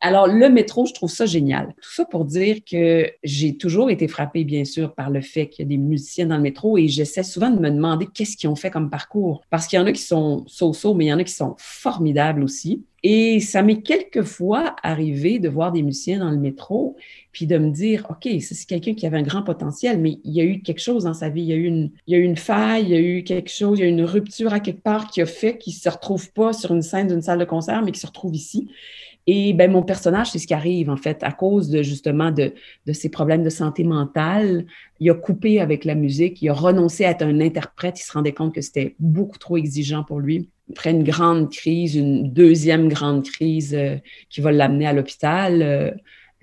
Alors, 0.00 0.26
le 0.26 0.50
métro, 0.50 0.84
je 0.84 0.92
trouve 0.92 1.10
ça 1.10 1.24
génial. 1.24 1.74
Tout 1.80 1.92
ça 1.92 2.04
pour 2.04 2.26
dire 2.26 2.58
que 2.70 3.10
j'ai 3.24 3.56
toujours 3.56 3.90
été 3.90 4.08
frappée, 4.08 4.44
bien 4.44 4.64
sûr, 4.64 4.94
par 4.94 5.08
le 5.10 5.22
fait 5.22 5.48
qu'il 5.48 5.64
y 5.64 5.66
a 5.66 5.68
des 5.68 5.78
musiciens 5.78 6.26
dans 6.26 6.36
le 6.36 6.42
métro 6.42 6.76
et 6.76 6.86
j'essaie 6.86 7.22
souvent 7.22 7.50
de 7.50 7.58
me 7.58 7.70
demander 7.70 8.06
qu'est-ce 8.12 8.36
qu'ils 8.36 8.50
ont 8.50 8.56
fait 8.56 8.70
comme 8.70 8.90
parcours. 8.90 9.42
Parce 9.48 9.66
qu'il 9.66 9.78
y 9.78 9.82
en 9.82 9.86
a 9.86 9.92
qui 9.92 10.02
sont 10.02 10.44
so-so, 10.46 10.92
mais 10.92 11.06
il 11.06 11.08
y 11.08 11.12
en 11.12 11.18
a 11.18 11.24
qui 11.24 11.32
sont 11.32 11.54
formidables 11.58 12.44
aussi. 12.44 12.84
Et 13.02 13.40
ça 13.40 13.62
m'est 13.62 13.82
quelquefois 13.82 14.74
arrivé 14.82 15.38
de 15.38 15.48
voir 15.48 15.70
des 15.70 15.82
musiciens 15.82 16.18
dans 16.18 16.30
le 16.30 16.38
métro, 16.38 16.96
puis 17.32 17.46
de 17.46 17.56
me 17.56 17.70
dire, 17.70 18.04
OK, 18.10 18.28
c'est 18.40 18.66
quelqu'un 18.66 18.94
qui 18.94 19.06
avait 19.06 19.18
un 19.18 19.22
grand 19.22 19.42
potentiel, 19.42 20.00
mais 20.00 20.18
il 20.24 20.32
y 20.32 20.40
a 20.40 20.44
eu 20.44 20.60
quelque 20.60 20.80
chose 20.80 21.04
dans 21.04 21.14
sa 21.14 21.28
vie, 21.28 21.42
il 21.42 21.48
y 21.48 21.52
a 21.52 21.56
eu 21.56 21.66
une, 22.24 22.36
faille, 22.36 22.82
il 22.82 22.88
y 22.88 22.94
a 22.94 23.00
eu 23.00 23.22
quelque 23.22 23.50
chose, 23.50 23.78
il 23.78 23.82
y 23.82 23.84
a 23.84 23.88
eu 23.88 23.92
une 23.92 24.04
rupture 24.04 24.52
à 24.52 24.60
quelque 24.60 24.82
part 24.82 25.08
qui 25.08 25.22
a 25.22 25.26
fait 25.26 25.56
qu'il 25.56 25.72
ne 25.72 25.78
se 25.78 25.88
retrouve 25.88 26.32
pas 26.32 26.52
sur 26.52 26.74
une 26.74 26.82
scène 26.82 27.06
d'une 27.06 27.22
salle 27.22 27.38
de 27.38 27.44
concert, 27.44 27.82
mais 27.82 27.92
qui 27.92 28.00
se 28.00 28.06
retrouve 28.06 28.34
ici. 28.34 28.68
Et 29.26 29.52
ben, 29.52 29.70
mon 29.70 29.82
personnage, 29.82 30.30
c'est 30.30 30.38
ce 30.38 30.46
qui 30.46 30.54
arrive, 30.54 30.88
en 30.88 30.96
fait, 30.96 31.22
à 31.22 31.32
cause 31.32 31.68
de 31.68 31.82
justement 31.82 32.30
de, 32.30 32.52
de 32.86 32.92
ses 32.92 33.08
problèmes 33.08 33.42
de 33.42 33.50
santé 33.50 33.82
mentale. 33.82 34.66
Il 35.00 35.10
a 35.10 35.14
coupé 35.14 35.60
avec 35.60 35.84
la 35.84 35.94
musique, 35.94 36.40
il 36.42 36.48
a 36.48 36.54
renoncé 36.54 37.04
à 37.04 37.10
être 37.10 37.22
un 37.22 37.40
interprète, 37.40 38.00
il 38.00 38.04
se 38.04 38.12
rendait 38.12 38.32
compte 38.32 38.54
que 38.54 38.60
c'était 38.60 38.94
beaucoup 39.00 39.38
trop 39.38 39.56
exigeant 39.56 40.04
pour 40.04 40.20
lui 40.20 40.48
après 40.70 40.90
une 40.90 41.04
grande 41.04 41.50
crise, 41.50 41.94
une 41.94 42.32
deuxième 42.32 42.88
grande 42.88 43.24
crise 43.24 43.74
euh, 43.74 43.96
qui 44.30 44.40
va 44.40 44.52
l'amener 44.52 44.86
à 44.86 44.92
l'hôpital, 44.92 45.62
euh, 45.62 45.90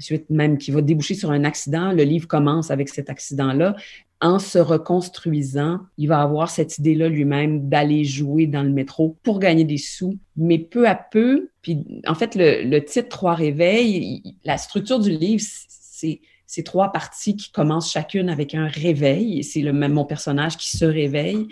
suite 0.04 0.30
même 0.30 0.58
qui 0.58 0.72
va 0.72 0.82
déboucher 0.82 1.16
sur 1.16 1.32
un 1.32 1.44
accident. 1.44 1.92
Le 1.92 2.04
livre 2.04 2.28
commence 2.28 2.72
avec 2.72 2.90
cet 2.90 3.10
accident-là. 3.10 3.76
En 4.22 4.40
se 4.40 4.58
reconstruisant, 4.58 5.80
il 5.98 6.08
va 6.08 6.22
avoir 6.22 6.50
cette 6.50 6.78
idée-là 6.78 7.10
lui-même 7.10 7.68
d'aller 7.68 8.06
jouer 8.06 8.48
dans 8.48 8.64
le 8.64 8.70
métro 8.70 9.18
pour 9.24 9.40
gagner 9.40 9.66
des 9.66 9.78
sous. 9.78 10.18
Mais 10.38 10.60
peu 10.60 10.88
à 10.88 10.96
peu, 10.96 11.50
puis 11.62 11.84
en 12.08 12.16
fait, 12.16 12.36
le, 12.36 12.80
titre 12.80 13.10
Trois 13.10 13.36
réveils, 13.36 14.22
la 14.46 14.58
structure 14.58 15.00
du 15.00 15.12
livre, 15.12 15.44
c'est 15.68 16.22
ces 16.46 16.64
trois 16.64 16.92
parties 16.92 17.36
qui 17.36 17.52
commencent 17.52 17.92
chacune 17.92 18.30
avec 18.30 18.54
un 18.54 18.68
réveil. 18.68 19.44
C'est 19.44 19.62
le 19.62 19.74
même 19.74 19.94
mon 19.94 20.06
personnage 20.06 20.56
qui 20.56 20.78
se 20.78 20.86
réveille. 20.86 21.48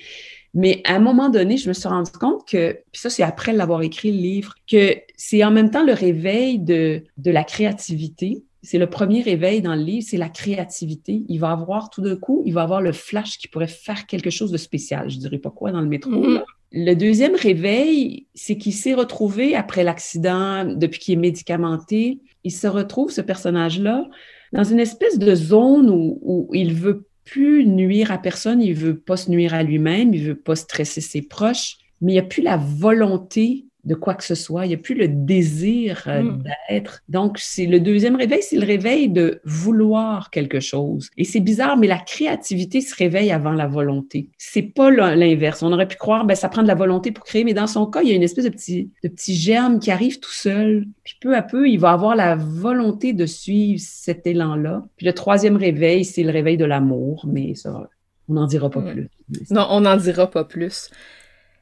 Mais 0.54 0.82
à 0.86 0.96
un 0.96 1.00
moment 1.00 1.30
donné, 1.30 1.58
je 1.58 1.70
me 1.70 1.74
suis 1.74 1.88
rendu 1.88 2.12
compte 2.12 2.48
que, 2.48 2.74
puis 2.92 3.02
ça, 3.02 3.10
c'est 3.10 3.24
après 3.24 3.54
l'avoir 3.54 3.82
écrit 3.84 4.12
le 4.12 4.18
livre, 4.18 4.56
que 4.70 4.96
c'est 5.24 5.44
en 5.44 5.52
même 5.52 5.70
temps 5.70 5.86
le 5.86 5.94
réveil 5.94 6.58
de, 6.58 7.04
de 7.18 7.30
la 7.30 7.44
créativité. 7.44 8.44
C'est 8.64 8.80
le 8.80 8.88
premier 8.88 9.22
réveil 9.22 9.62
dans 9.62 9.76
le 9.76 9.84
livre, 9.84 10.04
c'est 10.10 10.18
la 10.18 10.30
créativité. 10.30 11.22
Il 11.30 11.40
va 11.40 11.52
avoir 11.52 11.92
tout 11.92 12.02
d'un 12.02 12.16
coup, 12.16 12.42
il 12.44 12.56
va 12.56 12.64
avoir 12.64 12.82
le 12.82 12.92
flash 12.92 13.38
qui 13.38 13.48
pourrait 13.48 13.68
faire 13.68 14.08
quelque 14.08 14.32
chose 14.32 14.52
de 14.52 14.58
spécial. 14.58 15.12
Je 15.12 15.20
dirais 15.20 15.38
pas 15.38 15.52
quoi 15.52 15.72
dans 15.72 15.82
le 15.82 15.88
métro. 15.88 16.10
Mm-hmm. 16.10 16.42
Le 16.72 16.94
deuxième 16.96 17.36
réveil, 17.36 18.26
c'est 18.34 18.58
qu'il 18.58 18.74
s'est 18.74 18.96
retrouvé 18.96 19.54
après 19.54 19.84
l'accident, 19.84 20.66
depuis 20.66 21.00
qu'il 21.00 21.14
est 21.14 21.18
médicamenté, 21.18 22.18
il 22.44 22.52
se 22.52 22.66
retrouve, 22.66 23.12
ce 23.12 23.22
personnage-là, 23.22 24.08
dans 24.54 24.64
une 24.64 24.80
espèce 24.80 25.20
de 25.20 25.36
zone 25.36 25.92
où, 25.92 26.18
où 26.24 26.50
il 26.56 26.74
veut 26.74 27.06
plus 27.26 27.68
nuire 27.68 28.12
à 28.12 28.18
personne, 28.18 28.60
il 28.60 28.74
veut 28.74 28.98
pas 28.98 29.18
se 29.18 29.30
nuire 29.30 29.54
à 29.54 29.62
lui-même, 29.62 30.16
il 30.16 30.24
veut 30.24 30.36
pas 30.36 30.56
stresser 30.56 31.00
ses 31.00 31.22
proches, 31.22 31.78
mais 32.02 32.14
il 32.14 32.16
n'y 32.16 32.20
a 32.20 32.24
plus 32.24 32.42
la 32.42 32.58
volonté 32.58 33.66
de 33.84 33.96
quoi 33.96 34.14
que 34.14 34.24
ce 34.24 34.36
soit. 34.36 34.66
Il 34.66 34.70
n'y 34.70 34.76
a 34.76 34.78
plus 34.78 34.96
le 34.96 35.08
désir 35.08 36.04
euh, 36.08 36.22
mm. 36.22 36.44
d'être. 36.70 37.02
Donc, 37.10 37.38
c'est 37.40 37.66
le 37.66 37.80
deuxième 37.80 38.16
réveil, 38.16 38.42
c'est 38.42 38.58
le 38.58 38.66
réveil 38.66 39.10
de 39.10 39.42
vouloir 39.44 40.30
quelque 40.30 40.60
chose. 40.60 41.10
Et 41.18 41.24
c'est 41.24 41.40
bizarre, 41.40 41.78
mais 41.78 41.88
la 41.88 41.98
créativité 41.98 42.82
se 42.82 42.96
réveille 42.96 43.32
avant 43.32 43.52
la 43.52 43.68
volonté. 43.68 44.30
C'est 44.38 44.62
pas 44.62 44.92
l'inverse. 44.92 45.64
On 45.64 45.72
aurait 45.72 45.88
pu 45.88 45.98
croire, 45.98 46.26
ben, 46.26 46.36
ça 46.36 46.50
prend 46.50 46.62
de 46.64 46.68
la 46.68 46.76
volonté 46.76 47.12
pour 47.12 47.26
créer, 47.26 47.44
mais 47.44 47.54
dans 47.54 47.68
son 47.68 47.86
cas, 47.86 48.02
il 48.02 48.10
y 48.10 48.12
a 48.12 48.16
une 48.16 48.24
espèce 48.24 48.46
de 48.46 48.50
petit, 48.50 48.92
de 49.04 49.10
petit 49.10 49.36
germe 49.36 49.80
qui 49.80 49.92
arrive 49.92 50.20
tout 50.20 50.32
seul. 50.32 50.86
Puis 51.04 51.16
peu 51.20 51.36
à 51.36 51.42
peu, 51.42 51.68
il 51.68 51.80
va 51.80 51.92
avoir 51.92 52.16
la 52.16 52.36
volonté 52.36 53.14
de 53.14 53.26
suivre 53.26 53.82
cet 53.84 54.28
élan-là. 54.28 54.86
Puis 54.98 55.06
le 55.06 55.14
troisième 55.14 55.58
réveil, 55.58 56.06
c'est 56.06 56.24
le 56.24 56.32
réveil 56.32 56.58
de 56.58 56.66
l'amour, 56.66 57.26
mais 57.28 57.56
ça, 57.56 57.90
on 58.28 58.34
n'en 58.34 58.46
dira 58.46 58.70
pas 58.70 58.82
mm. 58.82 58.92
plus. 58.92 59.10
Non, 59.50 59.68
on 59.70 59.82
n'en 59.82 59.98
dira 59.98 60.30
pas 60.30 60.44
plus. 60.44 60.90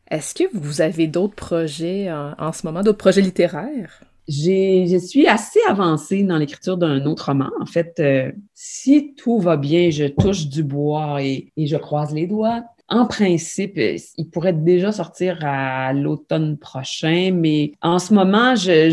Est-ce 0.10 0.34
que 0.34 0.44
vous 0.54 0.82
avez 0.82 1.08
d'autres 1.08 1.36
projets 1.36 2.12
en, 2.12 2.52
ce 2.52 2.66
moment, 2.66 2.82
d'autres 2.82 2.98
projets 2.98 3.22
littéraires? 3.22 4.02
je 4.30 5.00
suis 5.00 5.28
assez 5.28 5.60
avancée 5.68 6.24
dans 6.24 6.38
l'écriture 6.38 6.78
d'un 6.78 7.04
autre 7.06 7.28
roman. 7.28 7.50
En 7.60 7.66
fait, 7.66 7.96
euh, 8.00 8.32
si 8.54 9.16
tout 9.16 9.40
va 9.40 9.58
bien, 9.58 9.90
je 9.90 10.06
touche 10.06 10.48
du 10.48 10.64
bois 10.64 11.22
et, 11.24 11.52
je 11.58 11.78
croise 11.78 12.14
les 12.14 12.28
doigts. 12.28 12.64
En 12.90 13.06
principe, 13.06 13.78
il 13.78 14.30
pourrait 14.32 14.54
déjà 14.54 14.92
sortir 14.92 15.40
à 15.42 15.94
l'automne 15.94 16.58
prochain, 16.58 17.32
mais 17.34 17.74
en 17.82 18.00
ce 18.00 18.14
moment, 18.14 18.56
j'ai 18.56 18.92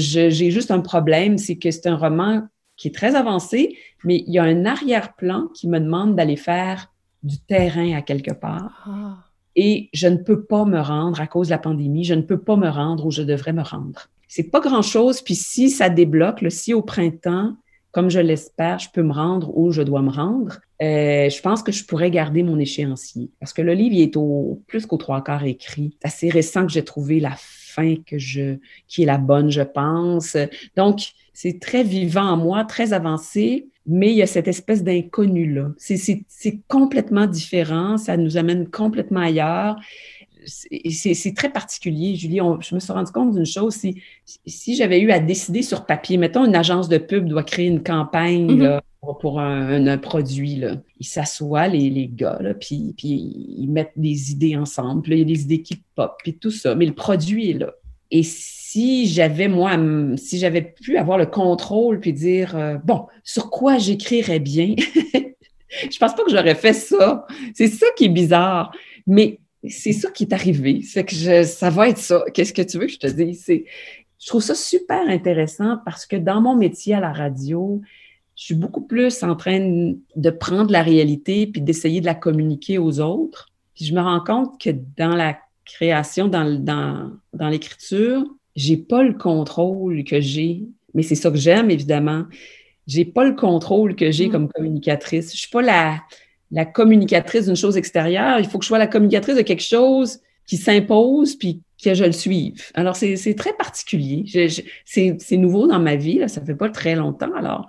juste 0.51 0.71
un 0.71 0.81
problème, 0.81 1.39
c'est 1.39 1.57
que 1.57 1.71
c'est 1.71 1.87
un 1.87 1.97
roman 1.97 2.43
qui 2.77 2.89
est 2.89 2.95
très 2.95 3.15
avancé, 3.15 3.79
mais 4.05 4.23
il 4.27 4.35
y 4.35 4.39
a 4.39 4.43
un 4.43 4.67
arrière-plan 4.67 5.49
qui 5.55 5.67
me 5.67 5.81
demande 5.81 6.15
d'aller 6.15 6.37
faire 6.37 6.93
du 7.23 7.39
terrain 7.39 7.97
à 7.97 8.03
quelque 8.03 8.33
part. 8.33 9.26
Et 9.57 9.89
je 9.93 10.07
ne 10.07 10.17
peux 10.17 10.45
pas 10.45 10.65
me 10.65 10.79
rendre 10.79 11.21
à 11.21 11.27
cause 11.27 11.49
de 11.49 11.53
la 11.53 11.59
pandémie, 11.59 12.05
je 12.05 12.15
ne 12.15 12.23
peux 12.23 12.39
pas 12.39 12.57
me 12.57 12.69
rendre 12.69 13.07
où 13.07 13.11
je 13.11 13.23
devrais 13.23 13.53
me 13.53 13.63
rendre. 13.63 14.09
C'est 14.29 14.51
pas 14.51 14.61
grand-chose, 14.61 15.23
puis 15.23 15.35
si 15.35 15.71
ça 15.71 15.89
débloque, 15.89 16.45
si 16.51 16.75
au 16.75 16.83
printemps, 16.83 17.57
comme 17.97 18.11
je 18.11 18.21
l'espère, 18.21 18.79
je 18.79 18.91
peux 18.93 19.03
me 19.03 19.15
rendre 19.15 19.57
où 19.57 19.73
je 19.73 19.81
dois 19.81 20.03
me 20.03 20.11
rendre, 20.11 20.61
euh, 20.83 21.31
je 21.31 21.41
pense 21.41 21.63
que 21.63 21.73
je 21.73 21.87
pourrais 21.87 22.11
garder 22.11 22.43
mon 22.43 22.59
échéancier. 22.59 23.31
Parce 23.41 23.55
que 23.55 23.63
le 23.63 23.73
livre 23.73 23.95
il 23.95 24.03
est 24.03 24.17
au 24.19 24.63
plus 24.67 24.85
qu'au 24.85 24.99
trois 24.99 25.25
quarts 25.25 25.45
écrit. 25.45 25.97
C'est 26.01 26.07
assez 26.07 26.29
récent 26.29 26.67
que 26.67 26.73
j'ai 26.73 26.85
trouvé 26.85 27.21
la 27.21 27.35
fin 27.39 27.97
que 28.07 28.19
je, 28.19 28.59
qui 28.87 29.03
est 29.03 29.07
la 29.07 29.17
bonne, 29.17 29.51
je 29.51 29.63
pense. 29.63 30.37
Donc, 30.77 31.13
c'est 31.33 31.59
très 31.59 31.85
vivant 31.85 32.29
en 32.29 32.37
moi, 32.37 32.65
très 32.65 32.93
avancé. 32.93 33.69
Mais 33.87 34.11
il 34.11 34.17
y 34.17 34.23
a 34.23 34.27
cette 34.27 34.49
espèce 34.49 34.83
d'inconnu-là. 34.83 35.71
C'est 35.79 36.61
complètement 36.69 37.27
différent, 37.27 37.97
ça 37.97 38.17
nous 38.17 38.37
amène 38.37 38.69
complètement 38.69 39.21
ailleurs. 39.21 39.77
C'est 40.47 41.35
très 41.35 41.51
particulier, 41.51 42.15
Julie. 42.15 42.39
je 42.61 42.75
me 42.75 42.81
suis 42.81 42.93
rendu 42.93 43.11
compte 43.11 43.35
d'une 43.35 43.47
chose, 43.47 43.75
si, 43.75 44.01
si 44.47 44.77
j'avais 44.77 45.01
eu 45.01 45.11
à 45.11 45.19
décider 45.19 45.63
sur 45.63 45.87
papier, 45.87 46.19
mettons 46.19 46.45
une 46.45 46.55
agence 46.55 46.89
de 46.89 46.99
pub 46.99 47.27
doit 47.27 47.43
créer 47.43 47.67
une 47.67 47.83
campagne 47.83 48.47
mm-hmm. 48.47 48.81
pour, 49.21 49.41
un, 49.41 49.99
produit, 49.99 50.57
là. 50.57 50.77
ils 51.01 51.07
s'assoient, 51.07 51.67
les, 51.67 51.91
les 51.91 52.07
gars, 52.07 52.39
là, 52.41 52.55
puis, 52.55 52.95
puis 52.97 53.57
ils 53.59 53.69
mettent 53.69 53.93
des 53.97 54.31
idées 54.31 54.57
ensemble, 54.57 55.03
puis 55.03 55.15
il 55.15 55.19
y 55.19 55.23
a 55.23 55.25
des 55.25 55.43
idées 55.43 55.63
qui 55.63 55.83
pop, 55.97 56.15
puis 56.23 56.35
tout 56.35 56.53
ça, 56.53 56.77
mais 56.77 56.87
le 56.87 56.95
produit 56.95 57.51
est 57.51 57.59
là. 57.59 57.73
Et 58.11 58.23
si 58.23 59.07
j'avais, 59.07 59.49
moi, 59.49 59.77
si 60.17 60.39
j'avais 60.39 60.63
pu 60.63 60.97
avoir 60.97 61.19
le 61.19 61.27
contrôle 61.27 62.01
puis 62.01 62.13
dire, 62.13 62.57
euh, 62.57 62.77
bon, 62.85 63.07
sur 63.25 63.51
quoi 63.51 63.79
j'écrirais 63.79 64.39
bien, 64.39 64.75
je 65.91 65.99
pense 65.99 66.15
pas 66.15 66.25
que 66.25 66.31
j'aurais 66.31 66.55
fait 66.55 66.73
ça. 66.73 67.27
C'est 67.55 67.69
ça 67.69 67.87
qui 67.97 68.05
est 68.05 68.11
bizarre. 68.11 68.73
Mais 69.07 69.41
c'est 69.69 69.93
ça 69.93 70.11
qui 70.11 70.25
est 70.25 70.33
arrivé. 70.33 70.83
C'est 70.83 71.05
que 71.05 71.15
je, 71.15 71.43
ça 71.45 71.71
va 71.71 71.89
être 71.89 71.99
ça. 71.99 72.25
Qu'est-ce 72.33 72.53
que 72.53 72.63
tu 72.63 72.79
veux 72.79 72.87
que 72.87 72.93
je 72.93 72.99
te 72.99 73.07
dise? 73.07 73.45
Je 73.47 74.27
trouve 74.27 74.43
ça 74.43 74.55
super 74.55 75.09
intéressant 75.09 75.79
parce 75.85 76.07
que 76.07 76.17
dans 76.17 76.41
mon 76.41 76.57
métier 76.57 76.95
à 76.95 77.01
la 77.01 77.13
radio, 77.13 77.81
je 78.37 78.45
suis 78.45 78.55
beaucoup 78.55 78.83
plus 78.83 79.23
en 79.23 79.35
train 79.35 79.95
de 80.17 80.31
prendre 80.31 80.71
la 80.71 80.83
réalité 80.83 81.47
puis 81.47 81.61
d'essayer 81.61 82.01
de 82.01 82.07
la 82.07 82.15
communiquer 82.15 82.79
aux 82.79 83.01
autres. 83.01 83.49
Puis 83.75 83.85
je 83.85 83.95
me 83.95 84.01
rends 84.01 84.23
compte 84.23 84.61
que 84.61 84.71
dans 84.97 85.15
la 85.15 85.39
création, 85.67 86.29
dans, 86.29 86.59
dans, 86.59 87.11
dans 87.33 87.49
l'écriture, 87.49 88.25
j'ai 88.55 88.77
pas 88.77 89.03
le 89.03 89.13
contrôle 89.13 90.05
que 90.05 90.21
j'ai, 90.21 90.63
mais 90.95 91.03
c'est 91.03 91.15
ça 91.15 91.31
que 91.31 91.37
j'aime, 91.37 91.71
évidemment. 91.71 92.25
J'ai 92.87 93.05
pas 93.05 93.25
le 93.25 93.35
contrôle 93.35 93.97
que 93.97 94.11
j'ai 94.11 94.29
mm. 94.29 94.31
comme 94.31 94.49
communicatrice. 94.49 95.33
Je 95.33 95.39
suis 95.39 95.51
pas 95.51 95.63
la, 95.63 96.01
la 96.51 96.65
communicatrice 96.65 97.47
d'une 97.47 97.57
chose 97.57 97.77
extérieure. 97.77 98.39
Il 98.39 98.47
faut 98.47 98.59
que 98.59 98.65
je 98.65 98.69
sois 98.69 98.79
la 98.79 98.87
communicatrice 98.87 99.37
de 99.37 99.43
quelque 99.43 99.63
chose 99.63 100.21
qui 100.47 100.57
s'impose 100.57 101.35
puis 101.37 101.63
que 101.83 101.95
je 101.95 102.05
le 102.05 102.13
suive. 102.13 102.71
Alors, 102.75 102.97
c'est 102.97 103.35
très 103.37 103.53
particulier. 103.53 104.25
C'est 104.85 105.37
nouveau 105.37 105.67
dans 105.67 105.81
ma 105.81 105.97
vie. 105.97 106.19
Là. 106.19 106.29
Ça 106.29 106.41
fait 106.41 106.55
pas 106.55 106.71
très 106.71 106.95
longtemps. 106.95 107.35
Alors, 107.37 107.67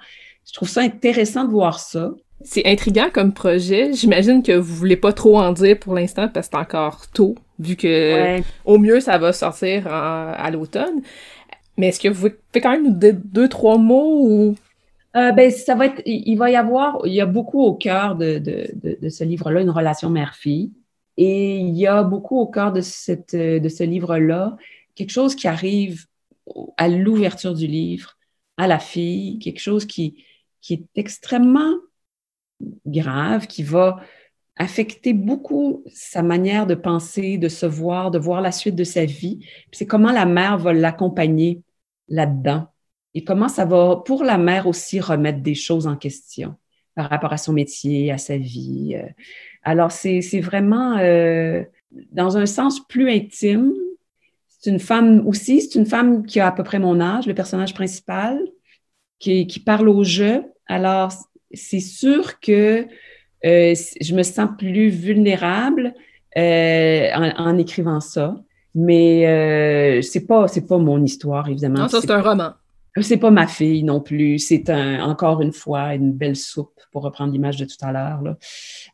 je 0.48 0.54
trouve 0.54 0.70
ça 0.70 0.82
intéressant 0.82 1.46
de 1.46 1.52
voir 1.52 1.80
ça. 1.80 2.12
C'est 2.44 2.66
intriguant 2.66 3.10
comme 3.12 3.34
projet. 3.34 3.94
J'imagine 3.94 4.44
que 4.44 4.52
vous 4.52 4.76
voulez 4.76 4.98
pas 4.98 5.14
trop 5.14 5.40
en 5.40 5.54
dire 5.54 5.80
pour 5.80 5.96
l'instant 5.96 6.28
parce 6.28 6.48
que 6.48 6.56
c'est 6.56 6.62
encore 6.62 7.08
tôt, 7.12 7.36
vu 7.60 7.76
que 7.76 8.40
au 8.64 8.78
mieux 8.78 9.00
ça 9.00 9.18
va 9.18 9.34
sortir 9.34 9.88
à 9.88 10.50
l'automne. 10.52 11.02
Mais 11.78 11.88
est-ce 11.88 12.00
que 12.00 12.08
vous 12.08 12.30
pouvez 12.30 12.62
quand 12.62 12.72
même 12.72 12.84
nous 12.84 12.98
dire 12.98 13.16
deux, 13.24 13.48
trois 13.48 13.78
mots 13.78 14.26
ou? 14.28 14.56
Euh, 15.16 15.32
ben, 15.32 15.50
ça 15.52 15.76
va 15.76 15.88
être, 15.88 16.02
il 16.06 16.36
va 16.36 16.52
y 16.52 16.56
avoir, 16.56 17.00
il 17.06 17.14
y 17.14 17.22
a 17.22 17.26
beaucoup 17.26 17.62
au 17.62 17.74
cœur 17.74 18.16
de, 18.16 18.40
de, 18.40 18.68
de, 19.02 19.10
ce 19.10 19.24
livre-là, 19.24 19.62
une 19.62 19.70
relation 19.70 20.10
mère-fille. 20.10 20.72
Et 21.18 21.58
il 21.58 21.76
y 21.76 21.88
a 21.88 22.04
beaucoup 22.04 22.40
au 22.40 22.48
cœur 22.48 22.72
de, 22.72 22.82
cette, 22.82 23.36
de 23.36 23.70
ce 23.70 23.84
livre-là, 23.84 24.58
quelque 24.96 25.10
chose 25.10 25.36
qui 25.36 25.48
arrive 25.48 26.06
à 26.78 26.88
l'ouverture 26.88 27.56
du 27.56 27.66
livre, 27.66 28.18
à 28.58 28.68
la 28.68 28.80
fille, 28.80 29.40
quelque 29.40 29.60
chose 29.60 29.86
qui, 29.86 30.24
qui 30.62 30.74
est 30.76 30.86
extrêmement 30.96 31.74
grave, 32.86 33.48
qui 33.48 33.64
va 33.64 34.02
affecter 34.58 35.14
beaucoup 35.14 35.84
sa 35.94 36.24
manière 36.24 36.66
de 36.66 36.76
penser, 36.76 37.38
de 37.38 37.48
se 37.48 37.66
voir, 37.66 38.12
de 38.12 38.18
voir 38.18 38.42
la 38.42 38.52
suite 38.52 38.76
de 38.76 38.84
sa 38.84 39.06
vie. 39.06 39.46
C'est 39.72 39.86
comment 39.86 40.12
la 40.12 40.26
mère 40.26 40.58
va 40.58 40.74
l'accompagner 40.74 41.62
là-dedans 42.08 42.68
et 43.14 43.24
comment 43.24 43.50
ça 43.50 43.66
va, 43.66 44.02
pour 44.06 44.24
la 44.24 44.38
mère 44.38 44.68
aussi, 44.68 45.00
remettre 45.00 45.42
des 45.42 45.56
choses 45.56 45.88
en 45.88 45.96
question 45.96 46.56
par 46.96 47.10
rapport 47.10 47.34
à 47.34 47.38
son 47.38 47.54
métier, 47.54 48.12
à 48.12 48.18
sa 48.18 48.38
vie. 48.38 48.96
Euh. 48.96 49.08
Alors, 49.64 49.92
c'est 49.92 50.40
vraiment, 50.40 50.98
euh, 50.98 51.64
dans 52.12 52.38
un 52.38 52.46
sens 52.46 52.86
plus 52.88 53.10
intime, 53.12 53.74
c'est 54.48 54.72
une 54.72 54.80
femme 54.80 55.26
aussi, 55.28 55.62
c'est 55.62 55.78
une 55.78 55.86
femme 55.86 56.26
qui 56.26 56.40
a 56.40 56.48
à 56.48 56.52
peu 56.52 56.64
près 56.64 56.80
mon 56.80 57.00
âge, 57.00 57.28
le 57.28 57.36
personnage 57.36 57.74
principal, 57.74 58.40
qui, 59.20 59.46
qui 59.46 59.60
parle 59.60 59.90
au 59.90 60.04
jeu. 60.04 60.44
Alors, 60.68 61.12
c'est 61.58 61.80
sûr 61.80 62.40
que 62.40 62.88
euh, 63.46 63.76
je 64.02 64.16
me 64.16 64.24
sens 64.24 64.50
plus 64.58 64.90
vulnérable 64.90 65.94
euh, 66.38 67.10
en, 67.14 67.58
écrivant 67.58 68.00
ça. 68.00 68.36
Mais 68.76 69.28
euh, 69.28 70.02
c'est 70.02 70.28
pas 70.28 70.48
c'est 70.48 70.68
pas 70.68 70.78
mon 70.78 71.04
histoire 71.04 71.50
évidemment. 71.50 71.80
Non, 71.80 71.88
ça 71.88 72.00
c'est 72.02 72.12
un 72.12 72.22
roman. 72.22 72.52
C'est 73.02 73.18
pas 73.18 73.32
ma 73.32 73.48
fille 73.48 73.84
non 73.84 74.02
plus. 74.02 74.40
C'est 74.40 74.70
un, 74.70 75.04
encore 75.04 75.42
une 75.42 75.54
fois 75.54 75.96
une 75.96 76.14
belle 76.14 76.36
soupe, 76.36 76.80
pour 76.92 77.04
reprendre 77.04 77.32
l'image 77.32 77.58
de 77.58 77.66
tout 77.66 77.78
à 77.82 77.92
l'heure, 77.92 78.36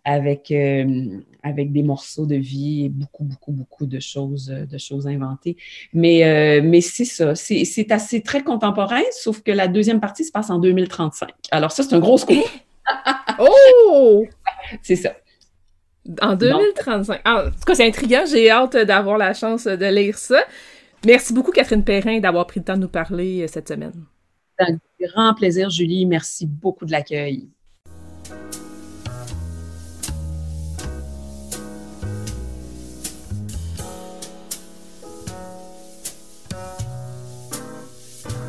avec, 0.04 0.52
euh, 0.52 1.20
avec 1.44 1.72
des 1.72 1.84
morceaux 1.84 2.26
de 2.26 2.36
vie 2.36 2.86
et 2.86 2.90
beaucoup, 2.90 3.24
beaucoup, 3.24 3.52
beaucoup 3.52 3.86
de 3.86 4.00
choses, 4.00 4.48
de 4.48 4.78
choses 4.78 5.08
inventées. 5.08 5.58
Mais, 5.94 6.62
mais 6.64 6.82
c'est 6.82 7.06
ça. 7.06 7.36
C'est 7.36 7.92
assez 7.92 8.22
très 8.22 8.44
contemporain, 8.44 9.02
sauf 9.12 9.42
que 9.42 9.52
la 9.52 9.68
deuxième 9.68 10.00
partie 10.00 10.26
se 10.26 10.32
passe 10.32 10.50
en 10.50 10.60
2035. 10.60 11.30
Alors 11.52 11.72
ça, 11.72 11.84
c'est 11.84 11.96
un 11.96 12.00
gros 12.00 12.18
scoop. 12.18 12.38
oh! 13.40 14.26
C'est 14.82 14.96
ça. 14.96 15.12
En 16.22 16.36
2035. 16.36 17.22
en 17.26 17.46
tout 17.46 17.52
cas, 17.66 17.76
c'est 17.76 17.88
intriguant. 17.88 18.24
J'ai 18.30 18.50
hâte 18.50 18.76
d'avoir 18.76 19.18
la 19.18 19.34
chance 19.34 19.66
de 19.66 19.86
lire 19.86 20.18
ça. 20.18 20.44
Merci 21.06 21.34
beaucoup, 21.34 21.52
Catherine 21.52 21.84
Perrin, 21.84 22.20
d'avoir 22.20 22.48
pris 22.48 22.62
le 22.62 22.66
temps 22.66 22.76
de 22.76 22.82
nous 22.82 22.88
parler 22.88 23.44
euh, 23.44 23.48
cette 23.48 23.68
semaine. 23.68 24.06
C'est 24.58 24.72
un 24.72 24.78
grand 25.02 25.34
plaisir, 25.34 25.70
Julie. 25.70 26.06
Merci 26.06 26.46
beaucoup 26.46 26.86
de 26.86 26.92
l'accueil. 26.92 27.50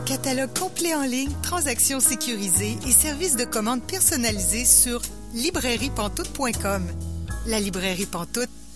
Catalogue 0.06 0.56
complet 0.56 0.94
en 0.94 1.02
ligne, 1.02 1.32
transactions 1.42 1.98
sécurisées 1.98 2.78
et 2.86 2.90
services 2.92 3.36
de 3.36 3.44
commande 3.44 3.82
personnalisés 3.82 4.64
sur 4.64 5.02
librairiepantoute.com. 5.34 6.82
La 7.46 7.58
librairie 7.58 8.06
Pantoute, 8.06 8.48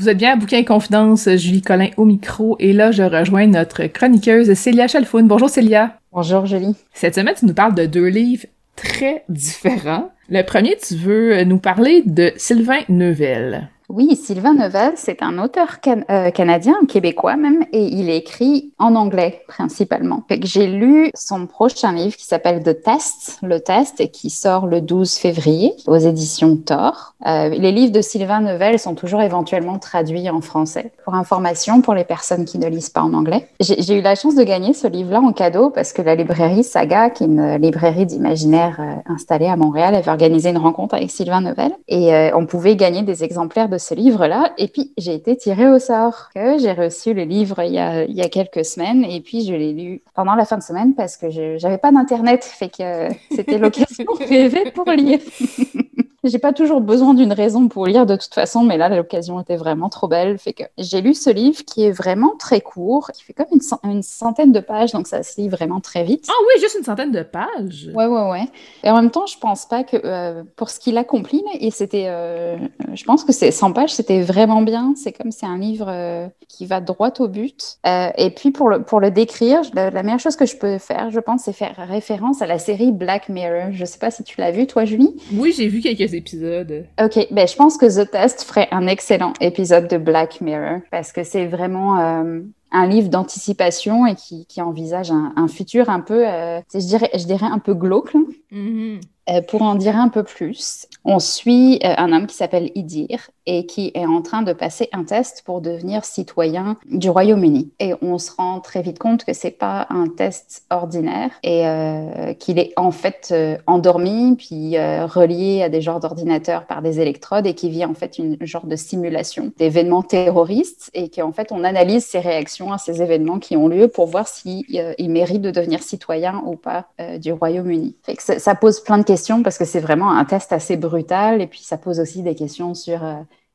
Vous 0.00 0.08
êtes 0.08 0.16
bien 0.16 0.32
à 0.32 0.36
Bouquin 0.36 0.64
Confidence, 0.64 1.28
Julie 1.36 1.60
Collin 1.60 1.90
au 1.98 2.06
micro, 2.06 2.56
et 2.58 2.72
là, 2.72 2.90
je 2.90 3.02
rejoins 3.02 3.46
notre 3.46 3.84
chroniqueuse 3.84 4.54
Célia 4.54 4.88
Chalfoun. 4.88 5.28
Bonjour 5.28 5.50
Célia. 5.50 5.98
Bonjour 6.10 6.46
Julie. 6.46 6.74
Cette 6.94 7.16
semaine, 7.16 7.34
tu 7.38 7.44
nous 7.44 7.52
parles 7.52 7.74
de 7.74 7.84
deux 7.84 8.06
livres 8.06 8.46
très 8.76 9.24
différents. 9.28 10.10
Le 10.30 10.40
premier, 10.40 10.78
tu 10.78 10.96
veux 10.96 11.44
nous 11.44 11.58
parler 11.58 12.02
de 12.06 12.32
Sylvain 12.36 12.78
Neuvel. 12.88 13.68
Oui, 13.92 14.14
Sylvain 14.14 14.54
Neuvel, 14.54 14.92
c'est 14.94 15.20
un 15.20 15.36
auteur 15.42 15.80
euh, 15.88 16.30
canadien, 16.30 16.76
québécois 16.86 17.34
même, 17.34 17.64
et 17.72 17.82
il 17.82 18.08
écrit 18.08 18.72
en 18.78 18.94
anglais 18.94 19.42
principalement. 19.48 20.22
J'ai 20.42 20.68
lu 20.68 21.10
son 21.16 21.48
prochain 21.48 21.90
livre 21.92 22.14
qui 22.14 22.24
s'appelle 22.24 22.62
The 22.62 22.80
Test, 22.84 23.40
le 23.42 23.58
test, 23.58 24.00
et 24.00 24.08
qui 24.08 24.30
sort 24.30 24.68
le 24.68 24.80
12 24.80 25.16
février 25.16 25.72
aux 25.88 25.96
éditions 25.96 26.56
Thor. 26.56 27.14
Euh, 27.26 27.48
les 27.48 27.72
livres 27.72 27.90
de 27.90 28.00
Sylvain 28.00 28.40
Neuvel 28.40 28.78
sont 28.78 28.94
toujours 28.94 29.22
éventuellement 29.22 29.80
traduits 29.80 30.30
en 30.30 30.40
français. 30.40 30.92
Pour 31.04 31.14
information, 31.14 31.80
pour 31.80 31.94
les 31.94 32.04
personnes 32.04 32.44
qui 32.44 32.60
ne 32.60 32.68
lisent 32.68 32.90
pas 32.90 33.02
en 33.02 33.12
anglais, 33.12 33.48
j'ai 33.58 33.98
eu 33.98 34.02
la 34.02 34.14
chance 34.14 34.36
de 34.36 34.44
gagner 34.44 34.72
ce 34.72 34.86
livre-là 34.86 35.20
en 35.20 35.32
cadeau 35.32 35.70
parce 35.70 35.92
que 35.92 36.00
la 36.00 36.14
librairie 36.14 36.62
Saga, 36.62 37.10
qui 37.10 37.24
est 37.24 37.26
une 37.26 37.56
librairie 37.56 38.06
d'imaginaire 38.06 38.76
euh, 38.78 39.12
installée 39.12 39.48
à 39.48 39.56
Montréal, 39.56 39.96
avait 39.96 40.10
organisé 40.10 40.50
une 40.50 40.58
rencontre 40.58 40.94
avec 40.94 41.10
Sylvain 41.10 41.40
Neuvel 41.40 41.72
et 41.88 42.30
on 42.34 42.46
pouvait 42.46 42.76
gagner 42.76 43.02
des 43.02 43.24
exemplaires 43.24 43.68
de 43.68 43.79
ce 43.80 43.94
livre-là. 43.94 44.52
Et 44.58 44.68
puis, 44.68 44.92
j'ai 44.96 45.14
été 45.14 45.36
tirée 45.36 45.68
au 45.68 45.78
sort. 45.78 46.28
que 46.34 46.58
J'ai 46.58 46.72
reçu 46.72 47.14
le 47.14 47.24
livre 47.24 47.62
il 47.62 47.72
y, 47.72 47.78
a, 47.78 48.04
il 48.04 48.14
y 48.14 48.22
a 48.22 48.28
quelques 48.28 48.64
semaines 48.64 49.04
et 49.04 49.20
puis 49.20 49.44
je 49.44 49.52
l'ai 49.52 49.72
lu 49.72 50.02
pendant 50.14 50.34
la 50.34 50.44
fin 50.44 50.58
de 50.58 50.62
semaine 50.62 50.94
parce 50.94 51.16
que 51.16 51.30
je 51.30 51.60
n'avais 51.62 51.78
pas 51.78 51.92
d'Internet. 51.92 52.44
Fait 52.44 52.68
que 52.68 53.08
c'était 53.34 53.58
l'occasion 53.58 54.06
rêvée 54.28 54.70
pour 54.70 54.88
lire. 54.90 55.20
J'ai 56.22 56.38
pas 56.38 56.52
toujours 56.52 56.82
besoin 56.82 57.14
d'une 57.14 57.32
raison 57.32 57.68
pour 57.68 57.86
lire 57.86 58.04
de 58.04 58.14
toute 58.14 58.34
façon, 58.34 58.62
mais 58.62 58.76
là, 58.76 58.90
l'occasion 58.90 59.40
était 59.40 59.56
vraiment 59.56 59.88
trop 59.88 60.06
belle. 60.06 60.38
Fait 60.38 60.52
que 60.52 60.64
j'ai 60.76 61.00
lu 61.00 61.14
ce 61.14 61.30
livre 61.30 61.64
qui 61.64 61.84
est 61.84 61.92
vraiment 61.92 62.34
très 62.38 62.60
court, 62.60 63.10
qui 63.12 63.22
fait 63.24 63.32
comme 63.32 63.46
une, 63.84 64.02
centaine 64.02 64.52
de 64.52 64.60
pages, 64.60 64.92
donc 64.92 65.06
ça 65.06 65.22
se 65.22 65.40
lit 65.40 65.48
vraiment 65.48 65.80
très 65.80 66.04
vite. 66.04 66.26
Ah 66.28 66.32
oui, 66.42 66.60
juste 66.60 66.76
une 66.78 66.84
centaine 66.84 67.10
de 67.10 67.22
pages. 67.22 67.90
Ouais, 67.94 68.06
ouais, 68.06 68.30
ouais. 68.30 68.48
Et 68.84 68.90
en 68.90 68.96
même 68.96 69.10
temps, 69.10 69.24
je 69.26 69.38
pense 69.38 69.64
pas 69.64 69.82
que 69.82 69.96
euh, 70.04 70.42
pour 70.56 70.68
ce 70.68 70.78
qu'il 70.78 70.98
accomplit, 70.98 71.42
et 71.58 71.70
c'était, 71.70 72.06
euh, 72.08 72.56
je 72.92 73.04
pense 73.04 73.24
que 73.24 73.32
c'est 73.32 73.50
100 73.50 73.72
pages, 73.72 73.94
c'était 73.94 74.20
vraiment 74.20 74.60
bien. 74.60 74.92
C'est 74.96 75.12
comme 75.12 75.32
c'est 75.32 75.46
un 75.46 75.58
livre 75.58 75.86
euh, 75.88 76.28
qui 76.48 76.66
va 76.66 76.80
droit 76.82 77.12
au 77.18 77.28
but. 77.28 77.78
et 77.86 78.30
puis 78.30 78.50
pour 78.50 78.68
le, 78.68 78.82
pour 78.82 79.00
le 79.00 79.10
décrire, 79.10 79.62
la, 79.72 79.90
la 79.90 80.02
meilleure 80.02 80.20
chose 80.20 80.36
que 80.36 80.46
je 80.46 80.56
peux 80.56 80.76
faire, 80.76 81.10
je 81.10 81.20
pense, 81.20 81.44
c'est 81.44 81.54
faire 81.54 81.76
référence 81.88 82.42
à 82.42 82.46
la 82.46 82.58
série 82.58 82.92
Black 82.92 83.30
Mirror. 83.30 83.72
Je 83.72 83.86
sais 83.86 83.98
pas 83.98 84.10
si 84.10 84.22
tu 84.22 84.38
l'as 84.38 84.50
vu, 84.50 84.66
toi, 84.66 84.84
Julie? 84.84 85.16
Oui, 85.32 85.54
j'ai 85.56 85.68
vu 85.68 85.80
quelques 85.80 86.09
épisodes. 86.14 86.86
Ok, 87.02 87.26
ben 87.30 87.46
je 87.46 87.56
pense 87.56 87.76
que 87.76 87.86
The 87.86 88.10
Test 88.10 88.42
ferait 88.42 88.68
un 88.70 88.86
excellent 88.86 89.32
épisode 89.40 89.88
de 89.88 89.98
Black 89.98 90.40
Mirror 90.40 90.80
parce 90.90 91.12
que 91.12 91.24
c'est 91.24 91.46
vraiment 91.46 91.98
euh, 91.98 92.40
un 92.72 92.86
livre 92.86 93.08
d'anticipation 93.08 94.06
et 94.06 94.14
qui, 94.14 94.46
qui 94.46 94.60
envisage 94.62 95.10
un, 95.10 95.32
un, 95.36 95.48
futur 95.48 95.90
un 95.90 96.00
peu, 96.00 96.26
euh, 96.26 96.60
je 96.72 96.78
dirais, 96.78 97.10
je 97.14 97.24
dirais 97.24 97.46
un 97.46 97.58
peu 97.58 97.74
glauque. 97.74 98.14
Mm-hmm. 98.52 99.00
Euh, 99.30 99.42
pour 99.42 99.62
en 99.62 99.76
dire 99.76 99.96
un 99.96 100.08
peu 100.08 100.24
plus, 100.24 100.86
on 101.04 101.20
suit 101.20 101.78
un 101.84 102.12
homme 102.12 102.26
qui 102.26 102.34
s'appelle 102.34 102.70
Idir 102.74 103.30
et 103.50 103.66
qui 103.66 103.90
est 103.94 104.06
en 104.06 104.22
train 104.22 104.42
de 104.42 104.52
passer 104.52 104.88
un 104.92 105.02
test 105.02 105.42
pour 105.44 105.60
devenir 105.60 106.04
citoyen 106.04 106.76
du 106.88 107.10
Royaume-Uni. 107.10 107.72
Et 107.80 107.94
on 108.00 108.16
se 108.18 108.30
rend 108.30 108.60
très 108.60 108.80
vite 108.80 109.00
compte 109.00 109.24
que 109.24 109.32
c'est 109.32 109.50
pas 109.50 109.88
un 109.90 110.06
test 110.06 110.64
ordinaire 110.70 111.30
et 111.42 111.66
euh, 111.66 112.32
qu'il 112.34 112.60
est 112.60 112.72
en 112.76 112.92
fait 112.92 113.34
endormi 113.66 114.36
puis 114.36 114.78
relié 114.78 115.62
à 115.62 115.68
des 115.68 115.80
genres 115.80 115.98
d'ordinateurs 115.98 116.66
par 116.66 116.80
des 116.80 117.00
électrodes 117.00 117.46
et 117.46 117.54
qui 117.54 117.70
vit 117.70 117.84
en 117.84 117.94
fait 117.94 118.18
une 118.18 118.36
genre 118.40 118.66
de 118.66 118.76
simulation 118.76 119.52
d'événements 119.58 120.02
terroristes 120.02 120.90
et 120.94 121.08
qu'en 121.08 121.32
fait 121.32 121.50
on 121.50 121.64
analyse 121.64 122.04
ses 122.04 122.20
réactions 122.20 122.72
à 122.72 122.78
ces 122.78 123.02
événements 123.02 123.40
qui 123.40 123.56
ont 123.56 123.66
lieu 123.66 123.88
pour 123.88 124.06
voir 124.06 124.28
s'il 124.28 124.64
si, 124.64 125.08
mérite 125.08 125.42
de 125.42 125.50
devenir 125.50 125.82
citoyen 125.82 126.42
ou 126.46 126.54
pas 126.54 126.86
du 127.18 127.32
Royaume-Uni. 127.32 127.96
Ça, 128.18 128.54
pose 128.54 128.80
plein 128.80 128.98
de 128.98 129.02
questions 129.02 129.42
parce 129.42 129.58
que 129.58 129.64
c'est 129.64 129.80
vraiment 129.80 130.12
un 130.12 130.24
test 130.24 130.52
assez 130.52 130.76
brutal 130.76 131.42
et 131.42 131.46
puis 131.46 131.60
ça 131.60 131.76
pose 131.76 131.98
aussi 131.98 132.22
des 132.22 132.34
questions 132.34 132.74
sur 132.74 133.04
euh, 133.04 133.14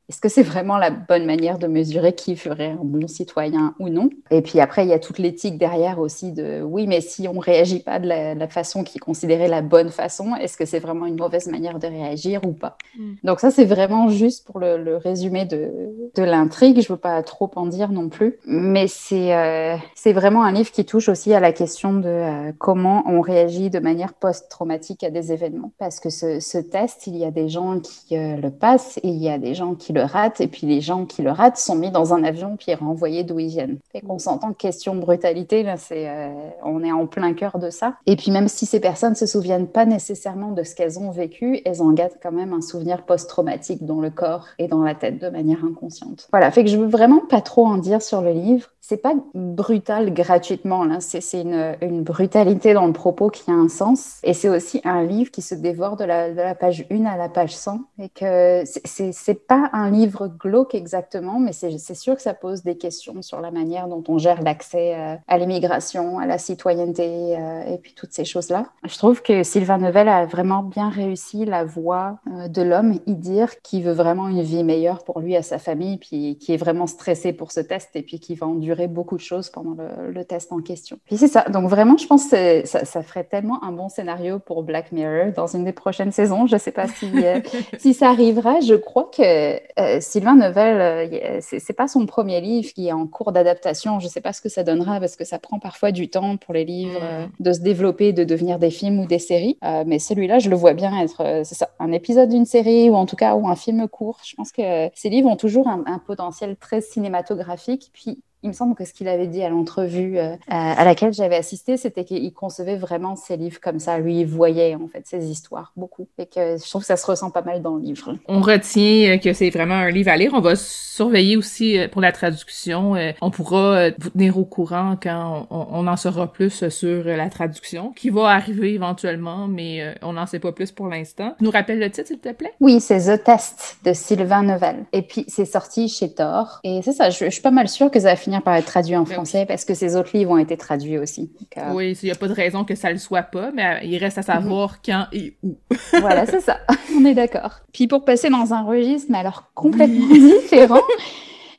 est-ce 0.10 0.22
que 0.22 0.30
c'est 0.30 0.44
vraiment 0.44 0.78
la 0.78 0.92
bonne 0.92 1.26
manière 1.26 1.58
de 1.58 1.68
mesurer 1.68 2.14
qui 2.14 2.36
ferait 2.36 2.72
un 2.72 2.84
bon 2.84 3.08
citoyen 3.08 3.74
ou 3.80 3.90
non? 3.90 4.10
Et 4.30 4.42
puis 4.42 4.60
après, 4.60 4.86
il 4.86 4.90
y 4.90 4.94
a 4.94 5.00
toute 5.00 5.18
l'éthique 5.18 5.58
derrière 5.58 6.00
aussi 6.00 6.32
de 6.32 6.62
oui, 6.62 6.86
mais 6.86 7.02
si 7.02 7.28
on 7.28 7.34
ne 7.34 7.40
réagit 7.40 7.80
pas 7.80 8.00
de 8.00 8.08
la, 8.08 8.48
façon 8.48 8.84
qui 8.84 8.98
est 8.98 9.00
considérée 9.00 9.48
la 9.48 9.64
bonne 9.64 9.90
façon, 9.90 10.36
est-ce 10.36 10.56
que 10.56 10.66
c'est 10.66 10.80
vraiment 10.80 11.08
une 11.08 11.18
mauvaise 11.18 11.48
manière 11.48 11.80
de 11.80 11.88
réagir 11.88 12.42
ou 12.46 12.52
pas? 12.52 12.78
Mm. 12.98 13.14
Donc 13.24 13.40
ça, 13.40 13.50
c'est 13.50 13.66
vraiment 13.66 14.10
juste 14.10 14.46
pour 14.46 14.60
le, 14.60 14.98
résumé 14.98 15.46
de, 15.46 15.72
de 16.16 16.24
l'intrigue. 16.24 16.80
Je 16.80 16.92
ne 16.92 16.96
veux 16.96 17.02
pas 17.02 17.22
trop 17.24 17.50
en 17.56 17.66
dire 17.66 17.92
non 17.92 18.10
plus, 18.10 18.38
mais 18.46 18.88
c'est 18.88 19.34
euh, 19.34 19.76
c'est 19.96 20.14
vraiment 20.14 20.44
un 20.44 20.52
livre 20.52 20.72
qui 20.72 20.86
touche 20.86 21.10
aussi 21.10 21.34
à 21.34 21.40
la 21.40 21.52
question 21.52 21.94
de 21.94 22.08
euh, 22.08 22.52
comment 22.58 23.04
on 23.08 23.22
réagit 23.22 23.70
de 23.70 23.80
manière 23.80 24.14
post-traumatique 24.14 25.04
à 25.04 25.10
des 25.10 25.32
événements. 25.32 25.72
Parce 25.80 26.00
que 26.00 26.10
ce, 26.10 26.40
ce, 26.40 26.58
test, 26.58 27.08
il 27.08 27.18
y 27.18 27.26
a 27.26 27.32
des 27.32 27.50
gens 27.50 27.80
qui 27.80 28.18
euh, 28.18 28.38
le 28.38 28.52
passent 28.52 28.98
et 28.98 29.08
il 29.08 29.22
y 29.22 29.30
a 29.30 29.38
des 29.38 29.56
gens 29.56 29.74
qui 29.76 29.94
le 29.96 30.04
ratent, 30.04 30.42
et 30.42 30.48
puis 30.48 30.68
les 30.68 30.82
gens 30.82 31.06
qui 31.06 31.24
le 31.24 31.32
ratent 31.32 31.58
sont 31.58 31.76
mis 31.76 31.90
dans 31.90 32.14
un 32.14 32.24
avion 32.24 32.56
puis 32.58 32.74
renvoyés 32.76 33.24
d'où 33.24 33.40
ils 33.40 33.50
viennent. 33.50 33.80
Et 33.94 34.02
qu'on 34.02 34.20
s'entend 34.20 34.54
question 34.54 34.96
brutalité, 34.96 35.64
là, 35.64 35.78
c'est, 35.78 36.08
euh, 36.08 36.30
on 36.64 36.84
est 36.84 36.92
en 36.92 37.08
plein 37.08 37.34
cœur 37.34 37.58
de 37.58 37.70
ça. 37.70 37.96
Et 38.06 38.16
puis 38.16 38.32
même 38.32 38.48
si 38.48 38.66
ces 38.66 38.80
personnes 38.80 39.16
se 39.16 39.26
souviennent 39.26 39.68
pas 39.68 39.86
nécessairement 39.86 40.52
de 40.52 40.64
ce 40.64 40.76
qu'elles 40.76 41.00
ont 41.00 41.12
vécu, 41.12 41.62
elles 41.66 41.82
en 41.82 41.92
gardent 41.92 42.20
quand 42.22 42.32
même 42.32 42.54
un 42.54 42.62
souvenir 42.62 43.04
post-traumatique 43.04 43.86
dans 43.86 44.00
le 44.00 44.10
corps 44.10 44.48
et 44.60 44.68
dans 44.68 44.84
la 44.84 44.96
tête 44.96 45.20
de 45.20 45.30
manière 45.30 45.64
inconsciente. 45.66 46.28
Voilà, 46.32 46.52
fait 46.52 46.64
que 46.64 46.70
je 46.70 46.78
veux 46.78 46.88
vraiment 46.88 47.22
pas 47.28 47.42
trop 47.42 47.66
en 47.66 47.78
dire 47.78 48.02
sur 48.02 48.22
le 48.22 48.32
livre 48.32 48.70
c'est 48.88 48.98
pas 48.98 49.16
brutal 49.34 50.14
gratuitement, 50.14 50.86
là. 50.86 51.00
C'est 51.00 51.42
une, 51.42 51.76
une, 51.82 52.04
brutalité 52.04 52.76
dans 52.76 52.86
le 52.86 52.94
propos 52.94 53.32
qui 53.32 53.50
a 53.50 53.54
un 53.56 53.68
sens. 53.68 54.20
Et 54.24 54.36
c'est 54.36 54.48
aussi 54.48 54.80
un 54.84 55.02
livre 55.02 55.32
qui 55.32 55.42
se 55.42 55.56
dévore 55.56 55.96
de 55.96 56.04
la, 56.04 56.30
de 56.30 56.36
la 56.36 56.54
page 56.54 56.86
1 56.92 57.04
à 57.06 57.18
la 57.18 57.28
page 57.28 57.56
100. 57.56 57.80
Et 57.98 58.10
que 58.10 58.62
c'est 58.64 59.48
pas 59.48 59.72
un 59.74 59.85
livre 59.90 60.28
glauque 60.28 60.76
exactement, 60.76 61.40
mais 61.40 61.54
c'est 61.54 61.96
sûr 61.96 62.16
que 62.16 62.22
ça 62.22 62.34
pose 62.34 62.64
des 62.64 62.78
questions 62.78 63.22
sur 63.22 63.42
la 63.42 63.52
manière 63.52 63.88
dont 63.88 64.04
on 64.08 64.18
gère 64.18 64.42
l'accès 64.42 64.96
euh, 64.96 65.16
à 65.28 65.38
l'immigration, 65.38 66.20
à 66.20 66.26
la 66.26 66.38
citoyenneté 66.38 67.38
euh, 67.38 67.74
et 67.74 67.78
puis 67.78 67.94
toutes 67.96 68.14
ces 68.14 68.26
choses-là. 68.26 68.68
Je 68.84 68.98
trouve 68.98 69.22
que 69.22 69.44
Sylvain 69.44 69.78
Neuvel 69.78 70.08
a 70.08 70.26
vraiment 70.26 70.64
bien 70.64 70.90
réussi 70.90 71.46
la 71.46 71.64
voix 71.64 72.20
euh, 72.28 72.48
de 72.48 72.62
l'homme, 72.62 73.00
Idir, 73.06 73.62
qui 73.62 73.82
veut 73.82 73.94
vraiment 73.94 74.28
une 74.28 74.42
vie 74.42 74.64
meilleure 74.64 75.04
pour 75.04 75.20
lui 75.20 75.36
et 75.36 75.42
sa 75.42 75.60
famille, 75.60 75.98
puis 75.98 76.38
qui 76.40 76.54
est 76.54 76.58
vraiment 76.58 76.88
stressé 76.88 77.34
pour 77.34 77.52
ce 77.52 77.60
test 77.60 77.96
et 77.96 78.02
puis 78.02 78.20
qui 78.20 78.36
va 78.36 78.48
endurer 78.48 78.88
beaucoup 78.88 79.16
de 79.16 79.22
choses 79.22 79.50
pendant 79.50 79.76
le, 79.76 80.26
test 80.26 80.52
en 80.52 80.60
question. 80.60 80.98
Puis 81.06 81.18
c'est 81.18 81.28
ça. 81.28 81.44
Donc 81.50 81.70
vraiment, 81.70 81.98
je 81.98 82.08
pense 82.08 82.30
que 82.30 82.66
ça, 82.66 82.84
ça, 82.84 83.04
ferait 83.04 83.26
tellement 83.26 83.64
un 83.64 83.72
bon 83.72 83.90
scénario 83.90 84.40
pour 84.40 84.64
Black 84.64 84.92
Mirror 84.92 85.34
dans 85.36 85.48
une 85.48 85.64
des 85.64 85.72
prochaines 85.72 86.12
saisons. 86.12 86.48
Je 86.48 86.56
ne 86.56 86.60
sais 86.60 86.72
pas 86.72 86.88
si, 86.88 87.12
euh, 87.24 87.42
si 87.78 87.94
ça 87.94 88.10
arrivera. 88.10 88.60
Je 88.62 88.76
crois 88.76 89.10
que 89.16 89.60
euh, 89.80 90.00
Sylvain 90.00 90.36
Neuvel, 90.36 91.10
euh, 91.12 91.38
c'est 91.42 91.76
pas 91.76 91.88
son 91.88 92.06
premier 92.06 92.40
livre 92.42 92.72
qui 92.74 92.88
est 92.88 92.92
en 92.92 93.08
cours 93.08 93.32
d'adaptation. 93.32 94.00
Je 94.00 94.06
ne 94.06 94.10
sais 94.10 94.22
pas 94.22 94.34
ce 94.34 94.42
que 94.42 94.50
ça 94.50 94.64
donnera 94.64 95.00
parce 95.00 95.16
que 95.16 95.26
ça 95.26 95.40
prend 95.40 95.60
parfois 95.60 95.92
du 95.92 96.10
temps 96.10 96.38
pour 96.38 96.54
les 96.54 96.66
livres 96.66 97.00
mm. 97.00 97.44
de 97.44 97.54
se 97.54 97.60
développer, 97.60 98.14
de 98.14 98.24
devenir 98.24 98.60
des 98.60 98.72
films 98.72 99.00
ou 99.00 99.06
des 99.06 99.20
séries. 99.20 99.58
mais 99.86 100.00
celui-là, 100.00 100.40
je 100.40 100.50
le 100.50 100.56
vois 100.56 100.74
bien 100.74 100.98
être, 101.02 101.44
ça, 101.44 101.70
un 101.80 101.92
épisode 101.92 102.30
d'une 102.30 102.46
série 102.46 102.90
ou 102.90 102.96
en 102.96 103.06
tout 103.06 103.16
cas 103.16 103.36
ou 103.36 103.48
un 103.48 103.56
film 103.56 103.88
court. 103.88 104.20
Je 104.24 104.36
pense 104.36 104.52
que 104.52 104.90
ces 104.94 105.10
livres 105.10 105.30
ont 105.30 105.36
toujours 105.36 105.68
un, 105.68 105.84
un 105.88 106.00
potentiel 106.00 106.56
très 106.56 106.82
cinématographique. 106.82 107.92
Puis 107.94 108.20
il 108.46 108.50
me 108.50 108.54
semble 108.54 108.76
que 108.76 108.86
ce 108.86 108.94
qu'il 108.94 109.08
avait 109.08 109.26
dit 109.26 109.42
à 109.42 109.50
l'entrevue 109.50 110.20
euh, 110.20 110.36
à 110.48 110.86
laquelle 110.86 111.12
j'avais 111.12 111.36
assisté, 111.36 111.78
c'était 111.78 112.06
qu'il 112.06 112.32
concevait 112.32 112.76
vraiment 112.76 113.16
ses 113.16 113.38
livres 113.38 113.60
comme 113.60 113.80
ça. 113.80 113.98
Lui, 113.98 114.20
il 114.20 114.28
voyait 114.28 114.76
en 114.76 114.88
fait 114.88 115.02
ses 115.08 115.26
histoires 115.32 115.74
beaucoup. 115.76 116.08
Et 116.20 116.28
que 116.28 116.58
je 116.58 116.70
trouve 116.70 116.82
que 116.82 116.88
ça 116.88 116.96
se 116.96 117.08
ressent 117.08 117.32
pas 117.32 117.42
mal 117.42 117.64
dans 117.64 117.76
le 117.76 117.82
livre. 117.82 118.16
On 118.28 118.42
retient 118.42 119.18
que 119.18 119.34
c'est 119.34 119.50
vraiment 119.50 119.74
un 119.74 119.90
livre 119.90 120.12
à 120.12 120.18
lire. 120.18 120.32
On 120.36 120.42
va 120.42 120.56
surveiller 120.56 121.38
aussi 121.38 121.80
euh, 121.80 121.88
pour 121.88 122.02
la 122.02 122.12
traduction. 122.12 122.96
Euh, 122.96 123.14
on 123.20 123.32
pourra 123.32 123.90
vous 123.98 124.12
tenir 124.12 124.38
au 124.38 124.46
courant 124.46 124.96
quand 125.02 125.48
on, 125.50 125.88
en 125.88 125.98
saura 125.98 126.32
plus 126.32 126.70
sur 126.70 127.04
la 127.04 127.30
traduction, 127.30 127.92
qui 127.94 128.12
va 128.12 128.30
arriver 128.30 128.74
éventuellement, 128.74 129.48
mais 129.48 129.96
on 130.04 130.14
n'en 130.14 130.26
sait 130.28 130.40
pas 130.40 130.52
plus 130.52 130.72
pour 130.72 130.88
l'instant. 130.88 131.36
Nous 131.42 131.50
rappelle 131.50 131.80
le 131.80 131.90
titre, 131.90 132.08
s'il 132.08 132.20
te 132.20 132.32
plaît? 132.32 132.54
Oui, 132.60 132.80
c'est 132.80 133.00
The 133.00 133.24
Test 133.24 133.78
de 133.84 133.94
Sylvain 133.94 134.44
Nevel. 134.44 134.86
Et 134.94 135.02
puis, 135.02 135.26
c'est 135.28 135.46
sorti 135.46 135.90
chez 135.90 136.14
Thor. 136.14 136.60
Et 136.64 136.82
c'est 136.84 136.92
ça, 136.92 137.10
je, 137.10 137.26
je 137.26 137.30
suis 137.30 137.42
pas 137.42 137.52
mal 137.52 137.68
sûre 137.68 137.90
que 137.90 138.00
ça 138.00 138.10
va 138.10 138.16
finir 138.16 138.35
par 138.42 138.56
être 138.56 138.66
traduit 138.66 138.96
en 138.96 139.04
ben 139.04 139.14
français 139.14 139.46
parce 139.46 139.66
que 139.66 139.74
ces 139.74 139.96
autres 139.96 140.12
livres 140.14 140.32
ont 140.32 140.38
été 140.38 140.58
traduits 140.58 140.98
aussi. 140.98 141.32
Euh, 141.58 141.72
oui, 141.74 141.98
il 142.02 142.06
n'y 142.06 142.12
a 142.12 142.16
pas 142.16 142.28
de 142.28 142.34
raison 142.34 142.64
que 142.64 142.76
ça 142.76 142.90
ne 142.90 142.94
le 142.94 143.00
soit 143.00 143.24
pas, 143.24 143.52
mais 143.54 143.82
il 143.84 143.98
reste 143.98 144.18
à 144.18 144.22
savoir 144.22 144.72
mhm. 144.72 144.78
quand 144.86 145.06
et 145.12 145.38
où. 145.44 145.56
voilà, 146.00 146.26
c'est 146.26 146.42
ça. 146.42 146.60
On 146.98 147.06
est 147.06 147.14
d'accord. 147.14 147.60
Puis 147.74 147.88
pour 147.88 148.06
passer 148.06 148.30
dans 148.30 148.54
un 148.54 148.64
registre, 148.64 149.08
mais 149.12 149.20
alors 149.20 149.52
complètement 149.54 150.08
différent, 150.14 150.82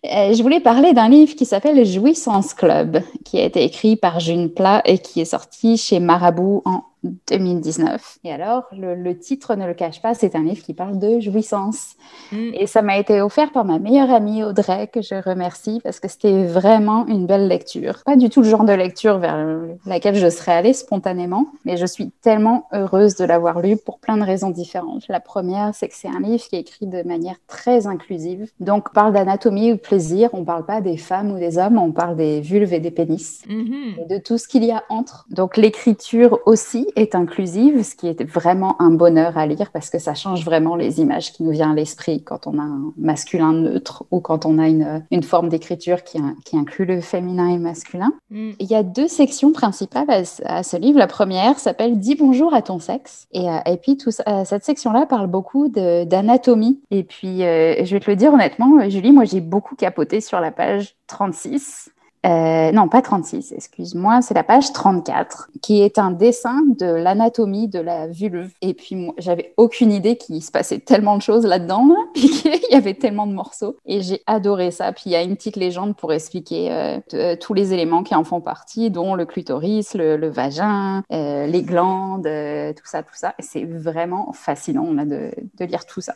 euh, 0.05 0.33
je 0.33 0.43
voulais 0.43 0.61
parler 0.61 0.93
d'un 0.93 1.09
livre 1.09 1.35
qui 1.35 1.45
s'appelle 1.45 1.85
Jouissance 1.85 2.55
Club, 2.55 3.01
qui 3.25 3.39
a 3.39 3.45
été 3.45 3.65
écrit 3.65 3.97
par 3.97 4.21
June 4.21 4.51
Plat 4.51 4.83
et 4.85 4.99
qui 4.99 5.21
est 5.21 5.27
sorti 5.27 5.77
chez 5.77 6.01
Marabout 6.01 6.63
en 6.65 6.85
2019. 7.29 8.19
Et 8.25 8.33
alors, 8.33 8.65
le, 8.73 9.19
titre 9.19 9.55
ne 9.55 9.67
le 9.67 9.75
cache 9.75 10.03
pas, 10.03 10.15
c'est 10.15 10.37
un 10.37 10.43
livre 10.43 10.63
qui 10.63 10.75
parle 10.75 10.99
de 10.99 11.21
jouissance. 11.21 11.95
Mm. 12.33 12.51
Et 12.55 12.67
ça 12.67 12.83
m'a 12.83 12.99
été 12.99 13.21
offert 13.21 13.53
par 13.53 13.65
ma 13.65 13.79
meilleure 13.79 14.11
amie 14.11 14.43
Audrey, 14.43 14.89
que 14.89 15.03
je 15.03 15.15
remercie, 15.15 15.81
parce 15.83 16.01
que 16.01 16.09
c'était 16.09 16.45
vraiment 16.45 17.07
une 17.07 17.27
belle 17.27 17.49
lecture. 17.49 18.03
Pas 18.05 18.17
du 18.17 18.31
tout 18.31 18.43
le 18.43 18.49
genre 18.49 18.65
de 18.65 18.73
lecture 18.73 19.19
vers 19.19 19.37
laquelle 19.85 20.17
je 20.17 20.29
serais 20.29 20.53
allée 20.53 20.73
spontanément, 20.73 21.47
mais 21.65 21.77
je 21.77 21.87
suis 21.87 22.11
tellement 22.23 22.67
heureuse 22.73 23.17
de 23.17 23.25
l'avoir 23.25 23.61
lu 23.61 23.77
pour 23.77 23.99
plein 23.99 24.17
de 24.17 24.23
raisons 24.25 24.51
différentes. 24.51 25.07
La 25.09 25.21
première, 25.21 25.75
c'est 25.75 25.89
que 25.89 25.95
c'est 25.95 26.09
un 26.09 26.21
livre 26.21 26.45
qui 26.45 26.57
est 26.57 26.61
écrit 26.61 26.87
de 26.87 27.03
manière 27.03 27.37
très 27.47 27.87
inclusive. 27.87 28.51
Donc, 28.61 28.89
on 28.91 28.95
parle 28.95 29.13
d'anatomie 29.13 29.73
ou 29.73 29.77
plaisir, 29.77 30.31
on 30.33 30.45
parle 30.45 30.65
pas 30.65 30.81
des 30.81 30.97
femmes 30.97 31.33
ou 31.33 31.39
des 31.39 31.59
hommes, 31.59 31.79
on 31.79 31.93
parle 31.93 32.17
des 32.17 32.41
vulves 32.41 32.73
et 32.73 32.81
des 32.81 32.91
pénis, 32.91 33.43
mm-hmm. 33.49 34.03
et 34.03 34.05
de 34.07 34.19
tout 34.19 34.39
ce 34.39 34.49
qu'il 34.49 34.65
y 34.65 34.73
a 34.73 34.85
entre. 34.89 35.27
Donc, 35.31 35.57
l'écriture 35.57 36.39
aussi 36.47 36.89
est 36.97 37.15
inclusive, 37.15 37.83
ce 37.85 37.95
qui 37.95 38.09
est 38.09 38.25
vraiment 38.25 38.81
un 38.81 38.91
bonheur 38.91 39.37
à 39.37 39.47
lire 39.47 39.71
parce 39.71 39.91
que 39.91 39.99
ça 39.99 40.15
change 40.15 40.45
vraiment 40.45 40.77
les 40.77 41.01
images 41.01 41.33
qui 41.33 41.43
nous 41.43 41.51
viennent 41.51 41.71
à 41.71 41.75
l'esprit 41.75 42.23
quand 42.23 42.47
on 42.47 42.59
a 42.59 42.63
un 42.63 42.93
masculin 42.97 43.53
neutre 43.53 44.05
ou 44.11 44.21
quand 44.21 44.47
on 44.47 44.59
a 44.59 44.67
une, 44.67 45.05
une 45.11 45.23
forme 45.23 45.49
d'écriture 45.49 46.03
qui, 46.03 46.19
qui, 46.45 46.57
inclut 46.57 46.87
le 46.87 47.01
féminin 47.01 47.51
et 47.51 47.57
le 47.57 47.63
masculin. 47.63 48.13
Mm. 48.31 48.53
Il 48.59 48.67
y 48.67 48.75
a 48.75 48.83
deux 48.83 49.09
sections 49.09 49.53
principales 49.53 50.07
à, 50.45 50.63
ce 50.63 50.77
livre. 50.77 50.99
La 50.99 51.07
première 51.07 51.59
s'appelle 51.59 51.99
Dis 51.99 52.15
bonjour 52.15 52.55
à 52.55 52.63
ton 52.63 52.79
sexe. 52.79 53.29
Et, 53.33 53.49
euh, 53.49 53.59
et 53.67 53.77
puis 53.77 53.97
tout, 53.97 54.11
cette 54.11 54.65
section-là 54.65 55.07
parle 55.07 55.27
beaucoup 55.27 55.69
d'anatomie. 55.69 56.81
Et 56.91 57.05
puis, 57.05 57.45
euh, 57.45 57.85
je 57.85 57.95
vais 57.95 58.01
te 58.01 58.11
le 58.11 58.17
dire 58.17 58.33
honnêtement, 58.33 58.89
Julie, 58.89 59.13
moi 59.13 59.25
j'ai 59.25 59.41
beaucoup 59.41 59.77
capoté 59.77 60.21
sur 60.21 60.41
la 60.41 60.51
page 60.51 60.97
36 61.09 61.91
euh, 62.27 62.73
non, 62.73 62.89
pas 62.89 63.03
36, 63.03 63.53
excuse-moi, 63.53 64.21
c'est 64.21 64.35
la 64.35 64.43
page 64.43 64.73
34, 64.73 65.51
qui 65.63 65.83
est 65.83 65.99
un 65.99 66.11
dessin 66.11 66.63
de 66.79 66.87
l'anatomie 66.87 67.69
de 67.69 67.79
la 67.79 68.09
vulve. 68.09 68.51
Et 68.63 68.75
puis, 68.75 68.97
moi, 68.97 69.15
j'avais 69.19 69.55
aucune 69.57 69.93
idée 69.93 70.17
qu'il 70.17 70.43
se 70.43 70.51
passait 70.51 70.81
tellement 70.81 71.17
de 71.17 71.23
choses 71.23 71.47
là-dedans, 71.47 71.89
puis 72.15 72.29
qu'il 72.29 72.71
y 72.71 72.75
avait 72.75 72.95
tellement 72.95 73.27
de 73.27 73.33
morceaux. 73.33 73.77
Et 73.87 74.01
j'ai 74.01 74.23
adoré 74.27 74.73
ça. 74.73 74.93
Puis, 74.93 75.05
il 75.07 75.13
y 75.13 75.17
a 75.17 75.23
une 75.23 75.37
petite 75.37 75.57
légende 75.57 75.95
pour 75.95 76.13
expliquer 76.13 76.73
euh, 76.73 76.99
euh, 77.15 77.37
tous 77.37 77.55
les 77.55 77.73
éléments 77.73 78.03
qui 78.03 78.15
en 78.15 78.25
font 78.25 78.41
partie, 78.41 78.91
dont 78.91 79.15
le 79.15 79.25
clitoris, 79.25 79.95
le, 79.95 80.29
vagin, 80.29 81.05
les 81.11 81.63
glandes, 81.63 82.25
tout 82.25 82.87
ça, 82.87 83.03
tout 83.03 83.15
ça. 83.15 83.35
C'est 83.39 83.65
vraiment 83.65 84.33
fascinant 84.33 84.93
de, 84.93 85.31
de, 85.59 85.65
lire 85.65 85.87
tout 85.87 86.01
ça. 86.01 86.15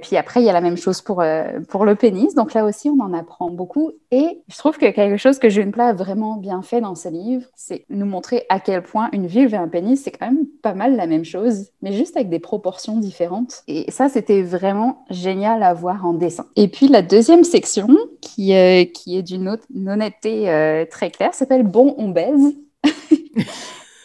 puis 0.00 0.16
après, 0.16 0.40
il 0.40 0.44
y 0.44 0.50
a 0.50 0.52
la 0.52 0.60
même 0.60 0.76
chose 0.76 1.02
pour, 1.02 1.24
pour 1.68 1.84
le 1.84 1.94
pénis. 1.96 2.34
Donc 2.34 2.54
là 2.54 2.64
aussi, 2.64 2.88
on 2.88 3.00
en 3.02 3.12
apprend 3.12 3.50
beaucoup. 3.50 3.90
Et 4.10 4.42
je 4.48 4.56
trouve 4.56 4.78
que 4.78 4.90
quelque 4.90 5.16
chose 5.16 5.38
que 5.38 5.47
June 5.48 5.72
Plat 5.72 5.88
a 5.88 5.92
vraiment 5.92 6.36
bien 6.36 6.62
fait 6.62 6.80
dans 6.80 6.94
ce 6.94 7.08
livre, 7.08 7.46
c'est 7.54 7.84
nous 7.90 8.06
montrer 8.06 8.44
à 8.48 8.60
quel 8.60 8.82
point 8.82 9.08
une 9.12 9.26
vulve 9.26 9.54
et 9.54 9.56
un 9.56 9.68
pénis, 9.68 10.02
c'est 10.02 10.10
quand 10.10 10.26
même 10.26 10.46
pas 10.62 10.74
mal 10.74 10.96
la 10.96 11.06
même 11.06 11.24
chose, 11.24 11.68
mais 11.82 11.92
juste 11.92 12.16
avec 12.16 12.28
des 12.28 12.38
proportions 12.38 12.98
différentes. 12.98 13.62
Et 13.68 13.90
ça, 13.90 14.08
c'était 14.08 14.42
vraiment 14.42 15.04
génial 15.10 15.62
à 15.62 15.74
voir 15.74 16.04
en 16.06 16.14
dessin. 16.14 16.46
Et 16.56 16.68
puis 16.68 16.88
la 16.88 17.02
deuxième 17.02 17.44
section, 17.44 17.88
qui, 18.20 18.54
euh, 18.54 18.84
qui 18.84 19.18
est 19.18 19.22
d'une 19.22 19.56
honnêteté 19.86 20.48
euh, 20.50 20.84
très 20.90 21.10
claire, 21.10 21.34
s'appelle 21.34 21.62
Bon, 21.62 21.94
on 21.98 22.08
baise. 22.08 22.54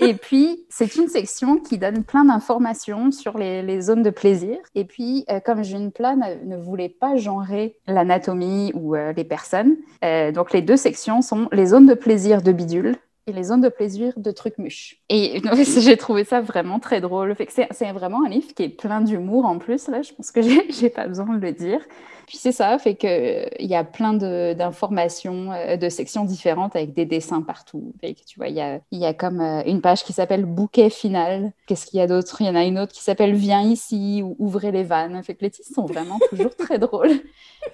Et 0.07 0.13
puis, 0.13 0.65
c'est 0.69 0.95
une 0.95 1.07
section 1.07 1.57
qui 1.57 1.77
donne 1.77 2.03
plein 2.03 2.25
d'informations 2.25 3.11
sur 3.11 3.37
les, 3.37 3.81
zones 3.81 4.03
de 4.03 4.09
plaisir. 4.09 4.57
Et 4.75 4.85
puis, 4.85 5.25
euh, 5.29 5.39
comme 5.39 5.63
June 5.63 5.91
Plat 5.91 6.15
ne, 6.15 6.57
voulait 6.57 6.89
pas 6.89 7.15
genrer 7.15 7.77
l'anatomie 7.87 8.71
ou 8.75 8.95
euh, 8.95 9.13
les 9.13 9.23
personnes, 9.23 9.75
euh, 10.03 10.31
donc 10.31 10.53
les 10.53 10.61
deux 10.61 10.77
sections 10.77 11.21
sont 11.21 11.47
les 11.51 11.67
zones 11.67 11.85
de 11.85 11.93
plaisir 11.93 12.41
de 12.41 12.51
bidule 12.51 12.95
et 13.27 13.31
les 13.31 13.43
zones 13.43 13.61
de 13.61 13.69
plaisir 13.69 14.13
de 14.17 14.31
trucs 14.31 14.57
mûches. 14.57 14.97
Et 15.09 15.41
j'ai 15.79 15.97
trouvé 15.97 16.23
ça 16.23 16.41
vraiment 16.41 16.79
très 16.79 17.01
drôle. 17.01 17.35
C'est 17.49 17.91
vraiment 17.91 18.25
un 18.25 18.29
livre 18.29 18.53
qui 18.53 18.63
est 18.63 18.69
plein 18.69 19.01
d'humour 19.01 19.45
en 19.45 19.57
plus. 19.57 19.87
Là, 19.87 20.01
je 20.01 20.13
pense 20.13 20.31
que 20.31 20.41
j'ai 20.41 20.89
pas 20.89 21.07
besoin 21.07 21.35
de 21.35 21.41
le 21.41 21.51
dire. 21.51 21.79
Puis 22.27 22.37
c'est 22.37 22.51
ça, 22.51 22.77
fait 22.77 22.95
qu'il 22.95 23.47
y 23.59 23.75
a 23.75 23.83
plein 23.83 24.13
d'informations, 24.13 25.51
de, 25.51 25.75
de, 25.75 25.89
sections 25.89 26.25
différentes 26.25 26.75
avec 26.75 26.93
des 26.93 27.05
dessins 27.05 27.41
partout. 27.41 27.93
Fait 28.01 28.13
que, 28.13 28.23
tu 28.25 28.39
vois, 28.39 28.47
il 28.47 28.55
y 28.55 28.61
a, 28.61 28.79
y 28.91 29.05
a 29.05 29.13
comme 29.13 29.41
euh, 29.41 29.63
une 29.65 29.81
page 29.81 30.03
qui 30.03 30.13
s'appelle 30.13 30.45
Bouquet 30.45 30.89
final. 30.89 31.51
Qu'est-ce 31.67 31.85
qu'il 31.85 31.99
y 31.99 32.01
a 32.01 32.07
d'autre? 32.07 32.41
Il 32.41 32.47
y 32.47 32.49
en 32.49 32.55
a 32.55 32.63
une 32.63 32.79
autre 32.79 32.93
qui 32.93 33.03
s'appelle 33.03 33.33
Viens 33.33 33.61
ici 33.61 34.21
ou 34.23 34.35
Ouvrez 34.39 34.71
les 34.71 34.83
vannes. 34.83 35.21
Fait 35.23 35.35
que 35.35 35.43
les 35.43 35.51
titres 35.51 35.69
sont 35.73 35.85
vraiment 35.85 36.19
toujours 36.29 36.55
très 36.55 36.79
drôles. 36.79 37.21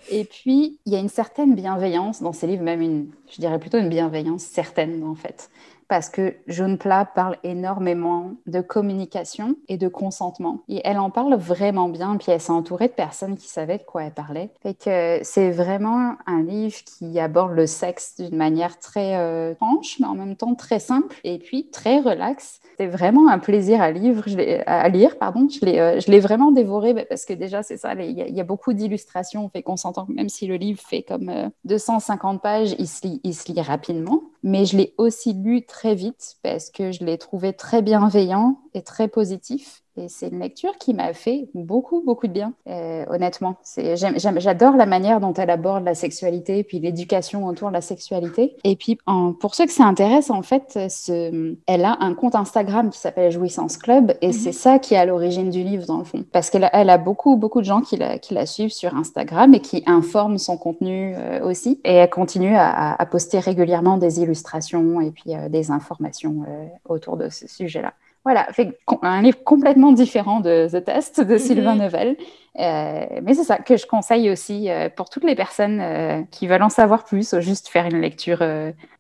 Et 0.10 0.26
puis, 0.26 0.80
il 0.86 0.94
y 0.94 0.96
a 0.96 1.00
une 1.00 1.10
certaine 1.10 1.56
bienveillance 1.56 2.22
dans 2.22 2.34
ces 2.34 2.48
livres, 2.48 2.64
même 2.64 2.82
une, 2.82 3.12
je 3.30 3.40
dirais 3.40 3.60
plutôt 3.60 3.78
une 3.78 3.90
bienveillance 3.90 4.44
certaine 4.44 5.04
en 5.04 5.16
fait 5.16 5.50
parce 5.90 6.10
que 6.10 6.36
Jaune 6.48 6.78
Plat 6.78 7.04
parle 7.04 7.36
énormément 7.44 8.36
de 8.46 8.62
communication 8.62 9.56
et 9.68 9.78
de 9.78 9.88
consentement. 9.88 10.62
Et 10.70 10.82
elle 10.86 11.00
en 11.00 11.10
parle 11.10 11.36
vraiment 11.36 11.90
bien, 11.90 12.16
puis 12.18 12.32
elle 12.32 12.40
s'est 12.40 12.52
entourée 12.52 12.88
de 12.88 12.94
personnes 12.94 13.36
qui 13.36 13.48
savaient 13.48 13.80
de 13.80 13.84
quoi 13.84 14.04
elle 14.04 14.14
parlait. 14.14 14.52
Fait 14.62 14.76
que 14.76 15.20
c'est 15.24 15.50
vraiment 15.50 16.16
un 16.28 16.44
livre 16.44 16.78
qui 16.86 17.20
aborde 17.20 17.54
le 17.54 17.66
sexe 17.66 18.16
d'une 18.20 18.38
manière 18.38 18.78
très 18.80 19.18
euh, 19.18 19.56
franche, 19.56 20.00
mais 20.00 20.06
en 20.06 20.14
même 20.14 20.36
temps 20.36 20.54
très 20.54 20.80
simple 20.80 21.20
et 21.24 21.40
puis 21.40 21.70
très 21.72 22.00
relax. 22.00 22.60
C'est 22.78 22.88
vraiment 22.88 23.28
un 23.28 23.40
plaisir 23.40 23.82
à, 23.82 23.92
lire. 23.92 25.18
Pardon. 25.20 25.48
Je 25.50 25.66
l'ai 25.66 25.80
euh, 25.80 26.20
vraiment 26.20 26.52
dévoré 26.52 26.94
parce 27.06 27.26
que 27.26 27.34
déjà, 27.34 27.64
c'est 27.64 27.78
ça, 27.78 27.94
il 27.96 28.12
y, 28.12 28.40
a 28.40 28.44
beaucoup 28.44 28.74
d'illustrations 28.74 29.50
fait 29.50 29.64
qu'on 29.64 29.76
s'entend, 29.76 30.06
même 30.08 30.30
si 30.30 30.46
le 30.46 30.56
livre 30.56 30.80
fait 30.80 31.02
comme 31.02 31.32
250 31.66 32.36
euh, 32.36 32.40
pages, 32.40 32.76
il 32.78 32.88
se 32.88 33.52
lit 33.52 33.62
rapidement. 33.62 34.22
Mais 34.44 34.66
je 34.66 34.78
l'ai 34.78 34.94
aussi 34.98 35.34
lu 35.34 35.66
très 35.66 35.96
vite 35.96 36.38
parce 36.44 36.70
que 36.70 36.92
je 36.92 37.04
l'ai 37.04 37.18
trouvé 37.18 37.54
très 37.54 37.82
bienveillant 37.82 38.62
et 38.74 38.84
très 38.84 39.08
positif. 39.08 39.84
Et 40.00 40.08
c'est 40.08 40.30
une 40.30 40.40
lecture 40.40 40.78
qui 40.78 40.94
m'a 40.94 41.14
fait 41.14 41.50
beaucoup, 41.54 42.02
beaucoup 42.06 42.28
de 42.28 42.32
bien, 42.32 42.54
euh, 42.68 43.04
honnêtement. 43.10 43.58
J'adore 43.76 44.78
la 44.78 44.86
manière 44.86 45.20
dont 45.20 45.34
elle 45.34 45.50
aborde 45.50 45.84
la 45.84 45.94
sexualité 45.94 46.60
et 46.60 46.64
puis 46.64 46.80
l'éducation 46.80 47.46
autour 47.46 47.68
de 47.68 47.74
la 47.74 47.82
sexualité. 47.82 48.56
Et 48.64 48.76
puis, 48.78 48.98
pour 49.40 49.56
ceux 49.56 49.66
que 49.66 49.72
ça 49.72 49.84
intéresse, 49.84 50.30
en 50.30 50.42
fait, 50.42 50.80
ce, 50.90 51.56
elle 51.68 51.86
a 51.86 51.98
un 52.00 52.14
compte 52.14 52.36
Instagram 52.36 52.90
qui 52.90 53.00
s'appelle 53.00 53.32
Jouissance 53.32 53.78
Club 53.78 54.14
et 54.22 54.28
mhm. 54.28 54.34
c'est 54.34 54.52
ça 54.54 54.80
qui 54.80 54.94
est 54.94 54.98
à 54.98 55.06
l'origine 55.06 55.50
du 55.50 55.64
livre, 55.64 55.86
dans 55.86 55.98
le 55.98 56.06
fond. 56.06 56.24
Parce 56.32 56.50
qu'elle 56.50 56.64
a, 56.64 56.70
elle 56.74 56.90
a 56.90 56.98
beaucoup, 56.98 57.36
beaucoup 57.36 57.60
de 57.60 57.66
gens 57.66 57.82
qui 57.82 57.98
la, 57.98 58.20
qui 58.20 58.34
la, 58.34 58.46
suivent 58.46 58.72
sur 58.72 58.96
Instagram 58.96 59.54
et 59.54 59.60
qui 59.60 59.84
informent 59.86 60.38
son 60.38 60.58
contenu 60.58 61.14
euh, 61.18 61.44
aussi. 61.44 61.82
Et 61.84 61.96
elle 61.96 62.10
continue 62.10 62.56
à, 62.56 62.94
à, 62.94 63.06
poster 63.06 63.40
régulièrement 63.40 63.98
des 63.98 64.22
illustrations 64.22 65.02
et 65.02 65.12
puis 65.12 65.36
euh, 65.36 65.50
des 65.50 65.72
informations 65.72 66.46
autour 66.88 67.18
de 67.18 67.30
ce 67.30 67.48
sujet-là. 67.48 67.94
Voilà, 68.30 68.46
fait 68.54 68.78
un 69.02 69.24
livre 69.24 69.44
complètement 69.44 69.92
différent 69.92 70.40
de 70.40 70.68
The 70.72 70.86
Test 70.86 71.20
de 71.20 71.40
Sylvain 71.40 71.74
mhm. 71.74 71.82
Neuvel. 71.82 72.16
Euh, 72.60 73.06
mais 73.24 73.34
c'est 73.34 73.44
ça 73.44 73.58
que 73.58 73.76
je 73.76 73.88
conseille 73.88 74.30
aussi 74.30 74.70
euh, 74.70 74.88
pour 74.88 75.10
toutes 75.10 75.24
les 75.24 75.34
personnes 75.34 75.80
euh, 75.82 76.22
qui 76.30 76.46
veulent 76.46 76.62
en 76.62 76.70
savoir 76.70 77.06
plus, 77.06 77.40
juste 77.40 77.70
faire 77.70 77.88
une 77.88 78.00
lecture, 78.00 78.44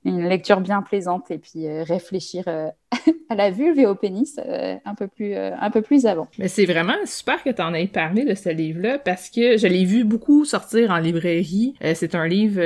une 0.03 0.27
lecture 0.27 0.61
bien 0.61 0.81
plaisante 0.81 1.29
et 1.29 1.37
puis 1.37 1.69
réfléchir 1.83 2.45
à 3.29 3.35
la 3.35 3.51
vulve 3.51 3.77
et 3.77 3.85
au 3.85 3.93
pénis 3.93 4.39
un, 4.83 4.95
peu 4.95 5.05
plus, 5.05 5.35
un 5.35 5.69
peu 5.69 5.83
plus 5.83 6.07
avant. 6.07 6.27
Mais 6.39 6.47
c'est 6.47 6.65
vraiment 6.65 6.97
super 7.05 7.43
que 7.43 7.51
tu 7.51 7.61
en 7.61 7.75
aies 7.75 7.85
parlé 7.85 8.25
de 8.25 8.33
ce 8.33 8.49
livre-là 8.49 8.97
parce 8.97 9.29
que 9.29 9.57
je 9.57 9.67
l'ai 9.67 9.85
vu 9.85 10.05
beaucoup 10.05 10.43
sortir 10.43 10.89
en 10.89 10.97
librairie. 10.97 11.75
c'est 11.93 12.15
un 12.15 12.27
livre, 12.27 12.59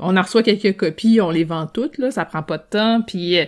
on 0.00 0.18
en 0.18 0.22
reçoit 0.22 0.42
quelques 0.42 0.76
copies, 0.76 1.22
on 1.22 1.30
les 1.30 1.44
vend 1.44 1.66
toutes, 1.66 1.96
là, 1.96 2.10
ça 2.10 2.26
prend 2.26 2.42
pas 2.42 2.58
de 2.58 2.66
temps. 2.68 3.00
Puis 3.06 3.38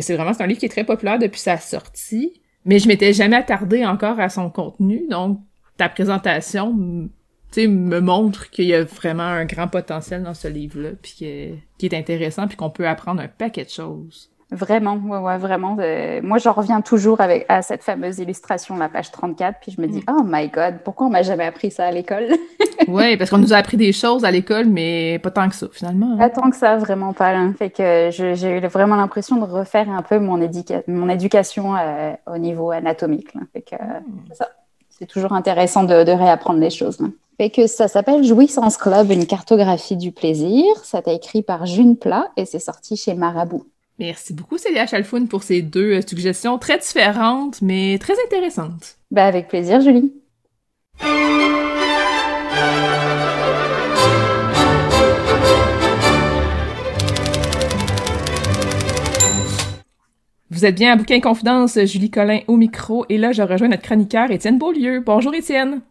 c'est 0.00 0.16
vraiment, 0.16 0.32
un 0.38 0.46
livre 0.46 0.60
qui 0.60 0.66
est 0.66 0.70
très 0.70 0.84
populaire 0.84 1.18
depuis 1.18 1.40
sa 1.40 1.56
sortie, 1.58 2.40
mais 2.64 2.78
je 2.78 2.88
m'étais 2.88 3.12
jamais 3.12 3.36
attardée 3.36 3.84
encore 3.84 4.20
à 4.20 4.28
son 4.28 4.50
contenu, 4.50 5.06
donc 5.08 5.40
ta 5.76 5.88
présentation, 5.88 6.72
me 7.56 8.00
montre 8.00 8.50
qu'il 8.50 8.66
y 8.66 8.74
a 8.74 8.84
vraiment 8.84 9.22
un 9.22 9.44
grand 9.44 9.68
potentiel 9.68 10.22
dans 10.22 10.34
ce 10.34 10.48
livre-là, 10.48 10.90
puis 11.00 11.12
qui 11.78 11.86
est 11.86 11.94
intéressant, 11.94 12.48
puis 12.48 12.56
qu'on 12.56 12.70
peut 12.70 12.88
apprendre 12.88 13.20
un 13.20 13.28
paquet 13.28 13.64
de 13.64 13.70
choses. 13.70 14.30
Vraiment, 14.54 14.96
ouais, 14.96 15.18
ouais, 15.18 15.38
vraiment. 15.38 15.76
Moi, 16.22 16.38
j'en 16.38 16.52
reviens 16.52 16.80
toujours 16.80 17.20
avec, 17.20 17.44
à 17.48 17.62
cette 17.62 17.82
fameuse 17.82 18.18
illustration, 18.18 18.76
la 18.76 18.88
page 18.88 19.10
34, 19.10 19.58
puis 19.60 19.72
je 19.72 19.80
me 19.80 19.86
dis, 19.86 19.98
mm. 19.98 20.16
oh 20.16 20.22
my 20.24 20.48
God, 20.48 20.76
pourquoi 20.84 21.08
on 21.08 21.10
m'a 21.10 21.22
jamais 21.22 21.44
appris 21.44 21.70
ça 21.70 21.86
à 21.86 21.90
l'école? 21.90 22.28
oui, 22.88 23.16
parce 23.16 23.30
qu'on 23.30 23.38
nous 23.38 23.52
a 23.52 23.56
appris 23.56 23.76
des 23.76 23.92
choses 23.92 24.24
à 24.24 24.30
l'école, 24.30 24.66
mais 24.66 25.18
pas 25.18 25.30
tant 25.30 25.48
que 25.48 25.54
ça, 25.54 25.66
finalement. 25.72 26.12
Hein. 26.14 26.18
Pas 26.18 26.30
tant 26.30 26.50
que 26.50 26.56
ça, 26.56 26.76
vraiment 26.76 27.12
pas. 27.12 27.30
Hein. 27.30 27.54
Fait 27.58 27.70
que 27.70 28.10
j'ai 28.10 28.58
eu 28.58 28.60
vraiment 28.60 28.96
l'impression 28.96 29.36
de 29.36 29.44
refaire 29.44 29.90
un 29.90 30.02
peu 30.02 30.18
mon, 30.18 30.38
mon 30.86 31.08
éducation 31.08 31.76
euh, 31.76 32.12
au 32.32 32.38
niveau 32.38 32.70
anatomique. 32.70 33.32
Fait 33.52 33.62
que 33.62 33.74
mm. 33.74 34.04
c'est 34.28 34.36
ça. 34.36 34.48
C'est 34.96 35.06
toujours 35.06 35.32
intéressant 35.32 35.82
de, 35.82 36.04
de 36.04 36.12
réapprendre 36.12 36.60
les 36.60 36.70
choses. 36.70 36.98
Fait 37.36 37.50
que 37.50 37.66
ça 37.66 37.88
s'appelle 37.88 38.22
Jouissance 38.22 38.76
Club, 38.76 39.10
une 39.10 39.26
cartographie 39.26 39.96
du 39.96 40.12
plaisir. 40.12 40.64
Ça 40.84 41.02
t'a 41.02 41.12
écrit 41.12 41.42
par 41.42 41.66
June 41.66 41.96
Plat 41.96 42.28
et 42.36 42.44
c'est 42.44 42.60
sorti 42.60 42.96
chez 42.96 43.14
Marabout. 43.14 43.66
Merci 43.98 44.34
beaucoup, 44.34 44.58
Célia 44.58 44.86
Chalfoun, 44.86 45.28
pour 45.28 45.44
ces 45.44 45.62
deux 45.62 45.98
euh, 45.98 46.00
suggestions 46.00 46.58
très 46.58 46.78
différentes, 46.78 47.62
mais 47.62 47.96
très 47.98 48.14
intéressantes. 48.26 48.98
Ben, 49.12 49.24
avec 49.24 49.46
plaisir, 49.46 49.80
Julie. 49.80 50.12
Vous 60.50 60.64
êtes 60.64 60.74
bien 60.74 60.92
à 60.92 60.96
Bouquin 60.96 61.20
Confidence, 61.20 61.78
Julie 61.84 62.10
Collin 62.10 62.40
au 62.48 62.56
micro, 62.56 63.06
et 63.08 63.18
là, 63.18 63.30
je 63.30 63.42
rejoins 63.42 63.68
notre 63.68 63.82
chroniqueur 63.82 64.30
Étienne 64.32 64.58
Beaulieu. 64.58 65.02
Bonjour, 65.06 65.34
Étienne. 65.34 65.82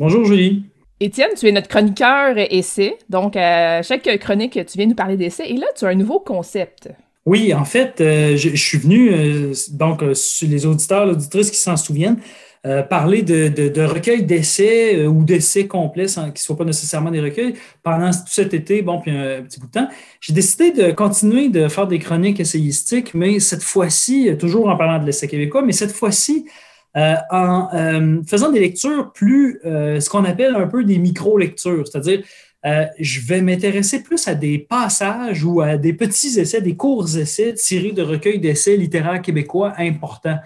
Bonjour, 0.00 0.24
Julie. 0.24 0.64
Étienne, 0.98 1.30
tu 1.36 1.48
es 1.48 1.52
notre 1.52 1.68
chroniqueur 1.68 2.34
essai, 2.36 2.96
donc 3.08 3.36
à 3.36 3.82
chaque 3.82 4.08
chronique, 4.18 4.58
tu 4.66 4.78
viens 4.78 4.86
nous 4.86 4.94
parler 4.94 5.16
d'essai, 5.16 5.44
et 5.48 5.56
là, 5.56 5.66
tu 5.76 5.84
as 5.84 5.88
un 5.88 5.94
nouveau 5.94 6.18
concept. 6.18 6.88
Oui, 7.24 7.54
en 7.54 7.64
fait, 7.64 8.00
euh, 8.00 8.36
je, 8.36 8.56
suis 8.56 8.78
venu, 8.78 9.12
euh, 9.12 9.52
donc, 9.70 10.02
euh, 10.02 10.12
sur 10.12 10.48
les 10.48 10.66
auditeurs, 10.66 11.08
auditrices 11.08 11.50
qui 11.50 11.58
s'en 11.58 11.76
souviennent, 11.76 12.18
parler 12.88 13.22
de, 13.22 13.82
recueils 13.82 14.22
d'essais 14.24 15.04
ou 15.08 15.24
d'essais 15.24 15.66
complets 15.66 16.06
qui 16.06 16.20
ne 16.20 16.36
soient 16.36 16.56
pas 16.56 16.64
nécessairement 16.64 17.10
des 17.10 17.20
recueils 17.20 17.54
pendant 17.82 18.12
tout 18.12 18.28
cet 18.28 18.54
été, 18.54 18.82
bon, 18.82 19.00
puis 19.00 19.10
un, 19.10 19.42
petit 19.42 19.58
bout 19.58 19.66
de 19.66 19.72
temps. 19.72 19.88
J'ai 20.20 20.32
décidé 20.32 20.70
de 20.70 20.92
continuer 20.92 21.48
de 21.48 21.66
faire 21.66 21.88
des 21.88 21.98
chroniques 21.98 22.38
essayistiques, 22.38 23.14
mais 23.14 23.40
cette 23.40 23.64
fois-ci, 23.64 24.30
toujours 24.38 24.68
en 24.68 24.76
parlant 24.76 25.00
de 25.00 25.06
l'essai 25.06 25.26
québécois, 25.26 25.62
mais 25.62 25.72
cette 25.72 25.90
fois-ci, 25.90 26.46
en 26.94 27.68
faisant 28.28 28.52
des 28.52 28.60
lectures 28.60 29.10
plus, 29.12 29.58
ce 29.64 30.08
qu'on 30.08 30.24
appelle 30.24 30.54
un 30.54 30.68
peu 30.68 30.84
des 30.84 30.98
micro-lectures, 30.98 31.88
c'est-à-dire 31.88 32.22
euh, 32.64 32.86
je 32.98 33.20
vais 33.20 33.40
m'intéresser 33.42 34.02
plus 34.02 34.28
à 34.28 34.34
des 34.34 34.58
passages 34.58 35.44
ou 35.44 35.60
à 35.60 35.76
des 35.76 35.92
petits 35.92 36.38
essais, 36.38 36.60
des 36.60 36.76
courts 36.76 37.16
essais 37.16 37.54
tirés 37.54 37.92
de 37.92 38.02
recueils 38.02 38.38
d'essais 38.38 38.76
littéraires 38.76 39.20
québécois 39.20 39.72
importants. 39.78 40.38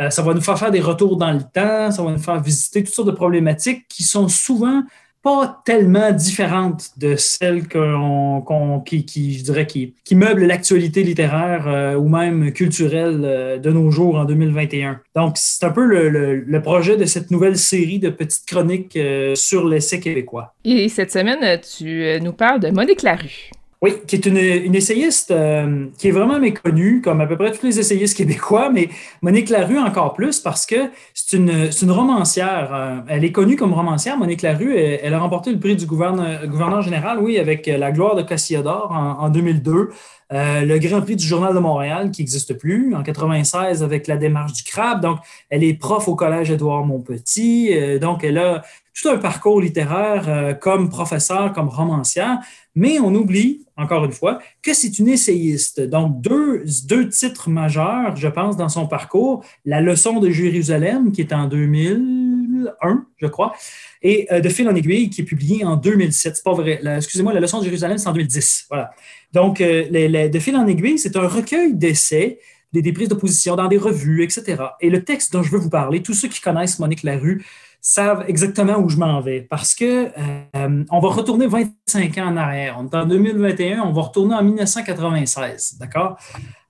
Euh, 0.00 0.10
ça 0.10 0.22
va 0.22 0.34
nous 0.34 0.40
faire 0.40 0.58
faire 0.58 0.70
des 0.70 0.80
retours 0.80 1.16
dans 1.16 1.32
le 1.32 1.40
temps, 1.40 1.90
ça 1.90 2.02
va 2.02 2.12
nous 2.12 2.18
faire 2.18 2.40
visiter 2.40 2.84
toutes 2.84 2.94
sortes 2.94 3.08
de 3.08 3.14
problématiques 3.14 3.86
qui 3.88 4.04
sont 4.04 4.28
souvent 4.28 4.82
pas 5.26 5.60
tellement 5.64 6.12
différente 6.12 6.90
de 6.98 7.16
celle 7.16 7.66
qu'on, 7.66 8.80
qui, 8.86 9.34
je 9.36 9.42
dirais, 9.42 9.66
qui, 9.66 9.94
qui 10.04 10.14
l'actualité 10.14 11.02
littéraire 11.02 11.66
euh, 11.66 11.96
ou 11.96 12.08
même 12.08 12.52
culturelle 12.52 13.22
euh, 13.24 13.58
de 13.58 13.72
nos 13.72 13.90
jours 13.90 14.14
en 14.14 14.24
2021. 14.24 15.00
Donc, 15.16 15.32
c'est 15.34 15.66
un 15.66 15.70
peu 15.70 15.84
le, 15.84 16.62
projet 16.62 16.96
de 16.96 17.06
cette 17.06 17.32
nouvelle 17.32 17.58
série 17.58 17.98
de 17.98 18.08
petites 18.08 18.46
chroniques 18.46 18.96
euh, 18.96 19.34
sur 19.34 19.66
l'essai 19.66 19.98
québécois. 19.98 20.54
Et 20.64 20.88
cette 20.88 21.10
semaine, 21.10 21.60
tu 21.60 22.04
nous 22.22 22.32
parles 22.32 22.60
de 22.60 22.70
Monique 22.70 23.02
Larue. 23.02 23.50
Oui, 23.86 23.98
qui 24.04 24.16
est 24.16 24.26
une, 24.26 24.74
essayiste 24.74 25.30
euh, 25.30 25.86
qui 25.96 26.08
est 26.08 26.10
vraiment 26.10 26.40
méconnue, 26.40 27.00
comme 27.00 27.20
à 27.20 27.26
peu 27.28 27.36
près 27.36 27.52
tous 27.52 27.64
les 27.64 27.78
essayistes 27.78 28.16
québécois, 28.16 28.68
mais 28.68 28.88
Monique 29.22 29.48
Larue 29.48 29.78
encore 29.78 30.14
plus 30.14 30.40
parce 30.40 30.66
que 30.66 30.90
c'est 31.14 31.36
une, 31.36 31.70
une, 31.80 31.90
romancière. 31.92 32.74
Euh, 32.74 32.96
elle 33.06 33.24
est 33.24 33.30
connue 33.30 33.54
comme 33.54 33.72
romancière. 33.72 34.18
Monique 34.18 34.42
Larue, 34.42 34.76
elle, 34.76 35.14
a 35.14 35.20
remporté 35.20 35.52
le 35.52 35.60
prix 35.60 35.76
du 35.76 35.86
gouverneur, 35.86 36.82
général, 36.82 37.20
oui, 37.20 37.38
avec 37.38 37.68
La 37.68 37.92
gloire 37.92 38.16
de 38.16 38.22
Cassiodore 38.22 38.90
en, 38.90 39.24
en 39.24 39.28
2002. 39.28 39.90
Euh, 40.32 40.62
le 40.62 40.78
Grand 40.78 41.02
Prix 41.02 41.14
du 41.14 41.24
Journal 41.24 41.54
de 41.54 41.60
Montréal, 41.60 42.10
qui 42.10 42.22
n'existe 42.22 42.58
plus, 42.58 42.92
en 42.92 43.04
96 43.04 43.84
avec 43.84 44.08
la 44.08 44.16
démarche 44.16 44.52
du 44.52 44.64
crabe. 44.64 45.00
Donc, 45.00 45.20
elle 45.48 45.62
est 45.62 45.74
prof 45.74 46.08
au 46.08 46.16
Collège 46.16 46.50
Édouard 46.50 46.84
Montpetit. 46.84 47.70
donc, 48.00 48.24
elle 48.24 48.38
a 48.38 48.62
tout 49.00 49.10
un 49.10 49.18
parcours 49.18 49.60
littéraire 49.60 50.58
comme 50.58 50.88
professeur, 50.88 51.52
comme 51.52 51.68
romancière. 51.68 52.38
Mais 52.74 52.98
on 52.98 53.14
oublie, 53.14 53.65
encore 53.76 54.04
une 54.04 54.12
fois, 54.12 54.40
que 54.62 54.72
c'est 54.72 54.98
une 54.98 55.08
essayiste. 55.08 55.80
Donc, 55.80 56.20
deux, 56.20 56.64
deux 56.86 57.08
titres 57.08 57.50
majeurs, 57.50 58.16
je 58.16 58.28
pense, 58.28 58.56
dans 58.56 58.68
son 58.68 58.86
parcours. 58.86 59.44
La 59.64 59.80
leçon 59.80 60.18
de 60.20 60.30
Jérusalem, 60.30 61.12
qui 61.12 61.20
est 61.20 61.32
en 61.32 61.46
2001, 61.46 63.06
je 63.18 63.26
crois, 63.26 63.54
et 64.02 64.26
euh, 64.32 64.40
De 64.40 64.48
fil 64.48 64.68
en 64.68 64.74
aiguille, 64.74 65.10
qui 65.10 65.20
est 65.20 65.24
publié 65.24 65.64
en 65.64 65.76
2007. 65.76 66.36
C'est 66.36 66.42
pas 66.42 66.54
vrai. 66.54 66.80
Excusez-moi, 66.96 67.32
La 67.32 67.40
leçon 67.40 67.58
de 67.58 67.64
Jérusalem, 67.64 67.98
c'est 67.98 68.08
en 68.08 68.12
2010. 68.12 68.66
Voilà. 68.68 68.90
Donc, 69.32 69.60
euh, 69.60 70.28
De 70.28 70.38
fil 70.38 70.56
en 70.56 70.66
aiguille, 70.66 70.98
c'est 70.98 71.16
un 71.16 71.26
recueil 71.26 71.74
d'essais 71.74 72.38
des, 72.72 72.92
prises 72.92 73.08
de 73.08 73.14
position 73.14 73.56
dans 73.56 73.68
des 73.68 73.78
revues, 73.78 74.22
etc. 74.22 74.56
Et 74.80 74.90
le 74.90 75.04
texte 75.04 75.32
dont 75.32 75.42
je 75.42 75.50
veux 75.50 75.58
vous 75.58 75.70
parler, 75.70 76.02
tous 76.02 76.14
ceux 76.14 76.28
qui 76.28 76.40
connaissent 76.40 76.78
Monique 76.78 77.02
Larue 77.02 77.44
savent 77.80 78.24
exactement 78.28 78.78
où 78.78 78.88
je 78.88 78.96
m'en 78.96 79.20
vais 79.20 79.40
parce 79.42 79.74
que 79.74 80.06
euh, 80.06 80.84
on 80.90 81.00
va 81.00 81.08
retourner 81.08 81.46
25 81.46 82.18
ans 82.18 82.26
en 82.28 82.36
arrière. 82.36 82.76
On 82.80 82.88
est 82.88 82.94
en 82.96 83.06
2021, 83.06 83.82
on 83.82 83.92
va 83.92 84.02
retourner 84.02 84.34
en 84.34 84.42
1996, 84.42 85.76
d'accord? 85.78 86.16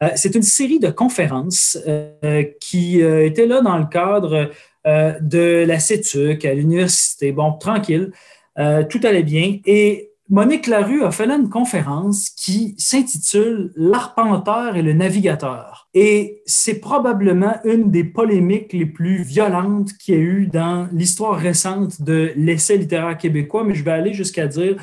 Euh, 0.02 0.10
c'est 0.14 0.34
une 0.34 0.42
série 0.42 0.78
de 0.78 0.90
conférences 0.90 1.78
euh, 1.86 2.44
qui 2.60 3.00
étaient 3.00 3.46
là 3.46 3.62
dans 3.62 3.78
le 3.78 3.86
cadre 3.86 4.50
de 4.84 5.64
la 5.66 5.80
CETUC 5.80 6.44
à 6.44 6.54
l'université. 6.54 7.32
Bon, 7.32 7.54
tranquille, 7.54 8.12
tout 8.56 9.00
allait 9.02 9.24
bien. 9.24 9.58
Et 9.64 10.12
Monique 10.28 10.66
Larue 10.66 11.04
a 11.04 11.10
fait 11.10 11.26
là 11.26 11.34
une 11.34 11.48
conférence 11.48 12.30
qui 12.30 12.74
s'intitule 12.78 13.72
L'arpenteur 13.74 14.76
et 14.76 14.82
le 14.82 14.92
navigateur. 14.92 15.85
Et 15.98 16.42
c'est 16.44 16.78
probablement 16.78 17.54
une 17.64 17.90
des 17.90 18.04
polémiques 18.04 18.74
les 18.74 18.84
plus 18.84 19.22
violentes 19.22 19.96
qu'il 19.96 20.14
y 20.14 20.18
a 20.18 20.20
eu 20.20 20.46
dans 20.46 20.90
l'histoire 20.92 21.38
récente 21.38 22.02
de 22.02 22.32
l'essai 22.36 22.76
littéraire 22.76 23.16
québécois, 23.16 23.64
mais 23.64 23.74
je 23.74 23.82
vais 23.82 23.92
aller 23.92 24.12
jusqu'à 24.12 24.46
dire 24.46 24.76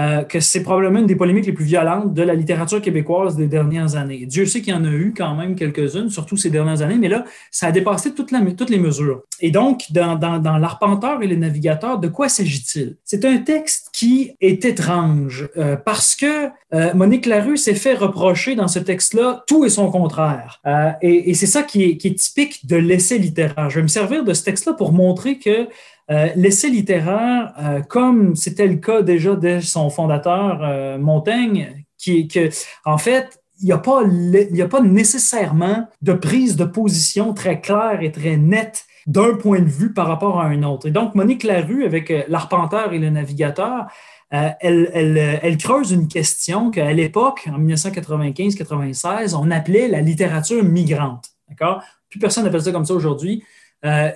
euh, 0.00 0.22
que 0.22 0.40
c'est 0.40 0.62
probablement 0.62 1.00
une 1.00 1.06
des 1.06 1.16
polémiques 1.16 1.44
les 1.44 1.52
plus 1.52 1.64
violentes 1.64 2.14
de 2.14 2.22
la 2.22 2.34
littérature 2.34 2.80
québécoise 2.80 3.36
des 3.36 3.48
dernières 3.48 3.96
années. 3.96 4.24
Dieu 4.24 4.46
sait 4.46 4.62
qu'il 4.62 4.72
y 4.72 4.76
en 4.76 4.84
a 4.84 4.90
eu 4.90 5.12
quand 5.14 5.34
même 5.34 5.56
quelques-unes, 5.56 6.08
surtout 6.08 6.38
ces 6.38 6.48
dernières 6.48 6.80
années, 6.80 6.96
mais 6.96 7.08
là, 7.08 7.24
ça 7.50 7.66
a 7.66 7.72
dépassé 7.72 8.14
toutes 8.14 8.30
les 8.32 8.78
mesures. 8.78 9.22
Et 9.40 9.50
donc, 9.50 9.82
dans, 9.90 10.18
L'Arpenteur 10.58 11.22
et 11.22 11.26
le 11.26 11.36
Navigateur, 11.36 11.98
de 11.98 12.08
quoi 12.08 12.28
s'agit-il? 12.28 12.96
C'est 13.04 13.24
un 13.26 13.38
texte 13.38 13.90
qui 13.92 14.32
est 14.40 14.64
étrange 14.64 15.48
euh, 15.56 15.76
parce 15.76 16.16
que 16.16 16.48
euh, 16.72 16.94
Monique 16.94 17.26
Larue 17.26 17.56
s'est 17.58 17.74
fait 17.74 17.94
reprocher 17.94 18.54
dans 18.54 18.68
ce 18.68 18.78
texte-là 18.78 19.44
tout 19.46 19.64
et 19.64 19.68
son 19.68 19.90
contraire. 19.90 20.62
et, 21.02 21.34
c'est 21.34 21.46
ça 21.46 21.62
qui 21.62 21.84
est, 21.84 22.16
typique 22.16 22.66
de 22.66 22.76
l'essai 22.76 23.18
littéraire. 23.18 23.68
Je 23.68 23.76
vais 23.76 23.82
me 23.82 23.88
servir 23.88 24.24
de 24.24 24.32
ce 24.32 24.44
texte-là 24.44 24.72
pour 24.72 24.92
montrer 24.92 25.38
que 25.38 25.68
l'essai 26.34 26.68
littéraire, 26.70 27.54
euh, 27.58 27.80
comme 27.82 28.34
c'était 28.34 28.66
le 28.66 28.76
cas 28.76 29.02
déjà 29.02 29.36
de 29.36 29.60
son 29.60 29.90
fondateur, 29.90 30.60
euh, 30.62 30.98
Montaigne, 30.98 31.84
qui 31.98 32.26
que, 32.26 32.50
en 32.84 32.98
fait, 32.98 33.40
il 33.60 33.66
n'y 33.66 33.72
a, 33.72 33.78
pas, 33.78 34.00
a 34.02 34.68
pas 34.68 34.80
nécessairement 34.80 35.86
de 36.02 36.12
prise 36.12 36.56
de 36.56 36.64
position 36.64 37.32
très 37.32 37.60
claire 37.60 38.02
et 38.02 38.10
très 38.10 38.36
nette 38.36 38.86
d'un 39.06 39.34
point 39.34 39.60
de 39.60 39.68
vue 39.68 39.92
par 39.92 40.08
rapport 40.08 40.40
à 40.40 40.46
un 40.46 40.62
autre. 40.62 40.88
Et 40.88 40.90
donc, 40.90 41.14
Monique 41.14 41.44
Larue, 41.44 41.84
avec 41.84 42.12
l'arpenteur 42.28 42.92
et 42.92 42.98
le 42.98 43.10
navigateur, 43.10 43.86
elle, 44.30 44.90
elle, 45.42 45.58
creuse 45.58 45.90
une 45.90 46.08
question 46.08 46.70
qu'à 46.70 46.92
l'époque, 46.92 47.48
en 47.52 47.60
1995-96, 47.60 49.34
on 49.34 49.50
appelait 49.50 49.88
la 49.88 50.00
littérature 50.00 50.62
migrante. 50.62 51.26
D'accord? 51.48 51.82
Plus 52.08 52.18
personne 52.18 52.44
n'appelle 52.44 52.62
ça 52.62 52.72
comme 52.72 52.84
ça 52.86 52.94
aujourd'hui. 52.94 53.42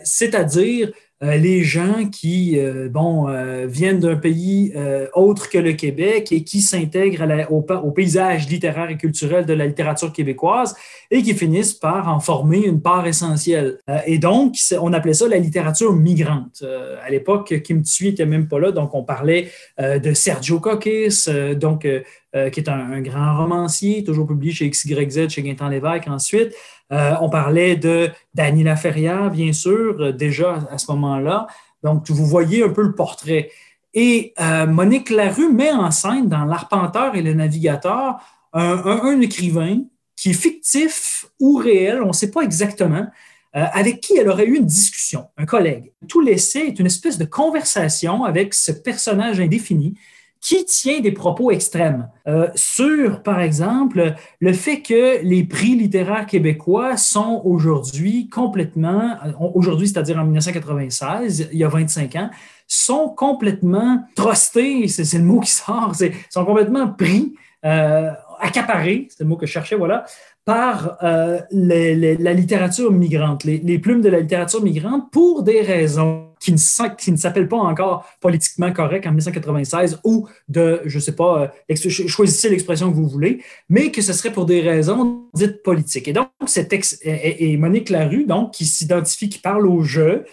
C'est-à-dire 0.05 0.89
euh, 0.89 0.93
les 1.21 1.63
gens 1.63 2.09
qui 2.11 2.59
euh, 2.59 2.89
bon, 2.89 3.29
euh, 3.29 3.67
viennent 3.67 4.01
d'un 4.01 4.17
pays 4.17 4.75
autre 5.15 5.49
que 5.49 5.59
le 5.59 5.73
Québec 5.73 6.33
et 6.33 6.45
qui 6.45 6.61
s'intègrent 6.61 7.25
au, 7.51 7.91
paysage 7.93 8.49
littéraire 8.49 8.91
et 8.91 8.97
culturel 8.97 9.47
de 9.47 9.53
la 9.53 9.67
littérature 9.67 10.13
québécoise 10.13 10.75
et 11.11 11.23
qui 11.23 11.35
finissent 11.35 11.75
par 11.75 12.09
en 12.09 12.21
former 12.21 12.65
une 12.65 12.81
part 12.81 13.07
essentielle. 13.07 13.79
et 14.07 14.19
donc, 14.19 14.57
on 14.81 14.93
appelait 14.93 15.15
ça 15.15 15.29
la 15.29 15.39
littérature 15.39 15.93
migrante. 15.93 16.65
à 17.05 17.11
l'époque, 17.11 17.63
Kim 17.63 17.83
Thuy 17.83 18.09
n'était 18.09 18.27
même 18.27 18.49
pas 18.49 18.59
là, 18.59 18.73
donc 18.73 18.95
on 18.95 19.05
parlait 19.05 19.51
de 19.79 20.13
Sergio 20.13 20.61
Coquis, 20.61 21.27
donc, 21.57 21.83
qui 21.83 22.61
est 22.61 22.69
un, 22.69 22.93
un, 22.93 23.01
grand 23.01 23.39
romancier, 23.39 24.03
toujours 24.03 24.27
publié 24.27 24.53
chez 24.53 24.69
XYZ, 24.69 25.29
chez 25.29 25.43
Gaintan 25.43 25.69
Lévesque 25.69 26.09
ensuite. 26.09 26.53
Euh, 26.93 27.15
on 27.21 27.31
parlait 27.31 27.77
de 27.77 28.11
Dany 28.35 28.63
Laferrière, 28.63 29.31
bien 29.31 29.53
sûr, 29.53 29.97
euh, 30.01 30.13
déjà 30.13 30.67
à 30.71 30.79
ce 30.79 30.91
moment-là. 30.93 31.47
Donc, 31.83 32.11
vous 32.11 32.27
voyez 32.27 32.63
un 32.63 32.69
peu 32.69 32.83
le 32.83 32.95
portrait. 32.95 33.51
Et 33.95 34.35
euh, 34.41 34.67
Monique 34.67 35.11
Larue 35.11 35.53
met 35.53 35.73
en 35.73 35.91
scène 35.91 36.29
dans 36.29 36.45
L'Arpenteur 36.45 37.15
et 37.15 37.23
le 37.23 37.35
Navigateur 37.35 38.17
un, 38.53 39.21
écrivain 39.21 39.81
qui 40.15 40.31
est 40.31 40.35
fictif 40.35 41.27
ou 41.41 41.57
réel, 41.57 42.03
on 42.03 42.09
ne 42.09 42.13
sait 42.13 42.31
pas 42.31 42.43
exactement, 42.43 43.05
avec 43.53 44.01
qui 44.01 44.17
elle 44.17 44.29
aurait 44.29 44.47
eu 44.47 44.57
une 44.57 44.67
discussion, 44.67 45.27
un 45.37 45.45
collègue. 45.45 45.93
Tout 46.09 46.21
l'essai 46.21 46.61
est 46.61 46.79
une 46.79 46.87
espèce 46.87 47.19
de 47.19 47.25
conversation 47.25 48.23
avec 48.23 48.55
ce 48.55 48.71
personnage 48.71 49.41
indéfini 49.41 49.97
qui 50.45 50.67
tient 50.67 51.01
des 51.01 51.11
propos 51.11 51.51
extrêmes? 51.51 52.11
Euh, 52.29 52.49
sur, 52.55 53.23
par 53.23 53.41
exemple, 53.41 54.15
le 54.41 54.53
fait 54.53 54.83
que 54.83 55.23
les 55.23 55.43
prix 55.43 55.75
littéraires 55.75 56.27
québécois 56.27 56.99
sont 56.99 57.41
aujourd'hui 57.47 58.29
complètement, 58.29 59.17
euh, 59.25 59.33
aujourd'hui, 59.55 59.89
c'est-à-dire 59.89 60.19
en 60.19 60.25
1996, 60.25 61.49
il 61.51 61.59
y 61.59 61.65
a 61.65 61.69
25 61.69 62.17
ans, 62.17 62.31
sont 62.69 63.09
complètement 63.09 64.05
trustés, 64.15 64.87
c'est 64.89 65.17
le 65.17 65.25
mot 65.25 65.41
qui 65.41 65.51
sort, 65.51 65.95
sont 66.29 66.45
complètement 66.45 66.89
pris, 66.89 67.35
euh, 67.65 68.11
accaparés, 68.39 69.09
c'est 69.09 69.21
le 69.21 69.31
mot 69.31 69.37
que 69.37 69.47
je 69.47 69.53
cherchais, 69.53 69.77
voilà, 69.77 70.05
par 70.45 70.99
euh, 71.03 71.41
la 71.51 72.33
littérature 72.35 72.93
migrante, 72.93 73.45
les, 73.45 73.79
plumes 73.79 74.03
de 74.03 74.11
la 74.11 74.21
littérature 74.21 74.63
migrante 74.63 75.11
pour 75.11 75.43
des 75.43 75.63
raisons 75.63 76.29
qui 76.39 76.53
ne, 76.53 77.17
s'appellent 77.17 77.49
pas 77.49 77.57
encore 77.57 78.05
politiquement 78.21 78.71
correctes 78.71 79.07
en 79.07 79.11
1996 79.11 80.01
ou 80.05 80.29
de, 80.49 80.83
je 80.85 80.99
ne 80.99 81.01
sais 81.03 81.15
pas, 81.15 81.51
euh, 81.71 81.75
choisissez 82.07 82.51
l'expression 82.51 82.91
que 82.91 82.97
vous 82.97 83.09
voulez, 83.09 83.43
mais 83.71 83.91
que 83.91 84.03
ce 84.03 84.13
serait 84.13 84.33
pour 84.33 84.45
des 84.45 84.61
raisons 84.61 85.25
dites 85.33 85.63
politiques. 85.63 86.09
Et 86.09 86.13
donc, 86.13 86.29
cet 86.45 86.75
ex, 86.75 86.99
et, 87.03 87.57
Monique 87.57 87.89
Larue, 87.89 88.27
donc, 88.27 88.53
qui 88.53 88.67
s'identifie, 88.67 89.31
qui 89.31 89.39
parle 89.39 89.67
au 89.67 89.83
jeu, 89.83 90.27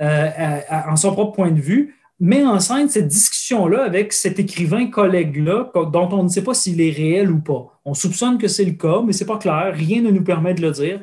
euh, 0.00 0.60
en 0.88 0.96
son 0.96 1.12
propre 1.12 1.32
point 1.32 1.50
de 1.50 1.60
vue, 1.60 1.97
met 2.20 2.44
en 2.44 2.58
scène 2.60 2.88
cette 2.88 3.08
discussion-là 3.08 3.84
avec 3.84 4.12
cet 4.12 4.38
écrivain 4.38 4.86
collègue-là, 4.86 5.70
dont 5.74 6.08
on 6.12 6.24
ne 6.24 6.28
sait 6.28 6.42
pas 6.42 6.54
s'il 6.54 6.80
est 6.80 6.90
réel 6.90 7.30
ou 7.30 7.40
pas. 7.40 7.80
On 7.84 7.94
soupçonne 7.94 8.38
que 8.38 8.48
c'est 8.48 8.64
le 8.64 8.72
cas, 8.72 9.02
mais 9.04 9.12
c'est 9.12 9.26
pas 9.26 9.38
clair, 9.38 9.72
rien 9.74 10.02
ne 10.02 10.10
nous 10.10 10.24
permet 10.24 10.54
de 10.54 10.62
le 10.62 10.72
dire. 10.72 11.00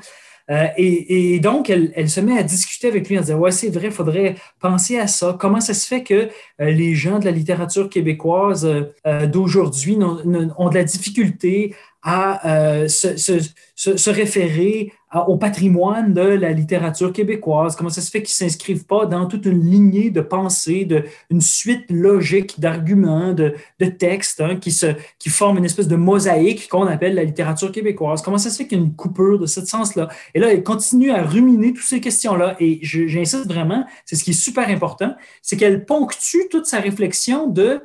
Euh, 0.51 0.67
et, 0.77 1.39
donc, 1.39 1.69
elle, 1.69 2.09
se 2.09 2.19
met 2.19 2.37
à 2.37 2.43
discuter 2.43 2.87
avec 2.87 3.09
lui 3.09 3.17
en 3.17 3.21
disant 3.21 3.37
Ouais, 3.37 3.51
c'est 3.51 3.69
vrai, 3.69 3.87
il 3.87 3.91
faudrait 3.91 4.35
penser 4.59 4.97
à 4.99 5.07
ça. 5.07 5.35
Comment 5.39 5.59
ça 5.59 5.73
se 5.73 5.87
fait 5.87 6.03
que 6.03 6.13
euh, 6.61 6.69
les 6.71 6.93
gens 6.93 7.19
de 7.19 7.25
la 7.25 7.31
littérature 7.31 7.89
québécoise 7.89 8.65
euh, 9.07 9.25
d'aujourd'hui 9.25 9.97
ont, 9.97 10.69
de 10.69 10.75
la 10.75 10.83
difficulté 10.83 11.73
à 12.07 12.87
se, 12.87 14.09
référer 14.11 14.93
au 15.27 15.37
patrimoine 15.37 16.13
de 16.13 16.21
la 16.21 16.51
littérature 16.51 17.11
québécoise? 17.11 17.75
Comment 17.75 17.89
ça 17.89 18.01
se 18.01 18.11
fait 18.11 18.21
qu'ils 18.21 18.45
ne 18.45 18.49
s'inscrivent 18.49 18.85
pas 18.85 19.07
dans 19.07 19.25
toute 19.25 19.45
une 19.47 19.65
lignée 19.65 20.11
de 20.11 20.21
pensées, 20.21 20.85
de, 20.85 21.03
une 21.31 21.41
suite 21.41 21.89
logique 21.89 22.59
d'arguments, 22.59 23.33
de, 23.33 23.55
textes 23.97 24.39
hein, 24.39 24.57
qui, 24.57 24.71
se, 24.71 24.87
qui 25.17 25.29
forment 25.29 25.57
une 25.57 25.65
espèce 25.65 25.87
de 25.87 25.95
mosaïque 25.95 26.69
qu'on 26.69 26.85
appelle 26.85 27.15
la 27.15 27.23
littérature 27.23 27.71
québécoise? 27.71 28.21
Comment 28.21 28.37
ça 28.37 28.51
se 28.51 28.57
fait 28.57 28.67
qu'il 28.67 28.77
y 28.77 28.81
a 28.81 28.83
une 28.83 28.95
coupure 28.95 29.39
de 29.39 29.47
ce 29.47 29.65
sens-là? 29.65 30.09
Et 30.35 30.39
là, 30.39 30.53
elle 30.53 30.63
continue 30.63 31.09
à 31.09 31.23
ruminer 31.23 31.73
toutes 31.73 31.87
ces 31.87 32.01
questions-là. 32.01 32.55
Et 32.59 32.79
j'insiste 32.83 33.47
vraiment, 33.47 33.83
c'est 34.05 34.15
ce 34.15 34.23
qui 34.23 34.29
est 34.29 34.33
super 34.33 34.69
important, 34.69 35.15
c'est 35.41 35.57
qu'elle 35.57 35.85
ponctue 35.85 36.49
toute 36.51 36.67
sa 36.67 36.79
réflexion 36.79 37.47
de 37.47 37.81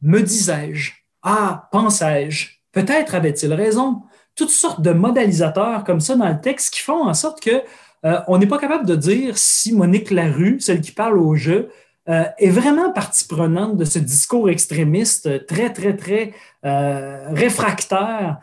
me 0.00 0.20
disais-je, 0.20 0.92
ah, 1.22 1.68
pensais-je, 1.72 2.57
peut-être 2.72 3.14
avait-il 3.14 3.52
raison 3.52 4.02
toutes 4.38 4.50
sortes 4.50 4.80
de 4.80 4.92
modalisateurs 4.92 5.84
comme 5.84 6.00
ça 6.00 6.14
dans 6.14 6.28
le 6.28 6.40
texte 6.40 6.72
qui 6.72 6.80
font 6.80 7.08
en 7.08 7.14
sorte 7.14 7.40
que 7.40 7.62
euh, 8.04 8.20
on 8.28 8.38
n'est 8.38 8.46
pas 8.46 8.58
capable 8.58 8.86
de 8.86 8.94
dire 8.94 9.36
si 9.36 9.74
Monique 9.74 10.10
Larue, 10.10 10.60
celle 10.60 10.80
qui 10.80 10.92
parle 10.92 11.18
au 11.18 11.34
jeu, 11.34 11.68
euh, 12.08 12.24
est 12.38 12.50
vraiment 12.50 12.92
partie 12.92 13.26
prenante 13.26 13.76
de 13.76 13.84
ce 13.84 13.98
discours 13.98 14.48
extrémiste 14.48 15.46
très, 15.46 15.72
très, 15.72 15.96
très 15.96 16.32
euh, 16.64 17.26
réfractaire 17.30 18.38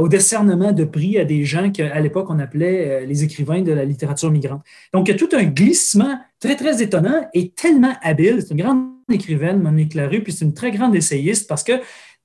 au 0.00 0.08
décernement 0.08 0.72
de 0.72 0.82
prix 0.82 1.16
à 1.16 1.24
des 1.24 1.44
gens 1.44 1.70
qu'à 1.70 2.00
l'époque 2.00 2.26
on 2.28 2.40
appelait 2.40 3.06
les 3.06 3.22
écrivains 3.22 3.62
de 3.62 3.70
la 3.70 3.84
littérature 3.84 4.32
migrante. 4.32 4.62
Donc, 4.92 5.06
il 5.06 5.12
y 5.12 5.14
a 5.14 5.16
tout 5.16 5.28
un 5.32 5.44
glissement 5.44 6.18
très, 6.40 6.56
très 6.56 6.82
étonnant 6.82 7.24
et 7.34 7.50
tellement 7.50 7.94
habile. 8.02 8.42
C'est 8.42 8.50
une 8.54 8.60
grande 8.60 8.88
écrivaine, 9.08 9.62
Monique 9.62 9.94
Larue, 9.94 10.24
puis 10.24 10.32
c'est 10.32 10.44
une 10.44 10.54
très 10.54 10.72
grande 10.72 10.96
essayiste 10.96 11.48
parce 11.48 11.62
que 11.62 11.74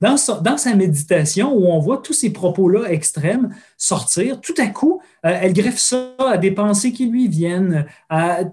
dans, 0.00 0.16
sa 0.16 0.74
méditation, 0.74 1.54
où 1.54 1.66
on 1.66 1.78
voit 1.78 1.98
tous 1.98 2.12
ces 2.12 2.30
propos-là 2.30 2.90
extrêmes 2.90 3.54
sortir, 3.78 4.40
tout 4.40 4.54
à 4.58 4.66
coup, 4.66 5.00
euh, 5.24 5.38
elle 5.40 5.52
greffe 5.52 5.78
ça 5.78 6.14
à 6.18 6.36
des 6.36 6.50
pensées 6.50 6.92
qui 6.92 7.06
lui 7.06 7.28
viennent, 7.28 7.86
à, 8.10 8.44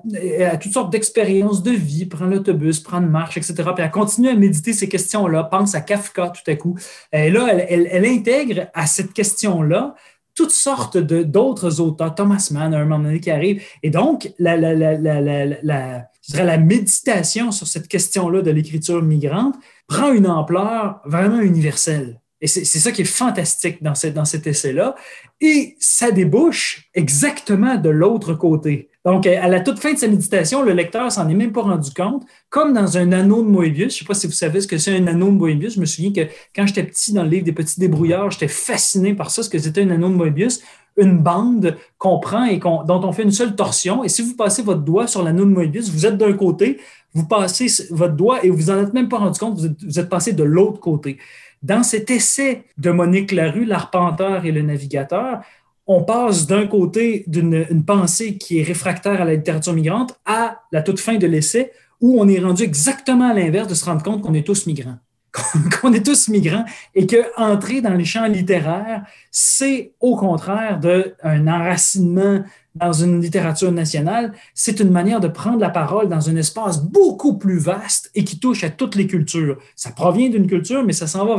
toutes 0.62 0.72
sortes 0.72 0.92
d'expériences 0.92 1.64
de 1.64 1.72
vie, 1.72 2.06
prend 2.06 2.26
l'autobus, 2.26 2.80
prend 2.80 3.00
une 3.02 3.10
marche, 3.10 3.38
etc. 3.38 3.56
Puis 3.76 3.84
elle 3.84 3.92
continue 3.92 4.30
à 4.30 4.36
méditer 4.36 4.72
ces 4.74 4.88
questions-là, 4.88 5.44
pense 5.46 5.76
à 5.76 5.82
Kafka 5.82 6.30
tout 6.30 6.50
à 6.50 6.56
coup. 6.56 6.78
Et 7.12 7.30
là, 7.32 7.48
elle, 7.68 8.06
intègre 8.06 8.68
à 8.74 8.86
cette 8.86 9.14
question-là 9.14 9.96
toutes 10.34 10.52
sortes 10.52 10.98
d'autres 10.98 11.82
auteurs, 11.82 12.16
Thomas 12.16 12.48
Mann, 12.52 12.74
un 12.74 12.86
moment 12.86 13.04
donné 13.04 13.20
qui 13.20 13.30
arrive. 13.30 13.62
Et 13.84 13.90
donc, 13.90 14.32
la, 14.40 14.56
la, 14.56 16.08
la 16.34 16.58
méditation 16.58 17.52
sur 17.52 17.68
cette 17.68 17.88
question-là 17.90 18.42
de 18.42 18.52
l'écriture 18.52 19.02
migrante 19.02 19.56
prend 19.92 20.14
une 20.14 20.28
ampleur 20.28 21.02
vraiment 21.04 21.42
universelle. 21.42 22.22
Et 22.40 22.48
c'est 22.48 22.66
ça 22.66 22.92
qui 22.92 23.04
est 23.04 23.06
fantastique 23.06 23.84
dans, 23.84 23.94
dans 24.16 24.26
cet 24.26 24.48
essai-là. 24.48 24.96
Et 25.42 25.76
ça 25.80 26.12
débouche 26.12 26.90
exactement 26.96 27.76
de 27.76 27.90
l'autre 27.90 28.34
côté. 28.34 28.90
Donc, 29.06 29.28
à 29.28 29.48
la 29.48 29.60
toute 29.60 29.80
fin 29.80 29.94
de 29.94 29.98
sa 29.98 30.08
méditation, 30.08 30.64
le 30.64 30.72
lecteur 30.74 31.12
s'en 31.12 31.28
est 31.28 31.36
même 31.36 31.52
pas 31.52 31.62
rendu 31.62 31.92
compte, 31.92 32.24
comme 32.50 32.74
dans 32.74 32.98
un 32.98 33.12
anneau 33.12 33.44
de 33.44 33.50
Moebius. 33.50 33.94
Je 33.94 34.00
sais 34.00 34.06
pas 34.06 34.14
si 34.14 34.28
vous 34.28 34.34
savez 34.34 34.62
ce 34.62 34.68
que 34.68 34.78
c'est 34.78 34.96
un 34.96 35.06
anneau 35.08 35.28
de 35.28 35.38
Moebius. 35.38 35.76
Je 35.76 35.80
me 35.80 35.86
souviens 35.86 36.14
que 36.14 36.32
quand 36.56 36.66
j'étais 36.66 36.84
petit 36.84 37.14
dans 37.14 37.24
le 37.24 37.30
livre 37.30 37.46
des 37.46 37.52
petits 37.52 37.80
débrouillards, 37.80 38.32
j'étais 38.32 38.48
fasciné 38.48 39.14
par 39.14 39.30
ça, 39.30 39.44
ce 39.44 39.50
que 39.50 39.60
c'était 39.60 39.82
un 39.82 39.92
anneau 39.92 40.10
de 40.10 40.16
Moebius 40.16 40.62
une 40.98 41.18
bande 41.18 41.78
qu'on 41.98 42.20
prend 42.20 42.44
et 42.46 42.58
dont 42.58 42.84
on 42.88 43.12
fait 43.12 43.24
une 43.24 43.32
seule 43.32 43.56
torsion. 43.56 44.04
Et 44.04 44.10
si 44.10 44.22
vous 44.22 44.36
passez 44.36 44.62
votre 44.62 44.82
doigt 44.82 45.08
sur 45.08 45.24
l'anneau 45.24 45.46
de 45.46 45.52
Moebius, 45.52 45.90
vous 45.90 46.06
êtes 46.06 46.18
d'un 46.18 46.34
côté, 46.34 46.80
vous 47.14 47.26
passez 47.26 47.68
votre 47.92 48.16
doigt 48.16 48.44
et 48.44 48.50
vous 48.50 48.72
n'en 48.72 48.82
êtes 48.82 48.94
même 48.94 49.10
pas 49.10 49.18
rendu 49.18 49.40
compte, 49.40 49.60
vous 49.60 50.00
êtes, 50.00 50.10
passé 50.10 50.34
de 50.34 50.44
l'autre 50.44 50.80
côté. 50.80 51.18
Dans 51.62 51.84
cet 51.84 52.10
essai 52.10 52.64
de 52.78 52.92
Monique 52.92 53.32
Larue, 53.32 53.66
L'arpenteur 53.66 54.46
et 54.46 54.52
le 54.52 54.62
navigateur, 54.62 55.42
on 55.88 56.04
passe 56.04 56.48
d'un 56.48 56.68
côté 56.68 57.24
d'une 57.28 57.84
pensée 57.86 58.38
qui 58.38 58.60
est 58.60 58.64
réfractaire 58.64 59.22
à 59.22 59.26
la 59.26 59.36
littérature 59.36 59.74
migrante 59.74 60.20
à 60.26 60.62
la 60.72 60.82
toute 60.82 61.00
fin 61.00 61.18
de 61.18 61.28
l'essai 61.28 61.72
où 62.00 62.20
on 62.20 62.28
est 62.28 62.40
rendu 62.40 62.64
exactement 62.64 63.30
à 63.30 63.34
l'inverse 63.34 63.68
de 63.68 63.74
se 63.74 63.86
rendre 63.86 64.02
compte 64.02 64.22
qu'on 64.22 64.34
est 64.34 64.46
tous 64.46 64.66
migrants. 64.66 64.98
qu'on 65.82 65.94
est 65.94 66.06
tous 66.06 66.28
migrants 66.28 66.66
et 66.94 67.08
que 67.08 67.18
entrer 67.38 67.82
dans 67.82 67.94
les 67.94 68.06
champs 68.06 68.28
littéraires, 68.28 69.04
c'est 69.30 69.94
au 70.00 70.16
contraire 70.16 70.80
d'un 70.80 71.48
enracinement 71.48 72.44
dans 72.76 72.94
une 72.94 73.22
littérature 73.22 73.72
nationale, 73.72 74.34
c'est 74.54 74.80
une 74.80 74.92
manière 74.92 75.20
de 75.20 75.28
prendre 75.28 75.60
la 75.60 75.70
parole 75.70 76.08
dans 76.08 76.30
un 76.30 76.36
espace 76.38 76.82
beaucoup 76.82 77.38
plus 77.38 77.60
vaste 77.60 78.10
et 78.16 78.24
qui 78.24 78.40
touche 78.40 78.64
à 78.64 78.70
toutes 78.70 78.96
les 78.96 79.08
cultures. 79.08 79.58
Ça 79.76 79.92
provient 79.92 80.30
d'une 80.30 80.48
culture, 80.48 80.84
mais 80.84 80.94
ça 80.94 81.08
s'en 81.08 81.26
va 81.26 81.36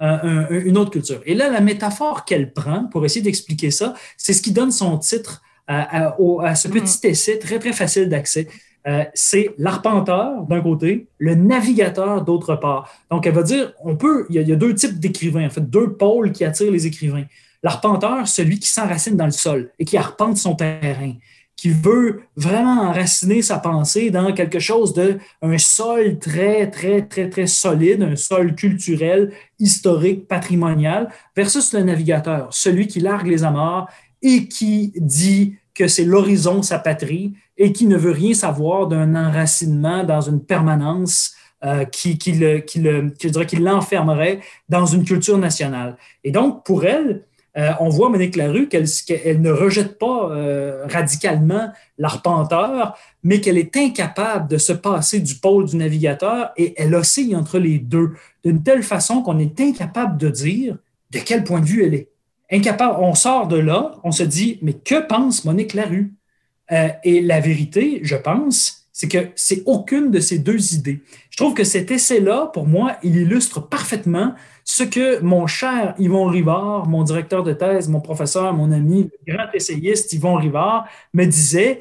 vers 0.00 0.50
une 0.50 0.76
autre 0.76 0.90
culture. 0.90 1.20
Et 1.24 1.34
là, 1.34 1.48
la 1.48 1.60
métaphore 1.60 2.24
qu'elle 2.24 2.52
prend 2.52 2.84
pour 2.84 3.04
essayer 3.04 3.22
d'expliquer 3.22 3.70
ça, 3.70 3.94
c'est 4.18 4.34
ce 4.34 4.42
qui 4.42 4.52
donne 4.52 4.70
son 4.70 4.98
titre 4.98 5.42
à, 5.66 6.08
à 6.08 6.54
ce 6.54 6.68
mm-hmm. 6.68 6.70
petit 6.70 7.06
essai 7.06 7.38
très, 7.38 7.58
très 7.58 7.72
facile 7.72 8.08
d'accès. 8.08 8.48
Euh, 8.88 9.04
c'est 9.12 9.54
l'arpenteur 9.58 10.44
d'un 10.44 10.62
côté, 10.62 11.08
le 11.18 11.34
navigateur 11.34 12.24
d'autre 12.24 12.56
part. 12.56 12.90
Donc, 13.10 13.26
elle 13.26 13.34
va 13.34 13.42
dire, 13.42 13.72
on 13.84 13.96
peut, 13.96 14.26
il 14.30 14.40
y 14.40 14.52
a, 14.52 14.56
deux 14.56 14.74
types 14.74 14.98
d'écrivains, 14.98 15.46
en 15.46 15.50
fait, 15.50 15.68
deux 15.68 15.92
pôles 15.92 16.32
qui 16.32 16.42
attirent 16.44 16.72
les 16.72 16.86
écrivains. 16.86 17.24
L'arpenteur, 17.62 18.26
celui 18.26 18.58
qui 18.58 18.68
s'enracine 18.68 19.16
dans 19.16 19.26
le 19.26 19.30
sol 19.32 19.70
et 19.78 19.84
qui 19.84 19.98
arpente 19.98 20.38
son 20.38 20.54
terrain, 20.54 21.12
qui 21.54 21.70
veut 21.70 22.22
vraiment 22.36 22.82
enraciner 22.82 23.42
sa 23.42 23.58
pensée 23.58 24.10
dans 24.10 24.32
quelque 24.32 24.60
chose 24.60 24.94
de 24.94 25.18
un 25.42 25.58
sol 25.58 26.18
très, 26.18 26.70
très, 26.70 27.02
très, 27.02 27.28
très 27.28 27.48
solide, 27.48 28.02
un 28.02 28.16
sol 28.16 28.54
culturel, 28.54 29.32
historique, 29.58 30.28
patrimonial, 30.28 31.08
versus 31.36 31.74
le 31.74 31.82
navigateur, 31.82 32.48
celui 32.52 32.86
qui 32.86 33.00
largue 33.00 33.26
les 33.26 33.44
amarres 33.44 33.88
et 34.22 34.48
qui 34.48 34.92
dit 34.96 35.56
que 35.74 35.88
c'est 35.88 36.04
l'horizon, 36.04 36.62
sa 36.62 36.78
patrie, 36.78 37.34
et 37.58 37.72
qui 37.72 37.86
ne 37.86 37.96
veut 37.96 38.12
rien 38.12 38.32
savoir 38.32 38.86
d'un 38.86 39.14
enracinement 39.14 40.04
dans 40.04 40.22
une 40.22 40.40
permanence 40.40 41.34
euh, 41.64 41.84
qui, 41.84 42.16
qui, 42.18 42.32
le, 42.32 42.58
qui, 42.60 42.78
le, 42.78 43.10
qui 43.10 43.56
l'enfermerait 43.56 44.40
dans 44.68 44.86
une 44.86 45.04
culture 45.04 45.38
nationale. 45.38 45.96
Et 46.22 46.30
donc, 46.30 46.64
pour 46.64 46.84
elle, 46.84 47.24
euh, 47.56 47.72
on 47.80 47.88
voit 47.88 48.08
Monique 48.10 48.36
Larue 48.36 48.68
qu'elle, 48.68 48.86
ne 49.40 49.50
rejette 49.50 49.98
pas 49.98 50.30
euh, 50.30 50.86
radicalement 50.86 51.70
l'arpenteur, 51.98 52.96
mais 53.24 53.40
qu'elle 53.40 53.58
est 53.58 53.76
incapable 53.76 54.48
de 54.48 54.56
se 54.56 54.72
passer 54.72 55.18
du 55.18 55.34
pôle 55.34 55.66
du 55.66 55.76
navigateur 55.76 56.52
et 56.56 56.74
elle 56.76 56.94
oscille 56.94 57.34
entre 57.34 57.58
les 57.58 57.80
deux 57.80 58.12
d'une 58.44 58.62
telle 58.62 58.84
façon 58.84 59.22
qu'on 59.22 59.40
est 59.40 59.60
incapable 59.60 60.16
de 60.16 60.28
dire 60.28 60.76
de 61.10 61.18
quel 61.18 61.42
point 61.42 61.60
de 61.60 61.66
vue 61.66 61.84
elle 61.84 61.94
est 61.94 62.08
incapable, 62.52 62.96
on 63.00 63.14
sort 63.14 63.48
de 63.48 63.56
là, 63.56 63.96
on 64.04 64.12
se 64.12 64.22
dit, 64.22 64.58
mais 64.62 64.74
que 64.74 65.06
pense 65.06 65.44
Monique 65.44 65.74
Larue? 65.74 66.14
Euh, 66.72 66.88
et 67.04 67.20
la 67.20 67.40
vérité, 67.40 68.00
je 68.02 68.16
pense, 68.16 68.88
c'est 68.92 69.08
que 69.08 69.28
c'est 69.36 69.62
aucune 69.64 70.10
de 70.10 70.20
ces 70.20 70.38
deux 70.38 70.74
idées. 70.74 71.02
Je 71.30 71.36
trouve 71.36 71.54
que 71.54 71.64
cet 71.64 71.90
essai-là, 71.90 72.50
pour 72.52 72.66
moi, 72.66 72.96
il 73.02 73.16
illustre 73.16 73.60
parfaitement 73.60 74.34
ce 74.64 74.82
que 74.82 75.20
mon 75.20 75.46
cher 75.46 75.94
Yvon 75.98 76.26
Rivard, 76.26 76.88
mon 76.88 77.04
directeur 77.04 77.42
de 77.42 77.52
thèse, 77.52 77.88
mon 77.88 78.00
professeur, 78.00 78.52
mon 78.52 78.72
ami, 78.72 79.08
le 79.26 79.34
grand 79.34 79.46
essayiste 79.54 80.12
Yvon 80.12 80.34
Rivard, 80.34 80.86
me 81.14 81.24
disait, 81.24 81.80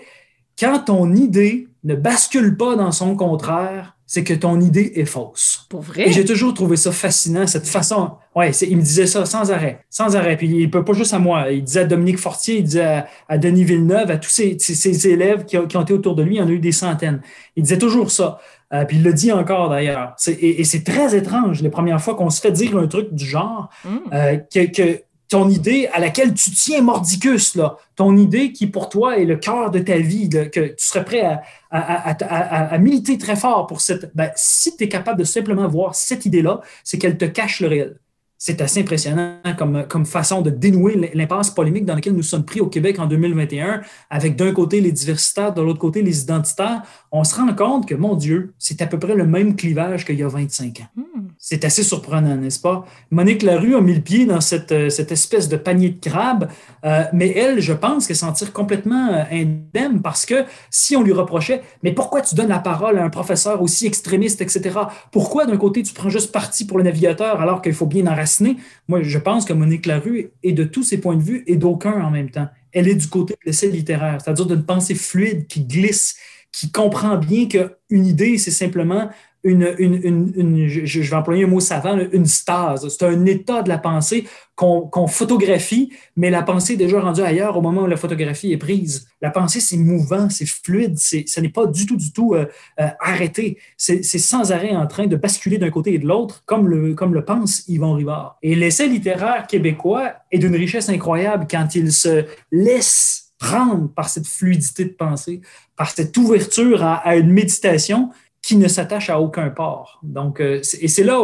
quand 0.59 0.85
ton 0.85 1.13
idée 1.13 1.67
ne 1.83 1.95
bascule 1.95 2.55
pas 2.55 2.75
dans 2.75 2.91
son 2.91 3.15
contraire, 3.15 3.96
c'est 4.09 4.23
que 4.23 4.33
ton 4.33 4.61
idée 4.61 4.93
est 4.95 5.05
fausse. 5.05 5.67
Pour 5.69 5.81
vrai? 5.81 6.07
Et 6.07 6.13
j'ai 6.13 6.23
toujours 6.23 6.53
trouvé 6.53 6.77
ça 6.77 6.93
fascinant, 6.93 7.45
cette 7.45 7.67
façon. 7.67 8.11
Ouais, 8.33 8.51
il 8.51 8.77
me 8.77 8.81
disait 8.81 9.05
ça 9.05 9.25
sans 9.25 9.51
arrêt, 9.51 9.85
sans 9.89 10.15
arrêt. 10.15 10.37
Puis 10.37 10.47
il 10.47 10.71
peut 10.71 10.85
pas 10.85 10.93
juste 10.93 11.13
à 11.13 11.19
moi. 11.19 11.51
Il 11.51 11.61
disait 11.61 11.81
à 11.81 11.85
Dominique 11.85 12.17
Fortier, 12.17 12.59
il 12.59 12.63
disait 12.63 13.03
à, 13.27 13.37
Denis 13.37 13.65
Villeneuve, 13.65 14.09
à 14.09 14.17
tous 14.17 14.29
ses, 14.29 15.07
élèves 15.07 15.43
qui, 15.43 15.57
ont 15.57 15.65
été 15.65 15.93
autour 15.93 16.15
de 16.15 16.23
lui, 16.23 16.35
il 16.35 16.37
y 16.39 16.41
en 16.41 16.47
a 16.47 16.51
eu 16.51 16.59
des 16.59 16.71
centaines. 16.71 17.21
Il 17.57 17.63
disait 17.63 17.77
toujours 17.77 18.09
ça. 18.09 18.39
Euh, 18.73 18.85
puis 18.85 18.97
il 18.97 19.03
le 19.03 19.11
dit 19.13 19.31
encore 19.31 19.69
d'ailleurs. 19.69 20.15
Et, 20.27 20.63
c'est 20.63 20.83
très 20.83 21.15
étrange 21.15 21.61
les 21.61 21.69
premières 21.69 22.01
fois 22.01 22.15
qu'on 22.15 22.29
se 22.29 22.39
fait 22.39 22.51
dire 22.51 22.77
un 22.77 22.87
truc 22.87 23.13
du 23.13 23.25
genre 23.25 23.69
mm. 23.83 23.97
euh, 24.13 24.37
que, 24.37 25.01
ton 25.29 25.49
idée 25.49 25.87
à 25.91 25.99
laquelle 25.99 26.33
tu 26.33 26.51
tiens 26.51 26.81
mordicus, 26.81 27.55
là, 27.55 27.77
ton 27.95 28.15
idée 28.15 28.53
qui 28.53 28.67
pour 28.67 28.89
toi 28.89 29.17
est 29.17 29.25
le 29.25 29.35
cœur 29.35 29.71
de 29.71 29.79
ta 29.79 29.97
vie, 29.97 30.29
que 30.29 30.67
tu 30.67 30.85
serais 30.85 31.03
prêt 31.03 31.39
à, 31.69 32.77
militer 32.77 33.17
très 33.17 33.35
fort 33.35 33.67
pour 33.67 33.81
cette. 33.81 34.15
Ben, 34.15 34.31
si 34.35 34.77
tu 34.77 34.85
es 34.85 34.89
capable 34.89 35.19
de 35.19 35.25
simplement 35.25 35.67
voir 35.67 35.95
cette 35.95 36.25
idée-là, 36.25 36.61
c'est 36.83 36.97
qu'elle 36.97 37.17
te 37.17 37.25
cache 37.25 37.59
le 37.59 37.67
réel. 37.67 37.99
C'est 38.39 38.61
assez 38.61 38.81
impressionnant 38.81 39.39
comme, 39.57 39.87
comme 39.87 40.05
façon 40.05 40.41
de 40.41 40.51
dénouer 40.51 41.11
l'impasse 41.15 41.49
polémique 41.49 41.85
dans 41.85 41.95
laquelle 41.95 42.13
nous 42.13 42.21
sommes 42.21 42.45
pris 42.45 42.61
au 42.61 42.67
Québec 42.67 42.99
en 42.99 43.07
2021, 43.07 43.81
avec 44.11 44.35
d'un 44.35 44.53
côté 44.53 44.79
les 44.79 44.91
diversitaires, 44.91 45.53
de 45.53 45.61
l'autre 45.61 45.79
côté 45.79 46.03
les 46.03 46.21
identitaires. 46.21 46.83
On 47.11 47.23
se 47.23 47.35
rend 47.35 47.51
compte 47.55 47.87
que, 47.87 47.95
mon 47.95 48.15
Dieu, 48.15 48.53
c'est 48.59 48.81
à 48.83 48.87
peu 48.87 48.99
près 48.99 49.15
le 49.15 49.25
même 49.25 49.55
clivage 49.55 50.05
qu'il 50.05 50.19
y 50.19 50.23
a 50.23 50.27
25 50.27 50.81
ans. 50.81 50.87
Hmm. 50.95 51.26
C'est 51.39 51.63
assez 51.65 51.83
surprenant, 51.83 52.35
n'est-ce 52.35 52.59
pas? 52.59 52.83
Monique 53.11 53.43
Larue 53.43 53.75
a 53.75 53.81
mis 53.81 53.93
le 53.93 54.01
pied 54.01 54.25
dans 54.25 54.41
cette, 54.41 54.71
euh, 54.71 54.89
cette 54.89 55.11
espèce 55.11 55.47
de 55.47 55.55
panier 55.55 55.89
de 55.89 56.09
crabe, 56.09 56.49
euh, 56.83 57.03
mais 57.13 57.29
elle, 57.29 57.61
je 57.61 57.73
pense 57.73 58.07
qu'elle 58.07 58.15
s'en 58.15 58.33
tire 58.33 58.51
complètement 58.51 59.13
euh, 59.13 59.23
indemne 59.31 60.01
parce 60.01 60.25
que 60.25 60.45
si 60.71 60.95
on 60.95 61.03
lui 61.03 61.13
reprochait, 61.13 61.61
mais 61.83 61.91
pourquoi 61.91 62.21
tu 62.21 62.33
donnes 62.33 62.49
la 62.49 62.59
parole 62.59 62.97
à 62.97 63.03
un 63.03 63.09
professeur 63.09 63.61
aussi 63.61 63.85
extrémiste, 63.85 64.41
etc., 64.41 64.79
pourquoi 65.11 65.45
d'un 65.45 65.57
côté 65.57 65.83
tu 65.83 65.93
prends 65.93 66.09
juste 66.09 66.31
parti 66.31 66.65
pour 66.65 66.79
le 66.79 66.83
navigateur 66.83 67.39
alors 67.39 67.61
qu'il 67.61 67.73
faut 67.73 67.85
bien 67.85 68.07
enraciner? 68.07 68.57
Moi, 68.87 69.03
je 69.03 69.19
pense 69.19 69.45
que 69.45 69.53
Monique 69.53 69.85
Larue 69.85 70.31
est 70.43 70.53
de 70.53 70.63
tous 70.63 70.83
ses 70.83 70.97
points 70.97 71.15
de 71.15 71.23
vue 71.23 71.43
et 71.45 71.55
d'aucun 71.55 72.01
en 72.01 72.09
même 72.09 72.31
temps. 72.31 72.47
Elle 72.71 72.87
est 72.87 72.95
du 72.95 73.07
côté 73.07 73.35
de 73.35 73.39
l'essai 73.45 73.69
littéraire, 73.69 74.19
c'est-à-dire 74.23 74.47
d'une 74.47 74.65
pensée 74.65 74.95
fluide 74.95 75.45
qui 75.47 75.61
glisse, 75.61 76.15
qui 76.51 76.71
comprend 76.71 77.17
bien 77.17 77.47
qu'une 77.47 78.05
idée, 78.05 78.37
c'est 78.37 78.51
simplement 78.51 79.09
une, 79.43 80.67
je, 80.67 80.99
vais 81.01 81.15
employer 81.15 81.43
un 81.45 81.47
mot 81.47 81.59
savant, 81.59 81.97
une 82.11 82.25
stase. 82.25 82.87
C'est 82.89 83.05
un 83.05 83.25
état 83.25 83.61
de 83.61 83.69
la 83.69 83.77
pensée 83.77 84.27
qu'on 84.55 85.07
photographie, 85.07 85.93
mais 86.15 86.31
la 86.31 86.41
pensée 86.41 86.73
est 86.73 86.77
déjà 86.77 86.99
rendue 86.99 87.21
ailleurs 87.21 87.55
au 87.57 87.61
moment 87.61 87.83
où 87.83 87.87
la 87.87 87.95
photographie 87.95 88.51
est 88.51 88.57
prise. 88.57 89.07
La 89.21 89.29
pensée, 89.29 89.59
c'est 89.59 89.77
mouvant, 89.77 90.29
c'est 90.29 90.47
fluide, 90.47 90.97
ce 90.97 91.39
n'est 91.39 91.49
pas 91.49 91.67
du 91.67 91.85
tout, 91.85 91.95
du 91.95 92.11
tout 92.11 92.33
euh, 92.33 92.47
euh, 92.79 92.87
arrêté. 92.99 93.59
C'est 93.77 94.01
sans 94.03 94.51
arrêt 94.51 94.75
en 94.75 94.87
train 94.87 95.05
de 95.05 95.15
basculer 95.15 95.59
d'un 95.59 95.69
côté 95.69 95.93
et 95.93 95.99
de 95.99 96.07
l'autre, 96.07 96.43
comme 96.45 96.67
le, 96.67 96.95
comme 96.95 97.13
le 97.13 97.23
pense 97.23 97.67
Yvon 97.67 97.93
Rivard. 97.93 98.37
Et 98.41 98.55
l'essai 98.55 98.87
littéraire 98.87 99.45
québécois 99.45 100.13
est 100.31 100.39
d'une 100.39 100.55
richesse 100.55 100.89
incroyable 100.89 101.45
quand 101.49 101.75
il 101.75 101.91
se 101.91 102.25
laisse 102.51 103.27
prendre 103.37 103.89
par 103.93 104.09
cette 104.09 104.25
fluidité 104.25 104.85
de 104.85 104.93
pensée, 104.93 105.41
par 105.75 105.91
cette 105.91 106.17
ouverture 106.17 106.83
à 106.83 107.15
une 107.15 107.31
méditation 107.31 108.09
qui 108.47 108.55
ne 108.55 108.69
s'attache 108.69 109.09
à 109.09 109.19
aucun 109.19 109.49
port. 109.49 109.99
Donc, 110.03 110.39
euh, 110.39 110.61
et 110.79 110.87
c'est 110.87 111.03
là 111.03 111.21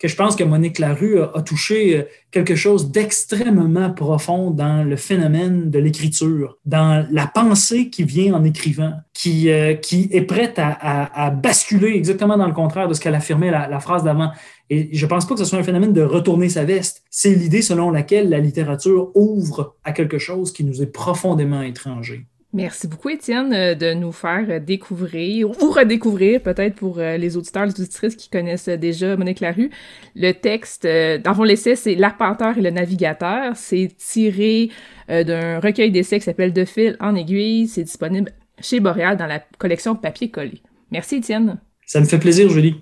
que 0.00 0.08
je 0.08 0.16
pense 0.16 0.34
que 0.34 0.42
Monique 0.42 0.80
Larue 0.80 1.20
a, 1.20 1.40
touché 1.40 1.98
euh, 1.98 2.02
quelque 2.32 2.56
chose 2.56 2.90
d'extrêmement 2.90 3.92
profond 3.92 4.50
dans 4.50 4.82
le 4.82 4.96
phénomène 4.96 5.70
de 5.70 5.78
l'écriture, 5.78 6.58
dans 6.64 7.06
la 7.12 7.28
pensée 7.28 7.90
qui 7.90 8.02
vient 8.02 8.34
en 8.34 8.42
écrivant, 8.42 8.92
qui, 9.12 9.50
euh, 9.50 9.74
qui 9.74 10.08
est 10.10 10.22
prête 10.22 10.58
à, 10.58 11.30
basculer 11.30 11.94
exactement 11.94 12.36
dans 12.36 12.48
le 12.48 12.52
contraire 12.52 12.88
de 12.88 12.94
ce 12.94 13.00
qu'elle 13.00 13.14
affirmait 13.14 13.52
la, 13.52 13.68
la 13.68 13.78
phrase 13.78 14.02
d'avant. 14.02 14.32
Et 14.68 14.88
je 14.96 15.04
ne 15.04 15.08
pense 15.08 15.28
pas 15.28 15.34
que 15.34 15.40
ce 15.40 15.46
soit 15.46 15.60
un 15.60 15.62
phénomène 15.62 15.92
de 15.92 16.02
retourner 16.02 16.48
sa 16.48 16.64
veste. 16.64 17.04
C'est 17.08 17.36
l'idée 17.36 17.62
selon 17.62 17.92
laquelle 17.92 18.28
la 18.28 18.40
littérature 18.40 19.12
ouvre 19.14 19.76
à 19.84 19.92
quelque 19.92 20.18
chose 20.18 20.52
qui 20.52 20.64
nous 20.64 20.82
est 20.82 20.86
profondément 20.86 21.62
étranger. 21.62 22.26
Merci 22.54 22.86
beaucoup, 22.86 23.08
Étienne, 23.08 23.52
euh, 23.52 23.74
de 23.74 23.94
nous 23.94 24.12
faire 24.12 24.60
découvrir 24.60 25.50
ou 25.50 25.70
redécouvrir, 25.72 26.40
peut-être 26.40 26.76
pour 26.76 27.00
euh, 27.00 27.16
les 27.16 27.36
auditeurs, 27.36 27.66
les 27.66 27.80
auditrices 27.80 28.14
qui 28.14 28.30
connaissent 28.30 28.68
déjà 28.68 29.16
Monique 29.16 29.40
Larue. 29.40 29.70
Le 30.14 30.30
texte, 30.30 30.84
euh, 30.84 31.18
dans 31.18 31.34
mon 31.34 31.46
essai, 31.46 31.74
c'est 31.74 31.96
L'arpenteur 31.96 32.56
et 32.56 32.62
le 32.62 32.70
navigateur. 32.70 33.56
C'est 33.56 33.90
tiré 33.98 34.70
d'un 35.08 35.58
recueil 35.58 35.90
d'essais 35.90 36.18
qui 36.18 36.24
s'appelle 36.24 36.52
De 36.52 36.64
fil 36.64 36.96
en 37.00 37.16
aiguille. 37.16 37.66
C'est 37.66 37.82
disponible 37.82 38.30
chez 38.60 38.78
Boréal 38.78 39.16
dans 39.16 39.26
la 39.26 39.40
collection 39.58 39.96
Papier 39.96 40.30
collé. 40.30 40.62
Merci, 40.92 41.16
Étienne. 41.16 41.58
Ça 41.84 42.00
me 42.00 42.06
fait 42.06 42.18
plaisir, 42.18 42.48
Julie. 42.48 42.76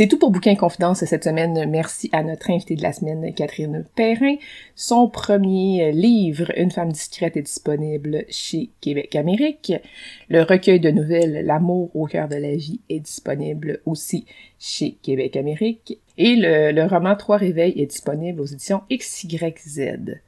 C'est 0.00 0.08
tout 0.08 0.18
pour 0.18 0.30
Bouquin 0.30 0.54
Confidence 0.54 1.04
cette 1.04 1.24
semaine. 1.24 1.68
Merci 1.68 2.08
à 2.12 2.22
notre 2.22 2.48
invitée 2.48 2.74
de 2.74 2.82
la 2.82 2.94
semaine, 2.94 3.34
Catherine 3.34 3.84
Perrin. 3.94 4.36
Son 4.74 5.10
premier 5.10 5.92
livre, 5.92 6.50
Une 6.56 6.70
femme 6.70 6.90
discrète, 6.90 7.36
est 7.36 7.42
disponible 7.42 8.24
chez 8.30 8.70
Québec 8.80 9.14
Amérique. 9.14 9.74
Le 10.30 10.40
recueil 10.40 10.80
de 10.80 10.90
nouvelles 10.90 11.44
L'amour 11.44 11.94
au 11.94 12.06
cœur 12.06 12.28
de 12.28 12.36
la 12.36 12.56
vie 12.56 12.80
est 12.88 13.00
disponible 13.00 13.82
aussi 13.84 14.24
chez 14.58 14.96
Québec 15.02 15.36
Amérique. 15.36 15.98
Et 16.16 16.34
le, 16.34 16.72
le 16.72 16.86
roman 16.86 17.14
Trois 17.14 17.36
réveils 17.36 17.78
est 17.78 17.84
disponible 17.84 18.40
aux 18.40 18.46
éditions 18.46 18.80
XYZ. 18.90 20.22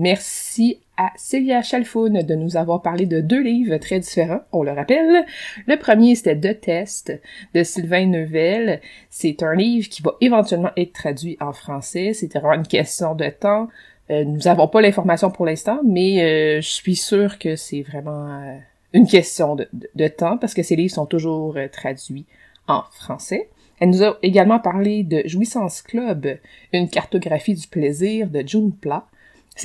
Merci 0.00 0.80
à 0.96 1.12
Célia 1.16 1.60
Chalfoun 1.60 2.22
de 2.22 2.34
nous 2.34 2.56
avoir 2.56 2.80
parlé 2.80 3.04
de 3.04 3.20
deux 3.20 3.42
livres 3.42 3.76
très 3.76 4.00
différents, 4.00 4.40
on 4.50 4.62
le 4.62 4.72
rappelle. 4.72 5.26
Le 5.66 5.76
premier, 5.76 6.14
c'était 6.14 6.34
De 6.34 6.54
Test 6.54 7.12
de 7.54 7.62
Sylvain 7.62 8.06
Neuvel. 8.06 8.80
C'est 9.10 9.42
un 9.42 9.54
livre 9.54 9.90
qui 9.90 10.00
va 10.00 10.12
éventuellement 10.22 10.70
être 10.78 10.94
traduit 10.94 11.36
en 11.38 11.52
français. 11.52 12.14
C'était 12.14 12.38
vraiment 12.38 12.54
une 12.54 12.66
question 12.66 13.14
de 13.14 13.28
temps. 13.28 13.68
Euh, 14.10 14.24
nous 14.24 14.38
n'avons 14.38 14.68
pas 14.68 14.80
l'information 14.80 15.30
pour 15.30 15.44
l'instant, 15.44 15.80
mais 15.84 16.22
euh, 16.22 16.62
je 16.62 16.68
suis 16.70 16.96
sûre 16.96 17.38
que 17.38 17.54
c'est 17.54 17.82
vraiment 17.82 18.40
euh, 18.40 18.56
une 18.94 19.06
question 19.06 19.54
de, 19.54 20.08
temps 20.08 20.38
parce 20.38 20.54
que 20.54 20.62
ces 20.62 20.76
livres 20.76 20.94
sont 20.94 21.04
toujours 21.04 21.58
traduits 21.72 22.24
en 22.68 22.84
français. 22.90 23.50
Elle 23.80 23.90
nous 23.90 24.02
a 24.02 24.16
également 24.22 24.60
parlé 24.60 25.02
de 25.02 25.20
Jouissance 25.26 25.82
Club, 25.82 26.38
une 26.72 26.88
cartographie 26.88 27.54
du 27.54 27.66
plaisir 27.66 28.30
de 28.30 28.42
June 28.46 28.72
Plat. 28.72 29.04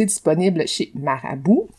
Disponible 0.04 0.68
chez 0.68 0.92
Marabout. 0.96 1.70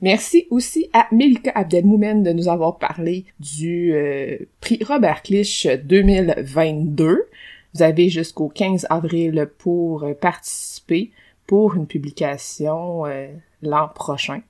Merci 0.00 0.46
aussi 0.50 0.88
à 0.92 1.06
Melika 1.12 1.52
Abdelmoumen 1.54 2.22
de 2.22 2.32
nous 2.32 2.48
avoir 2.48 2.78
parlé 2.78 3.24
du 3.38 3.92
euh, 3.94 4.38
prix 4.60 4.80
Robert 4.82 5.22
Clich 5.22 5.68
2022. 5.84 7.28
Vous 7.74 7.82
avez 7.82 8.08
jusqu'au 8.08 8.48
15 8.48 8.86
avril 8.90 9.48
pour 9.58 10.06
participer 10.20 11.10
pour 11.46 11.74
une 11.74 11.86
publication 11.86 13.06
euh, 13.06 13.28
l'an 13.62 13.88
prochain, 13.88 14.40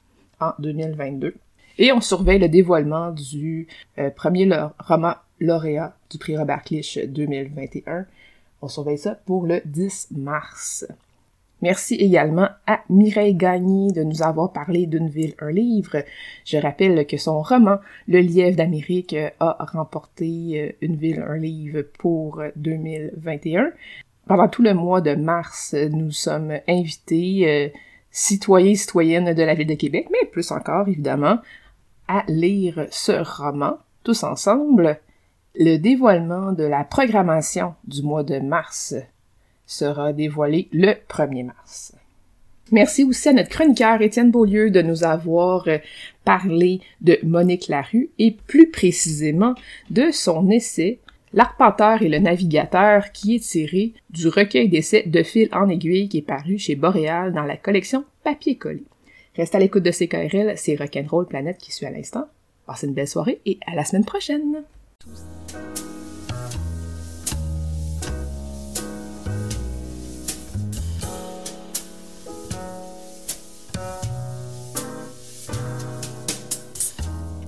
en 0.41 0.53
2022. 0.59 1.35
Et 1.79 1.93
on 1.93 2.01
surveille 2.01 2.39
le 2.39 2.49
dévoilement 2.49 3.11
du 3.11 3.67
euh, 3.99 4.11
premier 4.11 4.49
roman 4.79 5.15
lauréat 5.41 5.97
du 6.11 6.19
prix 6.19 6.37
Robert 6.37 6.63
Clich 6.63 6.99
2021. 7.05 8.07
On 8.61 8.69
surveille 8.69 8.99
ça 8.99 9.17
pour 9.27 9.47
le 9.47 9.61
10 9.65 10.09
mars. 10.13 10.87
Merci 11.63 11.95
également 11.95 12.49
à 12.67 12.81
Mireille 12.89 13.37
Gagné 13.37 13.93
de 13.93 14.03
nous 14.03 14.23
avoir 14.23 14.53
parlé 14.53 14.87
d'une 14.87 15.09
ville, 15.09 15.35
un 15.41 15.53
livre. 15.53 16.03
Je 16.45 16.59
rappelle 16.59 17.07
que 17.07 17.17
son 17.17 17.41
roman 17.41 17.79
Le 18.09 18.19
lièvre 18.19 18.57
d'Amérique 18.57 19.15
a 19.39 19.57
remporté 19.73 20.61
euh, 20.61 20.73
une 20.81 20.97
ville, 20.97 21.25
un 21.25 21.37
livre 21.37 21.83
pour 22.01 22.43
2021. 22.57 23.71
Pendant 24.27 24.49
tout 24.49 24.63
le 24.63 24.75
mois 24.75 25.01
de 25.01 25.15
mars, 25.15 25.75
nous 25.75 26.11
sommes 26.11 26.59
invités, 26.69 27.49
euh, 27.49 27.69
citoyens 28.11 28.75
citoyennes 28.75 29.33
de 29.33 29.43
la 29.43 29.55
ville 29.55 29.69
de 29.69 29.75
Québec, 29.75 30.09
mais 30.11 30.29
plus 30.29 30.51
encore 30.51 30.89
évidemment, 30.89 31.39
à 32.09 32.25
lire 32.27 32.87
ce 32.91 33.13
roman 33.13 33.79
tous 34.03 34.25
ensemble. 34.25 34.99
Le 35.55 35.77
dévoilement 35.77 36.51
de 36.53 36.65
la 36.65 36.83
programmation 36.83 37.75
du 37.85 38.03
mois 38.03 38.25
de 38.25 38.41
mars 38.41 38.97
sera 39.73 40.13
dévoilé 40.13 40.69
le 40.73 40.93
1er 41.09 41.45
mars. 41.45 41.95
Merci 42.71 43.05
aussi 43.05 43.29
à 43.29 43.33
notre 43.33 43.51
chroniqueur 43.51 44.01
Étienne 44.01 44.31
Beaulieu 44.31 44.71
de 44.71 44.81
nous 44.81 45.05
avoir 45.05 45.69
euh, 45.69 45.79
parlé 46.25 46.81
de 47.01 47.19
Monique 47.23 47.69
Larue 47.69 48.09
et 48.19 48.31
plus 48.47 48.71
précisément 48.71 49.55
de 49.91 50.11
son 50.11 50.49
essai 50.51 50.99
L'arpenteur 51.35 52.03
et 52.03 52.09
le 52.09 52.19
navigateur 52.19 53.11
qui 53.13 53.37
est 53.37 53.39
tiré 53.41 53.95
du 54.11 54.29
recueil 54.29 54.69
d'essais 54.69 55.05
de 55.07 55.23
fil 55.23 55.49
en 55.53 55.69
aiguille 55.69 56.09
qui 56.09 56.19
est 56.19 56.23
paru 56.23 56.59
chez 56.59 56.75
Boréal 56.75 57.33
dans 57.33 57.45
la 57.45 57.57
collection 57.57 58.05
Papier 58.23 58.57
collé. 58.57 58.85
Reste 59.37 59.55
à 59.55 59.59
l'écoute 59.59 59.83
de 59.83 59.91
CKRL, 59.91 60.53
c'est 60.57 60.77
Rock'n'Roll 60.77 61.27
Planète 61.27 61.57
qui 61.59 61.73
suit 61.73 61.87
à 61.87 61.91
l'instant. 61.91 62.27
Passez 62.67 62.87
une 62.87 62.93
belle 62.93 63.09
soirée 63.09 63.41
et 63.47 63.59
à 63.67 63.75
la 63.75 63.85
semaine 63.85 64.05
prochaine! 64.05 64.63